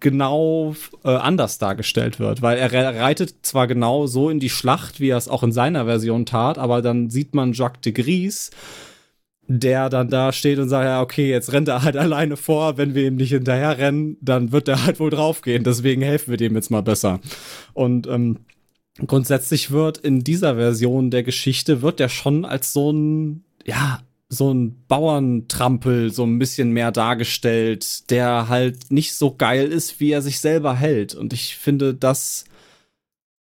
genau 0.00 0.74
äh, 1.04 1.08
anders 1.08 1.58
dargestellt 1.58 2.18
wird, 2.18 2.42
weil 2.42 2.58
er 2.58 2.72
reitet 2.72 3.34
zwar 3.42 3.66
genau 3.66 4.06
so 4.06 4.30
in 4.30 4.40
die 4.40 4.50
Schlacht, 4.50 5.00
wie 5.00 5.08
er 5.08 5.16
es 5.16 5.28
auch 5.28 5.42
in 5.42 5.52
seiner 5.52 5.86
Version 5.86 6.26
tat, 6.26 6.58
aber 6.58 6.82
dann 6.82 7.10
sieht 7.10 7.34
man 7.34 7.52
Jacques 7.52 7.80
de 7.80 7.92
Gris, 7.92 8.50
der 9.48 9.88
dann 9.88 10.08
da 10.08 10.32
steht 10.32 10.58
und 10.58 10.68
sagt, 10.68 10.86
ja, 10.86 11.00
okay, 11.00 11.30
jetzt 11.30 11.52
rennt 11.52 11.68
er 11.68 11.82
halt 11.82 11.96
alleine 11.96 12.36
vor, 12.36 12.76
wenn 12.76 12.94
wir 12.94 13.06
ihm 13.06 13.16
nicht 13.16 13.30
hinterher 13.30 13.78
rennen, 13.78 14.16
dann 14.20 14.52
wird 14.52 14.68
er 14.68 14.84
halt 14.84 15.00
wohl 15.00 15.10
draufgehen, 15.10 15.64
deswegen 15.64 16.02
helfen 16.02 16.30
wir 16.30 16.36
dem 16.36 16.54
jetzt 16.54 16.70
mal 16.70 16.82
besser. 16.82 17.20
Und 17.74 18.06
ähm, 18.06 18.38
grundsätzlich 19.06 19.70
wird 19.70 19.98
in 19.98 20.24
dieser 20.24 20.56
Version 20.56 21.10
der 21.10 21.22
Geschichte, 21.22 21.82
wird 21.82 22.00
der 22.00 22.08
schon 22.08 22.44
als 22.44 22.72
so 22.72 22.90
ein, 22.90 23.44
ja, 23.64 24.00
so 24.28 24.52
ein 24.52 24.84
Bauerntrampel 24.88 26.12
so 26.12 26.24
ein 26.24 26.38
bisschen 26.38 26.72
mehr 26.72 26.90
dargestellt, 26.90 28.10
der 28.10 28.48
halt 28.48 28.90
nicht 28.90 29.14
so 29.14 29.36
geil 29.36 29.68
ist, 29.68 30.00
wie 30.00 30.10
er 30.10 30.22
sich 30.22 30.40
selber 30.40 30.74
hält. 30.74 31.14
Und 31.14 31.32
ich 31.32 31.56
finde, 31.56 31.94
das, 31.94 32.44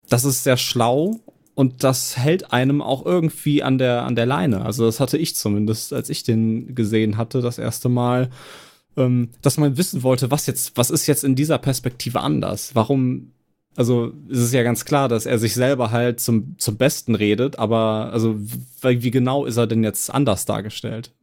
das 0.10 0.26
ist 0.26 0.44
sehr 0.44 0.58
schlau 0.58 1.22
und 1.56 1.84
das 1.84 2.18
hält 2.18 2.52
einem 2.52 2.82
auch 2.82 3.06
irgendwie 3.06 3.64
an 3.64 3.78
der, 3.78 4.04
an 4.04 4.16
der 4.16 4.26
Leine. 4.26 4.64
Also 4.66 4.86
das 4.86 5.00
hatte 5.00 5.18
ich 5.18 5.36
zumindest, 5.36 5.94
als 5.94 6.10
ich 6.10 6.24
den 6.24 6.76
gesehen 6.76 7.18
hatte, 7.18 7.42
das 7.42 7.58
erste 7.58 7.88
Mal, 7.88 8.30
ähm, 8.98 9.30
dass 9.42 9.58
man 9.58 9.78
wissen 9.78 10.04
wollte, 10.04 10.32
was 10.32 10.48
jetzt, 10.48 10.76
was 10.76 10.90
ist 10.90 11.08
jetzt 11.08 11.24
in 11.24 11.36
dieser 11.36 11.58
Perspektive 11.58 12.20
anders? 12.20 12.76
Warum, 12.76 13.32
also 13.76 14.12
es 14.30 14.40
ist 14.40 14.54
ja 14.54 14.64
ganz 14.64 14.84
klar, 14.84 15.08
dass 15.08 15.26
er 15.26 15.40
sich 15.40 15.54
selber 15.54 15.92
halt 15.92 16.20
zum, 16.20 16.56
zum 16.58 16.76
Besten 16.76 17.16
redet, 17.16 17.58
aber 17.58 18.10
also 18.12 18.36
wie, 18.38 19.04
wie 19.04 19.12
genau 19.12 19.46
ist 19.46 19.58
er 19.58 19.68
denn 19.68 19.84
jetzt 19.84 20.14
anders 20.14 20.46
dargestellt? 20.46 21.14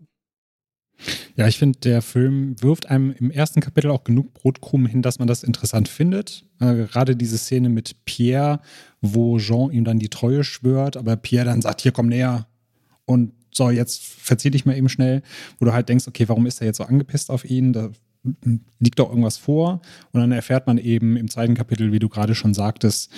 Ja, 1.36 1.48
ich 1.48 1.58
finde, 1.58 1.78
der 1.80 2.02
Film 2.02 2.60
wirft 2.62 2.88
einem 2.90 3.12
im 3.12 3.30
ersten 3.30 3.60
Kapitel 3.60 3.90
auch 3.90 4.04
genug 4.04 4.34
Brotkrumen 4.34 4.86
hin, 4.86 5.02
dass 5.02 5.18
man 5.18 5.28
das 5.28 5.42
interessant 5.42 5.88
findet. 5.88 6.44
Äh, 6.60 6.74
gerade 6.74 7.16
diese 7.16 7.38
Szene 7.38 7.68
mit 7.68 8.04
Pierre, 8.04 8.60
wo 9.00 9.38
Jean 9.38 9.70
ihm 9.70 9.84
dann 9.84 9.98
die 9.98 10.08
Treue 10.08 10.44
schwört, 10.44 10.96
aber 10.96 11.16
Pierre 11.16 11.46
dann 11.46 11.62
sagt, 11.62 11.80
hier 11.80 11.92
komm 11.92 12.08
näher 12.08 12.46
und 13.04 13.32
so, 13.54 13.68
jetzt 13.70 14.02
verzieh 14.02 14.50
dich 14.50 14.64
mal 14.64 14.76
eben 14.76 14.88
schnell, 14.88 15.22
wo 15.58 15.66
du 15.66 15.72
halt 15.72 15.88
denkst, 15.88 16.08
okay, 16.08 16.28
warum 16.28 16.46
ist 16.46 16.60
er 16.60 16.66
jetzt 16.66 16.78
so 16.78 16.84
angepisst 16.84 17.30
auf 17.30 17.44
ihn? 17.44 17.72
Da 17.72 17.90
liegt 18.78 18.98
doch 18.98 19.10
irgendwas 19.10 19.36
vor. 19.36 19.82
Und 20.12 20.20
dann 20.20 20.32
erfährt 20.32 20.66
man 20.66 20.78
eben 20.78 21.16
im 21.16 21.28
zweiten 21.28 21.54
Kapitel, 21.54 21.92
wie 21.92 21.98
du 21.98 22.08
gerade 22.08 22.34
schon 22.34 22.54
sagtest, 22.54 23.10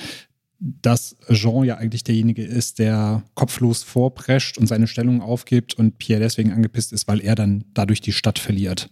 dass 0.58 1.16
Jean 1.30 1.64
ja 1.64 1.76
eigentlich 1.76 2.04
derjenige 2.04 2.44
ist, 2.44 2.78
der 2.78 3.22
kopflos 3.34 3.82
vorprescht 3.82 4.58
und 4.58 4.66
seine 4.66 4.86
Stellung 4.86 5.20
aufgibt 5.20 5.74
und 5.74 5.98
Pierre 5.98 6.20
deswegen 6.20 6.52
angepisst 6.52 6.92
ist, 6.92 7.08
weil 7.08 7.20
er 7.20 7.34
dann 7.34 7.64
dadurch 7.74 8.00
die 8.00 8.12
Stadt 8.12 8.38
verliert. 8.38 8.90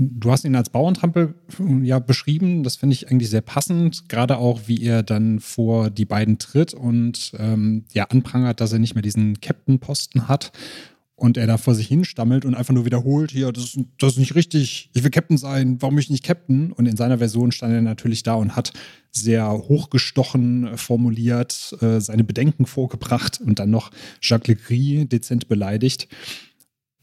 Du 0.00 0.30
hast 0.30 0.44
ihn 0.44 0.54
als 0.54 0.70
Bauerntrampel 0.70 1.34
ja 1.82 1.98
beschrieben. 1.98 2.62
Das 2.62 2.76
finde 2.76 2.94
ich 2.94 3.10
eigentlich 3.10 3.30
sehr 3.30 3.40
passend. 3.40 4.08
Gerade 4.08 4.38
auch, 4.38 4.60
wie 4.66 4.80
er 4.84 5.02
dann 5.02 5.40
vor 5.40 5.90
die 5.90 6.04
beiden 6.04 6.38
tritt 6.38 6.72
und 6.72 7.32
ähm, 7.36 7.84
ja 7.92 8.04
anprangert, 8.04 8.60
dass 8.60 8.72
er 8.72 8.78
nicht 8.78 8.94
mehr 8.94 9.02
diesen 9.02 9.40
Captain-Posten 9.40 10.28
hat 10.28 10.52
und 11.18 11.36
er 11.36 11.48
da 11.48 11.58
vor 11.58 11.74
sich 11.74 11.88
hin 11.88 12.04
stammelt 12.04 12.44
und 12.44 12.54
einfach 12.54 12.72
nur 12.72 12.84
wiederholt, 12.84 13.32
hier, 13.32 13.50
das, 13.50 13.76
das 13.98 14.12
ist 14.12 14.18
nicht 14.18 14.36
richtig, 14.36 14.88
ich 14.94 15.02
will 15.02 15.10
Captain 15.10 15.36
sein, 15.36 15.82
warum 15.82 15.96
bin 15.96 16.02
ich 16.02 16.10
nicht 16.10 16.24
Captain? 16.24 16.70
Und 16.70 16.86
in 16.86 16.96
seiner 16.96 17.18
Version 17.18 17.50
stand 17.50 17.74
er 17.74 17.82
natürlich 17.82 18.22
da 18.22 18.34
und 18.34 18.54
hat 18.54 18.72
sehr 19.10 19.50
hochgestochen 19.50 20.78
formuliert, 20.78 21.76
äh, 21.80 22.00
seine 22.00 22.22
Bedenken 22.22 22.66
vorgebracht 22.66 23.40
und 23.40 23.58
dann 23.58 23.70
noch 23.70 23.90
Jacques 24.22 24.46
Legris 24.46 25.08
dezent 25.08 25.48
beleidigt. 25.48 26.06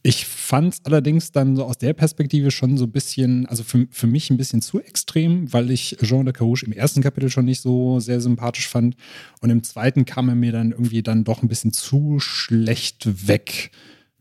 Ich 0.01 0.25
fand 0.25 0.75
es 0.75 0.85
allerdings 0.85 1.33
dann 1.33 1.57
so 1.57 1.65
aus 1.65 1.77
der 1.77 1.93
Perspektive 1.93 2.51
schon 2.51 2.77
so 2.77 2.85
ein 2.85 2.91
bisschen, 2.91 3.47
also 3.47 3.63
für, 3.63 3.85
für 3.89 4.07
mich 4.07 4.29
ein 4.29 4.37
bisschen 4.37 4.61
zu 4.61 4.79
extrem, 4.79 5.51
weil 5.51 5.71
ich 5.71 5.97
Jean 6.01 6.25
de 6.25 6.33
Carouche 6.33 6.67
im 6.67 6.71
ersten 6.71 7.01
Kapitel 7.01 7.29
schon 7.29 7.45
nicht 7.45 7.59
so 7.59 7.99
sehr 7.99 8.21
sympathisch 8.21 8.69
fand. 8.69 8.95
Und 9.41 9.49
im 9.49 9.63
zweiten 9.63 10.05
kam 10.05 10.29
er 10.29 10.35
mir 10.35 10.53
dann 10.53 10.71
irgendwie 10.71 11.03
dann 11.03 11.25
doch 11.25 11.41
ein 11.41 11.49
bisschen 11.49 11.73
zu 11.73 12.19
schlecht 12.19 13.27
weg. 13.27 13.71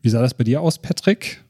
Wie 0.05 0.09
sah 0.09 0.21
das 0.21 0.35
bei 0.35 0.43
dir 0.43 0.61
aus, 0.61 0.77
Patrick? 0.77 1.43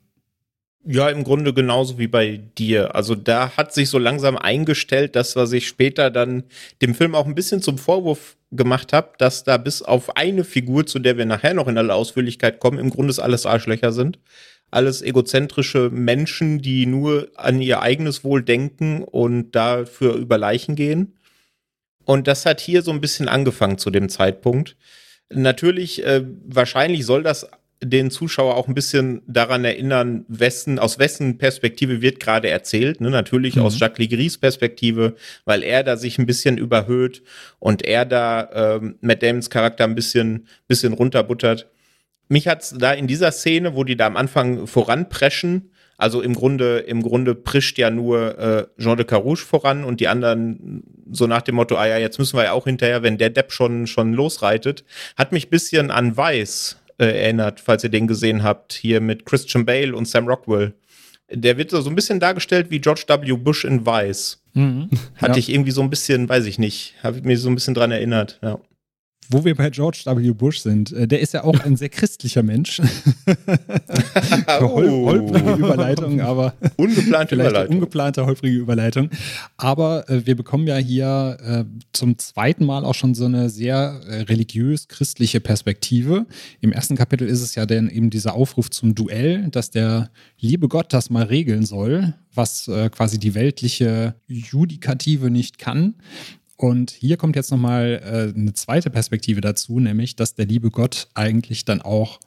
Ja, 0.85 1.09
im 1.09 1.25
Grunde 1.25 1.53
genauso 1.53 1.99
wie 1.99 2.07
bei 2.07 2.37
dir. 2.57 2.95
Also 2.95 3.13
da 3.13 3.57
hat 3.57 3.73
sich 3.73 3.89
so 3.89 3.99
langsam 3.99 4.37
eingestellt, 4.37 5.17
dass 5.17 5.35
was 5.35 5.51
ich 5.51 5.67
später 5.67 6.09
dann 6.09 6.45
dem 6.81 6.95
Film 6.95 7.15
auch 7.15 7.25
ein 7.25 7.35
bisschen 7.35 7.61
zum 7.61 7.77
Vorwurf 7.77 8.37
gemacht 8.51 8.93
habe, 8.93 9.09
dass 9.17 9.43
da 9.43 9.57
bis 9.57 9.81
auf 9.81 10.15
eine 10.15 10.45
Figur, 10.45 10.85
zu 10.85 10.99
der 10.99 11.17
wir 11.17 11.25
nachher 11.25 11.53
noch 11.53 11.67
in 11.67 11.77
aller 11.77 11.95
Ausführlichkeit 11.95 12.61
kommen, 12.61 12.79
im 12.79 12.91
Grunde 12.91 13.21
alles 13.21 13.45
Arschlöcher 13.45 13.91
sind. 13.91 14.19
Alles 14.71 15.01
egozentrische 15.01 15.89
Menschen, 15.89 16.61
die 16.61 16.85
nur 16.85 17.27
an 17.35 17.61
ihr 17.61 17.81
eigenes 17.81 18.23
Wohl 18.23 18.41
denken 18.41 19.03
und 19.03 19.51
dafür 19.51 20.13
über 20.13 20.37
Leichen 20.37 20.75
gehen. 20.77 21.17
Und 22.05 22.25
das 22.25 22.45
hat 22.45 22.61
hier 22.61 22.83
so 22.83 22.91
ein 22.91 23.01
bisschen 23.01 23.27
angefangen 23.27 23.79
zu 23.79 23.89
dem 23.89 24.07
Zeitpunkt. 24.07 24.77
Natürlich, 25.29 26.05
äh, 26.05 26.23
wahrscheinlich 26.45 27.05
soll 27.05 27.21
das 27.21 27.49
den 27.83 28.09
Zuschauer 28.09 28.55
auch 28.55 28.67
ein 28.67 28.73
bisschen 28.73 29.21
daran 29.27 29.65
erinnern, 29.65 30.25
wessen, 30.27 30.79
aus 30.79 30.97
wessen 30.97 31.37
Perspektive 31.37 32.01
wird 32.01 32.19
gerade 32.19 32.49
erzählt. 32.49 33.01
Ne? 33.01 33.09
Natürlich 33.09 33.57
mhm. 33.57 33.63
aus 33.63 33.79
Jacques 33.79 33.99
Legris 33.99 34.37
Perspektive, 34.37 35.15
weil 35.43 35.63
er 35.63 35.83
da 35.83 35.97
sich 35.97 36.17
ein 36.17 36.25
bisschen 36.25 36.57
überhöht 36.57 37.21
und 37.59 37.83
er 37.83 38.05
da 38.05 38.77
ähm, 38.77 38.95
Matt 39.01 39.23
Damons 39.23 39.49
Charakter 39.49 39.83
ein 39.83 39.95
bisschen, 39.95 40.47
bisschen 40.67 40.93
runterbuttert. 40.93 41.69
Mich 42.27 42.47
hat's 42.47 42.73
da 42.77 42.93
in 42.93 43.07
dieser 43.07 43.31
Szene, 43.31 43.75
wo 43.75 43.83
die 43.83 43.97
da 43.97 44.07
am 44.07 44.17
Anfang 44.17 44.67
voranpreschen, 44.67 45.71
also 45.97 46.21
im 46.21 46.33
Grunde, 46.33 46.79
im 46.79 47.03
Grunde 47.03 47.35
prischt 47.35 47.77
ja 47.77 47.89
nur 47.89 48.37
äh, 48.39 48.81
Jean 48.81 48.97
de 48.97 49.05
Carouche 49.05 49.45
voran 49.45 49.83
und 49.83 49.99
die 49.99 50.07
anderen 50.07 50.83
so 51.11 51.27
nach 51.27 51.41
dem 51.41 51.55
Motto, 51.55 51.75
ah 51.75 51.85
ja, 51.85 51.97
jetzt 51.97 52.19
müssen 52.19 52.37
wir 52.37 52.45
ja 52.45 52.51
auch 52.51 52.65
hinterher, 52.65 53.03
wenn 53.03 53.17
der 53.17 53.29
Depp 53.29 53.51
schon, 53.51 53.85
schon 53.85 54.13
losreitet, 54.13 54.83
hat 55.15 55.31
mich 55.31 55.49
bisschen 55.49 55.91
an 55.91 56.17
Weiß 56.17 56.77
äh, 56.97 57.05
erinnert, 57.05 57.59
falls 57.59 57.83
ihr 57.83 57.89
den 57.89 58.07
gesehen 58.07 58.43
habt, 58.43 58.73
hier 58.73 59.01
mit 59.01 59.25
Christian 59.25 59.65
Bale 59.65 59.95
und 59.95 60.07
Sam 60.07 60.27
Rockwell. 60.27 60.73
Der 61.31 61.57
wird 61.57 61.71
so 61.71 61.89
ein 61.89 61.95
bisschen 61.95 62.19
dargestellt 62.19 62.69
wie 62.69 62.79
George 62.79 63.03
W. 63.07 63.33
Bush 63.33 63.65
in 63.65 63.85
Weiß. 63.85 64.43
Mhm. 64.53 64.89
Hatte 65.15 65.33
ja. 65.33 65.37
ich 65.37 65.49
irgendwie 65.49 65.71
so 65.71 65.81
ein 65.81 65.89
bisschen, 65.89 66.29
weiß 66.29 66.45
ich 66.45 66.59
nicht, 66.59 66.95
habe 67.01 67.17
ich 67.17 67.23
mir 67.23 67.37
so 67.37 67.49
ein 67.49 67.55
bisschen 67.55 67.73
dran 67.73 67.91
erinnert, 67.91 68.39
ja 68.41 68.59
wo 69.29 69.43
wir 69.45 69.55
bei 69.55 69.69
George 69.69 70.03
W. 70.05 70.31
Bush 70.31 70.59
sind, 70.59 70.91
äh, 70.91 71.07
der 71.07 71.19
ist 71.19 71.33
ja 71.33 71.43
auch 71.43 71.59
ein 71.61 71.75
sehr 71.75 71.89
christlicher 71.89 72.43
Mensch. 72.43 72.81
Hol 74.59 74.89
oh. 74.89 75.05
holprige 75.07 75.53
Überleitung, 75.53 76.21
aber 76.21 76.53
ungeplante 76.77 77.35
Überleitung. 77.35 77.75
Ungeplante, 77.75 78.25
holprige 78.25 78.57
Überleitung. 78.57 79.09
Aber 79.57 80.09
äh, 80.09 80.25
wir 80.25 80.35
bekommen 80.35 80.67
ja 80.67 80.77
hier 80.77 81.37
äh, 81.41 81.63
zum 81.93 82.17
zweiten 82.17 82.65
Mal 82.65 82.85
auch 82.85 82.95
schon 82.95 83.15
so 83.15 83.25
eine 83.25 83.49
sehr 83.49 84.01
äh, 84.07 84.21
religiös-christliche 84.21 85.39
Perspektive. 85.39 86.25
Im 86.61 86.71
ersten 86.71 86.95
Kapitel 86.95 87.27
ist 87.27 87.41
es 87.41 87.55
ja 87.55 87.65
dann 87.65 87.89
eben 87.89 88.09
dieser 88.09 88.33
Aufruf 88.33 88.69
zum 88.69 88.95
Duell, 88.95 89.49
dass 89.49 89.71
der 89.71 90.09
liebe 90.39 90.67
Gott 90.67 90.93
das 90.93 91.09
mal 91.09 91.23
regeln 91.23 91.65
soll, 91.65 92.13
was 92.33 92.67
äh, 92.67 92.89
quasi 92.89 93.19
die 93.19 93.33
weltliche 93.33 94.15
Judikative 94.27 95.29
nicht 95.29 95.57
kann. 95.57 95.95
Und 96.57 96.91
hier 96.91 97.17
kommt 97.17 97.35
jetzt 97.35 97.51
nochmal 97.51 98.01
äh, 98.03 98.37
eine 98.37 98.53
zweite 98.53 98.89
Perspektive 98.89 99.41
dazu, 99.41 99.79
nämlich, 99.79 100.15
dass 100.15 100.35
der 100.35 100.45
liebe 100.45 100.71
Gott 100.71 101.09
eigentlich 101.13 101.65
dann 101.65 101.81
auch 101.81 102.19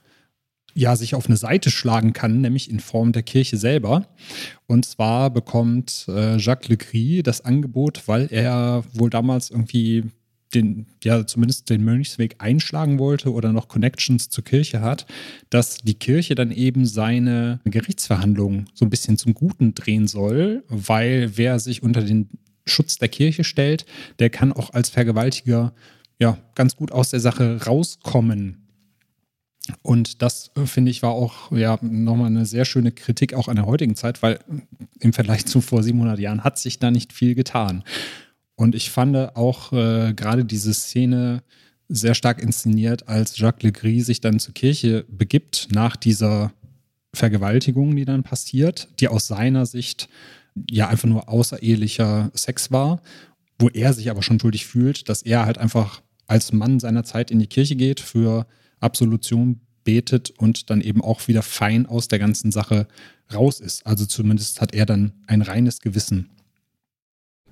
ja, 0.75 0.95
sich 0.95 1.15
auf 1.15 1.25
eine 1.25 1.37
Seite 1.37 1.71
schlagen 1.71 2.13
kann, 2.13 2.41
nämlich 2.41 2.69
in 2.69 2.79
Form 2.79 3.11
der 3.11 3.23
Kirche 3.23 3.57
selber. 3.57 4.07
Und 4.67 4.85
zwar 4.85 5.31
bekommt 5.31 6.05
äh, 6.07 6.37
Jacques 6.37 6.69
Legris 6.69 7.23
das 7.23 7.43
Angebot, 7.43 8.07
weil 8.07 8.27
er 8.31 8.83
wohl 8.93 9.09
damals 9.09 9.49
irgendwie 9.49 10.03
den, 10.53 10.87
ja, 11.03 11.25
zumindest 11.27 11.69
den 11.69 11.83
Mönchsweg 11.83 12.35
einschlagen 12.39 12.97
wollte 12.97 13.31
oder 13.31 13.53
noch 13.53 13.67
Connections 13.67 14.29
zur 14.29 14.43
Kirche 14.43 14.81
hat, 14.81 15.05
dass 15.49 15.77
die 15.77 15.93
Kirche 15.93 16.33
dann 16.35 16.51
eben 16.51 16.85
seine 16.85 17.59
Gerichtsverhandlungen 17.65 18.67
so 18.73 18.85
ein 18.85 18.89
bisschen 18.89 19.17
zum 19.17 19.33
Guten 19.33 19.75
drehen 19.75 20.07
soll, 20.07 20.63
weil 20.67 21.37
wer 21.37 21.59
sich 21.59 21.83
unter 21.83 22.01
den 22.01 22.29
Schutz 22.69 22.97
der 22.97 23.09
Kirche 23.09 23.43
stellt, 23.43 23.85
der 24.19 24.29
kann 24.29 24.53
auch 24.53 24.73
als 24.73 24.89
Vergewaltiger 24.89 25.73
ja 26.19 26.37
ganz 26.55 26.75
gut 26.75 26.91
aus 26.91 27.09
der 27.09 27.19
Sache 27.19 27.65
rauskommen. 27.65 28.65
Und 29.81 30.21
das, 30.21 30.51
äh, 30.55 30.65
finde 30.65 30.91
ich, 30.91 31.01
war 31.03 31.11
auch 31.11 31.51
ja 31.51 31.77
nochmal 31.81 32.27
eine 32.27 32.45
sehr 32.45 32.65
schöne 32.65 32.91
Kritik 32.91 33.33
auch 33.33 33.47
an 33.47 33.55
der 33.55 33.65
heutigen 33.65 33.95
Zeit, 33.95 34.21
weil 34.23 34.39
im 34.99 35.13
Vergleich 35.13 35.45
zu 35.45 35.61
vor 35.61 35.83
700 35.83 36.19
Jahren 36.19 36.43
hat 36.43 36.57
sich 36.57 36.79
da 36.79 36.91
nicht 36.91 37.13
viel 37.13 37.35
getan. 37.35 37.83
Und 38.55 38.75
ich 38.75 38.89
fand 38.89 39.15
auch 39.15 39.71
äh, 39.71 40.13
gerade 40.13 40.43
diese 40.43 40.73
Szene 40.73 41.43
sehr 41.87 42.13
stark 42.13 42.41
inszeniert, 42.41 43.07
als 43.07 43.37
Jacques 43.37 43.63
Legris 43.63 44.05
sich 44.05 44.21
dann 44.21 44.39
zur 44.39 44.53
Kirche 44.53 45.05
begibt 45.07 45.69
nach 45.71 45.95
dieser 45.95 46.51
Vergewaltigung, 47.13 47.95
die 47.95 48.05
dann 48.05 48.23
passiert, 48.23 48.89
die 48.99 49.07
aus 49.07 49.27
seiner 49.27 49.65
Sicht 49.65 50.09
ja 50.69 50.87
einfach 50.87 51.07
nur 51.07 51.29
außerehelicher 51.29 52.31
Sex 52.33 52.71
war, 52.71 53.01
wo 53.57 53.69
er 53.69 53.93
sich 53.93 54.09
aber 54.09 54.23
schon 54.23 54.39
schuldig 54.39 54.65
fühlt, 54.65 55.09
dass 55.09 55.21
er 55.21 55.45
halt 55.45 55.57
einfach 55.57 56.01
als 56.27 56.51
Mann 56.53 56.79
seiner 56.79 57.03
Zeit 57.03 57.31
in 57.31 57.39
die 57.39 57.47
Kirche 57.47 57.75
geht, 57.75 57.99
für 57.99 58.45
Absolution 58.79 59.61
betet 59.83 60.29
und 60.31 60.69
dann 60.69 60.81
eben 60.81 61.01
auch 61.01 61.27
wieder 61.27 61.41
fein 61.41 61.85
aus 61.85 62.07
der 62.07 62.19
ganzen 62.19 62.51
Sache 62.51 62.87
raus 63.33 63.59
ist. 63.59 63.85
Also 63.85 64.05
zumindest 64.05 64.61
hat 64.61 64.73
er 64.73 64.85
dann 64.85 65.13
ein 65.27 65.41
reines 65.41 65.81
Gewissen. 65.81 66.29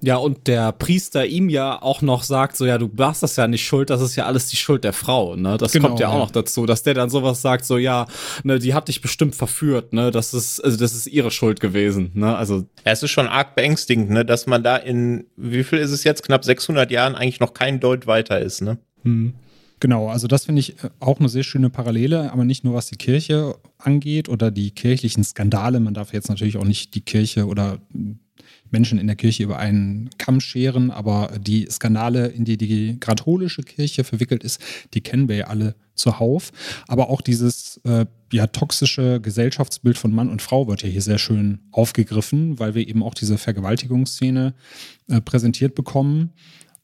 Ja, 0.01 0.17
und 0.17 0.47
der 0.47 0.71
Priester 0.73 1.25
ihm 1.25 1.49
ja 1.49 1.81
auch 1.81 2.01
noch 2.01 2.23
sagt, 2.23 2.55
so 2.55 2.65
ja, 2.65 2.77
du 2.77 2.89
warst 2.93 3.23
das 3.23 3.35
ja 3.35 3.47
nicht 3.47 3.65
schuld, 3.65 3.89
das 3.89 4.01
ist 4.01 4.15
ja 4.15 4.25
alles 4.25 4.47
die 4.47 4.55
Schuld 4.55 4.83
der 4.83 4.93
Frau, 4.93 5.35
ne? 5.35 5.57
Das 5.57 5.71
genau, 5.71 5.87
kommt 5.87 5.99
ja, 5.99 6.09
ja, 6.09 6.13
auch 6.13 6.19
noch 6.19 6.31
dazu, 6.31 6.65
dass 6.65 6.83
der 6.83 6.93
dann 6.93 7.09
sowas 7.09 7.41
sagt, 7.41 7.65
so 7.65 7.77
ja, 7.77 8.05
ne, 8.43 8.59
die 8.59 8.73
hat 8.73 8.89
dich 8.89 9.01
bestimmt 9.01 9.35
verführt, 9.35 9.93
ne? 9.93 10.11
Das 10.11 10.33
ist, 10.33 10.59
also 10.59 10.77
das 10.77 10.93
ist 10.93 11.07
ihre 11.07 11.31
Schuld 11.31 11.59
gewesen, 11.59 12.11
ne? 12.13 12.35
Also. 12.35 12.65
Ja, 12.85 12.91
es 12.91 13.01
ist 13.01 13.11
schon 13.11 13.27
arg 13.27 13.55
beängstigend, 13.55 14.11
ne? 14.11 14.23
Dass 14.23 14.45
man 14.45 14.63
da 14.63 14.77
in, 14.77 15.25
wie 15.35 15.63
viel 15.63 15.79
ist 15.79 15.91
es 15.91 16.03
jetzt, 16.03 16.23
knapp 16.23 16.45
600 16.45 16.91
Jahren 16.91 17.15
eigentlich 17.15 17.39
noch 17.39 17.53
kein 17.53 17.79
Deut 17.79 18.05
weiter 18.05 18.39
ist, 18.39 18.61
ne? 18.61 18.77
Hm. 19.03 19.33
Genau, 19.79 20.09
also 20.09 20.27
das 20.27 20.45
finde 20.45 20.59
ich 20.59 20.83
äh, 20.83 20.89
auch 20.99 21.19
eine 21.19 21.29
sehr 21.29 21.43
schöne 21.43 21.69
Parallele, 21.69 22.31
aber 22.31 22.45
nicht 22.45 22.63
nur 22.63 22.73
was 22.73 22.87
die 22.87 22.97
Kirche 22.97 23.55
angeht 23.77 24.27
oder 24.29 24.51
die 24.51 24.71
kirchlichen 24.71 25.23
Skandale. 25.23 25.79
Man 25.79 25.93
darf 25.93 26.13
jetzt 26.13 26.29
natürlich 26.29 26.57
auch 26.57 26.65
nicht 26.65 26.95
die 26.95 27.01
Kirche 27.01 27.45
oder 27.45 27.79
Menschen 28.71 28.99
in 28.99 29.07
der 29.07 29.15
Kirche 29.15 29.43
über 29.43 29.57
einen 29.57 30.09
Kamm 30.17 30.39
scheren, 30.39 30.91
aber 30.91 31.31
die 31.39 31.67
Skandale, 31.69 32.27
in 32.27 32.45
die 32.45 32.57
die 32.57 32.97
katholische 32.99 33.63
Kirche 33.63 34.03
verwickelt 34.03 34.43
ist, 34.43 34.61
die 34.93 35.01
kennen 35.01 35.27
wir 35.29 35.35
ja 35.35 35.47
alle 35.47 35.75
zuhauf. 35.95 36.51
Aber 36.87 37.09
auch 37.09 37.21
dieses 37.21 37.81
äh, 37.83 38.05
ja, 38.31 38.47
toxische 38.47 39.19
Gesellschaftsbild 39.21 39.97
von 39.97 40.13
Mann 40.13 40.29
und 40.29 40.41
Frau 40.41 40.67
wird 40.67 40.83
ja 40.83 40.89
hier 40.89 41.01
sehr 41.01 41.17
schön 41.17 41.59
aufgegriffen, 41.71 42.59
weil 42.59 42.75
wir 42.75 42.87
eben 42.87 43.03
auch 43.03 43.13
diese 43.13 43.37
Vergewaltigungsszene 43.37 44.53
äh, 45.09 45.21
präsentiert 45.21 45.75
bekommen. 45.75 46.31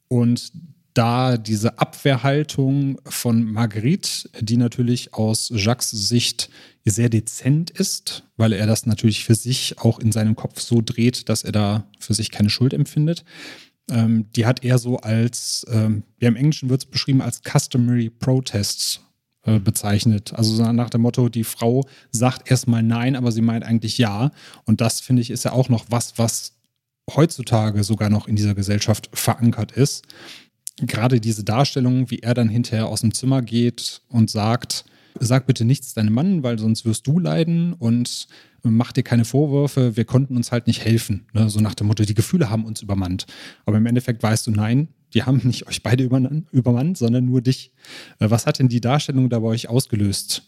Und 0.08 0.52
da 0.94 1.38
diese 1.38 1.80
Abwehrhaltung 1.80 3.00
von 3.06 3.44
Marguerite, 3.44 4.30
die 4.40 4.58
natürlich 4.58 5.14
aus 5.14 5.52
Jacques 5.54 5.90
Sicht 5.90 6.50
sehr 6.86 7.10
dezent 7.10 7.70
ist, 7.70 8.24
weil 8.38 8.54
er 8.54 8.68
das 8.68 8.86
natürlich 8.86 9.24
für 9.24 9.36
sich 9.36 9.80
auch 9.80 10.00
in 10.00 10.12
seinem 10.12 10.36
Kopf 10.36 10.60
so 10.60 10.82
dreht, 10.84 11.30
dass 11.30 11.44
er 11.44 11.52
da 11.52 11.88
für 12.00 12.14
sich 12.14 12.32
keine 12.32 12.50
Schuld 12.50 12.74
empfindet. 12.74 13.24
Ähm, 13.90 14.28
die 14.36 14.46
hat 14.46 14.64
er 14.64 14.78
so 14.78 14.98
als, 14.98 15.66
ähm, 15.72 16.04
ja 16.20 16.28
im 16.28 16.36
Englischen 16.36 16.70
wird 16.70 16.84
es 16.84 16.90
beschrieben 16.90 17.22
als 17.22 17.42
customary 17.42 18.10
protests 18.10 19.02
äh, 19.46 19.60
bezeichnet. 19.60 20.34
Also 20.34 20.72
nach 20.72 20.90
dem 20.90 21.02
Motto, 21.02 21.30
die 21.30 21.44
Frau 21.44 21.86
sagt 22.12 22.50
erstmal 22.50 22.84
nein, 22.84 23.16
aber 23.16 23.32
sie 23.32 23.42
meint 23.42 23.64
eigentlich 23.64 23.98
ja. 23.98 24.32
Und 24.66 24.80
das 24.82 25.00
finde 25.02 25.22
ich 25.22 25.32
ist 25.32 25.46
ja 25.46 25.54
auch 25.54 25.70
noch 25.70 25.86
was, 25.90 26.18
was 26.18 26.54
heutzutage 27.14 27.84
sogar 27.84 28.10
noch 28.10 28.28
in 28.28 28.36
dieser 28.36 28.56
Gesellschaft 28.56 29.10
verankert 29.14 29.74
ist 29.74 30.06
gerade 30.82 31.20
diese 31.20 31.44
Darstellung, 31.44 32.10
wie 32.10 32.20
er 32.20 32.34
dann 32.34 32.50
hinterher 32.50 32.88
aus 32.88 33.02
dem 33.02 33.14
Zimmer 33.14 33.42
geht 33.42 34.02
und 34.10 34.30
sagt, 34.30 34.86
sag 35.20 35.46
bitte 35.46 35.66
nichts 35.66 35.94
deinem 35.94 36.14
Mann, 36.14 36.44
weil 36.44 36.58
sonst 36.60 36.86
wirst 36.86 37.06
du 37.08 37.20
leiden 37.20 37.74
und 37.74 38.28
mach 38.64 38.92
dir 38.92 39.04
keine 39.04 39.26
Vorwürfe, 39.26 39.98
wir 39.98 40.06
konnten 40.06 40.38
uns 40.38 40.52
halt 40.52 40.68
nicht 40.68 40.84
helfen. 40.84 41.28
Ne? 41.34 41.50
So 41.50 41.60
nach 41.60 41.76
dem 41.76 41.88
Motto, 41.88 42.04
die 42.04 42.14
Gefühle 42.14 42.50
haben 42.50 42.66
uns 42.66 42.82
übermannt. 42.82 43.26
Aber 43.66 43.78
im 43.78 43.86
Endeffekt 43.86 44.24
weißt 44.24 44.48
du, 44.48 44.52
nein, 44.52 44.88
die 45.14 45.24
haben 45.24 45.42
nicht 45.44 45.68
euch 45.68 45.84
beide 45.84 46.04
übermannt, 46.04 46.98
sondern 46.98 47.26
nur 47.26 47.42
dich. 47.42 47.72
Äh, 48.20 48.30
was 48.30 48.46
hat 48.46 48.60
denn 48.60 48.70
die 48.70 48.82
Darstellung 48.82 49.30
da 49.30 49.40
bei 49.40 49.48
euch 49.48 49.70
ausgelöst? 49.70 50.44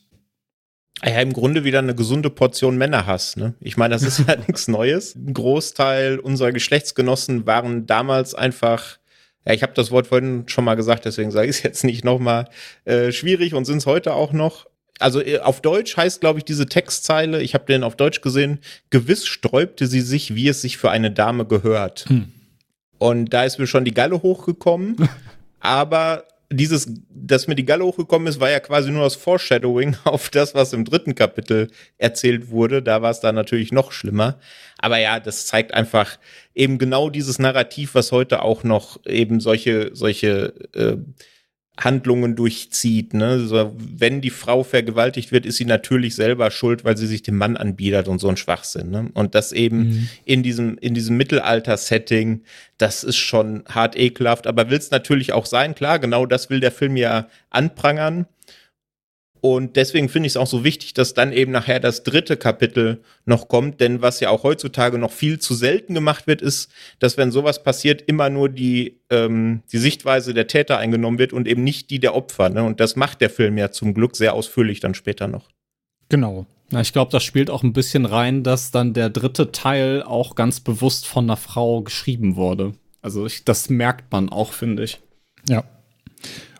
Ja, 1.04 1.20
im 1.20 1.34
Grunde 1.34 1.66
wieder 1.66 1.80
eine 1.80 1.94
gesunde 1.94 2.30
Portion 2.30 2.78
Männerhass. 2.78 3.36
Ne? 3.36 3.54
Ich 3.60 3.76
meine, 3.76 3.94
das 3.94 4.04
ist 4.04 4.28
ja 4.28 4.36
nichts 4.48 4.68
Neues. 4.68 5.16
Ein 5.16 5.34
Großteil 5.34 6.20
unserer 6.20 6.54
Geschlechtsgenossen 6.54 7.46
waren 7.46 7.86
damals 7.86 8.34
einfach 8.34 8.98
ja, 9.46 9.54
ich 9.54 9.64
habe 9.64 9.74
das 9.74 9.92
Wort 9.92 10.08
vorhin 10.08 10.44
schon 10.48 10.66
mal 10.66 10.76
gesagt, 10.76 11.06
deswegen 11.06 11.32
sage 11.32 11.50
ich 11.50 11.58
es 11.58 11.64
jetzt 11.64 11.84
nicht 11.84 12.04
nochmal, 12.04 12.50
äh, 12.86 13.12
schwierig 13.12 13.54
und 13.54 13.66
sind 13.66 13.78
es 13.78 13.86
heute 13.86 14.14
auch 14.14 14.34
noch. 14.34 14.66
Also 15.00 15.22
äh, 15.22 15.40
auf 15.40 15.62
Deutsch 15.62 15.98
heißt, 15.98 16.22
glaube 16.22 16.40
ich, 16.40 16.46
diese 16.46 16.66
Textzeile, 16.66 17.42
ich 17.42 17.54
habe 17.54 17.66
den 17.66 17.84
auf 17.84 17.96
Deutsch 17.96 18.22
gesehen, 18.22 18.60
gewiss 18.90 19.28
sträubte 19.28 19.88
sie 19.88 20.02
sich, 20.02 20.36
wie 20.36 20.48
es 20.48 20.62
sich 20.62 20.78
für 20.78 20.90
eine 20.90 21.12
Dame 21.12 21.46
gehört. 21.46 22.06
Hm. 22.08 22.32
Und 22.98 23.34
da 23.34 23.44
ist 23.44 23.60
mir 23.60 23.68
schon 23.68 23.86
die 23.86 23.94
Galle 23.94 24.22
hochgekommen. 24.22 25.10
aber 25.60 26.26
dieses, 26.52 26.88
dass 27.10 27.48
mir 27.48 27.56
die 27.56 27.66
Galle 27.66 27.84
hochgekommen 27.84 28.28
ist, 28.28 28.40
war 28.40 28.50
ja 28.50 28.60
quasi 28.60 28.92
nur 28.92 29.04
das 29.04 29.16
Foreshadowing 29.16 29.96
auf 30.04 30.30
das, 30.30 30.56
was 30.56 30.74
im 30.74 30.86
dritten 30.86 31.16
Kapitel 31.16 31.70
erzählt 31.98 32.50
wurde. 32.50 32.82
Da 32.82 33.02
war 33.02 33.12
es 33.12 33.20
dann 33.20 33.36
natürlich 33.36 33.72
noch 33.72 33.92
schlimmer. 33.92 34.40
Aber 34.86 35.00
ja, 35.00 35.20
das 35.20 35.48
zeigt 35.48 35.74
einfach 35.74 36.20
eben 36.54 36.78
genau 36.78 37.10
dieses 37.10 37.40
Narrativ, 37.40 37.96
was 37.96 38.12
heute 38.12 38.44
auch 38.44 38.64
noch 38.64 39.04
eben 39.08 39.40
solche, 39.40 39.90
solche 39.96 40.54
äh, 40.76 40.98
Handlungen 41.76 42.36
durchzieht. 42.36 43.16
Ne? 43.16 43.40
So, 43.40 43.76
wenn 43.76 44.22
die 44.22 44.30
Frau 44.30 44.62
vergewaltigt 44.62 45.32
wird, 45.32 45.48
ist 45.48 45.58
sie 45.58 45.66
natürlich 45.66 46.14
selber 46.14 46.52
schuld, 46.52 46.86
weil 46.86 46.98
sie 46.98 47.08
sich 47.08 47.24
dem 47.24 47.36
Mann 47.36 47.58
anbietet 47.58 48.08
und 48.08 48.20
so 48.20 48.30
ein 48.30 48.38
Schwachsinn. 48.38 48.92
Ne? 48.92 49.10
Und 49.16 49.34
das 49.34 49.54
eben 49.54 49.78
mhm. 49.80 50.10
in 50.24 50.44
diesem, 50.44 50.78
in 50.78 50.94
diesem 50.94 51.18
Mittelalter-Setting, 51.18 52.44
das 52.78 53.04
ist 53.04 53.18
schon 53.18 53.64
hart 53.68 53.98
ekelhaft, 53.98 54.46
aber 54.46 54.70
will 54.70 54.78
es 54.78 54.92
natürlich 54.92 55.34
auch 55.34 55.48
sein. 55.48 55.74
Klar, 55.74 55.98
genau 55.98 56.28
das 56.28 56.52
will 56.52 56.60
der 56.60 56.72
Film 56.72 56.96
ja 56.96 57.28
anprangern. 57.50 58.28
Und 59.48 59.76
deswegen 59.76 60.10
finde 60.10 60.26
ich 60.26 60.32
es 60.32 60.38
auch 60.38 60.48
so 60.48 60.64
wichtig, 60.64 60.96
dass 60.96 61.14
dann 61.14 61.32
eben 61.32 61.52
nachher 61.52 61.80
das 61.80 62.02
dritte 62.02 62.36
Kapitel 62.36 63.04
noch 63.26 63.48
kommt. 63.48 63.80
Denn 63.80 64.02
was 64.02 64.20
ja 64.20 64.32
auch 64.32 64.42
heutzutage 64.42 64.98
noch 64.98 65.12
viel 65.12 65.38
zu 65.38 65.54
selten 65.54 65.94
gemacht 65.94 66.26
wird, 66.26 66.42
ist, 66.42 66.72
dass 66.98 67.16
wenn 67.16 67.30
sowas 67.30 67.62
passiert, 67.62 68.02
immer 68.02 68.32
nur 68.32 68.50
die, 68.50 69.02
ähm, 69.12 69.62
die 69.72 69.78
Sichtweise 69.78 70.34
der 70.34 70.48
Täter 70.48 70.80
eingenommen 70.80 71.20
wird 71.20 71.32
und 71.32 71.48
eben 71.48 71.64
nicht 71.64 71.92
die 71.92 72.00
der 72.00 72.16
Opfer. 72.16 72.50
Ne? 72.50 72.64
Und 72.64 72.80
das 72.80 72.96
macht 72.96 73.22
der 73.22 73.30
Film 73.30 73.60
ja 73.60 73.70
zum 73.70 73.94
Glück 73.94 74.16
sehr 74.16 74.34
ausführlich 74.34 74.80
dann 74.80 74.96
später 74.96 75.28
noch. 75.28 75.48
Genau. 76.10 76.48
Na, 76.72 76.82
ich 76.82 76.92
glaube, 76.92 77.12
das 77.12 77.24
spielt 77.24 77.52
auch 77.52 77.62
ein 77.62 77.74
bisschen 77.74 78.06
rein, 78.06 78.42
dass 78.42 78.72
dann 78.72 78.96
der 78.96 79.12
dritte 79.12 79.52
Teil 79.52 80.02
auch 80.02 80.34
ganz 80.34 80.60
bewusst 80.60 81.06
von 81.06 81.26
einer 81.26 81.38
Frau 81.38 81.84
geschrieben 81.84 82.36
wurde. 82.36 82.74
Also 83.04 83.28
ich, 83.28 83.46
das 83.46 83.70
merkt 83.70 84.12
man 84.12 84.30
auch, 84.30 84.54
finde 84.54 84.86
ich. 84.86 84.98
Ja 85.48 85.66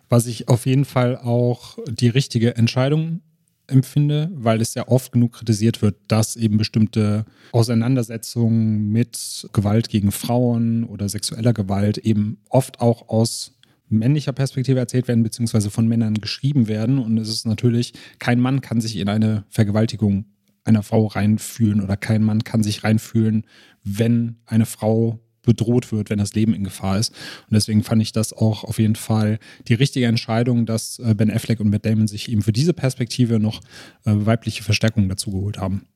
was 0.08 0.26
ich 0.26 0.48
auf 0.48 0.66
jeden 0.66 0.84
Fall 0.84 1.16
auch 1.16 1.78
die 1.88 2.08
richtige 2.08 2.56
Entscheidung 2.56 3.20
empfinde, 3.68 4.30
weil 4.32 4.60
es 4.60 4.74
ja 4.74 4.86
oft 4.88 5.12
genug 5.12 5.32
kritisiert 5.32 5.82
wird, 5.82 5.96
dass 6.08 6.36
eben 6.36 6.56
bestimmte 6.56 7.24
Auseinandersetzungen 7.52 8.90
mit 8.90 9.48
Gewalt 9.52 9.88
gegen 9.88 10.12
Frauen 10.12 10.84
oder 10.84 11.08
sexueller 11.08 11.52
Gewalt 11.52 11.98
eben 11.98 12.38
oft 12.48 12.80
auch 12.80 13.08
aus 13.08 13.52
männlicher 13.88 14.32
Perspektive 14.32 14.78
erzählt 14.78 15.08
werden, 15.08 15.22
beziehungsweise 15.22 15.70
von 15.70 15.86
Männern 15.86 16.14
geschrieben 16.14 16.68
werden. 16.68 16.98
Und 16.98 17.18
es 17.18 17.28
ist 17.28 17.46
natürlich, 17.46 17.92
kein 18.18 18.40
Mann 18.40 18.60
kann 18.60 18.80
sich 18.80 18.96
in 18.96 19.08
eine 19.08 19.44
Vergewaltigung 19.48 20.26
einer 20.64 20.82
Frau 20.82 21.06
reinfühlen 21.06 21.80
oder 21.80 21.96
kein 21.96 22.24
Mann 22.24 22.42
kann 22.42 22.62
sich 22.62 22.82
reinfühlen, 22.82 23.46
wenn 23.84 24.36
eine 24.46 24.66
Frau 24.66 25.20
bedroht 25.46 25.90
wird, 25.90 26.10
wenn 26.10 26.18
das 26.18 26.34
Leben 26.34 26.52
in 26.52 26.64
Gefahr 26.64 26.98
ist. 26.98 27.10
Und 27.10 27.54
deswegen 27.54 27.82
fand 27.82 28.02
ich 28.02 28.12
das 28.12 28.34
auch 28.34 28.64
auf 28.64 28.78
jeden 28.78 28.96
Fall 28.96 29.38
die 29.68 29.74
richtige 29.74 30.06
Entscheidung, 30.06 30.66
dass 30.66 30.98
äh, 30.98 31.14
Ben 31.14 31.30
Affleck 31.30 31.60
und 31.60 31.70
Matt 31.70 31.86
Damon 31.86 32.06
sich 32.06 32.30
eben 32.30 32.42
für 32.42 32.52
diese 32.52 32.74
Perspektive 32.74 33.40
noch 33.40 33.62
äh, 34.04 34.12
weibliche 34.12 34.62
Verstärkung 34.62 35.08
dazu 35.08 35.30
geholt 35.30 35.56
haben. 35.56 35.86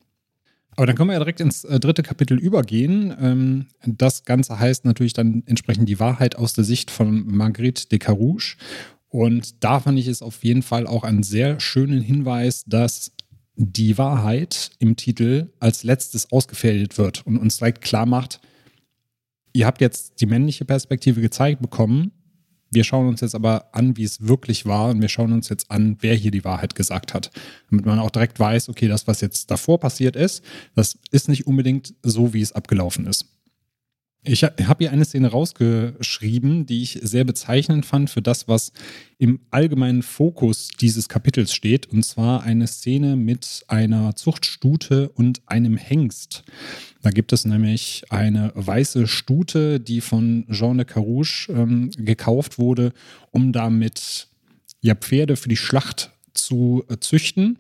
Aber 0.77 0.87
dann 0.87 0.97
können 0.97 1.11
wir 1.11 1.15
ja 1.15 1.19
direkt 1.19 1.41
ins 1.41 1.65
äh, 1.65 1.79
dritte 1.79 2.03
Kapitel 2.03 2.39
übergehen. 2.39 3.15
Ähm, 3.21 3.67
das 3.85 4.25
Ganze 4.25 4.59
heißt 4.59 4.87
natürlich 4.87 5.13
dann 5.13 5.43
entsprechend 5.47 5.89
die 5.89 6.01
Wahrheit 6.01 6.37
aus 6.37 6.55
der 6.55 6.65
Sicht 6.65 6.91
von 6.91 7.27
Marguerite 7.27 7.89
de 7.89 7.99
Carouge. 7.99 8.57
Und 9.11 9.63
da 9.65 9.81
fand 9.81 9.99
ich 9.99 10.07
es 10.07 10.23
auf 10.23 10.45
jeden 10.45 10.63
Fall 10.63 10.87
auch 10.87 11.03
einen 11.03 11.25
sehr 11.25 11.59
schönen 11.61 12.01
Hinweis, 12.01 12.65
dass 12.65 13.13
die 13.57 13.99
Wahrheit 13.99 14.71
im 14.79 14.97
Titel 14.97 15.53
als 15.59 15.83
letztes 15.85 16.33
ausgefädelt 16.33 16.97
wird 16.97 17.27
und 17.27 17.37
uns 17.37 17.59
direkt 17.59 17.83
klar 17.83 18.07
macht, 18.07 18.41
Ihr 19.53 19.67
habt 19.67 19.81
jetzt 19.81 20.21
die 20.21 20.27
männliche 20.27 20.65
Perspektive 20.65 21.21
gezeigt 21.21 21.61
bekommen. 21.61 22.13
Wir 22.73 22.85
schauen 22.85 23.09
uns 23.09 23.21
jetzt 23.21 23.35
aber 23.35 23.75
an, 23.75 23.97
wie 23.97 24.05
es 24.05 24.29
wirklich 24.29 24.65
war 24.65 24.91
und 24.91 25.01
wir 25.01 25.09
schauen 25.09 25.33
uns 25.33 25.49
jetzt 25.49 25.71
an, 25.73 25.97
wer 26.01 26.15
hier 26.15 26.31
die 26.31 26.45
Wahrheit 26.45 26.77
gesagt 26.77 27.15
hat. 27.15 27.31
Damit 27.69 27.85
man 27.85 27.99
auch 27.99 28.11
direkt 28.11 28.39
weiß, 28.39 28.69
okay, 28.69 28.87
das, 28.87 29.09
was 29.09 29.21
jetzt 29.21 29.51
davor 29.51 29.81
passiert 29.81 30.15
ist, 30.15 30.45
das 30.77 30.97
ist 31.11 31.29
nicht 31.29 31.49
unbedingt 31.49 31.95
so, 32.03 32.33
wie 32.33 32.41
es 32.41 32.53
abgelaufen 32.53 33.07
ist. 33.07 33.27
Ich 34.23 34.45
habe 34.45 34.77
hier 34.79 34.93
eine 34.93 35.07
Szene 35.07 35.29
rausgeschrieben, 35.29 36.67
die 36.67 36.83
ich 36.83 36.99
sehr 37.03 37.25
bezeichnend 37.25 37.87
fand 37.87 38.11
für 38.11 38.21
das, 38.21 38.49
was 38.49 38.73
im 39.17 39.41
allgemeinen 39.51 40.03
Fokus 40.03 40.69
dieses 40.79 41.09
Kapitels 41.09 41.55
steht. 41.55 41.87
Und 41.87 42.05
zwar 42.05 42.43
eine 42.43 42.67
Szene 42.67 43.17
mit 43.17 43.65
einer 43.69 44.15
Zuchtstute 44.17 45.09
und 45.09 45.41
einem 45.47 45.79
Hengst. 45.79 46.45
Da 47.01 47.11
gibt 47.11 47.33
es 47.33 47.47
nämlich 47.47 48.05
eine 48.11 48.53
weiße 48.55 49.07
Stute, 49.07 49.81
die 49.81 50.03
von 50.03 50.45
Jean 50.51 50.77
de 50.77 50.87
Carouche 50.87 51.51
ähm, 51.51 51.91
gekauft 51.97 52.59
wurde, 52.59 52.93
um 53.31 53.53
damit 53.53 54.29
ja, 54.83 54.95
Pferde 54.95 55.37
für 55.37 55.49
die 55.49 55.57
Schlacht 55.57 56.11
zu 56.35 56.85
äh, 56.89 56.99
züchten. 56.99 57.59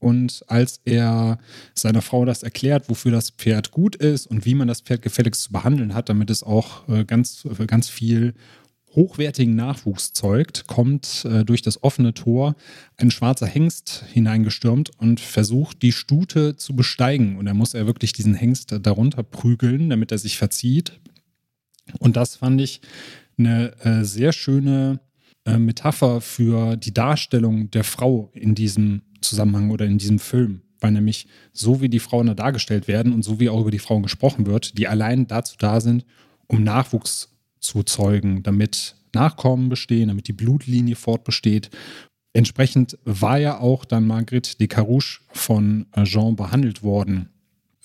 Und 0.00 0.44
als 0.46 0.80
er 0.84 1.38
seiner 1.74 2.02
Frau 2.02 2.24
das 2.24 2.42
erklärt, 2.42 2.88
wofür 2.88 3.10
das 3.10 3.30
Pferd 3.30 3.72
gut 3.72 3.96
ist 3.96 4.26
und 4.26 4.44
wie 4.44 4.54
man 4.54 4.68
das 4.68 4.80
Pferd 4.80 5.02
gefälligst 5.02 5.42
zu 5.42 5.52
behandeln 5.52 5.94
hat, 5.94 6.08
damit 6.08 6.30
es 6.30 6.42
auch 6.42 6.88
äh, 6.88 7.04
ganz, 7.04 7.44
äh, 7.44 7.66
ganz 7.66 7.88
viel 7.88 8.34
hochwertigen 8.94 9.56
Nachwuchs 9.56 10.12
zeugt, 10.12 10.66
kommt 10.66 11.24
äh, 11.24 11.44
durch 11.44 11.62
das 11.62 11.82
offene 11.82 12.14
Tor 12.14 12.54
ein 12.96 13.10
schwarzer 13.10 13.46
Hengst 13.46 14.04
hineingestürmt 14.12 14.90
und 14.98 15.20
versucht, 15.20 15.82
die 15.82 15.92
Stute 15.92 16.56
zu 16.56 16.76
besteigen. 16.76 17.36
Und 17.36 17.48
er 17.48 17.54
muss 17.54 17.74
er 17.74 17.86
wirklich 17.86 18.12
diesen 18.12 18.34
Hengst 18.34 18.74
darunter 18.80 19.24
prügeln, 19.24 19.90
damit 19.90 20.12
er 20.12 20.18
sich 20.18 20.38
verzieht. 20.38 20.92
Und 21.98 22.16
das 22.16 22.36
fand 22.36 22.60
ich 22.60 22.80
eine 23.38 23.72
sehr 24.02 24.32
schöne 24.32 25.00
Metapher 25.46 26.20
für 26.20 26.76
die 26.76 26.92
Darstellung 26.92 27.70
der 27.70 27.84
Frau 27.84 28.30
in 28.34 28.54
diesem 28.54 29.02
Zusammenhang 29.28 29.70
oder 29.70 29.86
in 29.86 29.98
diesem 29.98 30.18
Film. 30.18 30.62
Weil 30.80 30.92
nämlich 30.92 31.26
so 31.52 31.80
wie 31.80 31.88
die 31.88 31.98
Frauen 31.98 32.28
da 32.28 32.34
dargestellt 32.34 32.86
werden 32.86 33.12
und 33.12 33.22
so 33.22 33.40
wie 33.40 33.48
auch 33.48 33.60
über 33.60 33.70
die 33.70 33.80
Frauen 33.80 34.02
gesprochen 34.02 34.46
wird, 34.46 34.78
die 34.78 34.86
allein 34.86 35.26
dazu 35.26 35.56
da 35.58 35.80
sind, 35.80 36.04
um 36.46 36.62
Nachwuchs 36.62 37.36
zu 37.58 37.82
zeugen, 37.82 38.42
damit 38.42 38.94
Nachkommen 39.14 39.68
bestehen, 39.68 40.08
damit 40.08 40.28
die 40.28 40.32
Blutlinie 40.32 40.94
fortbesteht. 40.94 41.70
Entsprechend 42.32 42.98
war 43.04 43.38
ja 43.38 43.58
auch 43.58 43.84
dann 43.84 44.06
Margrethe 44.06 44.56
de 44.58 44.68
Carouche 44.68 45.20
von 45.32 45.86
Jean 46.04 46.36
behandelt 46.36 46.82
worden. 46.82 47.30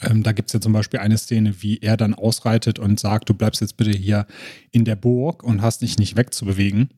Ähm, 0.01 0.23
da 0.23 0.31
gibt 0.31 0.49
es 0.49 0.53
ja 0.53 0.61
zum 0.61 0.73
Beispiel 0.73 0.99
eine 0.99 1.17
Szene, 1.17 1.61
wie 1.61 1.79
er 1.79 1.97
dann 1.97 2.13
ausreitet 2.13 2.77
und 2.77 2.99
sagt, 2.99 3.29
du 3.29 3.33
bleibst 3.33 3.61
jetzt 3.61 3.77
bitte 3.77 3.97
hier 3.97 4.27
in 4.71 4.85
der 4.85 4.95
Burg 4.95 5.43
und 5.43 5.61
hast 5.61 5.81
dich 5.81 5.97
nicht 5.97 6.15
wegzubewegen. 6.17 6.89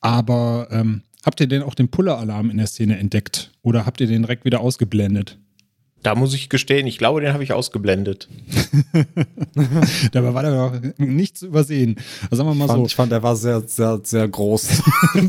Aber 0.00 0.68
ähm, 0.70 1.02
habt 1.24 1.40
ihr 1.40 1.46
denn 1.46 1.62
auch 1.62 1.74
den 1.74 1.88
Puller-Alarm 1.88 2.50
in 2.50 2.58
der 2.58 2.66
Szene 2.66 2.98
entdeckt? 2.98 3.52
Oder 3.62 3.86
habt 3.86 4.00
ihr 4.00 4.06
den 4.06 4.22
direkt 4.22 4.44
wieder 4.44 4.60
ausgeblendet? 4.60 5.38
Da 6.02 6.14
muss 6.14 6.32
ich 6.32 6.48
gestehen, 6.48 6.86
ich 6.86 6.98
glaube, 6.98 7.20
den 7.20 7.32
habe 7.32 7.42
ich 7.42 7.52
ausgeblendet. 7.52 8.28
Dabei 10.12 10.32
war 10.32 10.42
da 10.44 10.50
noch 10.50 10.80
nichts 10.98 11.40
zu 11.40 11.46
übersehen. 11.48 11.96
Also 12.24 12.36
sagen 12.36 12.50
wir 12.50 12.54
mal 12.54 12.64
ich 12.66 12.70
fand, 12.70 12.80
so. 12.80 12.86
Ich 12.86 12.94
fand, 12.94 13.12
der 13.12 13.22
war 13.22 13.34
sehr, 13.34 13.60
sehr, 13.62 14.00
sehr 14.04 14.28
groß. 14.28 14.82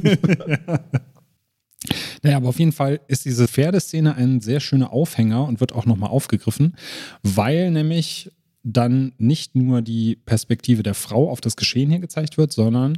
Naja, 2.23 2.37
aber 2.37 2.49
auf 2.49 2.59
jeden 2.59 2.71
Fall 2.71 2.99
ist 3.07 3.25
diese 3.25 3.47
Pferdeszene 3.47 4.15
ein 4.15 4.41
sehr 4.41 4.59
schöner 4.59 4.91
Aufhänger 4.91 5.45
und 5.45 5.59
wird 5.59 5.73
auch 5.73 5.85
nochmal 5.85 6.09
aufgegriffen, 6.09 6.75
weil 7.23 7.71
nämlich 7.71 8.31
dann 8.63 9.13
nicht 9.17 9.55
nur 9.55 9.81
die 9.81 10.17
Perspektive 10.17 10.83
der 10.83 10.93
Frau 10.93 11.29
auf 11.29 11.41
das 11.41 11.55
Geschehen 11.55 11.89
hier 11.89 11.99
gezeigt 11.99 12.37
wird, 12.37 12.51
sondern 12.51 12.97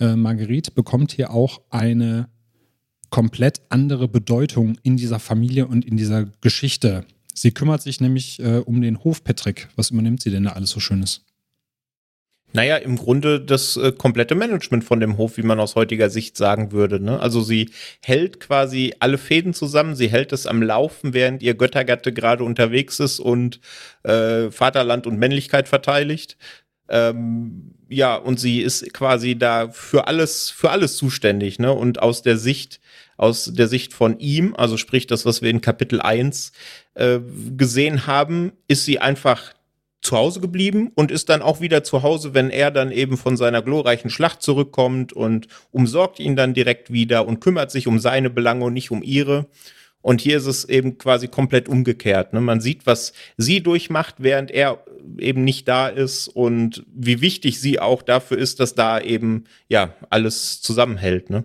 äh, 0.00 0.16
Marguerite 0.16 0.70
bekommt 0.70 1.12
hier 1.12 1.30
auch 1.30 1.60
eine 1.70 2.28
komplett 3.10 3.62
andere 3.68 4.08
Bedeutung 4.08 4.78
in 4.82 4.96
dieser 4.96 5.18
Familie 5.18 5.66
und 5.66 5.84
in 5.84 5.96
dieser 5.96 6.26
Geschichte. 6.40 7.04
Sie 7.34 7.52
kümmert 7.52 7.82
sich 7.82 8.00
nämlich 8.00 8.40
äh, 8.40 8.58
um 8.58 8.80
den 8.80 9.04
Hof 9.04 9.22
Patrick. 9.22 9.68
Was 9.76 9.90
übernimmt 9.90 10.22
sie 10.22 10.30
denn 10.30 10.44
da 10.44 10.50
alles 10.50 10.70
so 10.70 10.80
Schönes? 10.80 11.22
Naja, 12.52 12.76
im 12.76 12.96
Grunde 12.96 13.40
das 13.40 13.76
äh, 13.76 13.92
komplette 13.92 14.34
Management 14.34 14.82
von 14.82 14.98
dem 14.98 15.18
Hof, 15.18 15.36
wie 15.36 15.42
man 15.42 15.60
aus 15.60 15.74
heutiger 15.74 16.08
Sicht 16.08 16.38
sagen 16.38 16.72
würde. 16.72 16.98
Ne? 16.98 17.20
Also 17.20 17.42
sie 17.42 17.70
hält 18.02 18.40
quasi 18.40 18.94
alle 18.98 19.18
Fäden 19.18 19.52
zusammen, 19.52 19.94
sie 19.94 20.08
hält 20.08 20.32
es 20.32 20.46
am 20.46 20.62
Laufen, 20.62 21.12
während 21.12 21.42
ihr 21.42 21.54
Göttergatte 21.54 22.14
gerade 22.14 22.44
unterwegs 22.44 22.98
ist 22.98 23.20
und 23.20 23.60
äh, 24.04 24.50
Vaterland 24.50 25.06
und 25.06 25.18
Männlichkeit 25.18 25.68
verteidigt. 25.68 26.38
Ähm, 26.88 27.74
ja, 27.88 28.16
und 28.16 28.40
sie 28.40 28.60
ist 28.60 28.92
quasi 28.92 29.36
da 29.36 29.68
für 29.70 30.08
alles, 30.08 30.50
für 30.50 30.70
alles 30.70 30.96
zuständig, 30.96 31.58
ne? 31.58 31.72
Und 31.72 32.02
aus 32.02 32.22
der 32.22 32.36
Sicht, 32.36 32.80
aus 33.16 33.50
der 33.52 33.68
Sicht 33.68 33.94
von 33.94 34.18
ihm, 34.18 34.54
also 34.56 34.76
sprich 34.76 35.06
das, 35.06 35.24
was 35.24 35.42
wir 35.42 35.50
in 35.50 35.60
Kapitel 35.60 36.00
1 36.00 36.52
äh, 36.94 37.20
gesehen 37.56 38.06
haben, 38.06 38.52
ist 38.68 38.84
sie 38.84 38.98
einfach 38.98 39.54
zu 40.02 40.16
Hause 40.16 40.40
geblieben 40.40 40.92
und 40.94 41.10
ist 41.10 41.28
dann 41.28 41.42
auch 41.42 41.60
wieder 41.60 41.82
zu 41.82 42.02
Hause, 42.02 42.34
wenn 42.34 42.50
er 42.50 42.70
dann 42.70 42.92
eben 42.92 43.16
von 43.16 43.36
seiner 43.36 43.62
glorreichen 43.62 44.10
Schlacht 44.10 44.42
zurückkommt 44.42 45.12
und 45.12 45.48
umsorgt 45.72 46.20
ihn 46.20 46.36
dann 46.36 46.54
direkt 46.54 46.92
wieder 46.92 47.26
und 47.26 47.40
kümmert 47.40 47.70
sich 47.70 47.86
um 47.86 47.98
seine 47.98 48.30
Belange 48.30 48.64
und 48.64 48.74
nicht 48.74 48.90
um 48.90 49.02
ihre. 49.02 49.46
Und 50.06 50.20
hier 50.20 50.36
ist 50.36 50.46
es 50.46 50.64
eben 50.64 50.98
quasi 50.98 51.26
komplett 51.26 51.68
umgekehrt. 51.68 52.32
Ne? 52.32 52.40
Man 52.40 52.60
sieht, 52.60 52.86
was 52.86 53.12
sie 53.36 53.60
durchmacht, 53.60 54.14
während 54.18 54.52
er 54.52 54.84
eben 55.18 55.42
nicht 55.42 55.66
da 55.66 55.88
ist 55.88 56.28
und 56.28 56.86
wie 56.94 57.20
wichtig 57.20 57.60
sie 57.60 57.80
auch 57.80 58.02
dafür 58.02 58.38
ist, 58.38 58.60
dass 58.60 58.76
da 58.76 59.00
eben 59.00 59.46
ja 59.66 59.94
alles 60.08 60.62
zusammenhält. 60.62 61.28
Ne? 61.28 61.42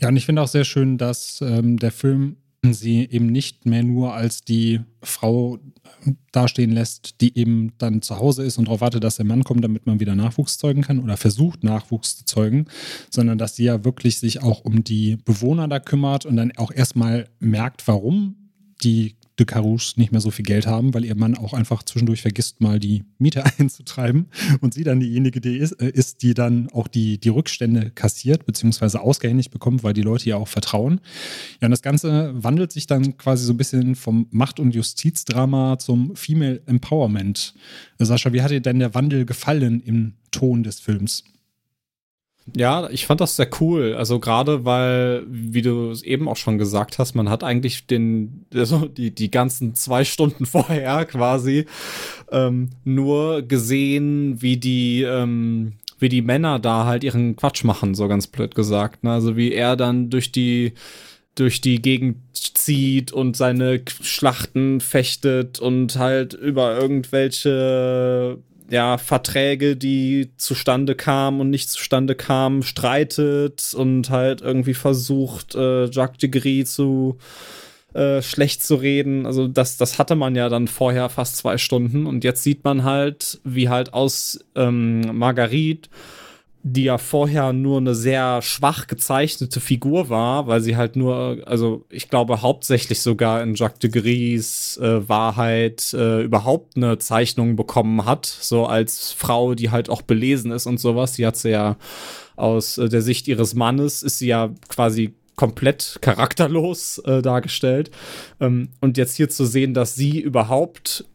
Ja, 0.00 0.08
und 0.08 0.16
ich 0.18 0.26
finde 0.26 0.42
auch 0.42 0.48
sehr 0.48 0.64
schön, 0.64 0.98
dass 0.98 1.40
ähm, 1.40 1.78
der 1.78 1.92
Film 1.92 2.36
sie 2.70 3.08
eben 3.10 3.26
nicht 3.26 3.66
mehr 3.66 3.82
nur 3.82 4.14
als 4.14 4.42
die 4.42 4.80
Frau 5.02 5.58
dastehen 6.30 6.70
lässt, 6.70 7.20
die 7.20 7.36
eben 7.36 7.72
dann 7.78 8.02
zu 8.02 8.18
Hause 8.18 8.44
ist 8.44 8.58
und 8.58 8.66
darauf 8.66 8.80
wartet, 8.80 9.02
dass 9.02 9.16
der 9.16 9.26
Mann 9.26 9.42
kommt, 9.42 9.64
damit 9.64 9.86
man 9.86 9.98
wieder 10.00 10.14
Nachwuchs 10.14 10.58
zeugen 10.58 10.82
kann 10.82 11.00
oder 11.00 11.16
versucht, 11.16 11.64
Nachwuchs 11.64 12.18
zu 12.18 12.24
zeugen, 12.24 12.66
sondern 13.10 13.38
dass 13.38 13.56
sie 13.56 13.64
ja 13.64 13.84
wirklich 13.84 14.18
sich 14.18 14.42
auch 14.42 14.64
um 14.64 14.84
die 14.84 15.16
Bewohner 15.16 15.66
da 15.66 15.80
kümmert 15.80 16.24
und 16.24 16.36
dann 16.36 16.52
auch 16.56 16.70
erstmal 16.70 17.28
merkt, 17.40 17.86
warum 17.88 18.36
die 18.82 19.16
de 19.42 19.46
Carouche 19.46 19.94
nicht 19.96 20.12
mehr 20.12 20.20
so 20.20 20.30
viel 20.30 20.44
Geld 20.44 20.66
haben, 20.66 20.94
weil 20.94 21.04
ihr 21.04 21.16
Mann 21.16 21.36
auch 21.36 21.52
einfach 21.52 21.82
zwischendurch 21.82 22.22
vergisst, 22.22 22.60
mal 22.60 22.78
die 22.78 23.04
Miete 23.18 23.44
einzutreiben 23.58 24.26
und 24.60 24.74
sie 24.74 24.84
dann 24.84 25.00
diejenige 25.00 25.40
die 25.40 25.58
ist, 25.58 25.72
äh, 25.72 25.90
ist, 25.90 26.22
die 26.22 26.34
dann 26.34 26.68
auch 26.70 26.88
die, 26.88 27.18
die 27.18 27.28
Rückstände 27.28 27.90
kassiert, 27.90 28.46
beziehungsweise 28.46 29.00
ausgehändigt 29.00 29.50
bekommt, 29.50 29.82
weil 29.82 29.94
die 29.94 30.02
Leute 30.02 30.28
ja 30.28 30.36
auch 30.36 30.48
vertrauen. 30.48 31.00
Ja, 31.60 31.66
und 31.66 31.72
das 31.72 31.82
Ganze 31.82 32.32
wandelt 32.34 32.72
sich 32.72 32.86
dann 32.86 33.16
quasi 33.16 33.44
so 33.44 33.52
ein 33.52 33.56
bisschen 33.56 33.94
vom 33.94 34.26
Macht- 34.30 34.60
und 34.60 34.74
Justizdrama 34.74 35.78
zum 35.78 36.14
Female 36.16 36.62
Empowerment. 36.66 37.54
Sascha, 37.98 38.32
wie 38.32 38.42
hat 38.42 38.50
dir 38.50 38.60
denn 38.60 38.78
der 38.78 38.94
Wandel 38.94 39.24
gefallen 39.24 39.80
im 39.80 40.14
Ton 40.30 40.62
des 40.62 40.80
Films? 40.80 41.24
Ja, 42.54 42.90
ich 42.90 43.06
fand 43.06 43.20
das 43.20 43.36
sehr 43.36 43.48
cool. 43.60 43.94
Also 43.94 44.18
gerade 44.18 44.64
weil, 44.64 45.24
wie 45.28 45.62
du 45.62 45.90
es 45.90 46.02
eben 46.02 46.28
auch 46.28 46.36
schon 46.36 46.58
gesagt 46.58 46.98
hast, 46.98 47.14
man 47.14 47.28
hat 47.28 47.44
eigentlich 47.44 47.86
den, 47.86 48.46
also 48.54 48.86
die, 48.86 49.14
die 49.14 49.30
ganzen 49.30 49.74
zwei 49.74 50.04
Stunden 50.04 50.46
vorher 50.46 51.04
quasi 51.04 51.66
ähm, 52.30 52.70
nur 52.84 53.42
gesehen, 53.42 54.42
wie 54.42 54.56
die, 54.56 55.02
ähm, 55.02 55.74
wie 55.98 56.08
die 56.08 56.22
Männer 56.22 56.58
da 56.58 56.84
halt 56.84 57.04
ihren 57.04 57.36
Quatsch 57.36 57.62
machen, 57.64 57.94
so 57.94 58.08
ganz 58.08 58.26
blöd 58.26 58.54
gesagt. 58.54 59.04
Ne? 59.04 59.12
Also 59.12 59.36
wie 59.36 59.52
er 59.52 59.76
dann 59.76 60.10
durch 60.10 60.32
die 60.32 60.72
durch 61.34 61.62
die 61.62 61.80
Gegend 61.80 62.18
zieht 62.34 63.10
und 63.10 63.36
seine 63.36 63.80
Schlachten 64.02 64.80
fechtet 64.80 65.60
und 65.60 65.96
halt 65.96 66.34
über 66.34 66.78
irgendwelche 66.78 68.38
ja, 68.72 68.96
Verträge, 68.96 69.76
die 69.76 70.30
zustande 70.38 70.94
kamen 70.94 71.42
und 71.42 71.50
nicht 71.50 71.68
zustande 71.68 72.14
kamen, 72.14 72.62
streitet 72.62 73.74
und 73.74 74.08
halt 74.08 74.40
irgendwie 74.40 74.72
versucht, 74.72 75.54
äh, 75.54 75.90
Jacques 75.90 76.16
de 76.16 76.30
Gris 76.30 76.72
zu 76.72 77.18
äh, 77.92 78.22
schlecht 78.22 78.64
zu 78.64 78.76
reden. 78.76 79.26
Also 79.26 79.46
das, 79.46 79.76
das 79.76 79.98
hatte 79.98 80.14
man 80.14 80.34
ja 80.36 80.48
dann 80.48 80.68
vorher 80.68 81.10
fast 81.10 81.36
zwei 81.36 81.58
Stunden 81.58 82.06
und 82.06 82.24
jetzt 82.24 82.44
sieht 82.44 82.64
man 82.64 82.82
halt, 82.82 83.42
wie 83.44 83.68
halt 83.68 83.92
aus 83.92 84.42
ähm, 84.54 85.02
Marguerite 85.18 85.90
die 86.64 86.84
ja 86.84 86.98
vorher 86.98 87.52
nur 87.52 87.78
eine 87.78 87.94
sehr 87.94 88.40
schwach 88.40 88.86
gezeichnete 88.86 89.60
Figur 89.60 90.08
war, 90.08 90.46
weil 90.46 90.60
sie 90.60 90.76
halt 90.76 90.94
nur, 90.94 91.38
also 91.44 91.84
ich 91.90 92.08
glaube 92.08 92.40
hauptsächlich 92.40 93.00
sogar 93.00 93.42
in 93.42 93.54
Jacques 93.54 93.80
de 93.80 93.90
Gris 93.90 94.76
äh, 94.76 95.08
Wahrheit 95.08 95.92
äh, 95.92 96.22
überhaupt 96.22 96.76
eine 96.76 96.98
Zeichnung 96.98 97.56
bekommen 97.56 98.04
hat, 98.04 98.26
so 98.26 98.66
als 98.66 99.12
Frau, 99.12 99.54
die 99.54 99.70
halt 99.70 99.90
auch 99.90 100.02
belesen 100.02 100.52
ist 100.52 100.66
und 100.66 100.78
sowas. 100.78 101.14
Die 101.14 101.26
hat 101.26 101.36
sie 101.36 101.50
ja 101.50 101.76
aus 102.36 102.78
äh, 102.78 102.88
der 102.88 103.02
Sicht 103.02 103.26
ihres 103.26 103.54
Mannes, 103.54 104.04
ist 104.04 104.18
sie 104.18 104.28
ja 104.28 104.50
quasi 104.68 105.14
komplett 105.34 105.98
charakterlos 106.00 106.98
äh, 106.98 107.22
dargestellt. 107.22 107.90
Ähm, 108.40 108.68
und 108.80 108.98
jetzt 108.98 109.16
hier 109.16 109.28
zu 109.28 109.46
sehen, 109.46 109.74
dass 109.74 109.96
sie 109.96 110.20
überhaupt 110.20 111.06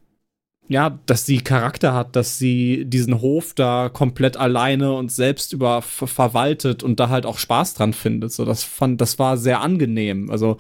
ja, 0.70 1.00
dass 1.06 1.26
sie 1.26 1.40
Charakter 1.40 1.94
hat, 1.94 2.16
dass 2.16 2.38
sie 2.38 2.86
diesen 2.86 3.22
Hof 3.22 3.54
da 3.54 3.90
komplett 3.90 4.36
alleine 4.36 4.94
und 4.94 5.12
selbst 5.12 5.54
über 5.54 5.82
verwaltet 5.82 6.84
und 6.84 7.00
da 7.00 7.10
halt 7.10 7.26
auch 7.26 7.38
Spaß 7.38 7.76
dran 7.76 7.94
findet. 7.94 8.34
So, 8.34 8.44
das 8.44 8.64
fand, 8.64 9.00
das 9.00 9.18
war 9.18 9.38
sehr 9.38 9.62
angenehm. 9.62 10.30
Also, 10.30 10.58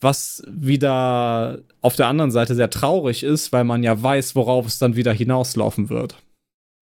was 0.00 0.42
wieder 0.48 1.58
auf 1.80 1.96
der 1.96 2.08
anderen 2.08 2.30
Seite 2.30 2.54
sehr 2.54 2.70
traurig 2.70 3.22
ist, 3.22 3.52
weil 3.52 3.64
man 3.64 3.82
ja 3.82 4.02
weiß, 4.02 4.34
worauf 4.34 4.66
es 4.66 4.78
dann 4.78 4.96
wieder 4.96 5.12
hinauslaufen 5.12 5.90
wird. 5.90 6.16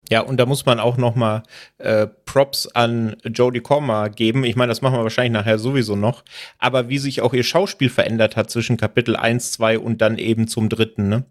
Ja, 0.09 0.21
und 0.21 0.37
da 0.37 0.45
muss 0.45 0.65
man 0.65 0.79
auch 0.79 0.97
noch 0.97 1.15
mal 1.15 1.43
äh, 1.79 2.07
Props 2.07 2.67
an 2.67 3.17
Jodie 3.25 3.59
Comer 3.59 4.09
geben. 4.09 4.45
Ich 4.45 4.55
meine, 4.55 4.69
das 4.69 4.81
machen 4.81 4.95
wir 4.95 5.03
wahrscheinlich 5.03 5.33
nachher 5.33 5.59
sowieso 5.59 5.95
noch. 5.95 6.23
Aber 6.59 6.89
wie 6.89 6.97
sich 6.97 7.21
auch 7.21 7.33
ihr 7.33 7.43
Schauspiel 7.43 7.89
verändert 7.89 8.35
hat 8.37 8.49
zwischen 8.49 8.77
Kapitel 8.77 9.15
1, 9.15 9.51
2 9.53 9.79
und 9.79 10.01
dann 10.01 10.17
eben 10.17 10.47
zum 10.47 10.69
dritten, 10.69 11.09
ne? 11.09 11.25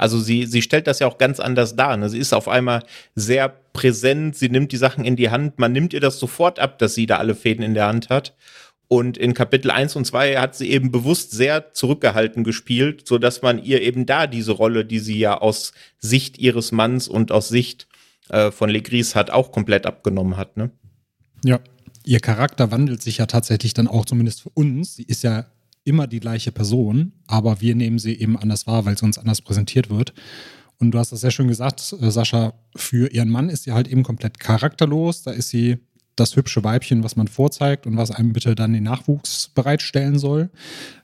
Also 0.00 0.18
sie, 0.18 0.46
sie 0.46 0.62
stellt 0.62 0.86
das 0.86 0.98
ja 0.98 1.06
auch 1.06 1.18
ganz 1.18 1.40
anders 1.40 1.76
dar. 1.76 1.96
Ne? 1.96 2.08
Sie 2.08 2.18
ist 2.18 2.32
auf 2.32 2.48
einmal 2.48 2.82
sehr 3.14 3.48
präsent, 3.48 4.36
sie 4.36 4.48
nimmt 4.48 4.72
die 4.72 4.76
Sachen 4.76 5.04
in 5.04 5.16
die 5.16 5.30
Hand, 5.30 5.58
man 5.58 5.72
nimmt 5.72 5.92
ihr 5.92 6.00
das 6.00 6.18
sofort 6.18 6.58
ab, 6.58 6.78
dass 6.78 6.94
sie 6.94 7.06
da 7.06 7.18
alle 7.18 7.34
Fäden 7.34 7.62
in 7.62 7.74
der 7.74 7.86
Hand 7.86 8.08
hat. 8.08 8.34
Und 8.88 9.18
in 9.18 9.34
Kapitel 9.34 9.70
1 9.70 9.94
und 9.94 10.04
2 10.04 10.38
hat 10.38 10.56
sie 10.56 10.70
eben 10.70 10.90
bewusst 10.90 11.30
sehr 11.30 11.72
zurückgehalten 11.74 12.42
gespielt, 12.42 13.06
so 13.06 13.18
dass 13.18 13.40
man 13.42 13.62
ihr 13.62 13.82
eben 13.82 14.04
da 14.04 14.26
diese 14.26 14.52
Rolle, 14.52 14.84
die 14.84 14.98
sie 14.98 15.18
ja 15.18 15.38
aus 15.38 15.72
Sicht 15.98 16.38
ihres 16.38 16.72
Manns 16.72 17.06
und 17.06 17.30
aus 17.30 17.48
Sicht 17.48 17.86
äh, 18.30 18.50
von 18.50 18.68
Legris 18.68 19.14
hat, 19.14 19.30
auch 19.30 19.52
komplett 19.52 19.86
abgenommen 19.86 20.36
hat. 20.36 20.56
Ne? 20.56 20.70
Ja, 21.44 21.60
ihr 22.04 22.20
Charakter 22.20 22.72
wandelt 22.72 23.02
sich 23.02 23.18
ja 23.18 23.26
tatsächlich 23.26 23.74
dann 23.74 23.86
auch 23.86 24.06
zumindest 24.06 24.42
für 24.42 24.50
uns. 24.50 24.96
Sie 24.96 25.04
ist 25.04 25.22
ja 25.22 25.46
immer 25.84 26.06
die 26.06 26.20
gleiche 26.20 26.52
Person, 26.52 27.12
aber 27.26 27.60
wir 27.60 27.74
nehmen 27.74 27.98
sie 27.98 28.14
eben 28.14 28.36
anders 28.36 28.66
wahr, 28.66 28.84
weil 28.84 28.98
sie 28.98 29.04
uns 29.04 29.18
anders 29.18 29.40
präsentiert 29.40 29.90
wird. 29.90 30.12
Und 30.78 30.92
du 30.92 30.98
hast 30.98 31.12
das 31.12 31.20
sehr 31.20 31.30
schön 31.30 31.48
gesagt, 31.48 31.94
äh, 32.00 32.10
Sascha, 32.10 32.54
für 32.74 33.12
ihren 33.12 33.30
Mann 33.30 33.50
ist 33.50 33.64
sie 33.64 33.72
halt 33.72 33.88
eben 33.88 34.02
komplett 34.02 34.40
charakterlos. 34.40 35.22
Da 35.22 35.30
ist 35.30 35.50
sie 35.50 35.78
das 36.16 36.36
hübsche 36.36 36.64
Weibchen, 36.64 37.04
was 37.04 37.16
man 37.16 37.28
vorzeigt 37.28 37.86
und 37.86 37.96
was 37.96 38.10
einem 38.10 38.32
bitte 38.32 38.54
dann 38.54 38.72
den 38.72 38.84
Nachwuchs 38.84 39.48
bereitstellen 39.48 40.18
soll. 40.18 40.50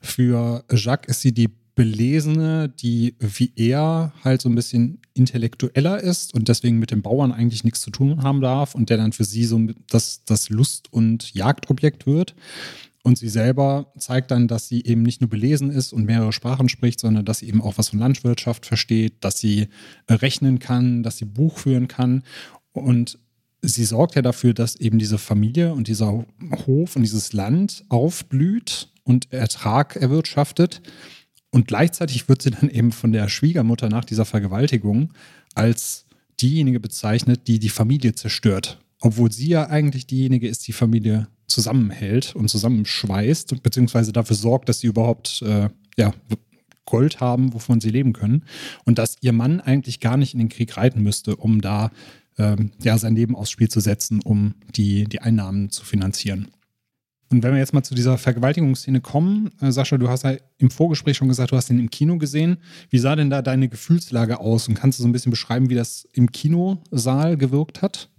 Für 0.00 0.64
Jacques 0.70 1.08
ist 1.08 1.20
sie 1.20 1.32
die 1.32 1.50
Belesene, 1.74 2.70
die 2.70 3.16
wie 3.20 3.52
er 3.54 4.12
halt 4.24 4.40
so 4.40 4.48
ein 4.48 4.54
bisschen 4.54 4.98
intellektueller 5.12 6.00
ist 6.00 6.34
und 6.34 6.48
deswegen 6.48 6.78
mit 6.78 6.90
den 6.90 7.02
Bauern 7.02 7.32
eigentlich 7.32 7.64
nichts 7.64 7.82
zu 7.82 7.90
tun 7.90 8.22
haben 8.22 8.40
darf 8.40 8.74
und 8.74 8.88
der 8.88 8.96
dann 8.96 9.12
für 9.12 9.24
sie 9.24 9.44
so 9.44 9.60
das, 9.90 10.24
das 10.24 10.48
Lust- 10.48 10.90
und 10.90 11.34
Jagdobjekt 11.34 12.06
wird. 12.06 12.34
Und 13.07 13.18
sie 13.18 13.28
selber 13.28 13.92
zeigt 13.96 14.32
dann, 14.32 14.48
dass 14.48 14.66
sie 14.66 14.82
eben 14.82 15.04
nicht 15.04 15.20
nur 15.20 15.30
belesen 15.30 15.70
ist 15.70 15.92
und 15.92 16.07
mehrere 16.07 16.32
Sprachen 16.32 16.68
spricht, 16.68 16.98
sondern 16.98 17.24
dass 17.24 17.38
sie 17.38 17.46
eben 17.46 17.62
auch 17.62 17.78
was 17.78 17.90
von 17.90 18.00
Landwirtschaft 18.00 18.66
versteht, 18.66 19.22
dass 19.22 19.38
sie 19.38 19.68
äh, 20.09 20.14
rechnen 20.14 20.59
kann, 20.59 21.04
dass 21.04 21.18
sie 21.18 21.24
Buch 21.24 21.57
führen 21.57 21.86
kann. 21.86 22.24
Und 22.72 23.20
sie 23.62 23.84
sorgt 23.84 24.16
ja 24.16 24.22
dafür, 24.22 24.54
dass 24.54 24.74
eben 24.74 24.98
diese 24.98 25.18
Familie 25.18 25.72
und 25.72 25.86
dieser 25.86 26.26
Hof 26.66 26.96
und 26.96 27.02
dieses 27.02 27.32
Land 27.32 27.84
aufblüht 27.90 28.88
und 29.04 29.32
Ertrag 29.32 29.94
erwirtschaftet. 29.94 30.82
Und 31.50 31.68
gleichzeitig 31.68 32.28
wird 32.28 32.42
sie 32.42 32.50
dann 32.50 32.68
eben 32.68 32.90
von 32.90 33.12
der 33.12 33.28
Schwiegermutter 33.28 33.88
nach 33.88 34.04
dieser 34.04 34.24
Vergewaltigung 34.24 35.12
als 35.54 36.07
diejenige 36.40 36.80
bezeichnet, 36.80 37.46
die 37.46 37.61
die 37.61 37.68
Familie 37.68 38.16
zerstört. 38.16 38.80
Obwohl 39.00 39.30
sie 39.30 39.46
ja 39.46 39.68
eigentlich 39.68 40.09
diejenige 40.09 40.48
ist, 40.48 40.66
die 40.66 40.72
Familie 40.72 41.28
zusammenhält 41.47 42.34
und 42.34 42.49
zusammenschweißt, 42.49 43.62
beziehungsweise 43.62 44.12
dafür 44.12 44.36
sorgt, 44.36 44.68
dass 44.68 44.80
sie 44.80 44.86
überhaupt 44.88 45.42
äh, 45.42 45.68
ja, 45.97 46.12
Gold 46.84 47.20
haben, 47.20 47.53
wovon 47.53 47.80
sie 47.80 47.90
leben 47.90 48.12
können. 48.12 48.44
Und 48.84 48.99
dass 48.99 49.16
ihr 49.20 49.32
Mann 49.32 49.61
eigentlich 49.61 50.01
gar 50.01 50.16
nicht 50.16 50.32
in 50.32 50.38
den 50.38 50.49
Krieg 50.49 50.76
reiten 50.76 51.03
müsste, 51.03 51.36
um 51.36 51.61
da 51.61 51.90
ähm, 52.38 52.70
ja, 52.82 52.97
sein 52.99 53.16
Leben 53.16 53.36
aufs 53.36 53.51
Spiel 53.51 53.68
zu 53.68 53.80
setzen, 53.80 54.20
um 54.22 54.55
die, 54.74 55.05
die 55.05 55.20
Einnahmen 55.20 55.70
zu 55.70 55.84
finanzieren. 55.84 56.49
Und 57.28 57.42
wenn 57.42 57.53
wir 57.53 57.59
jetzt 57.59 57.74
mal 57.74 57.82
zu 57.82 57.94
dieser 57.94 58.18
Vergewaltigungsszene 58.18 59.01
kommen, 59.01 59.51
äh, 59.61 59.72
Sascha, 59.72 59.99
du 59.99 60.09
hast 60.09 60.22
ja 60.22 60.36
im 60.59 60.70
Vorgespräch 60.70 61.16
schon 61.16 61.28
gesagt, 61.28 61.51
du 61.51 61.57
hast 61.57 61.68
den 61.68 61.80
im 61.80 61.90
Kino 61.90 62.18
gesehen. 62.18 62.59
Wie 62.88 62.99
sah 62.99 63.16
denn 63.16 63.30
da 63.30 63.42
deine 63.42 63.68
Gefühlslage 63.68 64.38
aus? 64.38 64.68
Und 64.68 64.74
kannst 64.74 64.99
du 64.99 65.03
so 65.03 65.09
ein 65.09 65.12
bisschen 65.12 65.30
beschreiben, 65.30 65.68
wie 65.68 65.74
das 65.74 66.07
im 66.12 66.30
Kinosaal 66.30 67.36
gewirkt 67.36 67.82
hat? 67.82 68.11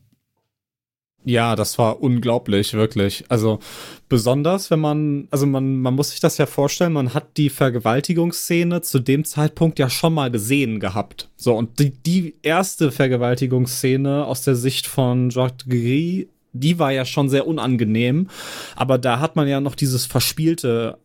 Ja, 1.28 1.58
das 1.58 1.78
war 1.78 2.02
unglaublich, 2.02 2.74
wirklich. 2.74 3.26
Also 3.28 3.60
besonders, 4.08 4.72
wenn 4.72 4.80
man, 4.80 5.28
also 5.30 5.46
man, 5.46 5.82
man 5.82 5.94
muss 5.94 6.12
sich 6.12 6.22
das 6.22 6.38
ja 6.38 6.46
vorstellen, 6.46 6.94
man 6.94 7.14
hat 7.14 7.36
die 7.36 7.50
Vergewaltigungsszene 7.50 8.80
zu 8.82 9.00
dem 9.00 9.26
Zeitpunkt 9.26 9.78
ja 9.78 9.90
schon 9.90 10.14
mal 10.14 10.32
gesehen 10.32 10.80
gehabt. 10.80 11.30
So, 11.36 11.54
und 11.54 11.80
die, 11.80 11.90
die 11.90 12.36
erste 12.44 12.94
Vergewaltigungsszene 12.94 14.26
aus 14.26 14.44
der 14.44 14.56
Sicht 14.56 14.88
von 14.88 15.30
Jacques 15.30 15.68
Gris 15.68 16.28
die 16.54 16.80
war 16.80 16.92
ja 16.92 17.06
schon 17.06 17.30
sehr 17.30 17.46
unangenehm. 17.46 18.30
Aber 18.76 18.98
da 18.98 19.20
hat 19.20 19.36
man 19.36 19.48
ja 19.48 19.60
noch 19.62 19.76
dieses 19.76 20.06
Verspielte, 20.08 20.98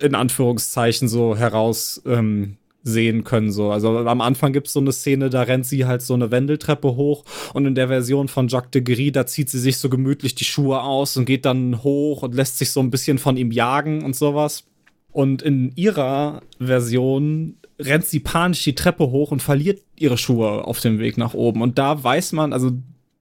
in 0.00 0.14
Anführungszeichen, 0.14 1.08
so 1.08 1.34
heraus. 1.34 2.02
Ähm, 2.06 2.58
sehen 2.82 3.24
können. 3.24 3.52
So. 3.52 3.70
Also 3.70 3.98
am 3.98 4.20
Anfang 4.20 4.52
gibt 4.52 4.66
es 4.66 4.72
so 4.72 4.80
eine 4.80 4.92
Szene, 4.92 5.30
da 5.30 5.42
rennt 5.42 5.66
sie 5.66 5.86
halt 5.86 6.02
so 6.02 6.14
eine 6.14 6.30
Wendeltreppe 6.30 6.96
hoch 6.96 7.24
und 7.54 7.66
in 7.66 7.74
der 7.74 7.88
Version 7.88 8.28
von 8.28 8.48
Jacques 8.48 8.70
de 8.70 8.82
Gris, 8.82 9.12
da 9.12 9.26
zieht 9.26 9.50
sie 9.50 9.58
sich 9.58 9.78
so 9.78 9.88
gemütlich 9.88 10.34
die 10.34 10.44
Schuhe 10.44 10.82
aus 10.82 11.16
und 11.16 11.24
geht 11.24 11.44
dann 11.44 11.82
hoch 11.82 12.22
und 12.22 12.34
lässt 12.34 12.58
sich 12.58 12.70
so 12.70 12.80
ein 12.80 12.90
bisschen 12.90 13.18
von 13.18 13.36
ihm 13.36 13.50
jagen 13.50 14.04
und 14.04 14.16
sowas. 14.16 14.64
Und 15.10 15.42
in 15.42 15.72
ihrer 15.76 16.42
Version 16.58 17.56
rennt 17.78 18.06
sie 18.06 18.20
panisch 18.20 18.64
die 18.64 18.74
Treppe 18.74 19.10
hoch 19.10 19.30
und 19.30 19.42
verliert 19.42 19.82
ihre 19.96 20.18
Schuhe 20.18 20.64
auf 20.64 20.80
dem 20.80 20.98
Weg 20.98 21.18
nach 21.18 21.34
oben. 21.34 21.62
Und 21.62 21.78
da 21.78 22.02
weiß 22.02 22.32
man, 22.32 22.52
also 22.52 22.72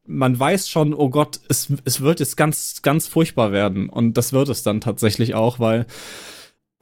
man 0.06 0.40
weiß 0.40 0.70
schon, 0.70 0.94
oh 0.94 1.10
Gott, 1.10 1.40
es, 1.48 1.72
es 1.86 2.02
wird 2.02 2.20
jetzt 2.20 2.38
ganz, 2.38 2.82
ganz 2.82 3.08
furchtbar 3.08 3.52
werden. 3.52 3.90
Und 3.90 4.18
das 4.18 4.34
wird 4.34 4.50
es 4.50 4.64
dann 4.64 4.82
tatsächlich 4.82 5.36
auch, 5.36 5.60
weil, 5.60 5.86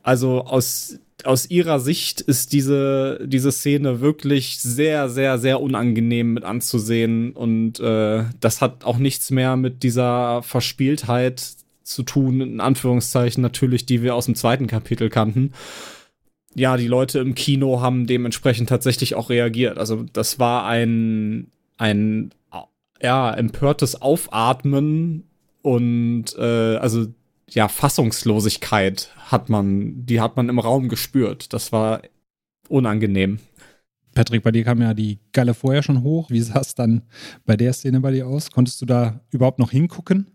also 0.09 0.43
aus, 0.43 0.97
aus 1.23 1.51
ihrer 1.51 1.79
Sicht 1.79 2.19
ist 2.19 2.51
diese, 2.51 3.19
diese 3.27 3.51
Szene 3.51 4.01
wirklich 4.01 4.59
sehr, 4.59 5.07
sehr, 5.07 5.37
sehr 5.37 5.61
unangenehm 5.61 6.33
mit 6.33 6.43
anzusehen. 6.43 7.33
Und 7.33 7.79
äh, 7.79 8.23
das 8.39 8.59
hat 8.59 8.83
auch 8.85 8.97
nichts 8.97 9.29
mehr 9.29 9.55
mit 9.55 9.83
dieser 9.83 10.41
Verspieltheit 10.41 11.43
zu 11.83 12.01
tun, 12.01 12.41
in 12.41 12.59
Anführungszeichen 12.59 13.43
natürlich, 13.43 13.85
die 13.85 14.01
wir 14.01 14.15
aus 14.15 14.25
dem 14.25 14.33
zweiten 14.33 14.65
Kapitel 14.65 15.09
kannten 15.09 15.53
ja, 16.55 16.77
die 16.77 16.87
Leute 16.87 17.19
im 17.19 17.35
Kino 17.35 17.79
haben 17.79 18.07
dementsprechend 18.07 18.69
tatsächlich 18.69 19.13
auch 19.13 19.29
reagiert. 19.29 19.77
Also 19.77 20.03
das 20.11 20.39
war 20.39 20.65
ein, 20.65 21.51
ein 21.77 22.31
ja, 22.99 23.31
empörtes 23.31 24.01
Aufatmen 24.01 25.29
und 25.61 26.35
äh, 26.35 26.77
also 26.77 27.05
ja, 27.51 27.67
Fassungslosigkeit 27.67 29.09
hat 29.17 29.49
man, 29.49 30.05
die 30.05 30.21
hat 30.21 30.35
man 30.37 30.49
im 30.49 30.59
Raum 30.59 30.89
gespürt. 30.89 31.53
Das 31.53 31.71
war 31.71 32.01
unangenehm. 32.67 33.39
Patrick, 34.13 34.43
bei 34.43 34.51
dir 34.51 34.63
kam 34.63 34.81
ja 34.81 34.93
die 34.93 35.19
Galle 35.31 35.53
vorher 35.53 35.83
schon 35.83 36.03
hoch. 36.03 36.29
Wie 36.29 36.41
sah 36.41 36.59
es 36.59 36.75
dann 36.75 37.03
bei 37.45 37.55
der 37.55 37.73
Szene 37.73 37.99
bei 37.99 38.11
dir 38.11 38.27
aus? 38.27 38.51
Konntest 38.51 38.81
du 38.81 38.85
da 38.85 39.21
überhaupt 39.31 39.59
noch 39.59 39.71
hingucken? 39.71 40.31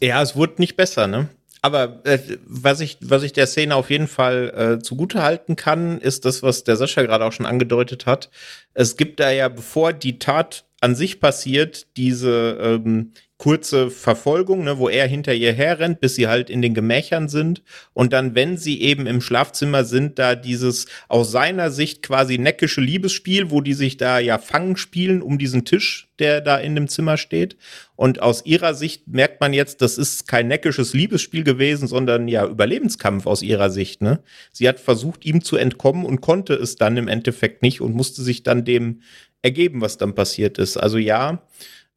Ja, 0.00 0.22
es 0.22 0.34
wurde 0.34 0.54
nicht 0.58 0.76
besser, 0.76 1.06
ne? 1.06 1.28
Aber 1.62 2.04
äh, 2.04 2.18
was, 2.44 2.80
ich, 2.80 2.98
was 3.00 3.22
ich 3.22 3.32
der 3.32 3.46
Szene 3.46 3.74
auf 3.74 3.88
jeden 3.90 4.06
Fall 4.06 4.52
äh, 4.54 4.82
zugute 4.82 5.22
halten 5.22 5.56
kann, 5.56 5.98
ist 5.98 6.26
das, 6.26 6.42
was 6.42 6.64
der 6.64 6.76
Sascha 6.76 7.02
gerade 7.02 7.24
auch 7.24 7.32
schon 7.32 7.46
angedeutet 7.46 8.04
hat. 8.04 8.30
Es 8.74 8.98
gibt 8.98 9.18
da 9.18 9.30
ja, 9.30 9.48
bevor 9.48 9.94
die 9.94 10.18
Tat 10.18 10.66
an 10.82 10.94
sich 10.94 11.20
passiert 11.20 11.96
diese 11.96 12.58
ähm, 12.60 13.12
kurze 13.36 13.90
Verfolgung, 13.90 14.62
ne, 14.62 14.78
wo 14.78 14.88
er 14.88 15.08
hinter 15.08 15.34
ihr 15.34 15.52
herrennt, 15.52 16.00
bis 16.00 16.14
sie 16.14 16.28
halt 16.28 16.50
in 16.50 16.62
den 16.62 16.72
Gemächern 16.72 17.28
sind. 17.28 17.62
Und 17.92 18.12
dann, 18.12 18.34
wenn 18.34 18.56
sie 18.56 18.80
eben 18.80 19.06
im 19.06 19.20
Schlafzimmer 19.20 19.84
sind, 19.84 20.18
da 20.18 20.36
dieses 20.36 20.86
aus 21.08 21.32
seiner 21.32 21.70
Sicht 21.70 22.02
quasi 22.02 22.38
neckische 22.38 22.80
Liebesspiel, 22.80 23.50
wo 23.50 23.60
die 23.60 23.74
sich 23.74 23.96
da 23.96 24.20
ja 24.20 24.38
fangen 24.38 24.76
spielen 24.76 25.20
um 25.20 25.36
diesen 25.36 25.64
Tisch, 25.64 26.08
der 26.20 26.40
da 26.40 26.58
in 26.58 26.76
dem 26.76 26.86
Zimmer 26.86 27.16
steht. 27.16 27.56
Und 27.96 28.22
aus 28.22 28.46
ihrer 28.46 28.72
Sicht 28.72 29.08
merkt 29.08 29.40
man 29.40 29.52
jetzt, 29.52 29.82
das 29.82 29.98
ist 29.98 30.28
kein 30.28 30.46
neckisches 30.46 30.94
Liebesspiel 30.94 31.42
gewesen, 31.42 31.88
sondern 31.88 32.28
ja 32.28 32.46
Überlebenskampf 32.46 33.26
aus 33.26 33.42
ihrer 33.42 33.70
Sicht. 33.70 34.00
Ne? 34.00 34.20
Sie 34.52 34.68
hat 34.68 34.78
versucht, 34.78 35.24
ihm 35.24 35.42
zu 35.42 35.56
entkommen 35.56 36.06
und 36.06 36.20
konnte 36.20 36.54
es 36.54 36.76
dann 36.76 36.96
im 36.96 37.08
Endeffekt 37.08 37.62
nicht 37.62 37.80
und 37.80 37.94
musste 37.94 38.22
sich 38.22 38.44
dann 38.44 38.64
dem 38.64 39.02
ergeben, 39.42 39.80
was 39.80 39.98
dann 39.98 40.14
passiert 40.14 40.58
ist. 40.58 40.76
Also 40.76 40.98
ja, 40.98 41.42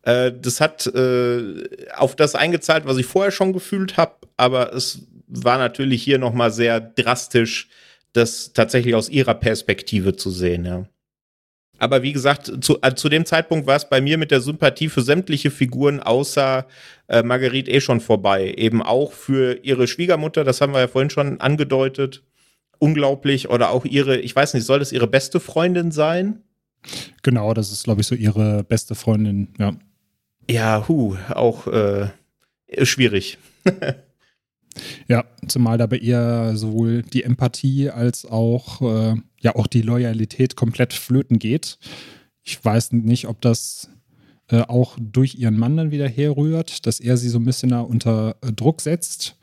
äh, 0.07 0.31
das 0.31 0.61
hat 0.61 0.87
äh, 0.87 1.65
auf 1.93 2.15
das 2.15 2.33
eingezahlt, 2.33 2.85
was 2.85 2.97
ich 2.97 3.05
vorher 3.05 3.31
schon 3.31 3.51
gefühlt 3.51 3.97
habe, 3.97 4.13
aber 4.37 4.73
es 4.73 5.05
war 5.27 5.57
natürlich 5.57 6.01
hier 6.01 6.17
noch 6.17 6.33
mal 6.33 6.49
sehr 6.49 6.79
drastisch, 6.79 7.67
das 8.13 8.53
tatsächlich 8.53 8.95
aus 8.95 9.09
ihrer 9.09 9.33
Perspektive 9.33 10.15
zu 10.15 10.31
sehen. 10.31 10.63
Ja. 10.63 10.85
Aber 11.77 12.03
wie 12.03 12.13
gesagt, 12.13 12.63
zu, 12.63 12.77
äh, 12.81 12.95
zu 12.95 13.09
dem 13.09 13.25
Zeitpunkt 13.25 13.67
war 13.67 13.75
es 13.75 13.89
bei 13.89 13.99
mir 13.99 14.17
mit 14.17 14.31
der 14.31 14.39
Sympathie 14.39 14.87
für 14.87 15.01
sämtliche 15.01 15.51
Figuren 15.51 15.99
außer 15.99 16.65
äh, 17.09 17.21
Marguerite 17.21 17.69
eh 17.69 17.81
schon 17.81 17.99
vorbei. 17.99 18.53
Eben 18.57 18.81
auch 18.81 19.11
für 19.11 19.59
ihre 19.61 19.87
Schwiegermutter, 19.87 20.45
das 20.45 20.61
haben 20.61 20.71
wir 20.71 20.79
ja 20.79 20.87
vorhin 20.87 21.09
schon 21.09 21.41
angedeutet. 21.41 22.23
Unglaublich. 22.79 23.49
Oder 23.49 23.71
auch 23.71 23.83
ihre, 23.83 24.17
ich 24.17 24.33
weiß 24.33 24.53
nicht, 24.53 24.65
soll 24.65 24.79
das 24.79 24.93
ihre 24.93 25.07
beste 25.07 25.41
Freundin 25.41 25.91
sein? 25.91 26.43
Genau, 27.23 27.53
das 27.53 27.73
ist, 27.73 27.83
glaube 27.83 27.99
ich, 27.99 28.07
so 28.07 28.15
ihre 28.15 28.63
beste 28.63 28.95
Freundin, 28.95 29.49
ja. 29.59 29.75
Ja, 30.49 30.87
hu, 30.87 31.15
auch 31.29 31.67
äh, 31.67 32.09
schwierig. 32.83 33.37
ja, 35.07 35.25
zumal 35.47 35.77
da 35.77 35.87
bei 35.87 35.97
ihr 35.97 36.53
sowohl 36.55 37.03
die 37.03 37.23
Empathie 37.23 37.89
als 37.89 38.25
auch, 38.25 38.81
äh, 38.81 39.15
ja, 39.41 39.55
auch 39.55 39.67
die 39.67 39.81
Loyalität 39.81 40.55
komplett 40.55 40.93
flöten 40.93 41.39
geht. 41.39 41.77
Ich 42.43 42.63
weiß 42.63 42.93
nicht, 42.93 43.27
ob 43.27 43.41
das 43.41 43.89
äh, 44.49 44.61
auch 44.61 44.97
durch 44.99 45.35
ihren 45.35 45.57
Mann 45.57 45.75
dann 45.75 45.91
wieder 45.91 46.07
herrührt, 46.07 46.85
dass 46.85 46.99
er 46.99 47.17
sie 47.17 47.29
so 47.29 47.39
ein 47.39 47.45
bisschen 47.45 47.69
da 47.69 47.81
unter 47.81 48.37
äh, 48.41 48.53
Druck 48.53 48.81
setzt. 48.81 49.37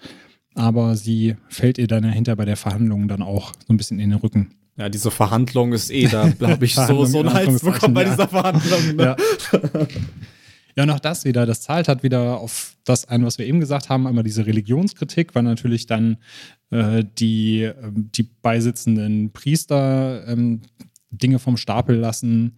Aber 0.55 0.96
sie 0.96 1.36
fällt 1.48 1.78
ihr 1.78 1.88
dann 1.88 2.05
dahinter 2.05 2.36
bei 2.36 2.44
der 2.44 2.57
Verhandlung 2.57 3.09
dann 3.09 3.22
auch 3.22 3.52
so 3.66 3.74
ein 3.74 3.76
bisschen 3.76 3.98
in 3.98 4.11
den 4.11 4.18
Rücken. 4.20 4.55
Ja, 4.76 4.88
diese 4.88 5.11
Verhandlung 5.11 5.72
ist 5.72 5.90
eh, 5.90 6.07
da 6.07 6.32
habe 6.40 6.64
ich 6.64 6.74
so, 6.74 7.05
so 7.05 7.20
einen 7.20 7.32
Hals 7.32 7.62
bekommen 7.62 7.94
bei 7.94 8.05
dieser 8.05 8.28
Verhandlung. 8.28 8.96
Ne? 8.96 9.02
Ja. 9.05 9.16
ja, 10.77 10.83
und 10.83 10.91
auch 10.91 11.01
das 11.01 11.25
wieder, 11.25 11.47
das 11.47 11.61
zahlt 11.61 11.89
hat 11.89 12.03
wieder 12.03 12.39
auf 12.39 12.77
das 12.85 13.07
ein, 13.09 13.25
was 13.25 13.39
wir 13.39 13.47
eben 13.47 13.61
gesagt 13.61 13.89
haben, 13.89 14.07
einmal 14.07 14.25
diese 14.25 14.47
Religionskritik, 14.47 15.35
weil 15.35 15.45
natürlich 15.45 15.87
dann 15.87 16.18
äh, 16.70 17.05
die, 17.18 17.62
äh, 17.62 17.75
die 17.95 18.25
beisitzenden 18.25 19.33
Priester 19.33 20.27
ähm, 20.27 20.62
Dinge 21.11 21.39
vom 21.39 21.57
Stapel 21.57 21.97
lassen, 21.97 22.57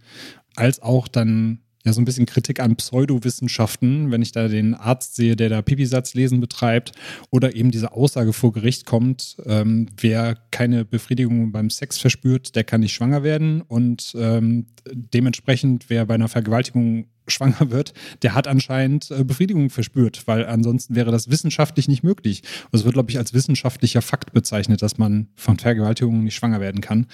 als 0.55 0.81
auch 0.81 1.09
dann 1.09 1.61
ja 1.85 1.93
so 1.93 2.01
ein 2.01 2.05
bisschen 2.05 2.27
Kritik 2.27 2.59
an 2.59 2.77
Pseudowissenschaften, 2.77 4.11
wenn 4.11 4.21
ich 4.21 4.33
da 4.33 4.49
den 4.49 4.75
Arzt 4.75 5.15
sehe, 5.15 5.37
der 5.37 5.49
da 5.49 5.63
Pipisatzlesen 5.63 6.41
betreibt 6.41 6.93
oder 7.31 7.55
eben 7.55 7.71
diese 7.71 7.93
Aussage 7.93 8.33
vor 8.33 8.53
Gericht 8.53 8.87
kommt, 8.87 9.37
ähm, 9.47 9.87
wer 10.01 10.37
keine 10.51 10.85
Befriedigung 10.85 11.53
beim 11.53 11.71
Sex 11.71 11.99
verspürt, 11.99 12.57
der 12.57 12.65
kann 12.65 12.81
nicht 12.81 12.95
schwanger 12.95 13.23
werden. 13.23 13.61
Und 13.61 14.15
ähm, 14.19 14.67
dementsprechend, 14.87 15.89
wer 15.89 16.07
bei 16.07 16.15
einer 16.15 16.29
Vergewaltigung 16.29 17.07
schwanger 17.29 17.71
wird, 17.71 17.93
der 18.23 18.35
hat 18.35 18.49
anscheinend 18.49 19.11
äh, 19.11 19.25
Befriedigung 19.25 19.71
verspürt, 19.71 20.27
weil 20.27 20.47
ansonsten 20.47 20.95
wäre 20.95 21.11
das 21.11 21.31
wissenschaftlich 21.31 21.89
nicht 21.89 22.03
möglich. 22.03 22.43
Und 22.71 22.79
es 22.79 22.85
wird, 22.85 22.95
glaube 22.95 23.11
ich, 23.11 23.19
als 23.19 23.33
wissenschaftlicher 23.33 24.03
Fakt 24.03 24.33
bezeichnet, 24.33 24.83
dass 24.83 24.99
man 24.99 25.29
von 25.37 25.59
Vergewaltigungen 25.59 26.25
nicht 26.25 26.35
schwanger 26.35 26.61
werden 26.61 26.81
kann. 26.81 27.07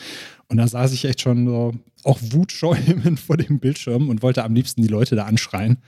Und 0.48 0.58
da 0.58 0.66
saß 0.66 0.92
ich 0.92 1.04
echt 1.04 1.20
schon 1.20 1.46
so, 1.46 1.72
auch 2.04 2.18
wutschäumend 2.20 3.20
vor 3.20 3.36
dem 3.36 3.58
Bildschirm 3.58 4.08
und 4.08 4.22
wollte 4.22 4.44
am 4.44 4.54
liebsten 4.54 4.82
die 4.82 4.88
Leute 4.88 5.16
da 5.16 5.24
anschreien. 5.24 5.78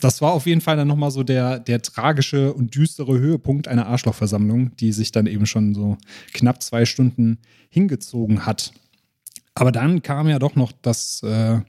das 0.00 0.22
war 0.22 0.32
auf 0.32 0.46
jeden 0.46 0.60
Fall 0.60 0.76
dann 0.76 0.88
nochmal 0.88 1.10
so 1.10 1.22
der, 1.22 1.58
der 1.58 1.82
tragische 1.82 2.54
und 2.54 2.74
düstere 2.74 3.18
Höhepunkt 3.18 3.68
einer 3.68 3.86
Arschlochversammlung, 3.86 4.74
die 4.76 4.92
sich 4.92 5.12
dann 5.12 5.26
eben 5.26 5.46
schon 5.46 5.74
so 5.74 5.98
knapp 6.32 6.62
zwei 6.62 6.86
Stunden 6.86 7.38
hingezogen 7.68 8.46
hat. 8.46 8.72
Aber 9.54 9.72
dann 9.72 10.02
kam 10.02 10.28
ja 10.28 10.38
doch 10.38 10.54
noch 10.56 10.72
das 10.80 11.22
äh, 11.22 11.60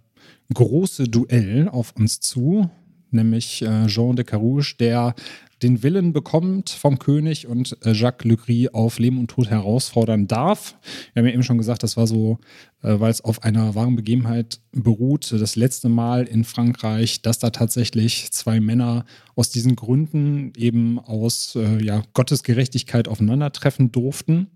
große 0.54 1.06
Duell 1.06 1.70
auf 1.70 1.94
uns 1.96 2.20
zu, 2.20 2.70
nämlich 3.12 3.62
äh, 3.62 3.88
Jean 3.88 4.16
de 4.16 4.26
Carouge, 4.26 4.76
der 4.80 5.16
den 5.64 5.82
Willen 5.82 6.12
bekommt 6.14 6.70
vom 6.70 7.00
König 7.00 7.48
und 7.48 7.78
äh, 7.86 7.94
Jacques 7.94 8.30
Legris 8.30 8.68
auf 8.74 9.00
Leben 9.00 9.18
und 9.18 9.30
Tod 9.30 9.50
herausfordern 9.50 10.28
darf. 10.28 10.76
Wir 11.14 11.22
haben 11.22 11.28
ja 11.28 11.34
eben 11.34 11.44
schon 11.44 11.58
gesagt, 11.58 11.84
das 11.84 11.96
war 11.96 12.06
so, 12.06 12.40
äh, 12.82 13.00
weil 13.00 13.10
es 13.10 13.22
auf 13.22 13.44
einer 13.44 13.74
wahren 13.74 13.96
Begebenheit 13.96 14.60
beruht, 14.74 15.32
das 15.32 15.56
letzte 15.56 15.90
Mal 15.90 16.26
in 16.26 16.44
Frankreich, 16.44 17.22
dass 17.22 17.40
da 17.40 17.50
tatsächlich 17.50 18.32
zwei 18.32 18.60
Männer 18.60 19.06
aus 19.36 19.50
diesen 19.50 19.76
Gründen 19.76 20.52
eben 20.58 21.00
aus 21.00 21.56
äh, 21.56 21.82
ja, 21.82 22.04
Gottesgerechtigkeit 22.14 23.08
aufeinandertreffen 23.08 23.92
durften. 23.92 24.48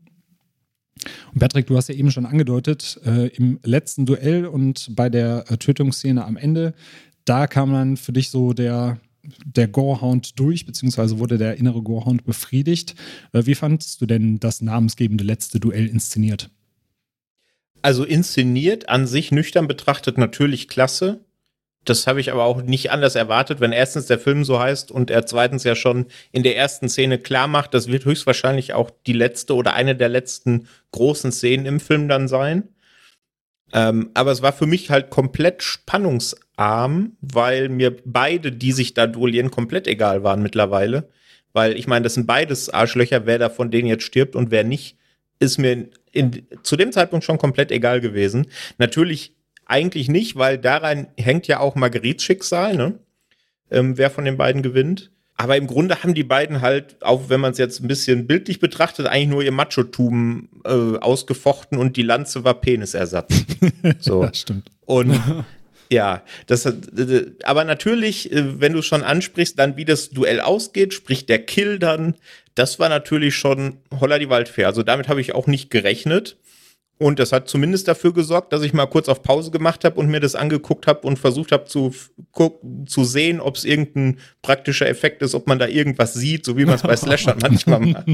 Und 1.33 1.39
Patrick, 1.39 1.67
du 1.67 1.77
hast 1.77 1.89
ja 1.89 1.95
eben 1.95 2.11
schon 2.11 2.25
angedeutet, 2.25 2.99
äh, 3.05 3.27
im 3.27 3.59
letzten 3.63 4.05
Duell 4.05 4.45
und 4.45 4.95
bei 4.95 5.09
der 5.09 5.45
äh, 5.49 5.57
Tötungsszene 5.57 6.25
am 6.25 6.37
Ende, 6.37 6.73
da 7.25 7.47
kam 7.47 7.73
dann 7.73 7.97
für 7.97 8.13
dich 8.13 8.29
so 8.29 8.53
der, 8.53 8.99
der 9.45 9.67
Gorehound 9.67 10.39
durch, 10.39 10.65
beziehungsweise 10.65 11.19
wurde 11.19 11.37
der 11.37 11.57
innere 11.57 11.81
Gorehound 11.81 12.25
befriedigt. 12.25 12.95
Äh, 13.33 13.45
wie 13.45 13.55
fandest 13.55 14.01
du 14.01 14.05
denn 14.05 14.39
das 14.39 14.61
namensgebende 14.61 15.23
letzte 15.23 15.59
Duell 15.59 15.87
inszeniert? 15.87 16.49
Also 17.81 18.03
inszeniert 18.03 18.89
an 18.89 19.07
sich 19.07 19.31
nüchtern 19.31 19.67
betrachtet 19.67 20.17
natürlich 20.17 20.67
klasse. 20.67 21.25
Das 21.89 22.05
habe 22.05 22.19
ich 22.19 22.33
aber 22.33 22.43
auch 22.43 22.61
nicht 22.61 22.91
anders 22.91 23.15
erwartet, 23.15 23.61
wenn 23.61 23.71
erstens 23.71 24.07
der 24.07 24.19
Film 24.19 24.43
so 24.43 24.59
heißt 24.59 24.91
und 24.91 25.09
er 25.09 25.25
zweitens 25.25 25.63
ja 25.63 25.73
schon 25.73 26.07
in 26.33 26.43
der 26.43 26.57
ersten 26.57 26.89
Szene 26.89 27.17
klar 27.17 27.47
macht, 27.47 27.73
das 27.73 27.87
wird 27.87 28.03
höchstwahrscheinlich 28.03 28.73
auch 28.73 28.91
die 29.05 29.13
letzte 29.13 29.55
oder 29.55 29.73
eine 29.73 29.95
der 29.95 30.09
letzten 30.09 30.67
großen 30.91 31.31
Szenen 31.31 31.65
im 31.65 31.79
Film 31.79 32.09
dann 32.09 32.27
sein. 32.27 32.67
Ähm, 33.71 34.11
aber 34.15 34.31
es 34.31 34.41
war 34.41 34.51
für 34.51 34.65
mich 34.65 34.89
halt 34.89 35.09
komplett 35.09 35.63
spannungsarm, 35.63 37.15
weil 37.21 37.69
mir 37.69 37.95
beide, 38.03 38.51
die 38.51 38.73
sich 38.73 38.93
da 38.93 39.07
duellieren, 39.07 39.49
komplett 39.49 39.87
egal 39.87 40.23
waren 40.23 40.41
mittlerweile. 40.41 41.09
Weil 41.53 41.77
ich 41.77 41.87
meine, 41.87 42.03
das 42.03 42.15
sind 42.15 42.27
beides 42.27 42.69
Arschlöcher, 42.69 43.25
wer 43.25 43.39
da 43.39 43.49
von 43.49 43.71
denen 43.71 43.87
jetzt 43.87 44.03
stirbt 44.03 44.35
und 44.35 44.51
wer 44.51 44.65
nicht, 44.65 44.97
ist 45.39 45.57
mir 45.57 45.87
in, 46.11 46.47
zu 46.63 46.75
dem 46.75 46.91
Zeitpunkt 46.91 47.23
schon 47.23 47.37
komplett 47.37 47.71
egal 47.71 48.01
gewesen. 48.01 48.47
Natürlich 48.77 49.36
eigentlich 49.67 50.09
nicht, 50.09 50.35
weil 50.35 50.57
daran 50.57 51.07
hängt 51.17 51.47
ja 51.47 51.59
auch 51.59 51.75
Marguerites 51.75 52.23
Schicksal, 52.23 52.75
ne? 52.75 52.99
Ähm, 53.69 53.97
wer 53.97 54.09
von 54.09 54.25
den 54.25 54.37
beiden 54.37 54.61
gewinnt. 54.61 55.11
Aber 55.39 55.55
im 55.55 55.67
Grunde 55.67 56.01
haben 56.01 56.15
die 56.15 56.23
beiden 56.23 56.61
halt, 56.61 56.95
auch 57.03 57.29
wenn 57.29 57.39
man 57.39 57.51
es 57.51 57.59
jetzt 57.59 57.79
ein 57.79 57.87
bisschen 57.87 58.25
bildlich 58.25 58.59
betrachtet, 58.59 59.05
eigentlich 59.05 59.27
nur 59.27 59.43
ihr 59.43 59.51
Machotum 59.51 60.49
äh, 60.65 60.97
ausgefochten 60.97 61.77
und 61.77 61.95
die 61.95 62.01
Lanze 62.01 62.43
war 62.43 62.55
Penisersatz. 62.55 63.45
So. 63.99 64.23
das 64.23 64.39
stimmt. 64.39 64.69
Und 64.85 65.19
ja, 65.91 66.23
das, 66.47 66.65
äh, 66.65 67.31
aber 67.43 67.65
natürlich, 67.65 68.31
äh, 68.31 68.59
wenn 68.59 68.73
du 68.73 68.81
schon 68.81 69.03
ansprichst, 69.03 69.59
dann 69.59 69.77
wie 69.77 69.85
das 69.85 70.09
Duell 70.09 70.41
ausgeht, 70.41 70.93
sprich 70.93 71.27
der 71.27 71.39
Kill 71.39 71.77
dann, 71.77 72.15
das 72.55 72.79
war 72.79 72.89
natürlich 72.89 73.35
schon 73.35 73.77
holla 73.99 74.17
die 74.17 74.29
Waldfee. 74.29 74.65
Also 74.65 74.81
damit 74.81 75.07
habe 75.07 75.21
ich 75.21 75.35
auch 75.35 75.45
nicht 75.45 75.69
gerechnet. 75.69 76.37
Und 76.99 77.19
das 77.19 77.31
hat 77.31 77.47
zumindest 77.47 77.87
dafür 77.87 78.11
gesorgt, 78.11 78.51
dass 78.53 78.63
ich 78.63 78.73
mal 78.73 78.87
kurz 78.87 79.07
auf 79.07 79.21
Pause 79.21 79.51
gemacht 79.51 79.83
habe 79.83 79.99
und 79.99 80.07
mir 80.09 80.19
das 80.19 80.33
angeguckt 80.33 80.87
habe 80.87 81.05
und 81.07 81.19
versucht 81.19 81.51
habe 81.51 81.65
zu, 81.65 81.93
zu 82.87 83.03
sehen, 83.03 83.39
ob 83.39 83.55
es 83.55 83.65
irgendein 83.65 84.17
praktischer 84.41 84.87
Effekt 84.87 85.21
ist, 85.21 85.35
ob 85.35 85.45
man 85.45 85.59
da 85.59 85.67
irgendwas 85.67 86.15
sieht, 86.15 86.43
so 86.43 86.57
wie 86.57 86.65
man 86.65 86.75
es 86.75 86.81
bei 86.81 86.95
Slashern 86.95 87.37
manchmal 87.41 87.81
macht. 87.81 88.07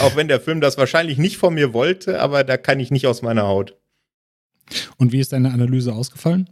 Auch 0.00 0.16
wenn 0.16 0.26
der 0.26 0.40
Film 0.40 0.60
das 0.60 0.76
wahrscheinlich 0.76 1.18
nicht 1.18 1.36
von 1.36 1.54
mir 1.54 1.72
wollte, 1.72 2.20
aber 2.20 2.42
da 2.42 2.56
kann 2.56 2.80
ich 2.80 2.90
nicht 2.90 3.06
aus 3.06 3.22
meiner 3.22 3.46
Haut. 3.46 3.76
Und 4.96 5.12
wie 5.12 5.20
ist 5.20 5.32
deine 5.32 5.52
Analyse 5.52 5.92
ausgefallen? 5.92 6.50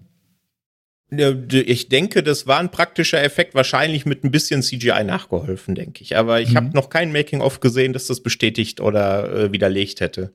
Ich 1.11 1.89
denke, 1.89 2.23
das 2.23 2.47
war 2.47 2.59
ein 2.59 2.71
praktischer 2.71 3.23
Effekt, 3.23 3.55
wahrscheinlich 3.55 4.07
mit 4.07 4.25
ein 4.25 4.31
bisschen 4.31 4.63
CGI 4.63 5.05
nachgeholfen, 5.05 5.75
denke 5.75 6.03
ich. 6.03 6.17
Aber 6.17 6.41
ich 6.41 6.51
mhm. 6.51 6.57
habe 6.57 6.71
noch 6.75 6.89
kein 6.89 7.13
Making-of 7.13 7.61
gesehen, 7.61 7.93
das 7.93 8.07
das 8.07 8.23
bestätigt 8.23 8.81
oder 8.81 9.33
äh, 9.33 9.53
widerlegt 9.53 10.01
hätte. 10.01 10.33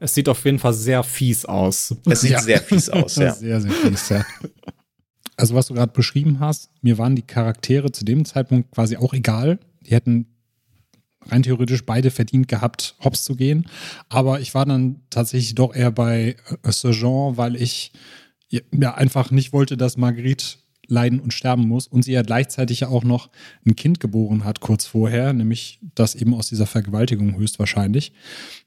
Es 0.00 0.14
sieht 0.14 0.28
auf 0.28 0.44
jeden 0.46 0.58
Fall 0.58 0.72
sehr 0.72 1.02
fies 1.02 1.44
aus. 1.44 1.94
Es 2.06 2.22
sieht 2.22 2.32
ja. 2.32 2.40
sehr 2.40 2.60
fies 2.60 2.88
aus, 2.90 3.16
ja. 3.16 3.34
Sehr, 3.34 3.60
sehr 3.60 3.70
fies, 3.70 4.08
ja. 4.08 4.24
Also, 5.36 5.54
was 5.54 5.66
du 5.66 5.74
gerade 5.74 5.92
beschrieben 5.92 6.40
hast, 6.40 6.70
mir 6.82 6.98
waren 6.98 7.14
die 7.14 7.22
Charaktere 7.22 7.92
zu 7.92 8.04
dem 8.04 8.24
Zeitpunkt 8.24 8.72
quasi 8.72 8.96
auch 8.96 9.12
egal. 9.12 9.58
Die 9.82 9.92
hätten 9.92 10.26
rein 11.26 11.42
theoretisch 11.42 11.84
beide 11.84 12.10
verdient 12.10 12.48
gehabt, 12.48 12.96
hops 13.04 13.24
zu 13.24 13.36
gehen. 13.36 13.68
Aber 14.08 14.40
ich 14.40 14.54
war 14.54 14.64
dann 14.64 15.02
tatsächlich 15.10 15.54
doch 15.54 15.74
eher 15.74 15.90
bei 15.90 16.36
äh, 16.62 16.72
Sergeant, 16.72 17.36
weil 17.36 17.56
ich 17.56 17.92
ja 18.72 18.94
einfach 18.94 19.30
nicht 19.30 19.52
wollte, 19.52 19.76
dass 19.76 19.96
Marguerite 19.96 20.56
leiden 20.90 21.20
und 21.20 21.32
sterben 21.32 21.66
muss 21.66 21.86
und 21.86 22.04
sie 22.04 22.12
ja 22.12 22.22
gleichzeitig 22.22 22.80
ja 22.80 22.88
auch 22.88 23.04
noch 23.04 23.30
ein 23.66 23.76
Kind 23.76 24.00
geboren 24.00 24.44
hat 24.44 24.60
kurz 24.60 24.86
vorher, 24.86 25.32
nämlich 25.32 25.80
das 25.94 26.14
eben 26.14 26.34
aus 26.34 26.48
dieser 26.48 26.66
Vergewaltigung 26.66 27.36
höchstwahrscheinlich. 27.36 28.12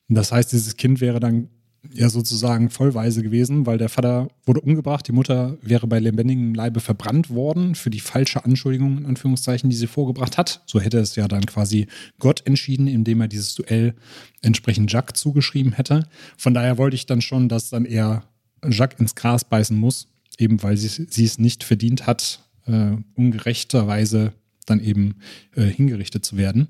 Das 0.09 0.31
heißt, 0.31 0.51
dieses 0.51 0.77
Kind 0.77 1.01
wäre 1.01 1.19
dann 1.19 1.49
ja 1.91 2.09
sozusagen 2.09 2.69
vollweise 2.69 3.23
gewesen, 3.23 3.65
weil 3.65 3.77
der 3.77 3.89
Vater 3.89 4.29
wurde 4.45 4.61
umgebracht, 4.61 5.07
die 5.07 5.11
Mutter 5.11 5.57
wäre 5.61 5.85
bei 5.87 5.99
lebendigem 5.99 6.53
Leibe 6.53 6.79
verbrannt 6.79 7.29
worden 7.29 7.75
für 7.75 7.89
die 7.89 7.99
falsche 7.99 8.45
Anschuldigung, 8.45 8.99
in 8.99 9.05
Anführungszeichen, 9.05 9.69
die 9.69 9.75
sie 9.75 9.87
vorgebracht 9.87 10.37
hat. 10.37 10.61
So 10.65 10.79
hätte 10.79 10.99
es 10.99 11.15
ja 11.15 11.27
dann 11.27 11.45
quasi 11.45 11.87
Gott 12.19 12.45
entschieden, 12.45 12.87
indem 12.87 13.21
er 13.21 13.27
dieses 13.27 13.55
Duell 13.55 13.95
entsprechend 14.41 14.91
Jacques 14.91 15.19
zugeschrieben 15.19 15.73
hätte. 15.73 16.07
Von 16.37 16.53
daher 16.53 16.77
wollte 16.77 16.95
ich 16.95 17.05
dann 17.05 17.21
schon, 17.21 17.49
dass 17.49 17.69
dann 17.69 17.85
er 17.85 18.23
Jacques 18.65 18.99
ins 18.99 19.15
Gras 19.15 19.43
beißen 19.43 19.77
muss, 19.77 20.07
eben 20.39 20.61
weil 20.63 20.77
sie, 20.77 21.07
sie 21.09 21.25
es 21.25 21.39
nicht 21.39 21.63
verdient 21.63 22.07
hat, 22.07 22.39
äh, 22.65 22.91
ungerechterweise 23.15 24.33
dann 24.65 24.79
eben 24.79 25.15
äh, 25.55 25.63
hingerichtet 25.63 26.25
zu 26.25 26.37
werden. 26.37 26.67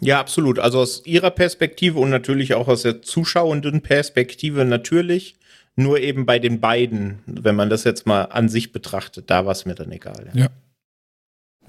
Ja, 0.00 0.20
absolut. 0.20 0.58
Also 0.58 0.78
aus 0.78 1.04
ihrer 1.06 1.30
Perspektive 1.30 1.98
und 1.98 2.10
natürlich 2.10 2.54
auch 2.54 2.68
aus 2.68 2.82
der 2.82 3.02
zuschauenden 3.02 3.80
Perspektive 3.80 4.64
natürlich. 4.64 5.36
Nur 5.76 6.00
eben 6.00 6.26
bei 6.26 6.40
den 6.40 6.58
beiden, 6.58 7.20
wenn 7.26 7.54
man 7.54 7.70
das 7.70 7.84
jetzt 7.84 8.04
mal 8.04 8.22
an 8.22 8.48
sich 8.48 8.72
betrachtet, 8.72 9.30
da 9.30 9.46
war 9.46 9.52
es 9.52 9.64
mir 9.64 9.76
dann 9.76 9.92
egal. 9.92 10.28
Ja. 10.34 10.40
ja. 10.42 10.48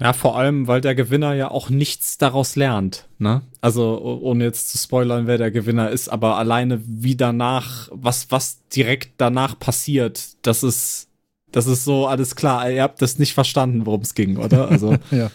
Ja, 0.00 0.14
vor 0.14 0.38
allem, 0.38 0.66
weil 0.66 0.80
der 0.80 0.94
Gewinner 0.94 1.34
ja 1.34 1.50
auch 1.50 1.68
nichts 1.68 2.16
daraus 2.16 2.56
lernt. 2.56 3.06
Ne? 3.18 3.42
Also, 3.60 4.00
ohne 4.22 4.44
jetzt 4.44 4.70
zu 4.70 4.78
spoilern, 4.78 5.26
wer 5.26 5.36
der 5.36 5.50
Gewinner 5.50 5.90
ist, 5.90 6.08
aber 6.08 6.36
alleine 6.38 6.80
wie 6.86 7.16
danach, 7.16 7.88
was, 7.92 8.30
was 8.30 8.66
direkt 8.68 9.12
danach 9.18 9.58
passiert, 9.58 10.36
das 10.40 10.62
ist, 10.62 11.08
das 11.52 11.66
ist 11.66 11.84
so 11.84 12.06
alles 12.06 12.34
klar. 12.34 12.70
Ihr 12.70 12.82
habt 12.82 13.02
das 13.02 13.18
nicht 13.18 13.34
verstanden, 13.34 13.84
worum 13.84 14.00
es 14.00 14.14
ging, 14.14 14.38
oder? 14.38 14.70
Also. 14.70 14.96
ja. 15.10 15.30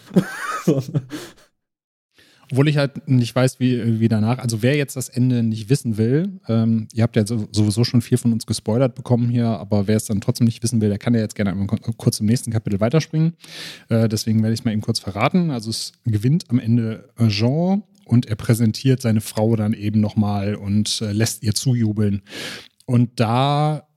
so. 0.64 0.82
Obwohl 2.50 2.68
ich 2.68 2.76
halt 2.76 3.08
nicht 3.08 3.34
weiß, 3.34 3.58
wie, 3.58 4.00
wie 4.00 4.08
danach. 4.08 4.38
Also 4.38 4.62
wer 4.62 4.76
jetzt 4.76 4.96
das 4.96 5.08
Ende 5.08 5.42
nicht 5.42 5.68
wissen 5.68 5.96
will, 5.96 6.38
ähm, 6.48 6.86
ihr 6.92 7.02
habt 7.02 7.16
ja 7.16 7.26
sowieso 7.26 7.84
schon 7.84 8.02
viel 8.02 8.18
von 8.18 8.32
uns 8.32 8.46
gespoilert 8.46 8.94
bekommen 8.94 9.28
hier, 9.28 9.46
aber 9.46 9.88
wer 9.88 9.96
es 9.96 10.04
dann 10.04 10.20
trotzdem 10.20 10.44
nicht 10.44 10.62
wissen 10.62 10.80
will, 10.80 10.88
der 10.88 10.98
kann 10.98 11.14
ja 11.14 11.20
jetzt 11.20 11.34
gerne 11.34 11.50
einmal 11.50 11.66
kurz 11.66 12.20
im 12.20 12.26
nächsten 12.26 12.52
Kapitel 12.52 12.80
weiterspringen. 12.80 13.34
Äh, 13.88 14.08
deswegen 14.08 14.42
werde 14.42 14.54
ich 14.54 14.60
es 14.60 14.64
mal 14.64 14.72
eben 14.72 14.82
kurz 14.82 14.98
verraten. 14.98 15.50
Also 15.50 15.70
es 15.70 15.92
gewinnt 16.04 16.44
am 16.48 16.58
Ende 16.58 17.08
Jean 17.28 17.82
und 18.04 18.26
er 18.26 18.36
präsentiert 18.36 19.02
seine 19.02 19.20
Frau 19.20 19.56
dann 19.56 19.72
eben 19.72 20.00
nochmal 20.00 20.54
und 20.54 21.00
äh, 21.02 21.12
lässt 21.12 21.42
ihr 21.42 21.54
zujubeln. 21.54 22.22
Und 22.86 23.18
da 23.18 23.88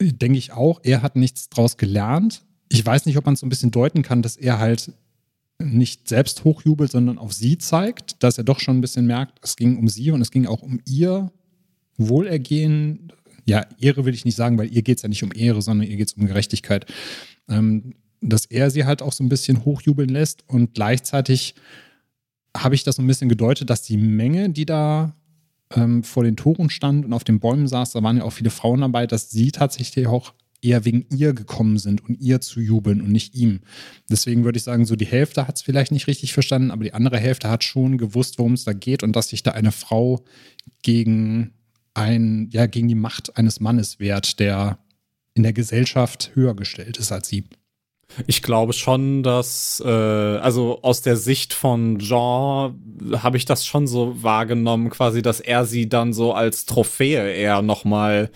denke 0.00 0.38
ich 0.38 0.52
auch, 0.52 0.80
er 0.82 1.02
hat 1.02 1.16
nichts 1.16 1.48
draus 1.50 1.76
gelernt. 1.76 2.42
Ich 2.68 2.84
weiß 2.84 3.06
nicht, 3.06 3.16
ob 3.18 3.26
man 3.26 3.34
es 3.34 3.40
so 3.40 3.46
ein 3.46 3.50
bisschen 3.50 3.70
deuten 3.70 4.02
kann, 4.02 4.22
dass 4.22 4.36
er 4.36 4.58
halt 4.58 4.92
nicht 5.58 6.08
selbst 6.08 6.44
hochjubelt, 6.44 6.90
sondern 6.90 7.18
auf 7.18 7.32
sie 7.32 7.58
zeigt, 7.58 8.22
dass 8.22 8.38
er 8.38 8.44
doch 8.44 8.60
schon 8.60 8.78
ein 8.78 8.80
bisschen 8.80 9.06
merkt, 9.06 9.38
es 9.42 9.56
ging 9.56 9.78
um 9.78 9.88
sie 9.88 10.10
und 10.10 10.20
es 10.20 10.30
ging 10.30 10.46
auch 10.46 10.62
um 10.62 10.80
ihr 10.86 11.32
Wohlergehen. 11.96 13.12
Ja, 13.46 13.66
Ehre 13.78 14.04
will 14.04 14.14
ich 14.14 14.24
nicht 14.24 14.36
sagen, 14.36 14.58
weil 14.58 14.72
ihr 14.72 14.82
geht 14.82 14.98
es 14.98 15.02
ja 15.02 15.08
nicht 15.08 15.22
um 15.22 15.32
Ehre, 15.34 15.62
sondern 15.62 15.88
ihr 15.88 15.96
geht 15.96 16.08
es 16.08 16.14
um 16.14 16.26
Gerechtigkeit. 16.26 16.86
Ähm, 17.48 17.94
dass 18.20 18.46
er 18.46 18.70
sie 18.70 18.84
halt 18.84 19.02
auch 19.02 19.12
so 19.12 19.22
ein 19.22 19.28
bisschen 19.28 19.64
hochjubeln 19.64 20.08
lässt 20.08 20.48
und 20.48 20.74
gleichzeitig 20.74 21.54
habe 22.56 22.74
ich 22.74 22.82
das 22.82 22.96
so 22.96 23.02
ein 23.02 23.06
bisschen 23.06 23.28
gedeutet, 23.28 23.70
dass 23.70 23.82
die 23.82 23.98
Menge, 23.98 24.50
die 24.50 24.66
da 24.66 25.14
ähm, 25.74 26.02
vor 26.02 26.24
den 26.24 26.36
Toren 26.36 26.70
stand 26.70 27.04
und 27.04 27.12
auf 27.12 27.24
den 27.24 27.40
Bäumen 27.40 27.68
saß, 27.68 27.92
da 27.92 28.02
waren 28.02 28.16
ja 28.16 28.24
auch 28.24 28.32
viele 28.32 28.50
Frauen 28.50 28.80
dabei, 28.80 29.06
dass 29.06 29.30
sie 29.30 29.52
tatsächlich 29.52 30.06
auch 30.06 30.32
eher 30.62 30.84
wegen 30.84 31.06
ihr 31.10 31.32
gekommen 31.32 31.78
sind 31.78 32.04
und 32.04 32.20
ihr 32.20 32.40
zu 32.40 32.60
jubeln 32.60 33.00
und 33.00 33.10
nicht 33.10 33.34
ihm. 33.34 33.60
Deswegen 34.10 34.44
würde 34.44 34.58
ich 34.58 34.64
sagen, 34.64 34.84
so 34.84 34.96
die 34.96 35.06
Hälfte 35.06 35.46
hat 35.46 35.56
es 35.56 35.62
vielleicht 35.62 35.92
nicht 35.92 36.06
richtig 36.06 36.32
verstanden, 36.32 36.70
aber 36.70 36.84
die 36.84 36.94
andere 36.94 37.18
Hälfte 37.18 37.48
hat 37.48 37.64
schon 37.64 37.98
gewusst, 37.98 38.38
worum 38.38 38.54
es 38.54 38.64
da 38.64 38.72
geht 38.72 39.02
und 39.02 39.14
dass 39.14 39.28
sich 39.28 39.42
da 39.42 39.52
eine 39.52 39.72
Frau 39.72 40.24
gegen 40.82 41.52
ein, 41.94 42.48
ja, 42.50 42.66
gegen 42.66 42.88
die 42.88 42.94
Macht 42.94 43.36
eines 43.36 43.60
Mannes 43.60 43.98
wehrt, 43.98 44.38
der 44.38 44.78
in 45.34 45.42
der 45.42 45.52
Gesellschaft 45.52 46.32
höher 46.34 46.54
gestellt 46.54 46.98
ist 46.98 47.12
als 47.12 47.28
sie. 47.28 47.44
Ich 48.26 48.42
glaube 48.42 48.72
schon, 48.72 49.22
dass, 49.22 49.82
äh, 49.84 49.88
also 49.88 50.80
aus 50.82 51.02
der 51.02 51.16
Sicht 51.16 51.52
von 51.52 51.98
Jean 51.98 52.74
habe 53.22 53.36
ich 53.36 53.44
das 53.44 53.66
schon 53.66 53.86
so 53.86 54.22
wahrgenommen, 54.22 54.90
quasi, 54.90 55.22
dass 55.22 55.40
er 55.40 55.64
sie 55.64 55.88
dann 55.88 56.12
so 56.12 56.32
als 56.32 56.66
Trophäe 56.66 57.32
eher 57.32 57.62
nochmal 57.62 58.30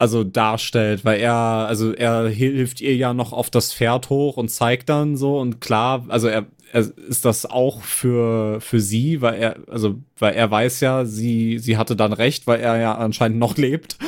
also 0.00 0.24
darstellt, 0.24 1.04
weil 1.04 1.20
er, 1.20 1.34
also 1.34 1.92
er 1.92 2.26
hilft 2.26 2.80
ihr 2.80 2.96
ja 2.96 3.12
noch 3.12 3.34
auf 3.34 3.50
das 3.50 3.74
Pferd 3.74 4.08
hoch 4.08 4.38
und 4.38 4.48
zeigt 4.48 4.88
dann 4.88 5.14
so 5.18 5.38
und 5.38 5.60
klar, 5.60 6.06
also 6.08 6.26
er, 6.26 6.46
er 6.72 6.86
ist 7.06 7.26
das 7.26 7.44
auch 7.44 7.82
für, 7.82 8.62
für 8.62 8.80
sie, 8.80 9.20
weil 9.20 9.34
er, 9.34 9.56
also, 9.68 10.00
weil 10.18 10.32
er 10.32 10.50
weiß 10.50 10.80
ja, 10.80 11.04
sie, 11.04 11.58
sie 11.58 11.76
hatte 11.76 11.96
dann 11.96 12.14
recht, 12.14 12.46
weil 12.46 12.60
er 12.60 12.78
ja 12.78 12.94
anscheinend 12.94 13.38
noch 13.38 13.58
lebt. 13.58 13.98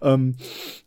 Ähm, 0.00 0.36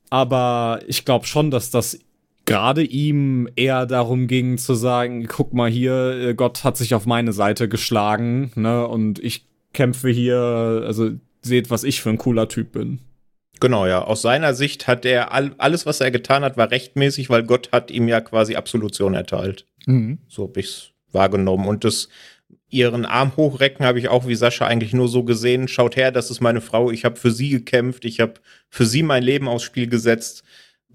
aber 0.10 0.80
ich 0.88 1.06
glaube 1.06 1.28
schon, 1.28 1.52
dass 1.52 1.70
das 1.70 2.00
gerade 2.45 2.84
ihm 2.84 3.47
eher 3.56 3.86
darum 3.86 4.26
ging 4.26 4.58
zu 4.58 4.74
sagen, 4.74 5.28
guck 5.28 5.54
mal 5.54 5.70
hier, 5.70 6.30
äh, 6.30 6.34
Gott 6.34 6.64
hat 6.64 6.76
sich 6.76 6.95
auf 6.95 7.06
meine 7.06 7.34
Seite 7.34 7.70
geschlagen, 7.70 8.52
ne, 8.56 8.88
und 8.88 9.20
ich 9.20 9.45
kämpfe 9.74 10.10
hier, 10.10 10.84
also 10.88 11.12
seht, 11.43 11.70
was 11.70 11.84
ich 11.84 12.02
für 12.02 12.10
ein 12.10 12.18
cooler 12.18 12.47
Typ 12.47 12.72
bin. 12.72 13.02
Genau, 13.60 13.86
ja. 13.86 14.03
Aus 14.03 14.22
seiner 14.22 14.53
Sicht 14.53 14.88
hat 14.88 15.05
er 15.05 15.34
all, 15.34 15.53
alles, 15.57 15.86
was 15.86 16.01
er 16.01 16.12
getan 16.12 16.43
hat, 16.43 16.57
war 16.57 16.72
rechtmäßig, 16.72 17.30
weil 17.30 17.43
Gott 17.43 17.72
hat 17.72 17.91
ihm 17.91 18.07
ja 18.07 18.22
quasi 18.22 18.55
Absolution 18.55 19.14
erteilt. 19.14 19.66
Mhm. 19.86 20.20
So 20.28 20.43
habe 20.47 20.60
ich's 20.60 20.91
wahrgenommen. 21.12 21.68
Und 21.68 21.84
das 21.84 22.10
ihren 22.70 23.05
Arm 23.05 23.36
hochrecken 23.36 23.86
habe 23.86 23.99
ich 23.99 24.10
auch 24.10 24.28
wie 24.28 24.36
Sascha 24.36 24.68
eigentlich 24.68 24.93
nur 24.93 25.07
so 25.07 25.24
gesehen. 25.24 25.68
Schaut 25.68 25.95
her, 25.95 26.12
das 26.12 26.30
ist 26.30 26.39
meine 26.39 26.62
Frau. 26.62 26.91
Ich 26.91 27.03
habe 27.03 27.16
für 27.16 27.32
sie 27.32 27.49
gekämpft. 27.49 28.05
Ich 28.05 28.20
habe 28.20 28.36
für 28.70 28.86
sie 28.86 29.03
mein 29.03 29.24
Leben 29.24 29.47
aufs 29.47 29.64
Spiel 29.64 29.88
gesetzt 29.88 30.43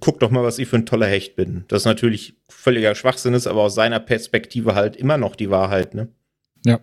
guck 0.01 0.21
doch 0.21 0.31
mal, 0.31 0.45
was 0.45 0.59
ich 0.59 0.69
für 0.69 0.77
ein 0.77 0.87
toller 0.87 1.07
Hecht 1.07 1.35
bin. 1.35 1.65
Das 1.69 1.85
natürlich 1.85 2.35
völliger 2.49 2.95
Schwachsinn 2.95 3.35
ist, 3.35 3.47
aber 3.47 3.63
aus 3.63 3.75
seiner 3.75 4.01
Perspektive 4.01 4.75
halt 4.75 4.97
immer 4.97 5.17
noch 5.17 5.35
die 5.35 5.51
Wahrheit, 5.51 5.95
ne? 5.95 6.09
Ja. 6.65 6.81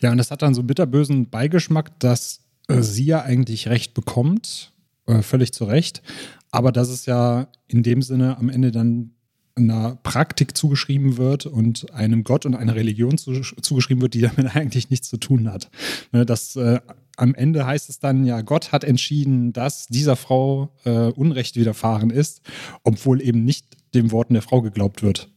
Ja, 0.00 0.10
und 0.10 0.18
das 0.18 0.30
hat 0.30 0.42
dann 0.42 0.54
so 0.54 0.64
bitterbösen 0.64 1.30
Beigeschmack, 1.30 1.98
dass 2.00 2.40
äh, 2.68 2.82
sie 2.82 3.06
ja 3.06 3.22
eigentlich 3.22 3.68
Recht 3.68 3.94
bekommt, 3.94 4.72
äh, 5.06 5.22
völlig 5.22 5.52
zu 5.52 5.64
Recht, 5.64 6.02
aber 6.50 6.72
dass 6.72 6.88
es 6.88 7.06
ja 7.06 7.48
in 7.66 7.82
dem 7.82 8.02
Sinne 8.02 8.38
am 8.38 8.48
Ende 8.48 8.70
dann 8.70 9.10
einer 9.56 9.96
Praktik 10.02 10.56
zugeschrieben 10.56 11.16
wird 11.16 11.46
und 11.46 11.92
einem 11.92 12.24
Gott 12.24 12.44
und 12.44 12.56
einer 12.56 12.74
Religion 12.74 13.18
zu, 13.18 13.40
zugeschrieben 13.40 14.02
wird, 14.02 14.14
die 14.14 14.20
damit 14.20 14.56
eigentlich 14.56 14.90
nichts 14.90 15.08
zu 15.08 15.16
tun 15.16 15.52
hat. 15.52 15.70
Ne, 16.12 16.26
dass 16.26 16.56
äh, 16.56 16.80
am 17.16 17.34
Ende 17.34 17.66
heißt 17.66 17.88
es 17.88 18.00
dann 18.00 18.24
ja, 18.24 18.40
Gott 18.40 18.72
hat 18.72 18.82
entschieden, 18.82 19.52
dass 19.52 19.86
dieser 19.86 20.16
Frau 20.16 20.72
äh, 20.84 21.10
Unrecht 21.12 21.56
widerfahren 21.56 22.10
ist, 22.10 22.42
obwohl 22.82 23.22
eben 23.22 23.44
nicht 23.44 23.66
den 23.94 24.10
Worten 24.10 24.34
der 24.34 24.42
Frau 24.42 24.62
geglaubt 24.62 25.02
wird. 25.02 25.30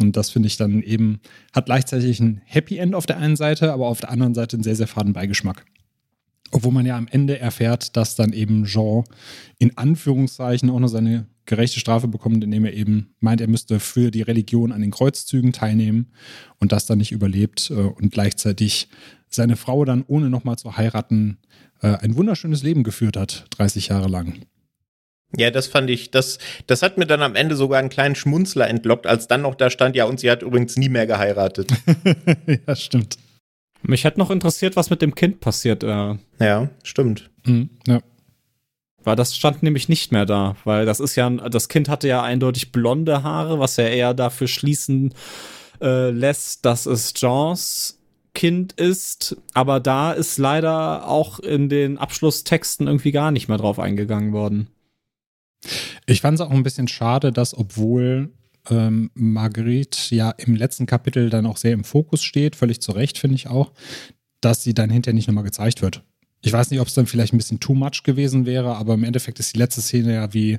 Und 0.00 0.16
das 0.16 0.30
finde 0.30 0.48
ich 0.48 0.56
dann 0.56 0.82
eben, 0.82 1.20
hat 1.52 1.66
gleichzeitig 1.66 2.18
ein 2.18 2.40
Happy 2.44 2.78
End 2.78 2.94
auf 2.94 3.06
der 3.06 3.18
einen 3.18 3.36
Seite, 3.36 3.72
aber 3.72 3.86
auf 3.86 4.00
der 4.00 4.10
anderen 4.10 4.34
Seite 4.34 4.56
einen 4.56 4.64
sehr, 4.64 4.74
sehr 4.74 4.88
faden 4.88 5.12
Beigeschmack. 5.12 5.64
Obwohl 6.52 6.72
man 6.72 6.86
ja 6.86 6.96
am 6.96 7.08
Ende 7.10 7.38
erfährt, 7.38 7.96
dass 7.96 8.14
dann 8.14 8.32
eben 8.32 8.64
Jean 8.64 9.04
in 9.58 9.76
Anführungszeichen 9.76 10.70
auch 10.70 10.78
noch 10.78 10.88
seine 10.88 11.26
gerechte 11.46 11.80
Strafe 11.80 12.08
bekommt, 12.08 12.44
indem 12.44 12.64
er 12.64 12.74
eben 12.74 13.14
meint, 13.20 13.40
er 13.40 13.48
müsste 13.48 13.80
für 13.80 14.10
die 14.10 14.22
Religion 14.22 14.70
an 14.70 14.80
den 14.80 14.90
Kreuzzügen 14.90 15.52
teilnehmen 15.52 16.12
und 16.58 16.72
das 16.72 16.86
dann 16.86 16.98
nicht 16.98 17.12
überlebt 17.12 17.70
äh, 17.70 17.74
und 17.74 18.12
gleichzeitig 18.12 18.88
seine 19.28 19.56
Frau 19.56 19.84
dann, 19.84 20.04
ohne 20.06 20.30
nochmal 20.30 20.56
zu 20.56 20.76
heiraten, 20.76 21.38
äh, 21.80 21.96
ein 21.96 22.16
wunderschönes 22.16 22.62
Leben 22.62 22.84
geführt 22.84 23.16
hat, 23.16 23.46
30 23.50 23.88
Jahre 23.88 24.08
lang. 24.08 24.42
Ja, 25.36 25.50
das 25.50 25.66
fand 25.66 25.88
ich, 25.88 26.10
das, 26.10 26.38
das 26.66 26.82
hat 26.82 26.98
mir 26.98 27.06
dann 27.06 27.22
am 27.22 27.34
Ende 27.34 27.56
sogar 27.56 27.78
einen 27.78 27.88
kleinen 27.88 28.14
Schmunzler 28.14 28.68
entlockt, 28.68 29.06
als 29.06 29.28
dann 29.28 29.42
noch 29.42 29.54
da 29.54 29.70
stand, 29.70 29.96
ja, 29.96 30.04
und 30.04 30.20
sie 30.20 30.30
hat 30.30 30.42
übrigens 30.42 30.76
nie 30.76 30.90
mehr 30.90 31.06
geheiratet. 31.06 31.72
ja, 32.66 32.76
stimmt. 32.76 33.16
Mich 33.82 34.04
hätte 34.04 34.18
noch 34.18 34.30
interessiert, 34.30 34.76
was 34.76 34.90
mit 34.90 35.02
dem 35.02 35.14
Kind 35.14 35.40
passiert. 35.40 35.82
Äh. 35.82 36.16
Ja, 36.38 36.70
stimmt. 36.82 37.30
Mhm, 37.44 37.70
ja. 37.86 38.00
Weil 39.04 39.16
das 39.16 39.36
stand 39.36 39.62
nämlich 39.62 39.88
nicht 39.88 40.12
mehr 40.12 40.26
da, 40.26 40.56
weil 40.64 40.86
das 40.86 41.00
ist 41.00 41.16
ja, 41.16 41.28
das 41.28 41.68
Kind 41.68 41.88
hatte 41.88 42.06
ja 42.06 42.22
eindeutig 42.22 42.70
blonde 42.70 43.24
Haare, 43.24 43.58
was 43.58 43.76
ja 43.76 43.84
eher 43.84 44.14
dafür 44.14 44.46
schließen 44.46 45.12
äh, 45.80 46.10
lässt, 46.10 46.64
dass 46.64 46.86
es 46.86 47.12
Jeans 47.12 47.98
Kind 48.34 48.72
ist, 48.72 49.36
aber 49.52 49.78
da 49.78 50.12
ist 50.12 50.38
leider 50.38 51.06
auch 51.06 51.38
in 51.38 51.68
den 51.68 51.98
Abschlusstexten 51.98 52.86
irgendwie 52.86 53.12
gar 53.12 53.30
nicht 53.30 53.48
mehr 53.48 53.58
drauf 53.58 53.78
eingegangen 53.78 54.32
worden. 54.32 54.68
Ich 56.06 56.22
fand 56.22 56.36
es 56.36 56.40
auch 56.40 56.50
ein 56.50 56.62
bisschen 56.62 56.88
schade, 56.88 57.30
dass 57.30 57.56
obwohl 57.56 58.32
ähm, 58.70 59.10
Marguerite 59.14 60.14
ja 60.14 60.30
im 60.30 60.54
letzten 60.54 60.86
Kapitel 60.86 61.30
dann 61.30 61.46
auch 61.46 61.56
sehr 61.56 61.72
im 61.72 61.84
Fokus 61.84 62.22
steht, 62.22 62.56
völlig 62.56 62.80
zu 62.80 62.92
Recht 62.92 63.18
finde 63.18 63.36
ich 63.36 63.48
auch, 63.48 63.72
dass 64.40 64.62
sie 64.62 64.74
dann 64.74 64.90
hinterher 64.90 65.14
nicht 65.14 65.28
nochmal 65.28 65.44
gezeigt 65.44 65.82
wird. 65.82 66.02
Ich 66.44 66.52
weiß 66.52 66.70
nicht, 66.70 66.80
ob 66.80 66.88
es 66.88 66.94
dann 66.94 67.06
vielleicht 67.06 67.32
ein 67.32 67.38
bisschen 67.38 67.60
too 67.60 67.74
much 67.74 68.02
gewesen 68.02 68.46
wäre, 68.46 68.74
aber 68.74 68.94
im 68.94 69.04
Endeffekt 69.04 69.38
ist 69.38 69.54
die 69.54 69.58
letzte 69.58 69.80
Szene 69.80 70.14
ja, 70.14 70.34
wie 70.34 70.58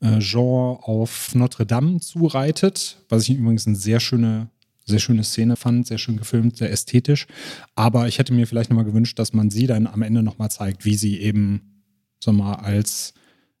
äh, 0.00 0.18
Jean 0.20 0.76
auf 0.80 1.34
Notre 1.34 1.66
Dame 1.66 1.98
zureitet, 1.98 2.98
was 3.08 3.28
ich 3.28 3.36
übrigens 3.36 3.66
eine 3.66 3.76
sehr 3.76 3.98
schöne 3.98 4.48
sehr 4.86 4.98
schöne 4.98 5.24
Szene 5.24 5.56
fand, 5.56 5.86
sehr 5.86 5.98
schön 5.98 6.16
gefilmt, 6.16 6.58
sehr 6.58 6.70
ästhetisch. 6.70 7.26
Aber 7.74 8.06
ich 8.06 8.18
hätte 8.18 8.34
mir 8.34 8.46
vielleicht 8.46 8.70
nochmal 8.70 8.84
gewünscht, 8.84 9.18
dass 9.18 9.32
man 9.32 9.50
sie 9.50 9.66
dann 9.66 9.86
am 9.86 10.02
Ende 10.02 10.22
nochmal 10.22 10.50
zeigt, 10.50 10.84
wie 10.84 10.94
sie 10.94 11.20
eben, 11.20 11.82
sag 12.22 12.34
mal, 12.34 12.54
als 12.54 13.14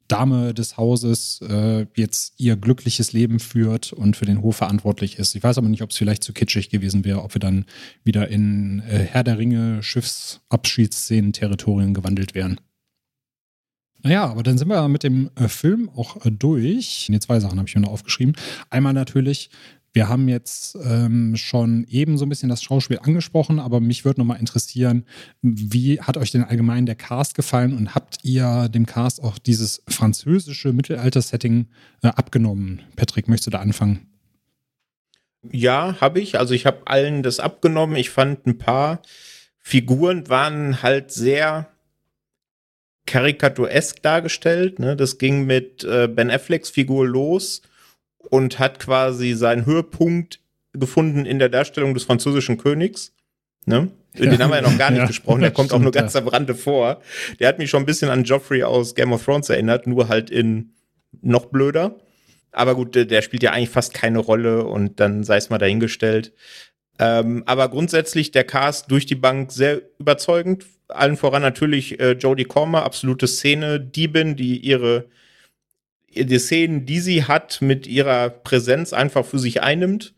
Dame 0.08 0.54
des 0.54 0.76
Hauses 0.76 1.40
äh, 1.48 1.86
jetzt 1.96 2.34
ihr 2.38 2.56
glückliches 2.56 3.12
Leben 3.12 3.40
führt 3.40 3.92
und 3.92 4.16
für 4.16 4.26
den 4.26 4.42
Hof 4.42 4.56
verantwortlich 4.56 5.18
ist. 5.18 5.34
Ich 5.34 5.42
weiß 5.42 5.58
aber 5.58 5.68
nicht, 5.68 5.82
ob 5.82 5.90
es 5.90 5.96
vielleicht 5.96 6.24
zu 6.24 6.32
kitschig 6.32 6.68
gewesen 6.68 7.04
wäre, 7.04 7.22
ob 7.22 7.34
wir 7.34 7.40
dann 7.40 7.64
wieder 8.04 8.28
in 8.28 8.80
äh, 8.80 8.98
Herr 8.98 9.24
der 9.24 9.38
Ringe 9.38 9.82
Schiffsabschiedsszenen 9.82 11.32
Territorien 11.32 11.94
gewandelt 11.94 12.34
wären. 12.34 12.60
Naja, 14.02 14.26
aber 14.26 14.42
dann 14.42 14.58
sind 14.58 14.68
wir 14.68 14.86
mit 14.88 15.02
dem 15.02 15.30
äh, 15.34 15.48
Film 15.48 15.88
auch 15.88 16.24
äh, 16.26 16.30
durch. 16.30 17.06
Nee, 17.08 17.20
zwei 17.20 17.40
Sachen 17.40 17.58
habe 17.58 17.68
ich 17.68 17.74
mir 17.74 17.80
noch 17.80 17.90
aufgeschrieben. 17.90 18.36
Einmal 18.68 18.92
natürlich, 18.92 19.48
wir 19.94 20.08
haben 20.08 20.28
jetzt 20.28 20.76
ähm, 20.84 21.36
schon 21.36 21.86
eben 21.88 22.18
so 22.18 22.26
ein 22.26 22.28
bisschen 22.28 22.48
das 22.48 22.64
Schauspiel 22.64 22.98
angesprochen, 22.98 23.60
aber 23.60 23.78
mich 23.78 24.04
würde 24.04 24.20
nochmal 24.20 24.40
interessieren, 24.40 25.06
wie 25.40 26.00
hat 26.00 26.16
euch 26.16 26.32
denn 26.32 26.42
allgemein 26.42 26.84
der 26.84 26.96
Cast 26.96 27.36
gefallen 27.36 27.76
und 27.76 27.94
habt 27.94 28.18
ihr 28.24 28.68
dem 28.68 28.86
Cast 28.86 29.22
auch 29.22 29.38
dieses 29.38 29.84
französische 29.88 30.72
Mittelalter-Setting 30.72 31.68
äh, 32.02 32.08
abgenommen? 32.08 32.82
Patrick, 32.96 33.28
möchtest 33.28 33.46
du 33.46 33.50
da 33.52 33.60
anfangen? 33.60 34.08
Ja, 35.52 35.96
habe 36.00 36.20
ich. 36.20 36.40
Also 36.40 36.54
ich 36.54 36.66
habe 36.66 36.86
allen 36.86 37.22
das 37.22 37.38
abgenommen. 37.38 37.94
Ich 37.94 38.10
fand 38.10 38.46
ein 38.46 38.58
paar 38.58 39.00
Figuren 39.60 40.28
waren 40.28 40.82
halt 40.82 41.12
sehr 41.12 41.68
karikaturesk 43.06 44.02
dargestellt. 44.02 44.80
Ne? 44.80 44.96
Das 44.96 45.18
ging 45.18 45.46
mit 45.46 45.84
äh, 45.84 46.08
Ben 46.08 46.32
Afflecks 46.32 46.70
Figur 46.70 47.06
los 47.06 47.62
und 48.30 48.58
hat 48.58 48.78
quasi 48.78 49.32
seinen 49.34 49.66
Höhepunkt 49.66 50.40
gefunden 50.72 51.24
in 51.24 51.38
der 51.38 51.48
Darstellung 51.48 51.94
des 51.94 52.04
französischen 52.04 52.58
Königs. 52.58 53.12
Ne? 53.66 53.90
Ja. 54.14 54.26
Den 54.26 54.42
haben 54.42 54.50
wir 54.50 54.56
ja 54.56 54.62
noch 54.62 54.78
gar 54.78 54.90
nicht 54.90 55.00
ja, 55.00 55.06
gesprochen, 55.06 55.40
der 55.40 55.50
kommt 55.50 55.72
auch 55.72 55.78
nur 55.78 55.92
ganz 55.92 56.14
am 56.14 56.28
Rande 56.28 56.54
vor. 56.54 57.00
Der 57.40 57.48
hat 57.48 57.58
mich 57.58 57.70
schon 57.70 57.82
ein 57.82 57.86
bisschen 57.86 58.10
an 58.10 58.24
Joffrey 58.24 58.62
aus 58.62 58.94
Game 58.94 59.12
of 59.12 59.24
Thrones 59.24 59.48
erinnert, 59.50 59.86
nur 59.86 60.08
halt 60.08 60.30
in 60.30 60.72
noch 61.20 61.46
blöder. 61.46 61.96
Aber 62.52 62.76
gut, 62.76 62.94
der 62.94 63.22
spielt 63.22 63.42
ja 63.42 63.50
eigentlich 63.50 63.70
fast 63.70 63.94
keine 63.94 64.20
Rolle 64.20 64.64
und 64.64 65.00
dann 65.00 65.24
sei 65.24 65.36
es 65.36 65.50
mal 65.50 65.58
dahingestellt. 65.58 66.32
Ähm, 67.00 67.42
aber 67.46 67.68
grundsätzlich 67.68 68.30
der 68.30 68.44
Cast 68.44 68.90
durch 68.90 69.06
die 69.06 69.16
Bank 69.16 69.50
sehr 69.50 69.82
überzeugend. 69.98 70.64
Allen 70.86 71.16
voran 71.16 71.42
natürlich 71.42 71.98
äh, 71.98 72.12
Jodie 72.12 72.44
Comer, 72.44 72.84
absolute 72.84 73.26
Szene, 73.26 73.80
Diebin, 73.80 74.36
die 74.36 74.58
ihre 74.58 75.06
die 76.14 76.38
Szenen, 76.38 76.86
die 76.86 77.00
sie 77.00 77.24
hat, 77.24 77.60
mit 77.60 77.86
ihrer 77.86 78.30
Präsenz 78.30 78.92
einfach 78.92 79.24
für 79.24 79.38
sich 79.38 79.62
einnimmt. 79.62 80.14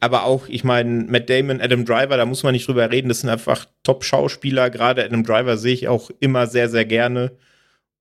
Aber 0.00 0.24
auch, 0.24 0.48
ich 0.48 0.64
meine, 0.64 1.04
Matt 1.04 1.30
Damon, 1.30 1.60
Adam 1.60 1.84
Driver, 1.84 2.16
da 2.16 2.26
muss 2.26 2.42
man 2.42 2.52
nicht 2.52 2.66
drüber 2.66 2.90
reden, 2.90 3.08
das 3.08 3.20
sind 3.20 3.30
einfach 3.30 3.66
Top-Schauspieler. 3.84 4.68
Gerade 4.68 5.04
Adam 5.04 5.22
Driver 5.22 5.56
sehe 5.56 5.74
ich 5.74 5.86
auch 5.86 6.10
immer 6.18 6.48
sehr, 6.48 6.68
sehr 6.68 6.84
gerne. 6.84 7.32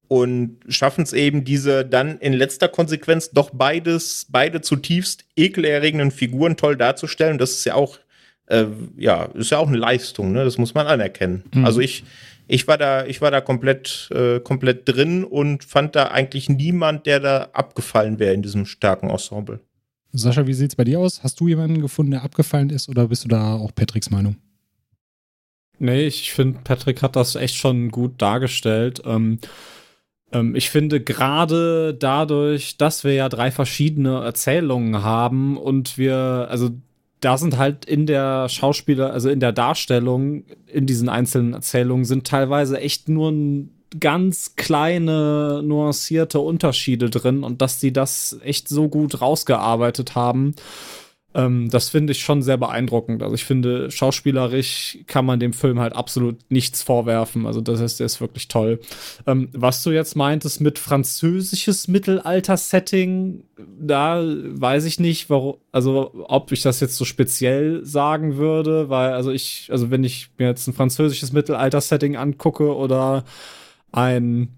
Und 0.08 0.58
schaffen 0.68 1.04
es 1.04 1.14
eben, 1.14 1.44
diese 1.46 1.86
dann 1.86 2.18
in 2.18 2.34
letzter 2.34 2.68
Konsequenz 2.68 3.30
doch 3.30 3.52
beides, 3.54 4.26
beide 4.30 4.62
zutiefst 4.62 5.26
ekelerregenden 5.36 6.12
Figuren 6.12 6.58
toll 6.58 6.76
darzustellen. 6.76 7.38
Das 7.38 7.52
ist 7.52 7.66
ja 7.66 7.76
auch, 7.76 8.00
äh, 8.48 8.66
ja, 8.98 9.26
ist 9.36 9.52
ja 9.52 9.60
auch 9.60 9.68
eine 9.68 9.78
Leistung, 9.78 10.32
ne? 10.32 10.44
Das 10.44 10.58
muss 10.58 10.74
man 10.74 10.88
anerkennen. 10.88 11.44
Mhm. 11.54 11.66
Also 11.66 11.82
ich, 11.82 12.04
ich 12.52 12.68
war 12.68 12.78
da, 12.78 13.06
ich 13.06 13.22
war 13.22 13.32
da 13.32 13.42
komplett, 13.42 14.10
äh, 14.14 14.40
komplett 14.40 14.88
drin 14.88 15.24
und 15.24 15.64
fand 15.64 15.96
da 15.96 16.08
eigentlich 16.08 16.50
niemand, 16.50 17.06
der 17.06 17.20
da 17.20 17.50
abgefallen 17.54 18.20
wäre 18.20 18.34
in 18.34 18.42
diesem 18.42 18.66
starken 18.66 19.10
Ensemble. 19.10 19.60
Sascha, 20.12 20.46
wie 20.46 20.54
sieht 20.54 20.72
es 20.72 20.76
bei 20.76 20.84
dir 20.84 21.00
aus? 21.00 21.24
Hast 21.24 21.40
du 21.40 21.48
jemanden 21.48 21.82
gefunden, 21.82 22.12
der 22.12 22.24
abgefallen 22.24 22.70
ist 22.70 22.90
oder 22.90 23.08
bist 23.08 23.24
du 23.24 23.30
da 23.30 23.56
auch 23.56 23.74
Patricks 23.74 24.10
Meinung? 24.10 24.36
Nee, 25.80 26.06
ich 26.06 26.34
finde, 26.34 26.60
Patrick 26.64 27.02
hat 27.02 27.16
das 27.16 27.36
echt 27.36 27.56
schon 27.56 27.90
gut 27.90 28.22
dargestellt. 28.22 29.02
Ähm, 29.06 29.40
Ähm, 30.32 30.56
ich 30.56 30.70
finde 30.70 31.02
gerade 31.02 31.94
dadurch, 31.94 32.78
dass 32.78 33.04
wir 33.04 33.14
ja 33.14 33.30
drei 33.30 33.52
verschiedene 33.52 34.24
Erzählungen 34.24 35.04
haben 35.04 35.58
und 35.58 35.98
wir, 35.98 36.48
also 36.50 36.70
da 37.22 37.38
sind 37.38 37.58
halt 37.58 37.86
in 37.86 38.06
der 38.06 38.50
Schauspieler, 38.50 39.14
also 39.14 39.30
in 39.30 39.40
der 39.40 39.52
Darstellung, 39.52 40.44
in 40.68 40.86
diesen 40.88 41.08
einzelnen 41.08 41.54
Erzählungen, 41.54 42.04
sind 42.04 42.28
teilweise 42.28 42.80
echt 42.80 43.08
nur 43.08 43.32
ganz 44.00 44.56
kleine, 44.56 45.62
nuancierte 45.64 46.40
Unterschiede 46.40 47.10
drin 47.10 47.44
und 47.44 47.62
dass 47.62 47.80
die 47.80 47.94
das 47.94 48.40
echt 48.44 48.68
so 48.70 48.90
gut 48.90 49.22
rausgearbeitet 49.22 50.16
haben 50.16 50.56
ähm, 51.34 51.70
das 51.70 51.90
finde 51.90 52.12
ich 52.12 52.20
schon 52.20 52.42
sehr 52.42 52.58
beeindruckend. 52.58 53.24
Also 53.24 53.36
ich 53.36 53.46
finde, 53.46 53.90
schauspielerisch 53.90 55.00
kann 55.08 55.26
man 55.26 55.40
dem 55.40 55.54
Film 55.54 55.80
halt 55.80 55.96
absolut 55.96 56.38
nichts 56.50 56.84
vorwerfen. 56.84 57.46
Also 57.46 57.62
das 57.62 57.80
ist, 57.80 58.00
der 58.00 58.06
ist 58.06 58.20
wirklich 58.20 58.48
toll. 58.48 58.80
Ähm, 59.26 59.50
was 59.54 59.82
du 59.84 59.92
jetzt 59.92 60.16
meintest 60.16 60.60
mit 60.60 60.78
französisches 60.78 61.88
Mittelalter-Setting, 61.88 63.44
da 63.80 64.22
weiß 64.24 64.86
ich 64.86 65.00
nicht, 65.00 65.30
warum, 65.30 65.58
also 65.72 66.12
ob 66.28 66.52
ich 66.52 66.62
das 66.62 66.82
jetzt 66.82 66.98
so 66.98 67.06
speziell 67.06 67.86
sagen 67.86 68.36
würde, 68.36 68.90
weil, 68.90 69.14
also 69.14 69.32
ich, 69.32 69.70
also 69.72 69.90
wenn 69.90 70.04
ich 70.04 70.30
mir 70.38 70.48
jetzt 70.48 70.68
ein 70.68 70.74
französisches 70.74 71.32
Mittelalter-Setting 71.32 72.18
angucke 72.18 72.76
oder 72.76 73.24
ein 73.94 74.50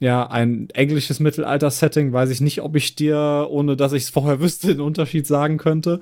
ja, 0.00 0.26
ein 0.28 0.68
englisches 0.70 1.18
Mittelalter-Setting, 1.18 2.12
weiß 2.12 2.30
ich 2.30 2.40
nicht, 2.40 2.62
ob 2.62 2.76
ich 2.76 2.94
dir, 2.94 3.48
ohne 3.50 3.76
dass 3.76 3.92
ich 3.92 4.04
es 4.04 4.10
vorher 4.10 4.40
wüsste, 4.40 4.68
den 4.68 4.80
Unterschied 4.80 5.26
sagen 5.26 5.58
könnte. 5.58 6.00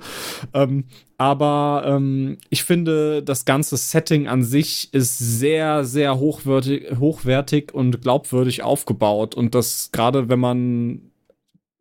Ähm, 0.53 0.85
aber 1.17 1.83
ähm, 1.87 2.37
ich 2.49 2.63
finde, 2.63 3.23
das 3.23 3.45
ganze 3.45 3.75
Setting 3.75 4.27
an 4.27 4.43
sich 4.43 4.93
ist 4.93 5.17
sehr, 5.17 5.83
sehr 5.83 6.19
hochwertig, 6.19 6.97
hochwertig 6.99 7.73
und 7.73 8.01
glaubwürdig 8.01 8.61
aufgebaut. 8.61 9.33
Und 9.33 9.55
das 9.55 9.89
gerade, 9.91 10.29
wenn 10.29 10.39
man 10.39 11.01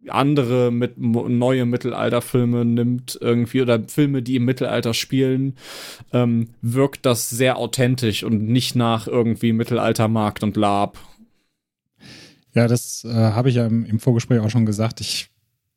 andere 0.08 0.70
mit 0.70 0.98
neue 0.98 1.66
Mittelalterfilme 1.66 2.64
nimmt 2.64 3.18
irgendwie 3.20 3.62
oder 3.62 3.82
Filme, 3.88 4.22
die 4.22 4.36
im 4.36 4.44
Mittelalter 4.44 4.94
spielen, 4.94 5.56
ähm, 6.12 6.48
wirkt 6.62 7.06
das 7.06 7.28
sehr 7.28 7.58
authentisch 7.58 8.22
und 8.22 8.46
nicht 8.46 8.76
nach 8.76 9.06
irgendwie 9.06 9.52
Mittelaltermarkt 9.52 10.42
und 10.42 10.56
Lab. 10.56 10.98
Ja, 12.56 12.68
das 12.68 13.04
äh, 13.04 13.12
habe 13.12 13.50
ich 13.50 13.56
ja 13.56 13.66
im, 13.66 13.84
im, 13.84 14.00
Vorgespräch 14.00 14.40
auch 14.40 14.48
schon 14.48 14.64
gesagt. 14.64 15.02
Ich 15.02 15.28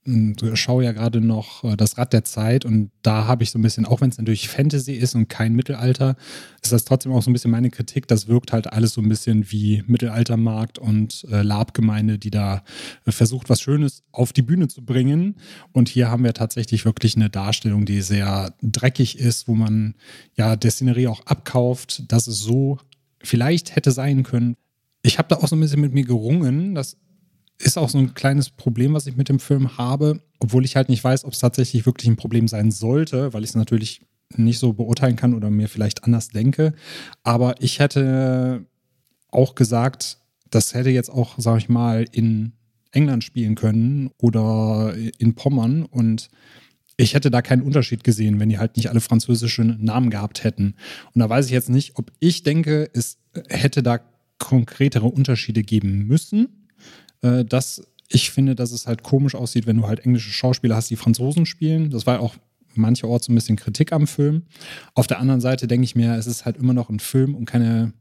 äh, 0.08 0.56
schaue 0.56 0.86
ja 0.86 0.94
gerade 0.94 1.20
noch 1.20 1.66
äh, 1.66 1.76
das 1.76 1.98
Rad 1.98 2.14
der 2.14 2.24
Zeit 2.24 2.64
und 2.64 2.90
da 3.02 3.28
habe 3.28 3.44
ich 3.44 3.52
so 3.52 3.60
ein 3.60 3.62
bisschen, 3.62 3.84
auch 3.86 4.00
wenn 4.00 4.10
es 4.10 4.18
natürlich 4.18 4.48
Fantasy 4.48 4.94
ist 4.94 5.14
und 5.14 5.28
kein 5.28 5.56
Mittelalter, 5.56 6.16
ist 6.64 6.72
das 6.72 6.86
trotzdem 6.86 7.12
auch 7.12 7.22
so 7.22 7.30
ein 7.30 7.34
bisschen 7.34 7.52
meine 7.52 7.70
Kritik. 7.70 8.08
Das 8.08 8.30
wirkt 8.30 8.54
halt 8.54 8.72
alles 8.72 8.94
so 8.94 9.02
ein 9.02 9.10
bisschen 9.10 9.52
wie 9.52 9.84
Mittelaltermarkt 9.88 10.80
und 10.80 11.28
äh, 11.30 11.42
Labgemeinde, 11.42 12.18
die 12.18 12.32
da 12.32 12.64
äh, 13.06 13.12
versucht, 13.12 13.50
was 13.50 13.60
Schönes 13.60 14.04
auf 14.14 14.32
die 14.32 14.42
Bühne 14.42 14.70
zu 14.70 14.86
bringen. 14.86 15.36
Und 15.74 15.90
hier 15.90 16.10
haben 16.10 16.24
wir 16.24 16.34
tatsächlich 16.34 16.86
wirklich 16.86 17.18
eine 17.18 17.30
Darstellung, 17.30 17.84
die 17.84 18.02
sehr 18.02 18.54
dreckig 18.62 19.20
ist, 19.20 19.50
wo 19.50 19.54
man 19.54 19.96
ja 20.38 20.56
der 20.56 20.72
Szenerie 20.72 21.08
auch 21.08 21.26
abkauft, 21.26 22.10
dass 22.10 22.28
es 22.28 22.40
so 22.40 22.78
vielleicht 23.22 23.76
hätte 23.76 23.92
sein 23.92 24.24
können 24.24 24.56
ich 25.02 25.18
habe 25.18 25.30
da 25.30 25.38
auch 25.38 25.48
so 25.48 25.56
ein 25.56 25.60
bisschen 25.60 25.82
mit 25.82 25.94
mir 25.94 26.06
gerungen. 26.06 26.76
Das 26.76 26.98
ist 27.58 27.78
auch 27.78 27.90
so 27.90 27.98
ein 27.98 28.14
kleines 28.14 28.50
Problem, 28.50 28.94
was 28.94 29.08
ich 29.08 29.18
mit 29.18 29.30
dem 29.30 29.40
Film 29.40 29.78
habe, 29.78 30.22
obwohl 30.40 30.66
ich 30.66 30.76
halt 30.76 30.90
nicht 30.90 31.04
weiß, 31.04 31.26
ob 31.26 31.34
es 31.34 31.40
tatsächlich 31.40 31.86
wirklich 31.86 32.08
ein 32.08 32.16
Problem 32.16 32.48
sein 32.48 32.72
sollte, 32.72 33.34
weil 33.34 33.44
ich 33.44 33.52
es 33.52 33.56
natürlich 33.56 34.02
nicht 34.36 34.60
so 34.60 34.74
beurteilen 34.74 35.16
kann 35.16 35.34
oder 35.34 35.50
mir 35.50 35.68
vielleicht 35.68 36.04
anders 36.04 36.30
denke. 36.30 36.74
Aber 37.24 37.56
ich 37.62 37.80
hätte 37.80 38.66
auch 39.30 39.56
gesagt, 39.56 40.18
das 40.50 40.74
hätte 40.74 40.90
jetzt 40.90 41.10
auch, 41.10 41.36
sag 41.38 41.58
ich 41.58 41.70
mal, 41.70 42.06
in 42.12 42.54
England 42.92 43.24
spielen 43.24 43.56
können 43.56 44.10
oder 44.18 44.96
in 45.18 45.36
Pommern 45.36 45.84
und 45.84 46.30
ich 46.98 47.14
hätte 47.14 47.32
da 47.32 47.42
keinen 47.42 47.62
Unterschied 47.62 48.04
gesehen, 48.04 48.40
wenn 48.40 48.50
die 48.50 48.58
halt 48.58 48.76
nicht 48.76 48.90
alle 48.90 49.00
französische 49.00 49.64
Namen 49.64 50.10
gehabt 50.10 50.44
hätten. 50.44 50.76
Und 51.14 51.20
da 51.20 51.30
weiß 51.30 51.46
ich 51.46 51.52
jetzt 51.52 51.70
nicht, 51.70 51.98
ob 51.98 52.12
ich 52.20 52.44
denke, 52.44 52.90
es 52.94 53.18
hätte 53.48 53.84
da 53.84 54.00
konkretere 54.40 55.06
Unterschiede 55.06 55.64
geben 55.64 56.08
müssen. 56.08 56.68
Äh, 57.22 57.46
dass 57.46 57.84
ich 58.08 58.32
finde, 58.32 58.56
dass 58.56 58.72
es 58.72 58.88
halt 58.88 59.04
komisch 59.04 59.36
aussieht, 59.36 59.68
wenn 59.68 59.78
du 59.78 59.88
halt 59.88 60.00
englische 60.00 60.32
Schauspieler 60.32 60.76
hast, 60.76 60.90
die 60.90 60.96
Franzosen 60.96 61.46
spielen. 61.46 61.92
Das 61.92 62.08
war 62.08 62.20
auch 62.20 62.36
mancherorts 62.74 63.28
so 63.28 63.32
ein 63.32 63.36
bisschen 63.36 63.56
Kritik 63.56 63.94
am 63.94 64.08
Film. 64.08 64.44
Auf 64.96 65.08
der 65.08 65.20
anderen 65.20 65.42
Seite 65.42 65.68
denke 65.68 65.84
ich 65.84 65.96
mir, 65.96 66.16
es 66.16 66.28
ist 66.28 66.46
halt 66.46 66.58
immer 66.58 66.74
noch 66.74 66.90
ein 66.90 67.00
Film 67.00 67.36
und 67.36 67.46
keine 67.46 67.94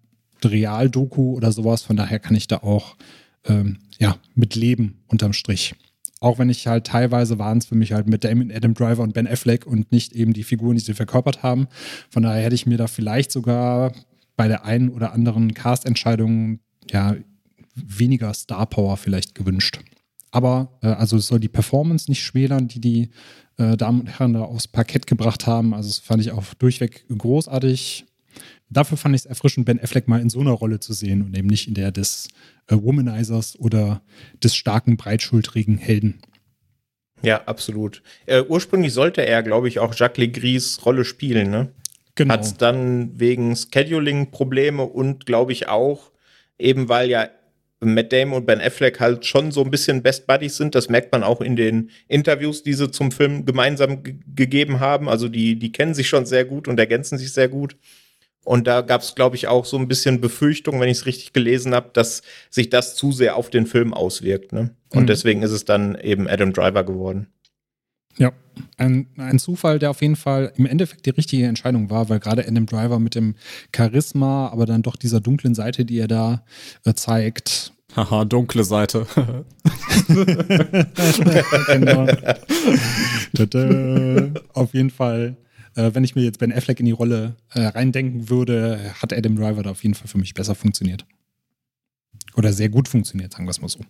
Realdoku 0.42 1.34
oder 1.34 1.52
sowas. 1.52 1.82
Von 1.82 1.96
daher 1.96 2.18
kann 2.18 2.36
ich 2.36 2.46
da 2.46 2.58
auch 2.58 2.96
ähm, 3.44 3.78
ja, 3.98 4.16
mit 4.34 4.54
leben 4.54 5.02
unterm 5.08 5.32
Strich. 5.32 5.74
Auch 6.20 6.38
wenn 6.38 6.48
ich 6.48 6.66
halt 6.66 6.86
teilweise 6.86 7.38
waren 7.38 7.58
es 7.58 7.66
für 7.66 7.76
mich 7.76 7.92
halt 7.92 8.08
mit 8.08 8.24
Damon 8.24 8.50
Adam 8.50 8.74
Driver 8.74 9.02
und 9.02 9.14
Ben 9.14 9.28
Affleck 9.28 9.66
und 9.66 9.92
nicht 9.92 10.12
eben 10.14 10.32
die 10.32 10.42
Figuren, 10.42 10.76
die 10.76 10.82
sie 10.82 10.94
verkörpert 10.94 11.42
haben. 11.42 11.68
Von 12.10 12.24
daher 12.24 12.42
hätte 12.42 12.56
ich 12.56 12.66
mir 12.66 12.76
da 12.76 12.88
vielleicht 12.88 13.30
sogar 13.30 13.92
bei 14.38 14.48
der 14.48 14.64
einen 14.64 14.88
oder 14.88 15.12
anderen 15.12 15.52
Cast-Entscheidung 15.52 16.60
ja 16.88 17.16
weniger 17.74 18.32
Star 18.32 18.66
Power 18.66 18.96
vielleicht 18.96 19.34
gewünscht. 19.34 19.80
Aber 20.30 20.78
äh, 20.80 20.86
also 20.86 21.16
es 21.16 21.26
soll 21.26 21.40
die 21.40 21.48
Performance 21.48 22.08
nicht 22.08 22.22
schmälern, 22.22 22.68
die 22.68 22.80
die 22.80 23.10
äh, 23.58 23.76
Damen 23.76 24.00
und 24.00 24.06
Herren 24.06 24.34
da 24.34 24.42
aufs 24.42 24.68
Parkett 24.68 25.08
gebracht 25.08 25.46
haben. 25.46 25.74
Also 25.74 25.88
das 25.88 25.98
fand 25.98 26.22
ich 26.22 26.30
auch 26.30 26.54
durchweg 26.54 27.04
großartig. 27.08 28.06
Dafür 28.70 28.96
fand 28.96 29.16
ich 29.16 29.22
es 29.22 29.26
erfrischend, 29.26 29.66
Ben 29.66 29.82
Affleck 29.82 30.06
mal 30.06 30.20
in 30.20 30.30
so 30.30 30.40
einer 30.40 30.52
Rolle 30.52 30.78
zu 30.78 30.92
sehen 30.92 31.22
und 31.22 31.36
eben 31.36 31.48
nicht 31.48 31.66
in 31.66 31.74
der 31.74 31.90
des 31.90 32.28
äh, 32.68 32.76
Womanizers 32.76 33.58
oder 33.58 34.02
des 34.42 34.54
starken, 34.54 34.96
breitschultrigen 34.96 35.78
Helden. 35.78 36.20
Ja, 37.22 37.42
absolut. 37.46 38.02
Äh, 38.26 38.42
ursprünglich 38.42 38.92
sollte 38.92 39.26
er, 39.26 39.42
glaube 39.42 39.66
ich, 39.66 39.80
auch 39.80 39.94
Jacques 39.96 40.18
Legris 40.18 40.84
Rolle 40.86 41.04
spielen, 41.04 41.50
ne? 41.50 41.72
Genau. 42.18 42.34
Hat 42.34 42.42
es 42.42 42.56
dann 42.56 43.12
wegen 43.20 43.54
Scheduling-Probleme 43.54 44.82
und 44.82 45.24
glaube 45.24 45.52
ich 45.52 45.68
auch, 45.68 46.10
eben 46.58 46.88
weil 46.88 47.08
ja 47.08 47.28
Matt 47.78 48.12
Damon 48.12 48.38
und 48.38 48.46
Ben 48.46 48.60
Affleck 48.60 48.98
halt 48.98 49.24
schon 49.24 49.52
so 49.52 49.62
ein 49.62 49.70
bisschen 49.70 50.02
Best 50.02 50.26
Buddies 50.26 50.56
sind. 50.56 50.74
Das 50.74 50.88
merkt 50.88 51.12
man 51.12 51.22
auch 51.22 51.40
in 51.40 51.54
den 51.54 51.90
Interviews, 52.08 52.64
die 52.64 52.72
sie 52.72 52.90
zum 52.90 53.12
Film 53.12 53.46
gemeinsam 53.46 54.02
gegeben 54.34 54.80
haben. 54.80 55.08
Also 55.08 55.28
die, 55.28 55.60
die 55.60 55.70
kennen 55.70 55.94
sich 55.94 56.08
schon 56.08 56.26
sehr 56.26 56.44
gut 56.44 56.66
und 56.66 56.80
ergänzen 56.80 57.18
sich 57.18 57.32
sehr 57.32 57.46
gut. 57.46 57.76
Und 58.44 58.66
da 58.66 58.80
gab 58.80 59.02
es, 59.02 59.14
glaube 59.14 59.36
ich, 59.36 59.46
auch 59.46 59.64
so 59.64 59.76
ein 59.76 59.86
bisschen 59.86 60.20
Befürchtung, 60.20 60.80
wenn 60.80 60.88
ich 60.88 60.98
es 60.98 61.06
richtig 61.06 61.32
gelesen 61.32 61.72
habe, 61.72 61.90
dass 61.92 62.22
sich 62.50 62.68
das 62.68 62.96
zu 62.96 63.12
sehr 63.12 63.36
auf 63.36 63.48
den 63.48 63.66
Film 63.66 63.94
auswirkt. 63.94 64.52
Ne? 64.52 64.74
Und 64.92 65.02
mhm. 65.02 65.06
deswegen 65.06 65.42
ist 65.42 65.52
es 65.52 65.64
dann 65.64 65.96
eben 66.00 66.26
Adam 66.26 66.52
Driver 66.52 66.82
geworden. 66.82 67.28
Ja, 68.18 68.32
ein, 68.76 69.06
ein 69.16 69.38
Zufall, 69.38 69.78
der 69.78 69.90
auf 69.90 70.02
jeden 70.02 70.16
Fall 70.16 70.52
im 70.56 70.66
Endeffekt 70.66 71.06
die 71.06 71.10
richtige 71.10 71.46
Entscheidung 71.46 71.88
war, 71.90 72.08
weil 72.08 72.18
gerade 72.18 72.46
Adam 72.46 72.66
Driver 72.66 72.98
mit 72.98 73.14
dem 73.14 73.36
Charisma, 73.74 74.48
aber 74.48 74.66
dann 74.66 74.82
doch 74.82 74.96
dieser 74.96 75.20
dunklen 75.20 75.54
Seite, 75.54 75.84
die 75.84 75.98
er 75.98 76.08
da 76.08 76.42
äh, 76.84 76.94
zeigt. 76.94 77.72
Haha, 77.94 78.24
dunkle 78.24 78.64
Seite. 78.64 79.06
genau. 81.68 82.06
auf 84.52 84.74
jeden 84.74 84.90
Fall, 84.90 85.36
äh, 85.74 85.90
wenn 85.94 86.04
ich 86.04 86.14
mir 86.14 86.22
jetzt 86.22 86.38
Ben 86.38 86.52
Affleck 86.52 86.80
in 86.80 86.86
die 86.86 86.92
Rolle 86.92 87.36
äh, 87.54 87.66
reindenken 87.66 88.28
würde, 88.28 88.92
hat 89.00 89.12
Adam 89.12 89.36
Driver 89.36 89.62
da 89.62 89.70
auf 89.70 89.82
jeden 89.82 89.94
Fall 89.94 90.08
für 90.08 90.18
mich 90.18 90.34
besser 90.34 90.54
funktioniert. 90.54 91.06
Oder 92.36 92.52
sehr 92.52 92.68
gut 92.68 92.88
funktioniert, 92.88 93.32
sagen 93.32 93.46
wir 93.46 93.50
es 93.50 93.60
mal 93.60 93.68
so. 93.68 93.80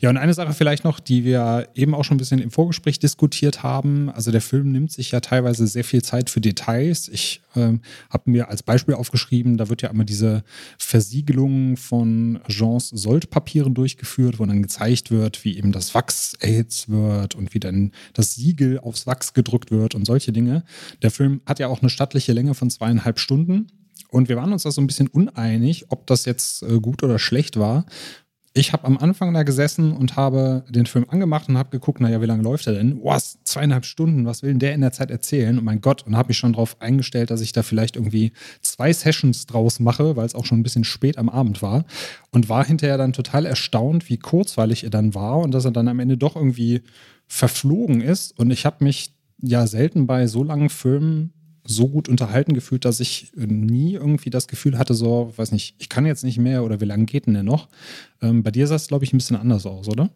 Ja, 0.00 0.10
und 0.10 0.16
eine 0.16 0.34
Sache 0.34 0.52
vielleicht 0.52 0.84
noch, 0.84 1.00
die 1.00 1.24
wir 1.24 1.68
eben 1.74 1.94
auch 1.94 2.04
schon 2.04 2.16
ein 2.16 2.18
bisschen 2.18 2.40
im 2.40 2.50
Vorgespräch 2.50 2.98
diskutiert 2.98 3.62
haben. 3.62 4.10
Also 4.10 4.30
der 4.30 4.40
Film 4.40 4.72
nimmt 4.72 4.92
sich 4.92 5.12
ja 5.12 5.20
teilweise 5.20 5.66
sehr 5.66 5.84
viel 5.84 6.02
Zeit 6.02 6.30
für 6.30 6.40
Details. 6.40 7.08
Ich 7.08 7.40
äh, 7.54 7.78
habe 8.10 8.30
mir 8.30 8.48
als 8.48 8.62
Beispiel 8.62 8.94
aufgeschrieben, 8.94 9.56
da 9.56 9.68
wird 9.68 9.82
ja 9.82 9.90
immer 9.90 10.04
diese 10.04 10.44
Versiegelung 10.78 11.76
von 11.76 12.40
Jeans 12.48 12.88
Soldpapieren 12.88 13.74
durchgeführt, 13.74 14.38
wo 14.38 14.46
dann 14.46 14.62
gezeigt 14.62 15.10
wird, 15.10 15.44
wie 15.44 15.56
eben 15.56 15.72
das 15.72 15.94
Wachs 15.94 16.34
erhitzt 16.40 16.88
wird 16.88 17.34
und 17.34 17.54
wie 17.54 17.60
dann 17.60 17.92
das 18.12 18.34
Siegel 18.34 18.78
aufs 18.80 19.06
Wachs 19.06 19.34
gedrückt 19.34 19.70
wird 19.70 19.94
und 19.94 20.06
solche 20.06 20.32
Dinge. 20.32 20.64
Der 21.02 21.10
Film 21.10 21.40
hat 21.46 21.58
ja 21.58 21.68
auch 21.68 21.80
eine 21.80 21.90
stattliche 21.90 22.32
Länge 22.32 22.54
von 22.54 22.70
zweieinhalb 22.70 23.18
Stunden. 23.18 23.68
Und 24.10 24.28
wir 24.28 24.36
waren 24.36 24.52
uns 24.52 24.62
da 24.62 24.70
so 24.70 24.80
ein 24.80 24.86
bisschen 24.86 25.08
uneinig, 25.08 25.86
ob 25.88 26.06
das 26.06 26.24
jetzt 26.24 26.62
äh, 26.62 26.78
gut 26.78 27.02
oder 27.02 27.18
schlecht 27.18 27.58
war, 27.58 27.84
ich 28.56 28.72
habe 28.72 28.84
am 28.84 28.96
Anfang 28.98 29.34
da 29.34 29.42
gesessen 29.42 29.92
und 29.92 30.14
habe 30.14 30.64
den 30.68 30.86
Film 30.86 31.06
angemacht 31.08 31.48
und 31.48 31.58
habe 31.58 31.70
geguckt, 31.70 32.00
naja, 32.00 32.22
wie 32.22 32.26
lange 32.26 32.44
läuft 32.44 32.68
er 32.68 32.74
denn? 32.74 33.00
Was, 33.02 33.36
zweieinhalb 33.42 33.84
Stunden, 33.84 34.26
was 34.26 34.44
will 34.44 34.50
denn 34.50 34.60
der 34.60 34.74
in 34.74 34.80
der 34.80 34.92
Zeit 34.92 35.10
erzählen? 35.10 35.58
Und 35.58 35.64
mein 35.64 35.80
Gott, 35.80 36.06
und 36.06 36.16
habe 36.16 36.28
mich 36.28 36.38
schon 36.38 36.52
darauf 36.52 36.80
eingestellt, 36.80 37.32
dass 37.32 37.40
ich 37.40 37.50
da 37.50 37.64
vielleicht 37.64 37.96
irgendwie 37.96 38.32
zwei 38.62 38.92
Sessions 38.92 39.46
draus 39.46 39.80
mache, 39.80 40.14
weil 40.14 40.24
es 40.24 40.36
auch 40.36 40.44
schon 40.44 40.60
ein 40.60 40.62
bisschen 40.62 40.84
spät 40.84 41.18
am 41.18 41.28
Abend 41.28 41.62
war. 41.62 41.84
Und 42.30 42.48
war 42.48 42.64
hinterher 42.64 42.96
dann 42.96 43.12
total 43.12 43.44
erstaunt, 43.44 44.08
wie 44.08 44.18
kurzweilig 44.18 44.84
er 44.84 44.90
dann 44.90 45.14
war 45.14 45.38
und 45.38 45.52
dass 45.52 45.64
er 45.64 45.72
dann 45.72 45.88
am 45.88 45.98
Ende 45.98 46.16
doch 46.16 46.36
irgendwie 46.36 46.82
verflogen 47.26 48.02
ist. 48.02 48.38
Und 48.38 48.52
ich 48.52 48.66
habe 48.66 48.84
mich 48.84 49.14
ja 49.42 49.66
selten 49.66 50.06
bei 50.06 50.28
so 50.28 50.44
langen 50.44 50.70
Filmen 50.70 51.32
so 51.66 51.88
gut 51.88 52.08
unterhalten 52.08 52.54
gefühlt, 52.54 52.84
dass 52.84 53.00
ich 53.00 53.32
nie 53.34 53.94
irgendwie 53.94 54.30
das 54.30 54.48
Gefühl 54.48 54.78
hatte, 54.78 54.94
so, 54.94 55.32
weiß 55.36 55.52
nicht, 55.52 55.74
ich 55.78 55.88
kann 55.88 56.06
jetzt 56.06 56.22
nicht 56.22 56.38
mehr 56.38 56.62
oder 56.62 56.80
wie 56.80 56.84
lange 56.84 57.06
geht 57.06 57.26
denn 57.26 57.34
der 57.34 57.42
noch? 57.42 57.68
Ähm, 58.20 58.42
bei 58.42 58.50
dir 58.50 58.66
sah 58.66 58.74
es, 58.74 58.88
glaube 58.88 59.04
ich, 59.04 59.12
ein 59.12 59.18
bisschen 59.18 59.36
anders 59.36 59.64
aus, 59.64 59.88
oder? 59.88 60.10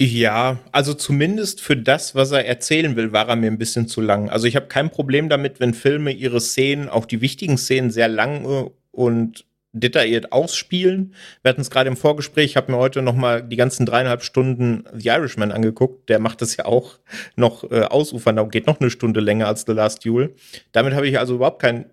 Ja, 0.00 0.58
also 0.72 0.92
zumindest 0.94 1.60
für 1.60 1.76
das, 1.76 2.14
was 2.14 2.32
er 2.32 2.46
erzählen 2.46 2.96
will, 2.96 3.12
war 3.12 3.28
er 3.28 3.36
mir 3.36 3.50
ein 3.50 3.58
bisschen 3.58 3.86
zu 3.86 4.00
lang. 4.00 4.28
Also 4.28 4.46
ich 4.46 4.56
habe 4.56 4.66
kein 4.66 4.90
Problem 4.90 5.28
damit, 5.28 5.60
wenn 5.60 5.72
Filme 5.72 6.10
ihre 6.12 6.40
Szenen, 6.40 6.88
auch 6.88 7.06
die 7.06 7.20
wichtigen 7.20 7.58
Szenen, 7.58 7.90
sehr 7.90 8.08
lang 8.08 8.70
und 8.90 9.44
detailliert 9.74 10.32
ausspielen. 10.32 11.14
Wir 11.42 11.50
hatten 11.50 11.60
es 11.60 11.70
gerade 11.70 11.88
im 11.88 11.96
Vorgespräch, 11.96 12.46
ich 12.46 12.56
habe 12.56 12.72
mir 12.72 12.78
heute 12.78 13.02
noch 13.02 13.14
mal 13.14 13.42
die 13.42 13.56
ganzen 13.56 13.84
dreieinhalb 13.84 14.22
Stunden 14.22 14.84
The 14.94 15.08
Irishman 15.08 15.52
angeguckt. 15.52 16.08
Der 16.08 16.20
macht 16.20 16.40
das 16.40 16.56
ja 16.56 16.64
auch 16.64 16.98
noch 17.36 17.70
äh, 17.70 17.82
ausufern, 17.82 18.36
da 18.36 18.44
geht 18.44 18.66
noch 18.66 18.80
eine 18.80 18.90
Stunde 18.90 19.20
länger 19.20 19.48
als 19.48 19.64
The 19.66 19.72
Last 19.72 20.04
Duel. 20.04 20.34
Damit 20.72 20.94
habe 20.94 21.06
ich 21.06 21.18
also 21.18 21.34
überhaupt 21.34 21.60
kein 21.60 21.86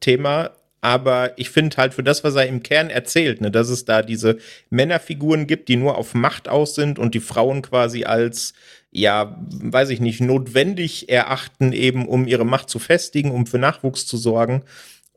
Thema. 0.00 0.50
Aber 0.80 1.36
ich 1.36 1.50
finde 1.50 1.76
halt 1.76 1.92
für 1.92 2.04
das, 2.04 2.22
was 2.22 2.36
er 2.36 2.46
im 2.46 2.62
Kern 2.62 2.88
erzählt, 2.88 3.40
ne, 3.40 3.50
dass 3.50 3.68
es 3.68 3.84
da 3.84 4.00
diese 4.00 4.38
Männerfiguren 4.70 5.48
gibt, 5.48 5.68
die 5.68 5.74
nur 5.74 5.98
auf 5.98 6.14
Macht 6.14 6.48
aus 6.48 6.76
sind 6.76 7.00
und 7.00 7.16
die 7.16 7.20
Frauen 7.20 7.62
quasi 7.62 8.04
als 8.04 8.54
ja, 8.90 9.36
weiß 9.40 9.90
ich 9.90 10.00
nicht, 10.00 10.20
notwendig 10.20 11.10
erachten, 11.10 11.72
eben 11.72 12.06
um 12.06 12.26
ihre 12.26 12.46
Macht 12.46 12.70
zu 12.70 12.78
festigen, 12.78 13.32
um 13.32 13.46
für 13.46 13.58
Nachwuchs 13.58 14.06
zu 14.06 14.16
sorgen 14.16 14.62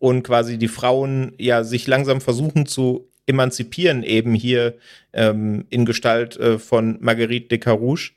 und 0.01 0.23
quasi 0.23 0.57
die 0.57 0.67
Frauen 0.67 1.33
ja 1.37 1.63
sich 1.63 1.85
langsam 1.85 2.21
versuchen 2.21 2.65
zu 2.65 3.07
emanzipieren, 3.27 4.01
eben 4.01 4.33
hier 4.33 4.75
ähm, 5.13 5.65
in 5.69 5.85
Gestalt 5.85 6.37
äh, 6.37 6.57
von 6.57 6.97
Marguerite 7.01 7.49
de 7.49 7.59
Carouche. 7.59 8.13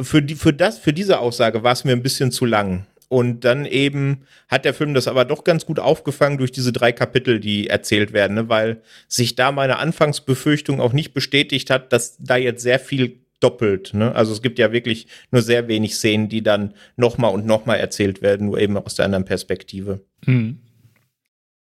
Für, 0.00 0.22
die, 0.22 0.34
für, 0.34 0.54
das, 0.54 0.78
für 0.78 0.94
diese 0.94 1.18
Aussage 1.18 1.62
war 1.62 1.74
es 1.74 1.84
mir 1.84 1.92
ein 1.92 2.02
bisschen 2.02 2.32
zu 2.32 2.46
lang. 2.46 2.86
Und 3.08 3.44
dann 3.44 3.66
eben 3.66 4.22
hat 4.48 4.64
der 4.64 4.72
Film 4.72 4.94
das 4.94 5.08
aber 5.08 5.26
doch 5.26 5.44
ganz 5.44 5.66
gut 5.66 5.78
aufgefangen 5.78 6.38
durch 6.38 6.52
diese 6.52 6.72
drei 6.72 6.92
Kapitel, 6.92 7.38
die 7.38 7.66
erzählt 7.66 8.14
werden, 8.14 8.34
ne? 8.34 8.48
weil 8.48 8.80
sich 9.08 9.34
da 9.34 9.52
meine 9.52 9.78
Anfangsbefürchtung 9.78 10.80
auch 10.80 10.94
nicht 10.94 11.12
bestätigt 11.12 11.68
hat, 11.68 11.92
dass 11.92 12.16
da 12.18 12.36
jetzt 12.36 12.62
sehr 12.62 12.78
viel 12.78 13.18
doppelt. 13.40 13.92
Ne? 13.92 14.14
Also 14.14 14.32
es 14.32 14.40
gibt 14.40 14.58
ja 14.58 14.72
wirklich 14.72 15.06
nur 15.30 15.42
sehr 15.42 15.68
wenig 15.68 15.96
Szenen, 15.96 16.30
die 16.30 16.42
dann 16.42 16.72
nochmal 16.96 17.34
und 17.34 17.44
nochmal 17.44 17.78
erzählt 17.78 18.22
werden, 18.22 18.46
nur 18.46 18.58
eben 18.58 18.76
aus 18.78 18.94
der 18.94 19.04
anderen 19.04 19.26
Perspektive. 19.26 20.00
Mhm. 20.24 20.60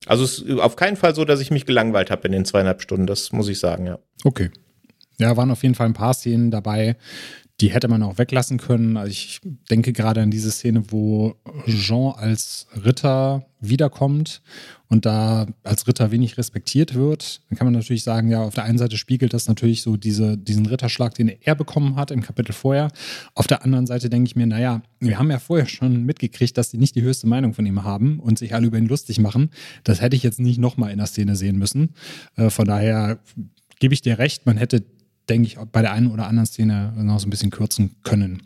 Also 0.07 0.25
es 0.25 0.39
ist 0.39 0.61
auf 0.61 0.77
keinen 0.77 0.97
Fall 0.97 1.15
so, 1.15 1.25
dass 1.25 1.41
ich 1.41 1.51
mich 1.51 1.67
gelangweilt 1.67 2.11
habe 2.11 2.27
in 2.27 2.33
den 2.33 2.45
zweieinhalb 2.45 2.83
Stunden, 2.83 3.07
das 3.07 3.33
muss 3.33 3.49
ich 3.49 3.59
sagen, 3.59 3.87
ja. 3.87 3.99
Okay. 4.25 4.51
Ja, 5.19 5.37
waren 5.37 5.51
auf 5.51 5.63
jeden 5.63 5.75
Fall 5.75 5.87
ein 5.87 5.95
paar 5.95 6.15
Szenen 6.15 6.51
dabei, 6.51 6.97
die 7.61 7.71
hätte 7.71 7.89
man 7.89 8.03
auch 8.03 8.19
weglassen 8.19 8.59
können. 8.59 8.97
Also 8.97 9.11
ich 9.11 9.41
denke 9.71 9.93
gerade 9.93 10.21
an 10.23 10.31
diese 10.31 10.51
Szene, 10.51 10.83
wo 10.91 11.37
Jean 11.67 12.13
als 12.17 12.67
Ritter 12.85 13.47
wiederkommt 13.69 14.43
und 14.89 15.07
da 15.07 15.47
als 15.63 15.87
Ritter 15.87 16.11
wenig 16.11 16.39
respektiert 16.39 16.95
wird. 16.95 17.43
Dann 17.49 17.59
kann 17.59 17.67
man 17.67 17.75
natürlich 17.75 18.03
sagen, 18.03 18.31
ja, 18.31 18.43
auf 18.43 18.55
der 18.55 18.65
einen 18.65 18.79
Seite 18.79 18.97
spiegelt 18.97 19.33
das 19.33 19.49
natürlich 19.49 19.83
so 19.83 19.97
diese, 19.97 20.37
diesen 20.39 20.67
Ritterschlag, 20.67 21.15
den 21.15 21.29
er 21.29 21.55
bekommen 21.55 21.97
hat 21.97 22.11
im 22.11 22.23
Kapitel 22.23 22.53
vorher. 22.53 22.91
Auf 23.35 23.47
der 23.47 23.65
anderen 23.65 23.87
Seite 23.87 24.11
denke 24.11 24.29
ich 24.29 24.37
mir, 24.37 24.47
naja, 24.47 24.83
wir 25.01 25.19
haben 25.19 25.31
ja 25.31 25.39
vorher 25.39 25.67
schon 25.67 26.05
mitgekriegt, 26.05 26.57
dass 26.57 26.71
die 26.71 26.79
nicht 26.79 26.95
die 26.95 27.03
höchste 27.03 27.27
Meinung 27.27 27.55
von 27.55 27.67
ihm 27.67 27.85
haben 27.85 28.21
und 28.21 28.39
sich 28.39 28.55
alle 28.55 28.67
über 28.67 28.79
ihn 28.79 28.89
lustig 28.89 29.19
machen. 29.19 29.51
Das 29.85 30.01
hätte 30.01 30.17
ich 30.17 30.23
jetzt 30.23 30.41
nicht 30.41 30.59
nochmal 30.59 30.91
in 30.91 30.99
der 30.99 31.07
Szene 31.07 31.37
sehen 31.37 31.59
müssen. 31.59 31.95
Äh, 32.37 32.51
von 32.51 32.67
daher 32.67 33.19
gebe 33.81 33.95
ich 33.95 34.03
dir 34.03 34.19
recht, 34.19 34.47
man 34.47 34.57
hätte 34.57 34.85
denke 35.29 35.47
ich, 35.47 35.57
bei 35.73 35.83
der 35.83 35.93
einen 35.93 36.11
oder 36.11 36.27
anderen 36.27 36.47
Szene 36.47 36.93
noch 36.97 37.19
so 37.19 37.27
ein 37.27 37.31
bisschen 37.31 37.51
kürzen 37.51 37.97
können. 38.03 38.43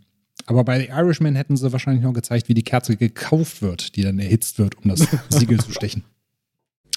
Aber 0.49 0.65
bei 0.65 0.81
The 0.81 0.89
Irishman 0.89 1.35
hätten 1.35 1.59
sie 1.59 1.73
wahrscheinlich 1.73 2.03
noch 2.03 2.15
gezeigt, 2.15 2.49
wie 2.49 2.55
die 2.55 2.63
Kerze 2.63 2.97
gekauft 2.97 3.61
wird, 3.61 3.97
die 3.97 4.03
dann 4.03 4.19
erhitzt 4.19 4.59
wird, 4.59 4.77
um 4.83 4.89
das 4.89 5.07
Siegel 5.29 5.61
zu 5.61 5.73
stechen. 5.73 6.05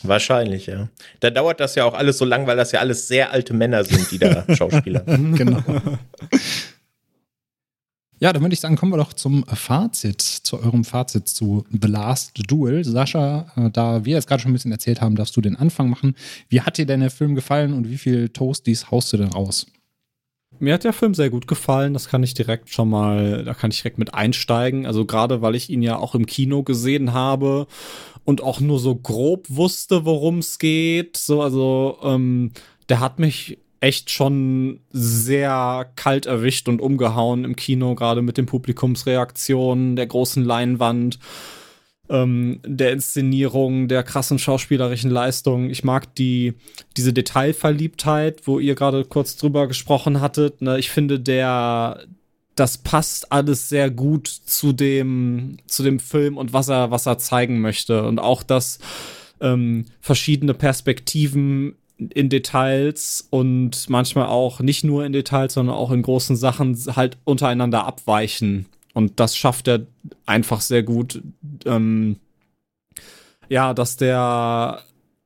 Wahrscheinlich, 0.03 0.67
ja. 0.67 0.87
Da 1.19 1.29
dauert 1.31 1.59
das 1.59 1.75
ja 1.75 1.83
auch 1.83 1.93
alles 1.93 2.17
so 2.17 2.23
lang, 2.23 2.47
weil 2.47 2.55
das 2.55 2.71
ja 2.71 2.79
alles 2.79 3.09
sehr 3.09 3.31
alte 3.31 3.53
Männer 3.53 3.83
sind, 3.83 4.09
die 4.09 4.19
da 4.19 4.45
Schauspieler. 4.55 5.01
genau. 5.01 5.61
Ja, 8.23 8.31
dann 8.31 8.43
würde 8.43 8.53
ich 8.53 8.59
sagen, 8.59 8.75
kommen 8.75 8.91
wir 8.91 8.97
doch 8.97 9.13
zum 9.13 9.43
Fazit, 9.47 10.21
zu 10.21 10.59
eurem 10.59 10.83
Fazit 10.83 11.27
zu 11.27 11.65
The 11.71 11.87
Last 11.87 12.33
Duel. 12.47 12.83
Sascha, 12.83 13.51
äh, 13.55 13.71
da 13.71 14.05
wir 14.05 14.13
jetzt 14.13 14.27
gerade 14.27 14.43
schon 14.43 14.51
ein 14.51 14.53
bisschen 14.53 14.71
erzählt 14.71 15.01
haben, 15.01 15.15
darfst 15.15 15.35
du 15.35 15.41
den 15.41 15.55
Anfang 15.55 15.89
machen. 15.89 16.15
Wie 16.47 16.61
hat 16.61 16.77
dir 16.77 16.85
denn 16.85 16.99
der 16.99 17.09
Film 17.09 17.33
gefallen 17.33 17.73
und 17.73 17.89
wie 17.89 17.97
viel 17.97 18.29
Toasties 18.29 18.91
haust 18.91 19.11
du 19.11 19.17
denn 19.17 19.29
raus? 19.29 19.65
Mir 20.59 20.73
hat 20.75 20.83
der 20.83 20.93
Film 20.93 21.13
sehr 21.13 21.29
gut 21.29 21.47
gefallen. 21.47 21.93
Das 21.93 22.07
kann 22.07 22.23
ich 22.23 22.33
direkt 22.33 22.69
schon 22.69 22.89
mal, 22.89 23.43
da 23.43 23.53
kann 23.53 23.71
ich 23.71 23.81
direkt 23.81 23.97
mit 23.97 24.13
einsteigen. 24.13 24.85
Also 24.85 25.05
gerade, 25.05 25.41
weil 25.41 25.55
ich 25.55 25.69
ihn 25.69 25.81
ja 25.81 25.97
auch 25.97 26.13
im 26.13 26.25
Kino 26.25 26.63
gesehen 26.63 27.13
habe 27.13 27.67
und 28.25 28.43
auch 28.43 28.59
nur 28.59 28.79
so 28.79 28.95
grob 28.95 29.47
wusste, 29.49 30.05
worum 30.05 30.39
es 30.39 30.59
geht. 30.59 31.17
So, 31.17 31.41
also 31.41 31.97
ähm, 32.03 32.51
der 32.89 32.99
hat 32.99 33.17
mich 33.19 33.57
echt 33.79 34.11
schon 34.11 34.79
sehr 34.91 35.91
kalt 35.95 36.27
erwischt 36.27 36.69
und 36.69 36.81
umgehauen 36.81 37.43
im 37.43 37.55
Kino, 37.55 37.95
gerade 37.95 38.21
mit 38.21 38.37
den 38.37 38.45
Publikumsreaktionen, 38.45 39.95
der 39.95 40.05
großen 40.05 40.45
Leinwand, 40.45 41.17
ähm, 42.11 42.59
der 42.65 42.91
Inszenierung, 42.91 43.87
der 43.87 44.03
krassen 44.03 44.37
schauspielerischen 44.37 45.09
Leistung. 45.09 45.69
Ich 45.69 45.83
mag 45.83 46.13
die, 46.15 46.53
diese 46.97 47.13
Detailverliebtheit, 47.13 48.45
wo 48.45 48.59
ihr 48.59 48.75
gerade 48.75 49.05
kurz 49.05 49.37
drüber 49.37 49.67
gesprochen 49.67 50.19
hattet. 50.19 50.61
Ne? 50.61 50.77
Ich 50.77 50.91
finde, 50.91 51.19
der, 51.19 52.03
das 52.55 52.77
passt 52.77 53.31
alles 53.31 53.69
sehr 53.69 53.89
gut 53.89 54.27
zu 54.27 54.73
dem, 54.73 55.57
zu 55.67 55.83
dem 55.83 55.99
Film 55.99 56.37
und 56.37 56.51
was 56.51 56.67
er, 56.67 56.91
was 56.91 57.05
er 57.05 57.17
zeigen 57.17 57.61
möchte. 57.61 58.03
Und 58.03 58.19
auch, 58.19 58.43
dass 58.43 58.79
ähm, 59.39 59.85
verschiedene 60.01 60.53
Perspektiven 60.53 61.75
in 61.97 62.29
Details 62.29 63.27
und 63.29 63.89
manchmal 63.89 64.25
auch 64.25 64.59
nicht 64.59 64.83
nur 64.83 65.05
in 65.05 65.13
Details, 65.13 65.53
sondern 65.53 65.75
auch 65.75 65.91
in 65.91 66.01
großen 66.01 66.35
Sachen 66.35 66.75
halt 66.95 67.17
untereinander 67.23 67.85
abweichen. 67.85 68.65
Und 68.93 69.19
das 69.19 69.35
schafft 69.35 69.67
er 69.67 69.85
einfach 70.25 70.61
sehr 70.61 70.83
gut. 70.83 71.21
Ähm, 71.65 72.17
ja, 73.49 73.73
dass 73.73 73.97
der 73.97 74.81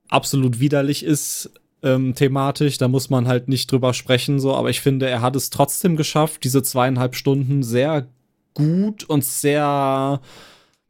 absolut 0.10 0.60
widerlich 0.60 1.04
ist 1.04 1.52
ähm, 1.84 2.16
thematisch, 2.16 2.78
da 2.78 2.88
muss 2.88 3.10
man 3.10 3.28
halt 3.28 3.48
nicht 3.48 3.72
drüber 3.72 3.94
sprechen, 3.94 4.40
so, 4.40 4.56
aber 4.56 4.70
ich 4.70 4.82
finde, 4.82 5.08
er 5.08 5.22
hat 5.22 5.36
es 5.36 5.52
trotzdem 5.52 5.96
geschafft, 5.96 6.44
diese 6.44 6.64
zweieinhalb 6.64 7.16
Stunden 7.16 7.62
sehr 7.62 8.08
gut 8.56 9.04
und 9.04 9.24
sehr, 9.24 10.20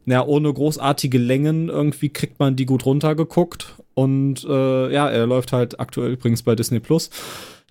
ja, 0.06 0.26
ohne 0.26 0.54
großartige 0.54 1.18
Längen 1.18 1.68
irgendwie 1.68 2.10
kriegt 2.10 2.40
man 2.40 2.56
die 2.56 2.66
gut 2.66 2.86
runtergeguckt 2.86 3.76
und 3.94 4.46
äh, 4.46 4.94
ja, 4.94 5.10
er 5.10 5.26
läuft 5.26 5.52
halt 5.52 5.80
aktuell 5.80 6.12
übrigens 6.12 6.44
bei 6.44 6.56
Disney 6.56 6.80
Plus. 6.80 7.10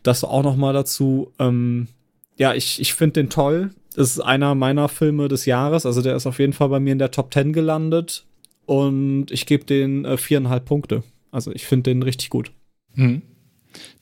Das 0.02 0.24
auch 0.24 0.43
noch 0.43 0.56
mal 0.56 0.72
dazu. 0.74 1.32
Ähm, 1.39 1.89
ja, 2.36 2.55
ich, 2.55 2.81
ich 2.81 2.94
finde 2.94 3.14
den 3.14 3.31
toll. 3.31 3.70
Das 3.94 4.10
ist 4.10 4.20
einer 4.20 4.54
meiner 4.54 4.88
Filme 4.88 5.28
des 5.28 5.46
Jahres. 5.46 5.86
Also 5.86 6.02
der 6.02 6.16
ist 6.16 6.26
auf 6.26 6.38
jeden 6.38 6.52
Fall 6.52 6.68
bei 6.68 6.80
mir 6.80 6.92
in 6.92 6.98
der 6.98 7.10
Top 7.10 7.32
10 7.32 7.52
gelandet. 7.52 8.24
Und 8.66 9.30
ich 9.30 9.46
gebe 9.46 9.64
den 9.64 10.04
äh, 10.04 10.16
viereinhalb 10.16 10.64
Punkte. 10.64 11.02
Also 11.30 11.52
ich 11.52 11.66
finde 11.66 11.90
den 11.90 12.02
richtig 12.02 12.30
gut. 12.30 12.52
Mhm. 12.94 13.22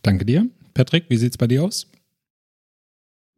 Danke 0.03 0.25
dir. 0.25 0.47
Patrick, 0.75 1.05
wie 1.09 1.17
sieht's 1.17 1.37
bei 1.37 1.47
dir 1.47 1.65
aus? 1.65 1.91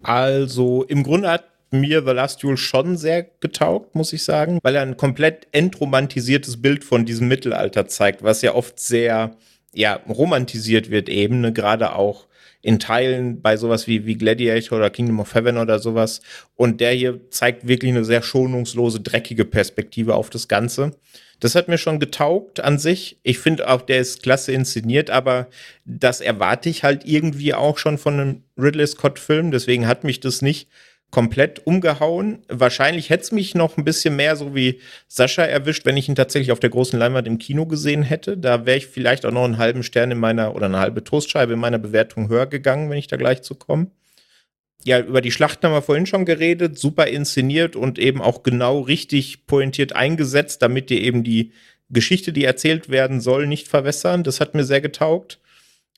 Also 0.02 0.85
im 0.85 1.02
Grunde 1.02 1.31
hat 1.31 1.44
mir 1.70 2.05
The 2.05 2.12
Last 2.12 2.43
Duel 2.43 2.56
schon 2.56 2.97
sehr 2.97 3.24
getaugt, 3.40 3.94
muss 3.94 4.12
ich 4.12 4.22
sagen, 4.22 4.59
weil 4.62 4.76
er 4.76 4.82
ein 4.82 4.97
komplett 4.97 5.48
entromantisiertes 5.52 6.62
Bild 6.62 6.85
von 6.85 7.05
diesem 7.05 7.26
Mittelalter 7.26 7.89
zeigt, 7.89 8.22
was 8.22 8.43
ja 8.43 8.55
oft 8.55 8.78
sehr, 8.78 9.36
ja, 9.72 9.94
romantisiert 10.09 10.90
wird 10.90 11.09
eben, 11.09 11.40
ne? 11.40 11.52
gerade 11.52 11.97
auch 11.97 12.26
in 12.65 12.78
Teilen 12.78 13.43
bei 13.43 13.59
sowas 13.59 13.86
wie, 13.86 14.07
wie 14.07 14.16
Gladiator 14.16 14.78
oder 14.78 14.89
Kingdom 14.89 15.20
of 15.20 15.35
Heaven 15.35 15.59
oder 15.59 15.78
sowas. 15.78 16.23
Und 16.57 16.81
der 16.81 16.93
hier 16.93 17.20
zeigt 17.31 17.69
wirklich 17.69 17.91
eine 17.91 18.07
sehr 18.07 18.23
schonungslose, 18.23 19.01
dreckige 19.01 19.45
Perspektive 19.45 20.15
auf 20.15 20.31
das 20.31 20.49
Ganze. 20.49 20.93
Das 21.41 21.55
hat 21.55 21.69
mir 21.69 21.77
schon 21.77 22.01
getaugt 22.01 22.61
an 22.61 22.78
sich. 22.78 23.19
Ich 23.23 23.39
finde 23.39 23.69
auch, 23.69 23.82
der 23.82 23.99
ist 23.99 24.23
klasse 24.23 24.53
inszeniert, 24.53 25.11
aber 25.11 25.49
das 25.85 26.23
erwarte 26.23 26.70
ich 26.70 26.85
halt 26.85 27.05
irgendwie 27.05 27.53
auch 27.53 27.77
schon 27.77 27.99
von 27.99 28.15
einem 28.15 28.43
Ridley 28.57 28.86
Scott-Film. 28.86 29.51
Deswegen 29.51 29.86
hat 29.86 30.03
mich 30.03 30.20
das 30.20 30.41
nicht 30.41 30.70
komplett 31.10 31.64
umgehauen. 31.66 32.43
Wahrscheinlich 32.48 33.09
hätte 33.09 33.22
es 33.22 33.32
mich 33.32 33.55
noch 33.55 33.76
ein 33.76 33.85
bisschen 33.85 34.16
mehr 34.16 34.35
so 34.35 34.55
wie 34.55 34.81
Sascha 35.06 35.44
erwischt, 35.44 35.86
wenn 35.86 35.97
ich 35.97 36.09
ihn 36.09 36.16
tatsächlich 36.16 36.51
auf 36.51 36.60
der 36.60 36.70
großen 36.70 36.98
Leinwand 36.98 37.26
im 37.28 37.39
Kino 37.39 37.66
gesehen 37.66 38.02
hätte. 38.02 38.36
Da 38.36 38.66
wäre 38.66 38.78
ich 38.78 38.89
vielleicht 38.89 39.24
auch 39.24 39.31
noch 39.31 39.44
einen 39.44 39.59
halben 39.59 39.82
Stern 39.85 40.10
in 40.10 40.18
meiner 40.18 40.56
oder 40.56 40.66
eine 40.66 40.81
halbe 40.81 41.05
Toastscheibe 41.05 41.52
in 41.52 41.60
meiner 41.60 41.78
Bewertung 41.78 42.28
höher 42.28 42.47
gegangen, 42.47 42.90
wenn 42.90 42.98
ich 42.98 43.06
da 43.06 43.16
gleich 43.16 43.43
zu 43.43 43.55
komme. 43.55 43.93
Ja, 44.85 45.01
über 45.01 45.20
die 45.20 45.31
Schlachten 45.31 45.66
haben 45.66 45.72
wir 45.72 45.82
vorhin 45.82 46.06
schon 46.06 46.26
geredet, 46.26 46.78
super 46.78 47.06
inszeniert 47.06 47.74
und 47.74 47.98
eben 47.98 48.20
auch 48.20 48.43
genau 48.43 48.81
richtig 48.81 49.47
pointiert 49.47 49.94
eingesetzt, 49.94 50.60
damit 50.62 50.90
dir 50.90 51.01
eben 51.01 51.24
die 51.24 51.52
Geschichte, 51.90 52.32
die 52.32 52.44
erzählt 52.44 52.90
werden 52.90 53.20
soll, 53.20 53.47
nicht 53.47 53.68
verwässern. 53.68 54.24
Das 54.24 54.40
hat 54.40 54.55
mir 54.55 54.64
sehr 54.64 54.81
getaugt. 54.81 55.39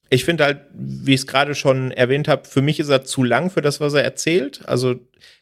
Ich 0.08 0.24
finde 0.24 0.44
halt, 0.44 0.60
wie 0.72 1.14
ich 1.14 1.20
es 1.20 1.26
gerade 1.26 1.54
schon 1.54 1.90
erwähnt 1.90 2.28
habe, 2.28 2.48
für 2.48 2.62
mich 2.62 2.78
ist 2.78 2.88
er 2.88 3.04
zu 3.04 3.24
lang 3.24 3.50
für 3.50 3.62
das, 3.62 3.80
was 3.80 3.94
er 3.94 4.04
erzählt. 4.04 4.60
Also 4.66 4.96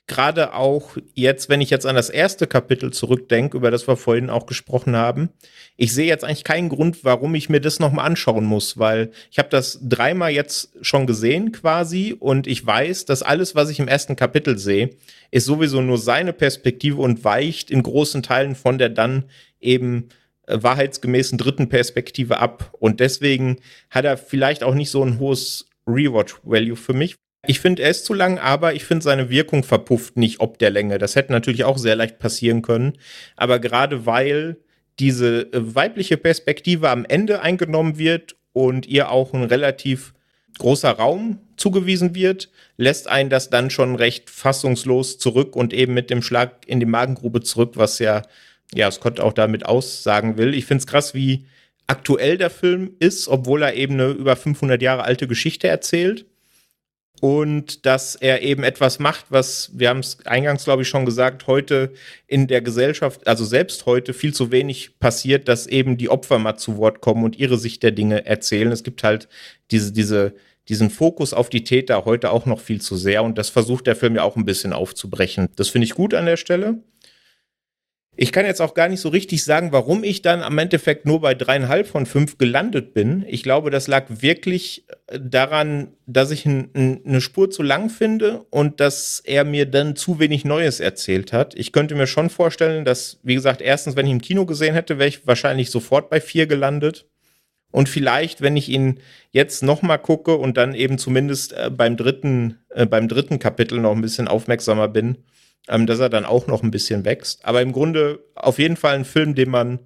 gerade 0.06 0.54
auch 0.54 0.96
jetzt, 1.14 1.48
wenn 1.48 1.60
ich 1.60 1.70
jetzt 1.70 1.86
an 1.86 1.94
das 1.94 2.10
erste 2.10 2.46
Kapitel 2.46 2.92
zurückdenke, 2.92 3.56
über 3.56 3.70
das 3.70 3.88
wir 3.88 3.96
vorhin 3.96 4.30
auch 4.30 4.46
gesprochen 4.46 4.96
haben, 4.96 5.30
ich 5.76 5.92
sehe 5.92 6.06
jetzt 6.06 6.24
eigentlich 6.24 6.44
keinen 6.44 6.68
Grund, 6.68 7.04
warum 7.04 7.34
ich 7.34 7.48
mir 7.48 7.60
das 7.60 7.80
nochmal 7.80 8.06
anschauen 8.06 8.44
muss, 8.44 8.78
weil 8.78 9.10
ich 9.30 9.38
habe 9.38 9.48
das 9.48 9.80
dreimal 9.82 10.30
jetzt 10.30 10.72
schon 10.82 11.06
gesehen 11.06 11.52
quasi 11.52 12.14
und 12.18 12.46
ich 12.46 12.64
weiß, 12.64 13.06
dass 13.06 13.22
alles, 13.22 13.54
was 13.54 13.70
ich 13.70 13.80
im 13.80 13.88
ersten 13.88 14.16
Kapitel 14.16 14.58
sehe, 14.58 14.90
ist 15.30 15.46
sowieso 15.46 15.80
nur 15.80 15.98
seine 15.98 16.32
Perspektive 16.32 17.00
und 17.00 17.24
weicht 17.24 17.70
in 17.70 17.82
großen 17.82 18.22
Teilen 18.22 18.54
von 18.54 18.78
der 18.78 18.90
dann 18.90 19.24
eben 19.60 20.08
wahrheitsgemäßen 20.46 21.38
dritten 21.38 21.68
Perspektive 21.68 22.38
ab. 22.38 22.72
Und 22.78 23.00
deswegen 23.00 23.56
hat 23.90 24.04
er 24.04 24.16
vielleicht 24.16 24.62
auch 24.62 24.74
nicht 24.74 24.90
so 24.90 25.02
ein 25.04 25.18
hohes 25.18 25.66
Rewatch-Value 25.86 26.76
für 26.76 26.92
mich. 26.92 27.16
Ich 27.46 27.60
finde, 27.60 27.82
er 27.82 27.90
ist 27.90 28.06
zu 28.06 28.14
lang, 28.14 28.38
aber 28.38 28.74
ich 28.74 28.84
finde, 28.84 29.04
seine 29.04 29.28
Wirkung 29.28 29.64
verpufft 29.64 30.16
nicht 30.16 30.40
ob 30.40 30.58
der 30.58 30.70
Länge. 30.70 30.98
Das 30.98 31.14
hätte 31.14 31.32
natürlich 31.32 31.64
auch 31.64 31.78
sehr 31.78 31.96
leicht 31.96 32.18
passieren 32.18 32.62
können. 32.62 32.94
Aber 33.36 33.58
gerade 33.58 34.06
weil 34.06 34.56
diese 34.98 35.52
äh, 35.52 35.74
weibliche 35.74 36.16
Perspektive 36.16 36.88
am 36.90 37.04
Ende 37.04 37.42
eingenommen 37.42 37.98
wird 37.98 38.36
und 38.52 38.86
ihr 38.86 39.10
auch 39.10 39.34
ein 39.34 39.44
relativ 39.44 40.14
großer 40.58 40.90
Raum 40.90 41.40
zugewiesen 41.56 42.14
wird, 42.14 42.50
lässt 42.76 43.08
einen 43.08 43.28
das 43.28 43.50
dann 43.50 43.70
schon 43.70 43.96
recht 43.96 44.30
fassungslos 44.30 45.18
zurück 45.18 45.56
und 45.56 45.72
eben 45.72 45.94
mit 45.94 46.10
dem 46.10 46.22
Schlag 46.22 46.66
in 46.66 46.80
die 46.80 46.86
Magengrube 46.86 47.42
zurück, 47.42 47.72
was 47.74 47.98
ja, 47.98 48.22
ja, 48.74 48.90
Scott 48.90 49.20
auch 49.20 49.32
damit 49.32 49.66
aussagen 49.66 50.36
will. 50.36 50.54
Ich 50.54 50.66
finde 50.66 50.82
es 50.82 50.86
krass, 50.86 51.14
wie 51.14 51.46
aktuell 51.86 52.38
der 52.38 52.50
Film 52.50 52.92
ist, 52.98 53.28
obwohl 53.28 53.62
er 53.62 53.74
eben 53.74 53.94
eine 53.94 54.10
über 54.10 54.36
500 54.36 54.80
Jahre 54.80 55.04
alte 55.04 55.26
Geschichte 55.28 55.68
erzählt 55.68 56.26
und 57.20 57.86
dass 57.86 58.16
er 58.16 58.42
eben 58.42 58.64
etwas 58.64 58.98
macht, 58.98 59.26
was, 59.30 59.70
wir 59.74 59.88
haben 59.88 60.00
es 60.00 60.18
eingangs, 60.26 60.64
glaube 60.64 60.82
ich, 60.82 60.88
schon 60.88 61.06
gesagt, 61.06 61.46
heute 61.46 61.92
in 62.26 62.48
der 62.48 62.60
Gesellschaft, 62.60 63.26
also 63.26 63.44
selbst 63.44 63.86
heute 63.86 64.12
viel 64.12 64.34
zu 64.34 64.50
wenig 64.50 64.98
passiert, 64.98 65.48
dass 65.48 65.66
eben 65.66 65.96
die 65.96 66.10
Opfer 66.10 66.38
mal 66.38 66.56
zu 66.56 66.76
Wort 66.76 67.00
kommen 67.00 67.24
und 67.24 67.38
ihre 67.38 67.58
Sicht 67.58 67.82
der 67.82 67.92
Dinge 67.92 68.26
erzählen. 68.26 68.72
Es 68.72 68.82
gibt 68.82 69.04
halt 69.04 69.28
diese, 69.70 69.92
diese, 69.92 70.34
diesen 70.68 70.90
Fokus 70.90 71.32
auf 71.32 71.48
die 71.48 71.64
Täter 71.64 72.04
heute 72.04 72.30
auch 72.30 72.46
noch 72.46 72.60
viel 72.60 72.80
zu 72.80 72.96
sehr 72.96 73.22
und 73.22 73.38
das 73.38 73.48
versucht 73.48 73.86
der 73.86 73.96
Film 73.96 74.16
ja 74.16 74.22
auch 74.22 74.36
ein 74.36 74.44
bisschen 74.44 74.72
aufzubrechen. 74.72 75.48
Das 75.56 75.68
finde 75.68 75.86
ich 75.86 75.94
gut 75.94 76.14
an 76.14 76.26
der 76.26 76.36
Stelle. 76.36 76.78
Ich 78.16 78.30
kann 78.30 78.46
jetzt 78.46 78.60
auch 78.60 78.74
gar 78.74 78.88
nicht 78.88 79.00
so 79.00 79.08
richtig 79.08 79.42
sagen, 79.42 79.72
warum 79.72 80.04
ich 80.04 80.22
dann 80.22 80.42
am 80.42 80.56
Endeffekt 80.58 81.04
nur 81.04 81.20
bei 81.20 81.34
dreieinhalb 81.34 81.88
von 81.88 82.06
fünf 82.06 82.38
gelandet 82.38 82.94
bin. 82.94 83.24
Ich 83.26 83.42
glaube, 83.42 83.70
das 83.70 83.88
lag 83.88 84.06
wirklich 84.08 84.84
äh, 85.08 85.18
daran, 85.20 85.88
dass 86.06 86.30
ich 86.30 86.46
eine 86.46 87.20
Spur 87.20 87.50
zu 87.50 87.62
lang 87.62 87.90
finde 87.90 88.46
und 88.50 88.78
dass 88.78 89.20
er 89.24 89.44
mir 89.44 89.66
dann 89.66 89.96
zu 89.96 90.20
wenig 90.20 90.44
Neues 90.44 90.78
erzählt 90.78 91.32
hat. 91.32 91.56
Ich 91.56 91.72
könnte 91.72 91.96
mir 91.96 92.06
schon 92.06 92.30
vorstellen, 92.30 92.84
dass, 92.84 93.18
wie 93.24 93.34
gesagt, 93.34 93.60
erstens, 93.60 93.96
wenn 93.96 94.06
ich 94.06 94.12
im 94.12 94.20
Kino 94.20 94.46
gesehen 94.46 94.74
hätte, 94.74 94.98
wäre 94.98 95.08
ich 95.08 95.26
wahrscheinlich 95.26 95.70
sofort 95.70 96.08
bei 96.08 96.20
vier 96.20 96.46
gelandet. 96.46 97.06
Und 97.72 97.88
vielleicht, 97.88 98.40
wenn 98.40 98.56
ich 98.56 98.68
ihn 98.68 99.00
jetzt 99.32 99.64
noch 99.64 99.82
mal 99.82 99.98
gucke 99.98 100.36
und 100.36 100.56
dann 100.56 100.74
eben 100.74 100.98
zumindest 100.98 101.52
äh, 101.54 101.68
beim 101.68 101.96
dritten, 101.96 102.58
äh, 102.68 102.86
beim 102.86 103.08
dritten 103.08 103.40
Kapitel 103.40 103.80
noch 103.80 103.90
ein 103.90 104.02
bisschen 104.02 104.28
aufmerksamer 104.28 104.86
bin, 104.86 105.18
ähm, 105.68 105.86
dass 105.86 106.00
er 106.00 106.08
dann 106.08 106.24
auch 106.24 106.46
noch 106.46 106.62
ein 106.62 106.70
bisschen 106.70 107.04
wächst. 107.04 107.44
Aber 107.44 107.62
im 107.62 107.72
Grunde 107.72 108.20
auf 108.34 108.58
jeden 108.58 108.76
Fall 108.76 108.94
ein 108.94 109.04
Film, 109.04 109.34
den 109.34 109.50
man 109.50 109.80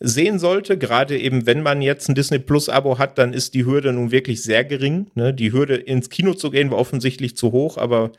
sehen 0.00 0.38
sollte. 0.38 0.78
Gerade 0.78 1.18
eben, 1.18 1.46
wenn 1.46 1.62
man 1.62 1.82
jetzt 1.82 2.08
ein 2.08 2.14
Disney 2.14 2.38
Plus 2.38 2.68
Abo 2.68 2.98
hat, 2.98 3.18
dann 3.18 3.32
ist 3.32 3.54
die 3.54 3.64
Hürde 3.64 3.92
nun 3.92 4.10
wirklich 4.10 4.42
sehr 4.42 4.64
gering. 4.64 5.10
Ne? 5.14 5.34
Die 5.34 5.52
Hürde 5.52 5.76
ins 5.76 6.10
Kino 6.10 6.34
zu 6.34 6.50
gehen 6.50 6.70
war 6.70 6.78
offensichtlich 6.78 7.36
zu 7.36 7.52
hoch, 7.52 7.78
aber 7.78 8.12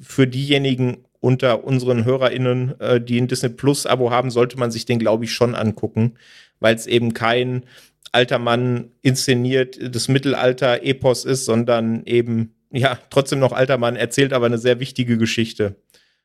für 0.00 0.26
diejenigen 0.26 1.04
unter 1.20 1.64
unseren 1.64 2.04
HörerInnen, 2.04 2.80
äh, 2.80 3.00
die 3.00 3.20
ein 3.20 3.28
Disney 3.28 3.50
Plus 3.50 3.86
Abo 3.86 4.10
haben, 4.10 4.30
sollte 4.30 4.58
man 4.58 4.70
sich 4.70 4.86
den, 4.86 4.98
glaube 4.98 5.24
ich, 5.24 5.32
schon 5.32 5.54
angucken, 5.54 6.14
weil 6.60 6.74
es 6.74 6.86
eben 6.86 7.14
kein 7.14 7.64
alter 8.12 8.38
Mann 8.38 8.90
inszeniert 9.02 9.78
das 9.94 10.08
Mittelalter-Epos 10.08 11.24
ist, 11.24 11.44
sondern 11.44 12.04
eben, 12.04 12.54
ja, 12.72 12.98
trotzdem 13.10 13.38
noch 13.38 13.52
alter 13.52 13.78
Mann 13.78 13.96
erzählt 13.96 14.32
aber 14.32 14.46
eine 14.46 14.58
sehr 14.58 14.80
wichtige 14.80 15.16
Geschichte. 15.16 15.76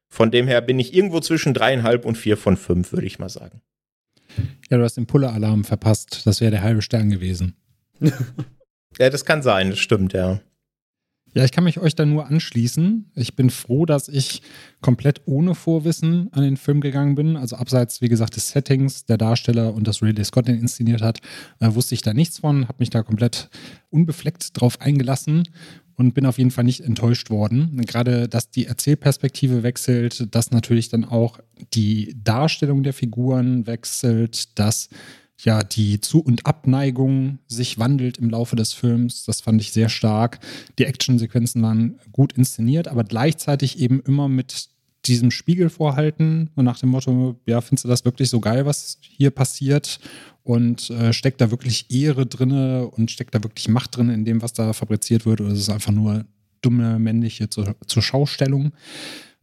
Von 0.07 0.31
dem 0.31 0.47
her 0.47 0.61
bin 0.61 0.79
ich 0.79 0.93
irgendwo 0.93 1.19
zwischen 1.19 1.53
dreieinhalb 1.53 2.05
und 2.05 2.17
vier 2.17 2.37
von 2.37 2.57
fünf, 2.57 2.91
würde 2.93 3.07
ich 3.07 3.19
mal 3.19 3.29
sagen. 3.29 3.61
Ja, 4.69 4.77
du 4.77 4.83
hast 4.83 4.97
den 4.97 5.07
Pulle-Alarm 5.07 5.63
verpasst. 5.63 6.25
Das 6.25 6.41
wäre 6.41 6.51
der 6.51 6.61
halbe 6.61 6.81
Stern 6.81 7.09
gewesen. 7.09 7.55
ja, 8.99 9.09
das 9.09 9.25
kann 9.25 9.41
sein, 9.41 9.69
das 9.69 9.79
stimmt, 9.79 10.13
ja. 10.13 10.41
Ja, 11.35 11.43
ich 11.43 11.51
kann 11.51 11.65
mich 11.65 11.79
euch 11.79 11.95
da 11.95 12.05
nur 12.05 12.27
anschließen. 12.27 13.11
Ich 13.13 13.35
bin 13.35 13.49
froh, 13.49 13.85
dass 13.85 14.07
ich 14.07 14.41
komplett 14.79 15.21
ohne 15.25 15.53
Vorwissen 15.53 16.31
an 16.31 16.43
den 16.43 16.55
Film 16.55 16.79
gegangen 16.79 17.15
bin. 17.15 17.35
Also 17.35 17.57
abseits, 17.57 18.01
wie 18.01 18.07
gesagt, 18.07 18.37
des 18.37 18.49
Settings, 18.49 19.03
der 19.03 19.17
Darsteller 19.17 19.73
und 19.73 19.85
das 19.85 20.01
Ridley 20.01 20.23
Scott 20.23 20.47
den 20.47 20.57
inszeniert 20.57 21.01
hat, 21.01 21.19
äh, 21.59 21.75
wusste 21.75 21.93
ich 21.93 22.01
da 22.01 22.13
nichts 22.13 22.39
von, 22.39 22.69
habe 22.69 22.77
mich 22.79 22.89
da 22.89 23.03
komplett 23.03 23.49
unbefleckt 23.89 24.59
drauf 24.59 24.79
eingelassen 24.79 25.43
und 25.97 26.13
bin 26.13 26.25
auf 26.25 26.37
jeden 26.37 26.51
Fall 26.51 26.63
nicht 26.63 26.81
enttäuscht 26.81 27.29
worden. 27.29 27.81
Gerade, 27.85 28.27
dass 28.27 28.49
die 28.49 28.65
Erzählperspektive 28.65 29.63
wechselt, 29.63 30.33
dass 30.35 30.51
natürlich 30.51 30.89
dann 30.89 31.05
auch 31.05 31.39
die 31.73 32.15
Darstellung 32.23 32.83
der 32.83 32.93
Figuren 32.93 33.65
wechselt, 33.67 34.57
dass 34.59 34.89
ja 35.39 35.63
die 35.63 35.99
Zu- 35.99 36.21
und 36.21 36.45
Abneigung 36.45 37.39
sich 37.47 37.77
wandelt 37.77 38.17
im 38.17 38.29
Laufe 38.29 38.55
des 38.55 38.73
Films. 38.73 39.25
Das 39.25 39.41
fand 39.41 39.61
ich 39.61 39.71
sehr 39.71 39.89
stark. 39.89 40.39
Die 40.79 40.85
Actionsequenzen 40.85 41.61
waren 41.61 41.99
gut 42.11 42.33
inszeniert, 42.33 42.87
aber 42.87 43.03
gleichzeitig 43.03 43.79
eben 43.79 44.01
immer 44.01 44.29
mit 44.29 44.69
diesem 45.05 45.31
Spiegel 45.31 45.69
vorhalten 45.69 46.49
und 46.55 46.65
nach 46.65 46.79
dem 46.79 46.89
Motto, 46.89 47.39
ja, 47.45 47.61
findest 47.61 47.85
du 47.85 47.89
das 47.89 48.05
wirklich 48.05 48.29
so 48.29 48.39
geil, 48.39 48.65
was 48.65 48.97
hier 49.01 49.29
passiert? 49.29 49.99
Und 50.45 50.91
äh, 50.91 51.11
steckt 51.11 51.41
da 51.41 51.49
wirklich 51.49 51.87
Ehre 51.89 52.27
drinne 52.27 52.87
und 52.87 53.09
steckt 53.09 53.33
da 53.33 53.43
wirklich 53.43 53.67
Macht 53.67 53.97
drin 53.97 54.09
in 54.09 54.25
dem, 54.25 54.43
was 54.43 54.53
da 54.53 54.73
fabriziert 54.73 55.25
wird? 55.25 55.41
Oder 55.41 55.51
ist 55.51 55.59
es 55.59 55.69
einfach 55.69 55.91
nur 55.91 56.23
dumme 56.61 56.99
männliche 56.99 57.49
zur, 57.49 57.75
zur 57.87 58.03
Schaustellung? 58.03 58.71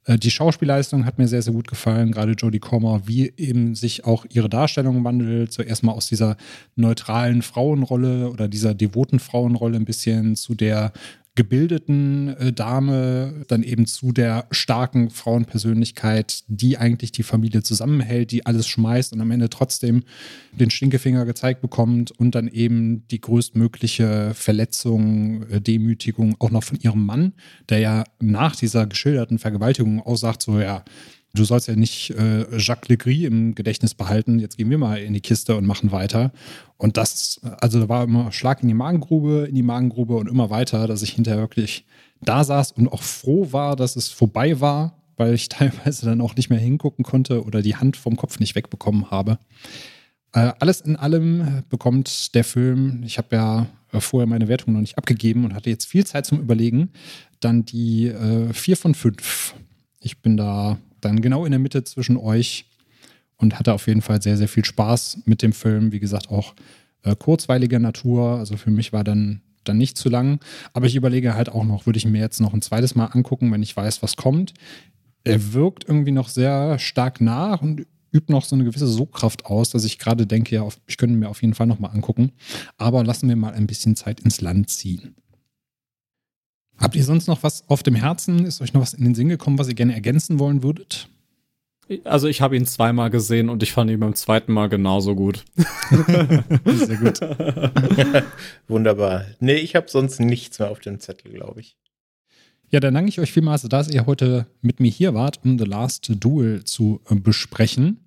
Äh, 0.05 0.17
die 0.17 0.31
Schauspielleistung 0.31 1.05
hat 1.05 1.19
mir 1.19 1.27
sehr, 1.27 1.43
sehr 1.43 1.55
gut 1.55 1.67
gefallen, 1.67 2.13
gerade 2.13 2.33
Jodie 2.33 2.61
Comer, 2.61 3.03
wie 3.05 3.33
eben 3.37 3.75
sich 3.75 4.05
auch 4.05 4.25
ihre 4.31 4.49
Darstellung 4.49 5.03
wandelt. 5.03 5.53
Zuerst 5.53 5.83
mal 5.83 5.91
aus 5.91 6.07
dieser 6.07 6.37
neutralen 6.77 7.43
Frauenrolle 7.43 8.31
oder 8.31 8.47
dieser 8.47 8.73
devoten 8.73 9.19
Frauenrolle 9.19 9.79
ein 9.79 9.85
bisschen 9.85 10.37
zu 10.37 10.55
der 10.55 10.93
gebildeten 11.35 12.29
äh, 12.37 12.53
Dame 12.53 13.45
dann 13.49 13.63
eben 13.63 13.87
zu 13.87 14.13
der 14.13 14.47
starken 14.51 15.09
Frauenpersönlichkeit, 15.09 16.45
die 16.49 16.77
eigentlich 16.77 17.13
die 17.13 17.23
Familie 17.23 17.63
zusammenhält, 17.63 18.33
die 18.33 18.45
alles 18.45 18.69
schmeißt 18.69 19.15
und 19.15 19.21
am 19.21 19.31
Ende 19.31 19.49
trotzdem 19.49 20.03
den 20.53 20.71
Stinkefinger 20.71 21.25
gezeigt 21.25 21.63
bekommt 21.63 22.11
und 22.11 22.35
dann 22.35 22.49
eben 22.49 23.07
die 23.09 23.21
größtmögliche 23.21 24.33
Verletzung, 24.35 25.45
äh, 25.49 25.61
Demütigung 25.61 26.37
auch 26.39 26.51
noch 26.51 26.65
von 26.65 26.79
ihrem 26.79 27.07
Mann, 27.07 27.33
der 27.71 27.79
ja 27.79 28.05
nach 28.21 28.55
dieser 28.55 28.87
geschilderten 28.87 29.39
Vergewaltigung 29.39 30.01
aussagt, 30.03 30.43
so 30.43 30.61
ja, 30.61 30.85
du 31.35 31.45
sollst 31.45 31.69
ja 31.69 31.77
nicht 31.77 32.11
äh, 32.11 32.57
Jacques 32.59 32.89
Legris 32.89 33.25
im 33.25 33.55
Gedächtnis 33.55 33.95
behalten, 33.95 34.39
jetzt 34.39 34.59
gehen 34.59 34.71
wir 34.71 34.79
mal 34.79 34.99
in 34.99 35.15
die 35.15 35.21
Kiste 35.21 35.57
und 35.57 35.67
machen 35.67 35.93
weiter. 35.93 36.33
Und 36.77 36.97
das, 36.97 37.41
also 37.61 37.81
da 37.81 37.89
war 37.89 38.05
immer 38.05 38.33
Schlag 38.33 38.63
in 38.63 38.69
die 38.69 38.75
Magengrube, 38.75 39.47
in 39.49 39.55
die 39.55 39.63
Magengrube 39.63 40.17
und 40.17 40.29
immer 40.29 40.51
weiter, 40.51 40.87
dass 40.87 41.03
ich 41.03 41.13
hinterher 41.13 41.41
wirklich 41.41 41.85
da 42.21 42.45
saß 42.45 42.73
und 42.73 42.89
auch 42.89 43.03
froh 43.03 43.53
war, 43.53 43.77
dass 43.77 43.97
es 43.97 44.09
vorbei 44.09 44.61
war, 44.61 44.99
weil 45.17 45.35
ich 45.35 45.49
teilweise 45.49 46.07
dann 46.07 46.21
auch 46.21 46.37
nicht 46.37 46.51
mehr 46.51 46.59
hingucken 46.59 47.05
konnte 47.05 47.45
oder 47.45 47.63
die 47.63 47.77
Hand 47.77 47.97
vom 47.97 48.17
Kopf 48.17 48.39
nicht 48.39 48.55
wegbekommen 48.55 49.11
habe. 49.11 49.39
Äh, 50.33 50.53
alles 50.61 50.81
in 50.81 50.97
allem 50.97 51.63
bekommt 51.69 52.35
der 52.35 52.45
Film, 52.45 53.03
ich 53.05 53.19
habe 53.19 53.37
ja 53.37 53.67
äh, 53.93 54.01
vorher 54.01 54.27
meine 54.27 54.49
Wertung 54.49 54.75
noch 54.75 54.81
nicht 54.81 54.99
abgegeben 54.99 55.45
und 55.45 55.55
hatte 55.55 55.71
jetzt 55.71 55.87
viel 55.87 56.07
Zeit 56.07 56.27
zum 56.27 56.41
Überlegen, 56.41 56.91
dann 57.41 57.65
die 57.65 58.07
äh, 58.09 58.53
4 58.53 58.77
von 58.77 58.95
5. 58.95 59.55
Ich 60.01 60.21
bin 60.21 60.37
da 60.37 60.79
dann 61.05 61.21
genau 61.21 61.45
in 61.45 61.53
der 61.53 61.61
Mitte 61.61 61.85
zwischen 61.85 62.17
euch 62.17 62.67
und 63.37 63.59
hatte 63.59 63.75
auf 63.75 63.87
jeden 63.87 64.03
Fall 64.03 64.23
sehr, 64.23 64.37
sehr 64.37 64.49
viel 64.49 64.65
Spaß 64.65 65.23
mit 65.25 65.43
dem 65.43 65.53
Film. 65.53 65.93
Wie 65.93 66.01
gesagt, 66.01 66.31
auch 66.31 66.55
äh, 67.03 67.17
kurzweilige 67.17 67.81
Natur. 67.81 68.39
Also 68.39 68.57
für 68.57 68.71
mich 68.71 68.93
war 68.93 69.05
dann, 69.05 69.43
dann 69.65 69.79
nicht 69.79 69.99
zu 69.99 70.09
lang. 70.09 70.41
Aber 70.73 70.87
ich 70.87 70.97
überlege 70.97 71.35
halt 71.35 71.51
auch 71.51 71.65
noch, 71.65 71.87
würde 71.87 71.99
ich 71.99 72.07
mir 72.07 72.21
jetzt 72.21 72.41
noch 72.41 72.55
ein 72.55 72.63
zweites 72.63 72.95
Mal 72.95 73.07
angucken, 73.07 73.53
wenn 73.53 73.63
ich 73.63 73.77
weiß, 73.77 74.03
was 74.03 74.17
kommt. 74.17 74.55
Er 75.25 75.53
wirkt 75.53 75.85
irgendwie 75.87 76.13
noch 76.13 76.29
sehr 76.29 76.79
stark 76.79 77.21
nach 77.21 77.63
und 77.63 77.87
übt 78.13 78.31
noch 78.31 78.45
so 78.45 78.55
eine 78.55 78.65
gewisse 78.65 78.87
Sogkraft 78.87 79.47
aus, 79.47 79.71
dass 79.71 79.85
ich 79.85 79.99
gerade 79.99 80.27
denke, 80.27 80.55
ja, 80.55 80.69
ich 80.87 80.97
könnte 80.97 81.17
mir 81.17 81.29
auf 81.29 81.43
jeden 81.43 81.55
Fall 81.55 81.67
noch 81.67 81.79
mal 81.79 81.89
angucken. 81.89 82.33
Aber 82.77 83.05
lassen 83.05 83.29
wir 83.29 83.37
mal 83.37 83.55
ein 83.55 83.67
bisschen 83.67 83.97
Zeit 83.97 84.21
ins 84.21 84.41
Land 84.41 84.71
ziehen. 84.71 85.15
Habt 86.79 86.97
ihr 86.97 87.05
sonst 87.05 87.29
noch 87.29 87.43
was 87.43 87.69
auf 87.69 87.83
dem 87.83 87.95
Herzen? 87.95 88.45
Ist 88.45 88.61
euch 88.61 88.73
noch 88.73 88.83
was 88.83 88.95
in 88.95 89.05
den 89.05 89.15
Sinn 89.15 89.29
gekommen, 89.29 89.59
was 89.59 89.69
ihr 89.69 89.75
gerne 89.75 89.95
ergänzen 89.95 90.39
wollen 90.39 90.63
würdet? 90.63 91.09
Also 92.05 92.29
ich 92.29 92.41
habe 92.41 92.57
ihn 92.57 92.67
zweimal 92.67 93.11
gesehen 93.11 93.49
und 93.49 93.63
ich 93.63 93.73
fand 93.73 93.91
ihn 93.91 94.01
beim 94.01 94.15
zweiten 94.15 94.53
Mal 94.53 94.69
genauso 94.69 95.15
gut. 95.15 95.45
Sehr 96.65 96.97
gut. 96.97 97.21
Wunderbar. 98.69 99.27
Nee, 99.41 99.57
ich 99.57 99.75
habe 99.75 99.89
sonst 99.89 100.21
nichts 100.21 100.59
mehr 100.59 100.71
auf 100.71 100.81
dem 100.81 101.01
Zettel, 101.01 101.33
glaube 101.33 101.61
ich. 101.61 101.77
Ja, 102.71 102.81
dann 102.81 102.95
danke 102.95 103.11
ich 103.11 103.21
euch 103.21 103.33
vielmals, 103.33 103.63
dass 103.63 103.89
ihr 103.89 104.07
heute 104.07 104.47
mit 104.63 104.81
mir 104.81 104.91
hier 104.91 105.13
wart, 105.13 105.41
um 105.45 105.59
The 105.59 105.67
Last 105.67 106.11
Duel 106.21 106.65
zu 106.65 107.01
äh, 107.11 107.15
besprechen. 107.15 107.99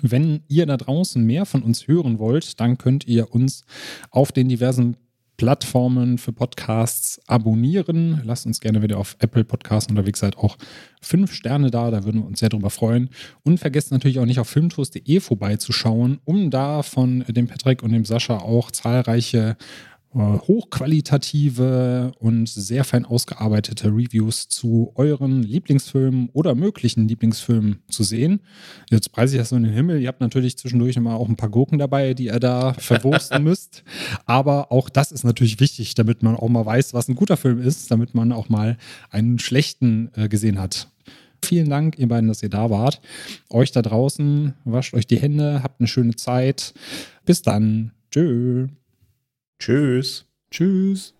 Wenn 0.00 0.42
ihr 0.48 0.66
da 0.66 0.76
draußen 0.76 1.22
mehr 1.22 1.44
von 1.46 1.62
uns 1.62 1.86
hören 1.86 2.18
wollt, 2.18 2.58
dann 2.60 2.78
könnt 2.78 3.06
ihr 3.06 3.32
uns 3.34 3.64
auf 4.10 4.32
den 4.32 4.48
diversen 4.48 4.96
Plattformen 5.36 6.18
für 6.18 6.32
Podcasts 6.32 7.20
abonnieren. 7.26 8.22
Lasst 8.24 8.46
uns 8.46 8.60
gerne, 8.60 8.82
wenn 8.82 8.90
ihr 8.90 8.98
auf 8.98 9.16
Apple 9.18 9.44
Podcasts 9.44 9.90
unterwegs 9.90 10.20
seid, 10.20 10.38
auch 10.38 10.56
fünf 11.00 11.32
Sterne 11.32 11.70
da. 11.70 11.90
Da 11.90 12.04
würden 12.04 12.20
wir 12.22 12.26
uns 12.26 12.40
sehr 12.40 12.48
drüber 12.48 12.70
freuen. 12.70 13.10
Und 13.42 13.58
vergesst 13.58 13.90
natürlich 13.90 14.18
auch 14.20 14.26
nicht 14.26 14.40
auf 14.40 14.48
filmtours.de 14.48 15.20
vorbeizuschauen, 15.20 16.20
um 16.24 16.50
da 16.50 16.82
von 16.82 17.24
dem 17.28 17.48
Patrick 17.48 17.82
und 17.82 17.92
dem 17.92 18.04
Sascha 18.04 18.38
auch 18.38 18.70
zahlreiche 18.70 19.56
hochqualitative 20.14 22.12
und 22.18 22.48
sehr 22.48 22.84
fein 22.84 23.04
ausgearbeitete 23.04 23.88
Reviews 23.88 24.48
zu 24.48 24.92
euren 24.94 25.42
Lieblingsfilmen 25.42 26.28
oder 26.32 26.54
möglichen 26.54 27.08
Lieblingsfilmen 27.08 27.80
zu 27.88 28.04
sehen. 28.04 28.40
Jetzt 28.90 29.10
preise 29.12 29.36
ich 29.36 29.40
das 29.40 29.48
so 29.48 29.56
in 29.56 29.64
den 29.64 29.72
Himmel. 29.72 30.00
Ihr 30.00 30.08
habt 30.08 30.20
natürlich 30.20 30.56
zwischendurch 30.56 30.96
immer 30.96 31.16
auch 31.16 31.28
ein 31.28 31.36
paar 31.36 31.50
Gurken 31.50 31.78
dabei, 31.78 32.14
die 32.14 32.26
ihr 32.26 32.40
da 32.40 32.74
verwursten 32.74 33.42
müsst. 33.44 33.82
Aber 34.24 34.70
auch 34.70 34.88
das 34.88 35.10
ist 35.10 35.24
natürlich 35.24 35.58
wichtig, 35.60 35.94
damit 35.94 36.22
man 36.22 36.36
auch 36.36 36.48
mal 36.48 36.64
weiß, 36.64 36.94
was 36.94 37.08
ein 37.08 37.16
guter 37.16 37.36
Film 37.36 37.60
ist, 37.60 37.90
damit 37.90 38.14
man 38.14 38.32
auch 38.32 38.48
mal 38.48 38.76
einen 39.10 39.38
schlechten 39.38 40.10
äh, 40.14 40.28
gesehen 40.28 40.60
hat. 40.60 40.88
Vielen 41.44 41.68
Dank, 41.68 41.98
ihr 41.98 42.08
beiden, 42.08 42.28
dass 42.28 42.42
ihr 42.42 42.48
da 42.48 42.70
wart. 42.70 43.00
Euch 43.50 43.70
da 43.70 43.82
draußen, 43.82 44.54
wascht 44.64 44.94
euch 44.94 45.06
die 45.06 45.18
Hände, 45.18 45.62
habt 45.62 45.80
eine 45.80 45.88
schöne 45.88 46.16
Zeit. 46.16 46.72
Bis 47.26 47.42
dann. 47.42 47.92
Tschö. 48.10 48.68
Tschüss. 49.64 50.26
Tschüss. 50.50 51.14